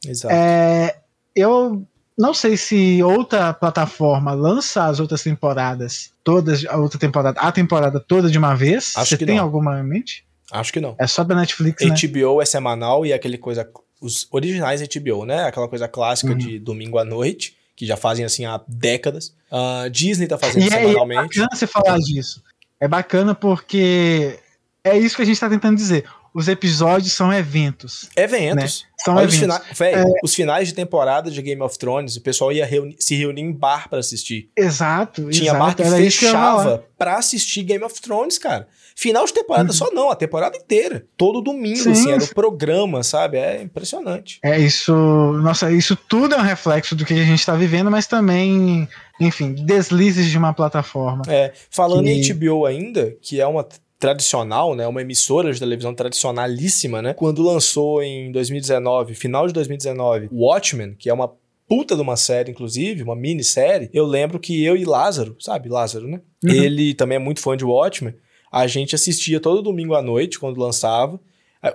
Exato. 0.03 0.33
É, 0.33 0.97
eu 1.35 1.85
não 2.17 2.33
sei 2.33 2.55
se 2.57 3.01
outra 3.03 3.53
plataforma 3.53 4.33
lança 4.33 4.85
as 4.85 4.99
outras 4.99 5.23
temporadas, 5.23 6.11
todas, 6.23 6.65
a 6.65 6.77
outra 6.77 6.99
temporada, 6.99 7.39
a 7.39 7.51
temporada 7.51 7.99
toda 7.99 8.29
de 8.29 8.37
uma 8.37 8.55
vez. 8.55 8.93
Acho 8.95 9.09
Você 9.09 9.17
que 9.17 9.25
tem 9.25 9.37
não. 9.37 9.43
alguma 9.43 9.79
em 9.79 9.83
mente? 9.83 10.25
Acho 10.51 10.71
que 10.71 10.79
não. 10.79 10.95
É 10.99 11.07
só 11.07 11.23
da 11.23 11.33
Netflix, 11.35 11.83
né? 11.83 11.95
HBO 11.95 12.41
é 12.41 12.45
semanal 12.45 13.05
e 13.05 13.11
é 13.11 13.15
aquele 13.15 13.37
coisa. 13.37 13.67
Os 13.99 14.27
originais 14.31 14.81
HBO, 14.81 15.25
né? 15.25 15.45
Aquela 15.45 15.67
coisa 15.67 15.87
clássica 15.87 16.33
Uhum. 16.33 16.37
de 16.37 16.59
domingo 16.59 16.97
à 16.99 17.05
noite, 17.05 17.55
que 17.75 17.85
já 17.85 17.95
fazem 17.97 18.23
assim 18.25 18.45
há 18.45 18.61
décadas. 18.67 19.33
Ah, 19.51 19.87
Disney 19.89 20.27
tá 20.27 20.37
fazendo 20.37 20.61
E 20.61 20.65
é, 20.65 20.67
é 20.67 20.81
semanalmente. 20.87 21.39
bacana 21.39 21.49
você 21.53 21.65
falar 21.65 21.97
disso. 21.99 22.43
É 22.79 22.87
bacana 22.87 23.33
porque 23.33 24.37
é 24.83 24.97
isso 24.97 25.15
que 25.15 25.21
a 25.21 25.25
gente 25.25 25.39
tá 25.39 25.49
tentando 25.49 25.77
dizer. 25.77 26.03
Os 26.33 26.47
episódios 26.47 27.13
são 27.13 27.31
eventos. 27.31 28.09
Eventos. 28.15 28.85
São 29.03 29.15
Olha 29.15 29.27
os, 29.27 29.35
eventos. 29.35 29.57
fina... 29.57 29.75
Véi, 29.75 30.03
os 30.23 30.33
finais 30.33 30.67
de 30.69 30.73
temporada 30.73 31.29
de 31.29 31.41
Game 31.41 31.61
of 31.61 31.77
Thrones, 31.77 32.15
o 32.15 32.21
pessoal 32.21 32.51
ia 32.51 32.65
reuni- 32.65 32.95
se 32.99 33.15
reunir 33.15 33.41
em 33.41 33.51
bar 33.51 33.89
pra 33.89 33.99
assistir. 33.99 34.49
Exato. 34.57 35.29
Tinha 35.29 35.51
exato. 35.51 35.59
bar 35.59 35.75
que 35.75 35.83
fechava 35.83 36.85
pra 36.97 37.17
assistir 37.17 37.63
Game 37.63 37.83
of 37.83 38.01
Thrones, 38.01 38.37
cara. 38.37 38.67
Final 38.95 39.25
de 39.25 39.33
temporada 39.33 39.69
Uhum. 39.69 39.73
só 39.73 39.91
não, 39.91 40.09
a 40.09 40.15
temporada 40.15 40.55
inteira. 40.55 41.05
Todo 41.17 41.41
domingo, 41.41 41.77
Sim. 41.83 41.91
assim, 41.91 42.11
era 42.11 42.23
o 42.23 42.27
programa, 42.33 43.03
sabe? 43.03 43.37
É 43.37 43.61
impressionante. 43.61 44.39
É 44.43 44.57
isso. 44.59 44.93
Nossa, 44.93 45.71
isso 45.71 45.95
tudo 45.95 46.35
é 46.35 46.37
um 46.37 46.41
reflexo 46.43 46.95
do 46.95 47.03
que 47.05 47.13
a 47.13 47.25
gente 47.25 47.45
tá 47.45 47.55
vivendo, 47.55 47.89
mas 47.91 48.05
também, 48.07 48.87
enfim, 49.19 49.51
deslizes 49.53 50.27
de 50.29 50.37
uma 50.37 50.53
plataforma. 50.53 51.23
É, 51.27 51.51
falando 51.69 52.07
em 52.07 52.21
Que- 52.21 52.33
HBO 52.33 52.65
ainda, 52.65 53.15
que 53.21 53.41
é 53.41 53.47
uma 53.47 53.67
tradicional, 54.03 54.75
né, 54.75 54.85
uma 54.85 55.01
emissora 55.01 55.53
de 55.53 55.57
televisão 55.57 55.93
tradicionalíssima, 55.95 57.01
né? 57.01 57.13
Quando 57.13 57.41
lançou 57.41 58.03
em 58.03 58.33
2019, 58.33 59.15
final 59.15 59.47
de 59.47 59.53
2019, 59.53 60.27
Watchmen, 60.29 60.93
que 60.99 61.09
é 61.09 61.13
uma 61.13 61.31
puta 61.69 61.95
de 61.95 62.01
uma 62.01 62.17
série, 62.17 62.51
inclusive, 62.51 63.01
uma 63.01 63.15
minissérie, 63.15 63.89
eu 63.93 64.05
lembro 64.05 64.41
que 64.41 64.61
eu 64.61 64.75
e 64.75 64.83
Lázaro, 64.83 65.37
sabe, 65.39 65.69
Lázaro, 65.69 66.05
né? 66.05 66.19
Uhum. 66.43 66.51
Ele 66.51 66.93
também 66.93 67.15
é 67.15 67.19
muito 67.19 67.39
fã 67.39 67.55
de 67.55 67.63
Watchmen. 67.63 68.13
A 68.51 68.67
gente 68.67 68.93
assistia 68.93 69.39
todo 69.39 69.61
domingo 69.61 69.95
à 69.95 70.01
noite, 70.01 70.37
quando 70.37 70.59
lançava. 70.59 71.17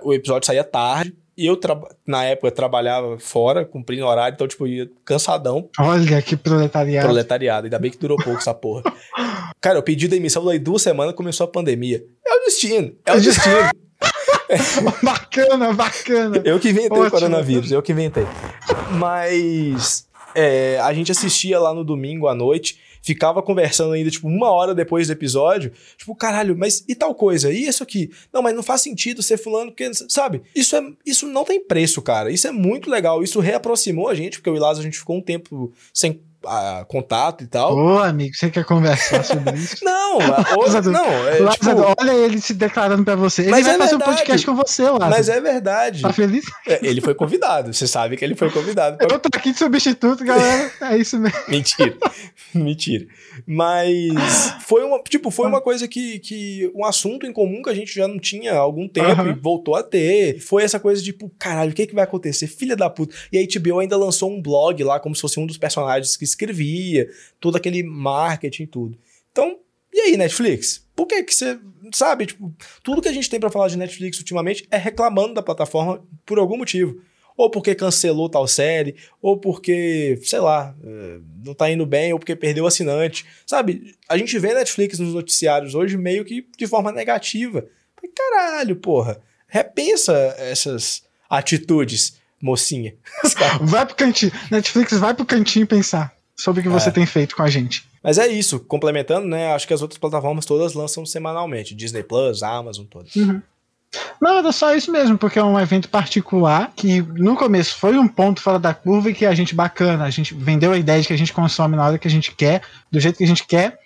O 0.03 0.13
episódio 0.13 0.45
saía 0.45 0.63
tarde. 0.63 1.15
E 1.35 1.47
eu, 1.47 1.59
na 2.05 2.25
época, 2.25 2.51
trabalhava 2.51 3.17
fora, 3.17 3.65
cumprindo 3.65 4.05
horário, 4.05 4.35
então, 4.35 4.47
tipo, 4.47 4.67
ia 4.67 4.87
cansadão 5.03 5.67
Olha 5.79 6.21
que 6.21 6.37
proletariado. 6.37 7.07
proletariado. 7.07 7.65
Ainda 7.65 7.79
bem 7.79 7.89
que 7.89 7.97
durou 7.97 8.17
pouco 8.17 8.37
essa 8.37 8.53
porra. 8.53 8.83
Cara, 9.61 9.77
eu 9.77 9.83
pedi 9.83 10.07
demissão, 10.07 10.45
daí 10.45 10.57
duas 10.57 10.81
semanas 10.81 11.13
começou 11.13 11.43
a 11.43 11.47
pandemia. 11.47 12.05
É 12.25 12.33
o 12.33 12.45
destino, 12.45 12.95
é 13.05 13.13
o 13.13 13.19
destino. 13.19 13.69
bacana, 15.03 15.73
bacana. 15.73 16.41
Eu 16.45 16.59
que 16.59 16.69
inventei 16.69 16.97
o 16.97 17.01
Ótimo. 17.01 17.11
coronavírus, 17.11 17.71
eu 17.71 17.81
que 17.81 17.91
inventei. 17.91 18.23
Mas 18.91 20.07
é, 20.33 20.79
a 20.79 20.93
gente 20.93 21.11
assistia 21.11 21.59
lá 21.59 21.73
no 21.73 21.83
domingo 21.83 22.27
à 22.27 22.33
noite, 22.33 22.79
ficava 23.01 23.41
conversando 23.41 23.93
ainda, 23.93 24.09
tipo, 24.09 24.27
uma 24.27 24.49
hora 24.49 24.73
depois 24.73 25.07
do 25.07 25.13
episódio. 25.13 25.73
Tipo, 25.97 26.15
caralho, 26.15 26.57
mas 26.57 26.85
e 26.87 26.95
tal 26.95 27.13
coisa? 27.13 27.51
E 27.51 27.67
isso 27.67 27.83
aqui? 27.83 28.09
Não, 28.31 28.41
mas 28.41 28.55
não 28.55 28.63
faz 28.63 28.81
sentido 28.81 29.21
ser 29.21 29.37
fulano, 29.37 29.71
porque, 29.71 29.91
sabe? 30.07 30.41
Isso, 30.55 30.75
é, 30.75 30.83
isso 31.05 31.27
não 31.27 31.43
tem 31.43 31.63
preço, 31.63 32.01
cara. 32.01 32.31
Isso 32.31 32.47
é 32.47 32.51
muito 32.51 32.89
legal. 32.89 33.21
Isso 33.21 33.41
reaproximou 33.41 34.07
a 34.07 34.15
gente, 34.15 34.39
porque 34.39 34.49
e 34.49 34.59
Lázaro, 34.59 34.81
a 34.81 34.89
gente 34.89 34.99
ficou 34.99 35.17
um 35.17 35.21
tempo 35.21 35.73
sem 35.93 36.21
ah, 36.45 36.85
contato 36.87 37.43
e 37.43 37.47
tal. 37.47 37.75
Ô, 37.75 37.99
amigo, 37.99 38.33
você 38.35 38.49
quer 38.49 38.63
conversar 38.65 39.23
sobre 39.23 39.55
isso? 39.57 39.77
Não, 39.83 40.19
a- 40.21 40.55
Lázaro, 40.57 40.91
não, 40.91 41.05
é, 41.27 41.39
Lázaro, 41.39 41.77
tipo, 41.77 41.95
olha 42.01 42.11
ele 42.13 42.39
se 42.41 42.53
declarando 42.53 43.03
pra 43.03 43.15
você. 43.15 43.43
Ele 43.43 43.51
Mas 43.51 43.65
vai 43.65 43.75
é 43.75 43.77
fazer 43.77 43.95
um 43.95 43.97
verdade. 43.99 44.17
podcast 44.17 44.45
com 44.45 44.55
você, 44.55 44.83
Lázaro. 44.83 45.09
mas 45.09 45.29
é 45.29 45.39
verdade. 45.41 46.01
Tá 46.01 46.11
feliz? 46.13 46.45
É, 46.67 46.79
Ele 46.81 46.99
foi 47.01 47.13
convidado, 47.13 47.73
você 47.73 47.85
sabe 47.87 48.17
que 48.17 48.25
ele 48.25 48.35
foi 48.35 48.49
convidado. 48.49 48.97
pra- 48.99 49.07
Eu 49.11 49.19
tô 49.19 49.29
aqui 49.31 49.51
de 49.51 49.57
substituto, 49.59 50.23
galera. 50.23 50.71
É 50.81 50.97
isso 50.97 51.19
mesmo. 51.19 51.37
Mentira. 51.47 51.95
Mentira. 52.53 53.05
Mas 53.45 54.55
foi 54.65 54.83
uma, 54.83 54.99
tipo, 55.03 55.31
foi 55.31 55.47
uma 55.47 55.61
coisa 55.61 55.87
que, 55.87 56.19
que 56.19 56.71
um 56.75 56.85
assunto 56.85 57.25
em 57.25 57.33
comum 57.33 57.61
que 57.61 57.69
a 57.69 57.73
gente 57.73 57.93
já 57.93 58.07
não 58.07 58.19
tinha 58.19 58.53
há 58.53 58.57
algum 58.57 58.87
tempo 58.87 59.09
Aham. 59.09 59.31
e 59.31 59.33
voltou 59.33 59.75
a 59.75 59.83
ter. 59.83 60.39
Foi 60.39 60.63
essa 60.63 60.79
coisa 60.79 61.01
de, 61.01 61.11
tipo, 61.11 61.31
caralho, 61.37 61.71
o 61.71 61.73
que, 61.73 61.87
que 61.87 61.95
vai 61.95 62.03
acontecer? 62.03 62.47
Filha 62.47 62.75
da 62.75 62.89
puta. 62.89 63.15
E 63.31 63.37
a 63.37 63.59
HBO 63.59 63.79
ainda 63.79 63.97
lançou 63.97 64.31
um 64.31 64.41
blog 64.41 64.83
lá, 64.83 64.99
como 64.99 65.15
se 65.15 65.21
fosse 65.21 65.39
um 65.39 65.45
dos 65.45 65.57
personagens 65.57 66.15
que 66.15 66.23
escrevia, 66.23 67.09
todo 67.39 67.55
aquele 67.55 67.83
marketing 67.83 68.63
e 68.63 68.67
tudo. 68.67 68.97
Então, 69.31 69.57
e 69.93 70.01
aí, 70.01 70.17
Netflix? 70.17 70.85
Por 70.95 71.07
que 71.07 71.23
que 71.23 71.33
você, 71.33 71.57
sabe, 71.93 72.27
tipo, 72.27 72.53
tudo 72.83 73.01
que 73.01 73.07
a 73.07 73.13
gente 73.13 73.29
tem 73.29 73.39
pra 73.39 73.49
falar 73.49 73.69
de 73.69 73.77
Netflix 73.77 74.17
ultimamente 74.19 74.67
é 74.69 74.77
reclamando 74.77 75.33
da 75.33 75.41
plataforma 75.41 76.03
por 76.25 76.37
algum 76.37 76.57
motivo. 76.57 77.01
Ou 77.39 77.49
porque 77.49 77.73
cancelou 77.73 78.27
tal 78.27 78.45
série, 78.45 78.97
ou 79.21 79.37
porque, 79.37 80.19
sei 80.23 80.39
lá, 80.41 80.75
eh, 80.83 81.19
não 81.45 81.53
tá 81.53 81.71
indo 81.71 81.85
bem, 81.85 82.11
ou 82.11 82.19
porque 82.19 82.35
perdeu 82.35 82.65
o 82.65 82.67
assinante. 82.67 83.25
Sabe, 83.47 83.95
a 84.09 84.17
gente 84.17 84.37
vê 84.37 84.53
Netflix 84.53 84.99
nos 84.99 85.13
noticiários 85.13 85.73
hoje 85.73 85.95
meio 85.97 86.25
que 86.25 86.45
de 86.57 86.67
forma 86.67 86.91
negativa. 86.91 87.65
Caralho, 88.13 88.75
porra, 88.75 89.21
repensa 89.47 90.13
essas 90.37 91.03
atitudes, 91.29 92.19
mocinha. 92.41 92.93
Vai 93.61 93.85
pro 93.85 93.95
cantinho. 93.95 94.33
Netflix 94.51 94.91
vai 94.99 95.13
pro 95.13 95.25
cantinho 95.25 95.65
pensar 95.65 96.13
sobre 96.35 96.59
o 96.59 96.63
que 96.63 96.69
você 96.69 96.89
É. 96.89 96.91
tem 96.91 97.05
feito 97.05 97.37
com 97.37 97.43
a 97.43 97.49
gente. 97.49 97.85
Mas 98.03 98.17
é 98.17 98.27
isso, 98.27 98.59
complementando, 98.59 99.27
né? 99.29 99.53
Acho 99.53 99.65
que 99.65 99.73
as 99.73 99.81
outras 99.81 99.97
plataformas 99.97 100.45
todas 100.45 100.73
lançam 100.73 101.05
semanalmente. 101.05 101.73
Disney 101.73 102.03
Plus, 102.03 102.43
Amazon, 102.43 102.85
todas. 102.85 103.15
Não, 103.15 103.41
era 104.21 104.51
só 104.51 104.75
isso 104.75 104.91
mesmo, 104.91 105.17
porque 105.17 105.39
é 105.39 105.43
um 105.43 105.59
evento 105.59 105.89
particular 105.89 106.71
que 106.75 107.01
no 107.01 107.35
começo 107.35 107.77
foi 107.77 107.97
um 107.97 108.07
ponto 108.07 108.41
fora 108.41 108.59
da 108.59 108.73
curva 108.73 109.09
e 109.09 109.13
que 109.13 109.25
a 109.25 109.33
gente 109.33 109.55
bacana, 109.55 110.05
a 110.05 110.09
gente 110.09 110.33
vendeu 110.33 110.71
a 110.71 110.77
ideia 110.77 111.01
de 111.01 111.07
que 111.07 111.13
a 111.13 111.17
gente 111.17 111.33
consome 111.33 111.75
na 111.75 111.85
hora 111.85 111.97
que 111.97 112.07
a 112.07 112.11
gente 112.11 112.33
quer, 112.35 112.61
do 112.91 112.99
jeito 112.99 113.17
que 113.17 113.23
a 113.23 113.27
gente 113.27 113.45
quer, 113.45 113.79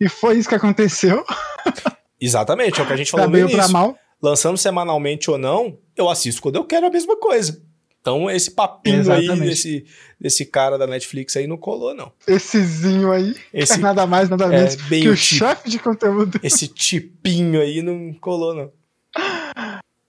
e 0.00 0.08
foi 0.08 0.38
isso 0.38 0.48
que 0.48 0.54
aconteceu, 0.54 1.24
Exatamente, 2.20 2.78
é 2.78 2.82
o 2.82 2.86
que 2.86 2.92
a 2.92 2.96
gente 2.96 3.10
pra 3.10 3.22
falou 3.22 3.40
no 3.40 3.50
pra 3.50 3.68
mal. 3.68 3.98
lançando 4.22 4.58
semanalmente 4.58 5.30
ou 5.30 5.38
não, 5.38 5.78
eu 5.96 6.08
assisto 6.08 6.42
quando 6.42 6.56
eu 6.56 6.64
quero 6.64 6.86
a 6.86 6.90
mesma 6.90 7.16
coisa. 7.16 7.62
Então, 8.00 8.30
esse 8.30 8.52
papinho 8.52 9.00
Exatamente. 9.00 9.30
aí 9.30 9.40
desse, 9.40 9.84
desse 10.18 10.46
cara 10.46 10.78
da 10.78 10.86
Netflix 10.86 11.36
aí 11.36 11.46
não 11.46 11.58
colou, 11.58 11.94
não. 11.94 12.12
Essezinho 12.26 13.12
aí. 13.12 13.34
Esse, 13.52 13.74
é 13.74 13.76
nada 13.76 14.06
mais, 14.06 14.28
nada 14.28 14.48
menos 14.48 14.74
é, 14.74 14.76
que 14.76 15.08
o, 15.08 15.12
o 15.12 15.16
tipo, 15.16 15.16
chefe 15.16 15.68
de 15.68 15.78
conteúdo. 15.78 16.40
Esse 16.42 16.66
tipinho 16.66 17.60
aí 17.60 17.82
não 17.82 18.14
colou, 18.14 18.54
não. 18.54 18.72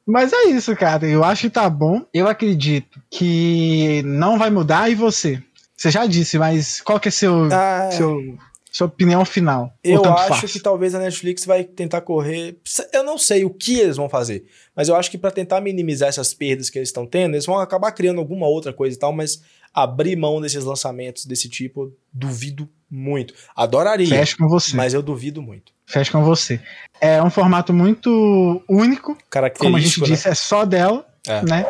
Mas 0.06 0.34
é 0.34 0.44
isso, 0.46 0.76
cara. 0.76 1.08
Eu 1.08 1.24
acho 1.24 1.44
que 1.44 1.50
tá 1.50 1.70
bom. 1.70 2.06
Eu 2.14 2.28
acredito 2.28 3.02
que 3.10 4.02
não 4.04 4.38
vai 4.38 4.50
mudar. 4.50 4.90
E 4.90 4.96
você? 4.96 5.42
Você 5.76 5.90
já 5.90 6.06
disse, 6.06 6.38
mas 6.38 6.82
qual 6.82 7.00
que 7.00 7.08
é 7.08 7.12
seu, 7.12 7.48
ah, 7.52 7.90
seu 7.92 8.38
sua 8.72 8.88
opinião 8.88 9.26
final. 9.26 9.78
Eu 9.84 10.04
acho 10.06 10.40
faz. 10.40 10.52
que 10.54 10.60
talvez 10.60 10.96
a 10.96 11.00
Netflix 11.00 11.46
vai 11.46 11.64
tentar 11.66 12.02
correr. 12.02 12.58
Eu 12.94 13.04
não 13.04 13.18
sei 13.18 13.44
o 13.44 13.50
que 13.50 13.78
eles 13.78 13.98
vão 13.98 14.08
fazer, 14.08 14.46
mas 14.74 14.88
eu 14.88 14.96
acho 14.96 15.12
que 15.12 15.18
para 15.18 15.30
tentar 15.30 15.60
minimizar 15.60 16.08
essas 16.08 16.34
perdas 16.34 16.70
que 16.70 16.80
eles 16.80 16.88
estão 16.88 17.06
tendo, 17.06 17.36
eles 17.36 17.46
vão 17.46 17.60
acabar 17.60 17.92
criando 17.92 18.20
alguma 18.20 18.48
outra 18.48 18.72
coisa 18.72 18.96
e 18.96 19.00
tal, 19.00 19.12
mas 19.12 19.42
abrir 19.74 20.16
mão 20.16 20.40
desses 20.40 20.64
lançamentos 20.64 21.26
desse 21.26 21.50
tipo, 21.50 21.94
duvido 22.14 22.68
muito. 22.90 23.34
Adoraria. 23.56 24.08
Fecho 24.08 24.38
com 24.38 24.48
você. 24.48 24.76
Mas 24.76 24.94
eu 24.94 25.02
duvido 25.02 25.42
muito. 25.42 25.74
Fecho 25.86 26.12
com 26.14 26.24
você. 26.24 26.60
É 27.00 27.22
um 27.22 27.30
formato 27.30 27.74
muito 27.74 28.64
único. 28.70 29.18
Como 29.60 29.76
a 29.76 29.80
gente 29.80 30.00
né? 30.00 30.08
disse, 30.08 30.30
é 30.30 30.36
só 30.36 30.66
dela, 30.66 31.06
é. 31.28 31.44
né? 31.46 31.66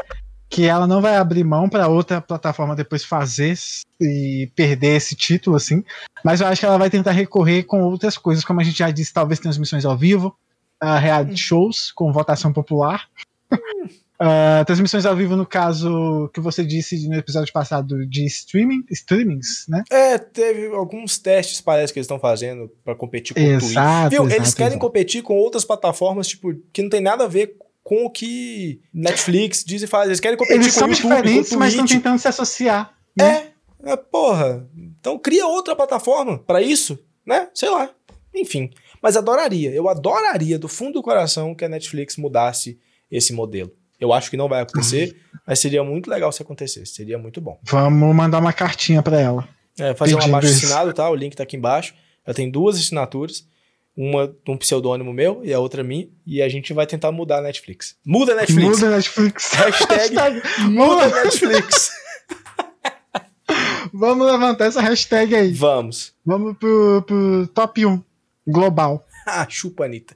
Que 0.52 0.66
ela 0.66 0.86
não 0.86 1.02
vai 1.02 1.16
abrir 1.16 1.46
mão 1.46 1.70
para 1.70 1.88
outra 1.88 2.20
plataforma 2.20 2.76
depois 2.76 3.06
fazer 3.06 3.58
e 4.02 4.52
perder 4.54 4.98
esse 4.98 5.16
título, 5.16 5.56
assim. 5.56 5.82
Mas 6.26 6.42
eu 6.42 6.48
acho 6.48 6.60
que 6.60 6.66
ela 6.66 6.78
vai 6.78 6.90
tentar 6.90 7.12
recorrer 7.12 7.64
com 7.64 7.82
outras 7.84 8.18
coisas, 8.18 8.44
como 8.44 8.60
a 8.60 8.64
gente 8.64 8.78
já 8.78 8.92
disse, 8.92 9.14
talvez 9.14 9.40
transmissões 9.40 9.86
ao 9.86 9.98
vivo, 9.98 10.36
uh, 10.84 11.00
reality 11.00 11.34
hum. 11.34 11.38
shows 11.38 11.92
com 11.94 12.12
votação 12.12 12.52
popular. 12.52 13.08
Uh, 13.50 14.66
transmissões 14.68 15.06
ao 15.06 15.16
vivo, 15.16 15.38
no 15.38 15.46
caso 15.46 16.30
que 16.34 16.42
você 16.42 16.66
disse 16.66 17.08
no 17.08 17.16
episódio 17.16 17.54
passado 17.54 18.06
de 18.06 18.26
streaming, 18.26 18.84
streamings, 18.92 19.66
né? 19.70 19.86
É, 19.90 20.18
teve 20.18 20.68
alguns 20.76 21.18
testes, 21.18 21.62
parece 21.62 21.94
que 21.94 22.00
eles 22.00 22.08
estão 22.08 22.20
fazendo 22.20 22.70
para 22.84 22.94
competir 22.94 23.34
com 23.34 23.40
exato, 23.40 23.56
o 23.56 23.60
Twitch. 23.62 24.10
Viu? 24.12 24.24
Exato, 24.26 24.36
eles 24.36 24.54
querem 24.54 24.74
exato. 24.74 24.86
competir 24.86 25.24
com 25.24 25.38
outras 25.38 25.64
plataformas, 25.64 26.28
tipo, 26.28 26.54
que 26.74 26.82
não 26.82 26.90
tem 26.90 27.00
nada 27.00 27.24
a 27.24 27.28
ver 27.30 27.56
com 27.58 27.71
o 27.84 28.10
que 28.10 28.82
Netflix 28.94 29.64
diz 29.64 29.82
e 29.82 29.88
faz. 29.88 30.08
Eles 30.08 30.20
querem 30.20 30.38
competir 30.38 30.62
Eles 30.62 30.76
com 30.76 30.86
o 30.86 30.90
YouTube, 30.90 31.12
diferentes, 31.12 31.54
mas 31.54 31.74
estão 31.74 31.86
tentando 31.86 32.20
se 32.20 32.28
associar. 32.28 32.94
Né? 33.18 33.52
É, 33.84 33.92
é, 33.92 33.96
porra. 33.96 34.68
Então 35.00 35.18
cria 35.18 35.48
outra 35.48 35.76
plataforma 35.76 36.38
para 36.38 36.62
isso, 36.62 37.00
né? 37.26 37.50
Sei 37.54 37.70
lá. 37.70 37.90
Enfim. 38.34 38.70
Mas 39.02 39.18
adoraria, 39.18 39.72
eu 39.72 39.90
adoraria 39.90 40.60
do 40.60 40.68
fundo 40.68 40.94
do 40.94 41.04
coração 41.04 41.56
que 41.56 41.66
a 41.66 41.70
Netflix 41.70 42.18
mudasse 42.18 42.80
esse 43.10 43.34
modelo. 43.34 43.72
Eu 44.00 44.14
acho 44.14 44.30
que 44.30 44.38
não 44.38 44.48
vai 44.48 44.62
acontecer, 44.62 45.10
uhum. 45.10 45.40
mas 45.48 45.60
seria 45.60 45.84
muito 45.84 46.10
legal 46.10 46.32
se 46.32 46.42
acontecesse. 46.42 46.94
Seria 46.94 47.18
muito 47.18 47.42
bom. 47.42 47.60
Vamos 47.64 48.16
mandar 48.16 48.40
uma 48.40 48.54
cartinha 48.54 49.02
para 49.02 49.20
ela. 49.20 49.48
É, 49.78 49.94
fazer 49.96 50.16
um 50.16 50.22
abaixo 50.22 50.48
assinado, 50.48 50.94
tá? 50.94 51.10
O 51.10 51.16
link 51.16 51.36
tá 51.36 51.44
aqui 51.44 51.58
embaixo. 51.58 51.94
Já 52.26 52.34
tem 52.34 52.50
duas 52.50 52.78
assinaturas 52.78 53.48
uma 53.96 54.34
um 54.48 54.58
pseudônimo 54.58 55.14
meu 55.14 55.42
e 55.44 55.54
a 55.54 55.60
outra 55.60 55.84
minha, 55.84 56.08
e 56.26 56.42
a 56.42 56.50
gente 56.50 56.74
vai 56.74 56.86
tentar 56.86 57.12
mudar 57.12 57.40
a 57.40 57.42
Netflix. 57.42 57.96
Muda 58.06 58.34
a 58.34 58.36
Netflix! 58.36 58.80
Muda 58.80 58.88
a 58.88 58.90
Netflix! 58.98 59.52
Hashtag, 59.52 60.16
hashtag 60.16 60.42
muda 60.72 61.04
a 61.04 61.24
Netflix! 61.24 61.92
Vamos 63.94 64.26
levantar 64.26 64.66
essa 64.66 64.82
hashtag 64.82 65.36
aí. 65.36 65.52
Vamos. 65.52 66.14
Vamos 66.26 66.58
pro, 66.58 67.04
pro 67.06 67.48
top 67.48 67.86
1 67.86 68.02
global. 68.48 69.06
ah, 69.28 69.46
chupa, 69.50 69.86
Anitta. 69.86 70.16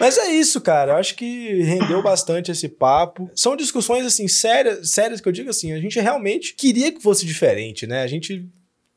Mas 0.00 0.16
é 0.16 0.28
isso, 0.32 0.60
cara. 0.60 0.92
Eu 0.92 0.96
acho 0.96 1.14
que 1.14 1.62
rendeu 1.62 2.02
bastante 2.02 2.50
esse 2.50 2.68
papo. 2.68 3.30
São 3.34 3.56
discussões, 3.56 4.06
assim, 4.06 4.26
sérias, 4.26 4.90
sérias 4.90 5.20
que 5.20 5.28
eu 5.28 5.32
digo 5.32 5.50
assim, 5.50 5.72
a 5.72 5.80
gente 5.80 6.00
realmente 6.00 6.54
queria 6.54 6.90
que 6.90 7.02
fosse 7.02 7.26
diferente, 7.26 7.86
né? 7.86 8.02
A 8.02 8.06
gente. 8.06 8.46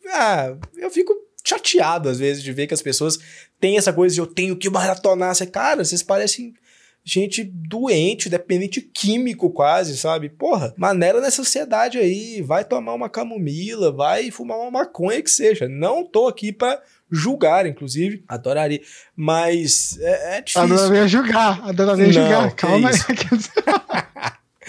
Ah, 0.07 0.55
eu 0.78 0.89
fico 0.89 1.13
chateado, 1.50 2.10
às 2.10 2.20
vezes, 2.20 2.43
de 2.43 2.54
ver 2.54 2.68
que 2.68 2.74
as 2.74 2.82
pessoas 2.82 3.18
têm 3.60 3.78
essa 3.78 3.91
coisa 3.91 4.14
de 4.14 4.22
eu 4.22 4.28
tenho 4.28 4.56
que 4.56 4.70
maratonar. 4.70 5.34
Você, 5.36 5.45
cara, 5.45 5.84
vocês 5.84 6.04
parecem 6.04 6.54
gente 7.04 7.43
doente, 7.43 8.30
dependente 8.30 8.82
químico 8.82 9.50
quase, 9.50 9.97
sabe? 9.97 10.30
Porra, 10.30 10.74
maneira 10.78 11.20
nessa 11.20 11.38
sociedade 11.38 11.97
aí, 11.97 12.41
vai 12.41 12.64
tomar 12.64 12.93
uma 12.93 13.10
camomila, 13.10 13.91
vai 13.91 14.30
fumar 14.30 14.58
uma 14.58 14.72
maconha 14.72 15.22
que 15.22 15.32
seja. 15.32 15.68
Não 15.68 16.06
tô 16.06 16.28
aqui 16.28 16.52
para 16.52 16.82
julgar, 17.12 17.66
inclusive, 17.66 18.24
adoraria, 18.28 18.82
mas 19.16 19.97
é, 20.00 20.38
é 20.38 20.41
difícil. 20.41 20.62
Adoraria 20.62 21.08
julgar, 21.08 21.68
adoraria 21.68 22.14
julgar, 22.14 22.56
calma 22.56 22.89
aí. 22.89 22.95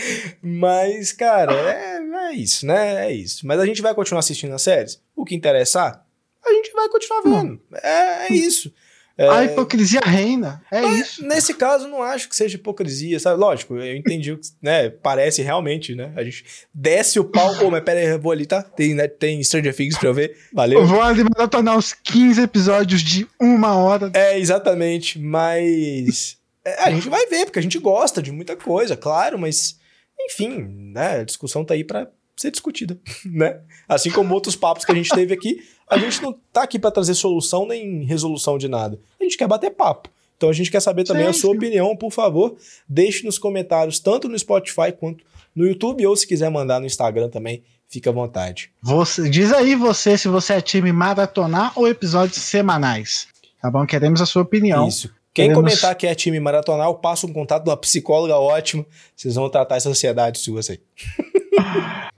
mas, 0.40 1.12
cara, 1.12 1.52
é, 1.52 2.00
é 2.30 2.32
isso, 2.32 2.64
né? 2.64 3.06
É 3.06 3.12
isso. 3.12 3.46
Mas 3.46 3.60
a 3.60 3.66
gente 3.66 3.82
vai 3.82 3.94
continuar 3.94 4.20
assistindo 4.20 4.54
as 4.54 4.62
séries. 4.62 5.02
O 5.14 5.24
que 5.24 5.34
interessar, 5.34 6.06
a 6.50 6.54
gente 6.54 6.72
vai 6.72 6.88
continuar 6.88 7.22
vendo. 7.22 7.60
É, 7.82 8.26
é 8.26 8.32
isso. 8.32 8.72
É, 9.20 9.28
a 9.28 9.44
hipocrisia 9.44 10.00
reina, 10.00 10.62
é 10.72 10.82
isso. 10.82 11.22
Nesse 11.26 11.52
caso, 11.52 11.86
não 11.86 12.02
acho 12.02 12.26
que 12.26 12.34
seja 12.34 12.56
hipocrisia, 12.56 13.20
sabe? 13.20 13.38
Lógico, 13.38 13.76
eu 13.76 13.94
entendi, 13.94 14.34
né? 14.62 14.88
Parece 14.88 15.42
realmente, 15.42 15.94
né? 15.94 16.10
A 16.16 16.24
gente 16.24 16.42
desce 16.72 17.20
o 17.20 17.24
pau. 17.24 17.52
Ô, 17.62 17.66
oh, 17.66 17.70
mas 17.70 17.84
pera 17.84 18.00
aí, 18.00 18.06
eu 18.06 18.18
vou 18.18 18.32
ali, 18.32 18.46
tá? 18.46 18.62
Tem, 18.62 18.94
né? 18.94 19.06
Tem 19.06 19.42
Stranger 19.44 19.76
Things 19.76 19.98
pra 19.98 20.08
eu 20.08 20.14
ver. 20.14 20.38
Valeu. 20.54 20.80
Eu 20.80 20.86
vou 20.86 21.02
ali 21.02 21.22
maratonar 21.22 21.76
os 21.76 21.92
15 21.92 22.40
episódios 22.40 23.02
de 23.02 23.28
uma 23.38 23.76
hora. 23.76 24.10
É, 24.14 24.38
exatamente. 24.38 25.18
Mas. 25.18 26.38
É, 26.64 26.84
a 26.84 26.90
gente 26.90 27.10
vai 27.10 27.26
ver, 27.26 27.44
porque 27.44 27.58
a 27.58 27.62
gente 27.62 27.78
gosta 27.78 28.22
de 28.22 28.32
muita 28.32 28.56
coisa, 28.56 28.96
claro, 28.96 29.38
mas. 29.38 29.78
Enfim, 30.18 30.92
né? 30.94 31.20
A 31.20 31.24
discussão 31.24 31.62
tá 31.62 31.74
aí 31.74 31.84
pra 31.84 32.08
ser 32.40 32.50
discutida, 32.50 32.98
né? 33.26 33.60
Assim 33.86 34.10
como 34.10 34.32
outros 34.32 34.56
papos 34.56 34.84
que 34.84 34.92
a 34.92 34.94
gente 34.94 35.10
teve 35.10 35.34
aqui, 35.34 35.62
a 35.88 35.98
gente 35.98 36.22
não 36.22 36.32
tá 36.52 36.62
aqui 36.62 36.78
para 36.78 36.90
trazer 36.90 37.14
solução 37.14 37.66
nem 37.66 38.02
resolução 38.04 38.56
de 38.56 38.66
nada. 38.66 38.98
A 39.20 39.24
gente 39.24 39.36
quer 39.36 39.46
bater 39.46 39.70
papo. 39.70 40.08
Então 40.36 40.48
a 40.48 40.52
gente 40.54 40.70
quer 40.70 40.80
saber 40.80 41.04
também 41.04 41.24
sim, 41.24 41.30
a 41.30 41.32
sua 41.34 41.54
opinião, 41.54 41.94
por 41.94 42.10
favor, 42.10 42.56
deixe 42.88 43.26
nos 43.26 43.38
comentários 43.38 43.98
tanto 43.98 44.26
no 44.26 44.38
Spotify 44.38 44.90
quanto 44.98 45.22
no 45.54 45.66
YouTube 45.66 46.06
ou 46.06 46.16
se 46.16 46.26
quiser 46.26 46.50
mandar 46.50 46.80
no 46.80 46.86
Instagram 46.86 47.28
também, 47.28 47.62
fica 47.86 48.08
à 48.08 48.12
vontade. 48.12 48.70
Você 48.82 49.28
diz 49.28 49.52
aí 49.52 49.74
você 49.74 50.16
se 50.16 50.28
você 50.28 50.54
é 50.54 50.60
time 50.62 50.92
maratonar 50.92 51.78
ou 51.78 51.86
episódios 51.86 52.38
semanais. 52.38 53.28
Tá 53.60 53.70
bom? 53.70 53.84
Queremos 53.84 54.22
a 54.22 54.26
sua 54.26 54.40
opinião. 54.40 54.88
Isso. 54.88 55.10
Quem 55.46 55.54
comentar 55.54 55.94
que 55.94 56.06
é 56.06 56.14
time 56.14 56.38
maratonal, 56.40 56.96
passa 56.96 57.26
um 57.26 57.32
contato 57.32 57.66
uma 57.70 57.76
psicóloga 57.76 58.36
ótima. 58.36 58.84
Vocês 59.16 59.34
vão 59.34 59.48
tratar 59.48 59.76
essa 59.76 59.88
ansiedade 59.88 60.38
sua 60.38 60.60
aí. 60.70 60.80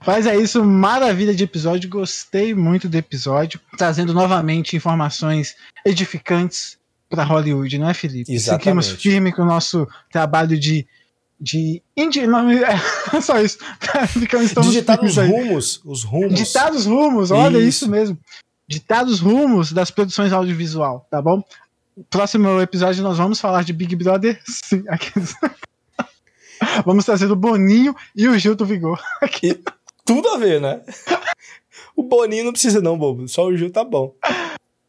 Mas 0.05 0.25
é 0.25 0.35
isso, 0.35 0.63
maravilha 0.63 1.33
de 1.33 1.43
episódio. 1.43 1.89
Gostei 1.89 2.53
muito 2.53 2.89
do 2.89 2.97
episódio, 2.97 3.59
trazendo 3.77 4.13
novamente 4.13 4.75
informações 4.75 5.55
edificantes 5.85 6.77
para 7.09 7.23
Hollywood, 7.23 7.77
não 7.77 7.89
é, 7.89 7.93
Felipe? 7.93 8.33
Exatamente. 8.33 8.63
Seguimos 8.63 9.01
firme 9.01 9.31
com 9.31 9.43
o 9.43 9.45
nosso 9.45 9.87
trabalho 10.11 10.59
de 10.59 10.85
de 11.43 11.83
indi, 11.97 12.25
não, 12.25 12.49
é 12.49 13.21
só 13.21 13.39
isso. 13.41 13.57
Ficamos, 14.07 14.51
Digitar 14.53 15.03
os 15.03 15.17
rumos, 15.17 15.81
os 15.83 16.03
rumos. 16.03 16.33
Ditar 16.35 16.71
os 16.71 16.85
rumos, 16.85 17.31
olha 17.31 17.57
isso. 17.57 17.67
isso 17.67 17.89
mesmo. 17.89 18.17
Ditar 18.65 19.05
os 19.05 19.19
rumos 19.19 19.73
das 19.73 19.91
produções 19.91 20.31
audiovisual, 20.31 21.05
tá 21.11 21.21
bom? 21.21 21.43
Próximo 22.09 22.59
episódio 22.59 23.03
nós 23.03 23.17
vamos 23.17 23.39
falar 23.39 23.63
de 23.63 23.73
Big 23.73 23.95
Brother. 23.95 24.41
Sim, 24.45 24.83
aqui. 24.87 25.11
Vamos 26.85 27.03
trazer 27.03 27.29
o 27.29 27.35
Boninho 27.35 27.93
e 28.15 28.27
o 28.27 28.37
Gil 28.39 28.55
do 28.55 28.65
Vigor. 28.65 29.01
Aqui. 29.21 29.61
Tudo 30.05 30.29
a 30.29 30.37
ver, 30.37 30.61
né? 30.61 30.81
O 31.95 32.03
Boninho 32.03 32.45
não 32.45 32.53
precisa, 32.53 32.81
não, 32.81 32.97
bobo. 32.97 33.27
Só 33.27 33.45
o 33.45 33.57
Gil 33.57 33.69
tá 33.69 33.83
bom. 33.83 34.15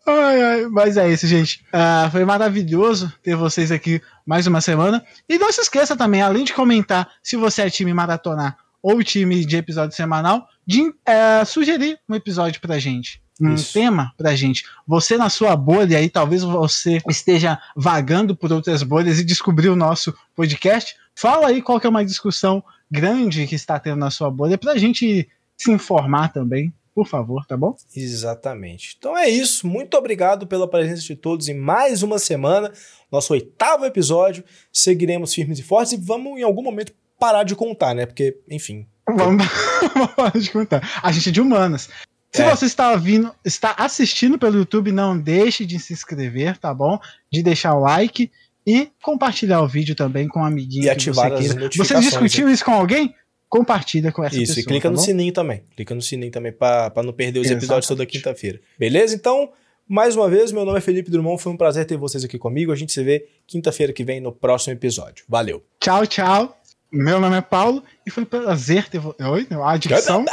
Ai, 0.07 0.43
ai, 0.43 0.67
mas 0.67 0.97
é 0.97 1.11
isso, 1.11 1.27
gente. 1.27 1.65
Uh, 1.73 2.11
foi 2.13 2.25
maravilhoso 2.25 3.13
ter 3.23 3.35
vocês 3.35 3.73
aqui 3.73 4.01
mais 4.25 4.47
uma 4.47 4.61
semana. 4.61 5.05
E 5.29 5.37
não 5.37 5.51
se 5.53 5.63
esqueça 5.63 5.97
também, 5.97 6.23
além 6.23 6.45
de 6.45 6.53
comentar 6.53 7.11
se 7.23 7.37
você 7.37 7.63
é 7.63 7.71
time 7.71 7.93
maratonar 7.93 8.57
ou 8.83 9.03
time 9.03 9.45
de 9.45 9.57
episódio 9.57 9.97
semanal, 9.97 10.47
de 10.67 10.83
uh, 10.83 11.45
sugerir 11.45 11.99
um 12.09 12.15
episódio 12.15 12.61
pra 12.61 12.79
gente 12.79 13.24
um 13.41 13.55
Isso. 13.55 13.73
tema 13.73 14.13
pra 14.17 14.35
gente. 14.35 14.65
Você 14.87 15.17
na 15.17 15.29
sua 15.29 15.57
bolha 15.57 15.99
aí, 15.99 16.09
talvez 16.09 16.43
você 16.43 17.01
esteja 17.09 17.59
vagando 17.77 18.37
por 18.37 18.53
outras 18.53 18.83
bolhas 18.83 19.19
e 19.19 19.25
descobriu 19.25 19.73
o 19.73 19.77
nosso 19.77 20.15
podcast. 20.35 20.97
Fala 21.15 21.49
aí 21.49 21.63
qual 21.63 21.81
que 21.81 21.87
é 21.87 21.91
uma 21.91 22.05
discussão 22.05 22.63
grande 22.91 23.47
que 23.47 23.55
está 23.55 23.79
tendo 23.79 23.99
na 23.99 24.11
sua 24.11 24.31
bolha 24.31 24.59
pra 24.59 24.77
gente 24.77 25.29
se 25.57 25.71
informar 25.71 26.33
também. 26.33 26.73
Por 26.95 27.09
favor, 27.09 27.45
tá 27.45 27.57
bom? 27.57 27.75
Exatamente. 27.95 28.95
Então 28.97 29.19
é 29.19 29.29
isso. 29.29 29.67
Muito 29.67 29.97
obrigado 29.97 30.47
pela 30.47 30.71
presença 30.71 31.03
de 31.03 31.17
todos 31.17 31.49
em 31.49 31.55
mais 31.55 32.05
uma 32.05 32.21
semana, 32.21 32.73
nosso 33.11 33.33
oitavo 33.33 33.85
episódio. 33.85 34.45
Seguiremos 34.73 35.35
firmes 35.35 35.59
e 35.59 35.63
fortes 35.63 35.93
e 35.93 35.97
vamos 35.97 36.39
em 36.39 36.45
algum 36.45 36.63
momento 36.63 36.93
parar 37.19 37.43
de 37.43 37.57
contar, 37.57 37.95
né? 37.95 38.07
Porque, 38.07 38.39
enfim. 38.49 38.87
Vamos 39.09 39.45
parar 40.15 40.39
de 40.39 40.51
contar. 40.53 41.01
A 41.03 41.11
gente 41.11 41.31
é 41.31 41.33
de 41.33 41.41
humanas. 41.41 41.91
Se 42.35 42.43
é. 42.43 42.51
você 42.51 42.67
está 42.67 42.97
vindo, 42.97 43.33
está 43.45 43.77
assistindo 43.79 44.37
pelo 44.37 44.57
YouTube, 44.59 44.91
não 44.91 45.17
deixe 45.17 45.65
de 45.65 45.79
se 45.79 45.93
inscrever, 45.93 46.59
tá 46.59 46.75
bom? 46.75 46.99
De 47.33 47.45
deixar 47.45 47.75
o 47.75 47.81
like 47.81 48.29
e 48.67 48.89
compartilhar 49.01 49.63
o 49.63 49.69
vídeo 49.69 49.95
também 49.95 50.27
com 50.27 50.41
um 50.41 50.45
amiguinho 50.45 50.85
e 50.85 50.91
ativar 50.91 51.31
você 51.31 51.39
queira. 51.39 51.61
notificações. 51.61 52.05
Você 52.05 52.11
discutiu 52.11 52.51
isso 52.51 52.65
com 52.65 52.73
alguém? 52.73 53.15
Compartilha 53.49 54.11
com 54.11 54.25
essa 54.25 54.35
Isso, 54.35 54.57
pessoa. 54.57 54.63
e 54.63 54.67
clica 54.67 54.89
tá 54.89 54.91
no 54.91 54.97
bom? 54.97 55.03
sininho 55.05 55.33
também. 55.33 55.63
Clica 55.77 55.95
no 55.95 56.03
sininho 56.03 56.33
também 56.33 56.51
pra 56.51 56.91
não 57.05 57.13
perder 57.13 57.39
os 57.39 57.49
episódios 57.49 57.87
toda 57.87 58.03
Exatamente. 58.03 58.11
quinta-feira. 58.25 58.61
Beleza? 58.77 59.15
Então, 59.15 59.53
mais 59.87 60.17
uma 60.17 60.29
vez, 60.29 60.51
meu 60.51 60.65
nome 60.65 60.79
é 60.79 60.81
Felipe 60.81 61.13
Drummond. 61.13 61.41
Foi 61.41 61.53
um 61.53 61.57
prazer 61.57 61.87
ter 61.87 61.97
vocês 61.97 62.25
aqui 62.25 62.37
comigo. 62.37 62.73
A 62.73 62.77
gente 62.77 62.93
se 62.93 63.01
vê 63.05 63.29
quinta-feira 63.47 63.93
que 63.93 64.03
vem 64.03 64.21
no 64.21 64.33
próximo 64.33 64.73
episódio. 64.73 65.25
Valeu. 65.29 65.63
Tchau, 65.79 66.05
tchau. 66.05 66.64
Meu 66.95 67.21
nome 67.21 67.37
é 67.37 67.41
Paulo 67.41 67.83
e 68.07 68.11
foi 68.11 68.23
um 68.23 68.27
prazer 68.27 68.89
ter. 68.89 69.01
Oi, 69.05 69.49
a 69.65 69.77
dicção. 69.77 70.25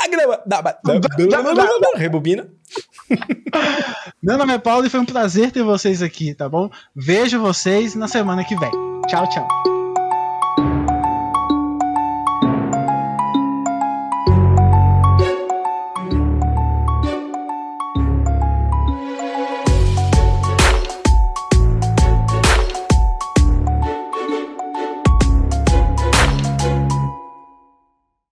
Rebobina. 1.95 2.47
Meu 4.21 4.37
nome 4.37 4.53
é 4.53 4.59
Paulo 4.59 4.85
e 4.85 4.89
foi 4.89 4.99
um 4.99 5.05
prazer 5.05 5.51
ter 5.51 5.63
vocês 5.63 6.03
aqui, 6.03 6.35
tá 6.35 6.47
bom? 6.47 6.69
Vejo 6.95 7.41
vocês 7.41 7.95
na 7.95 8.07
semana 8.07 8.43
que 8.43 8.55
vem. 8.55 8.71
Tchau, 9.07 9.27
tchau. 9.27 9.70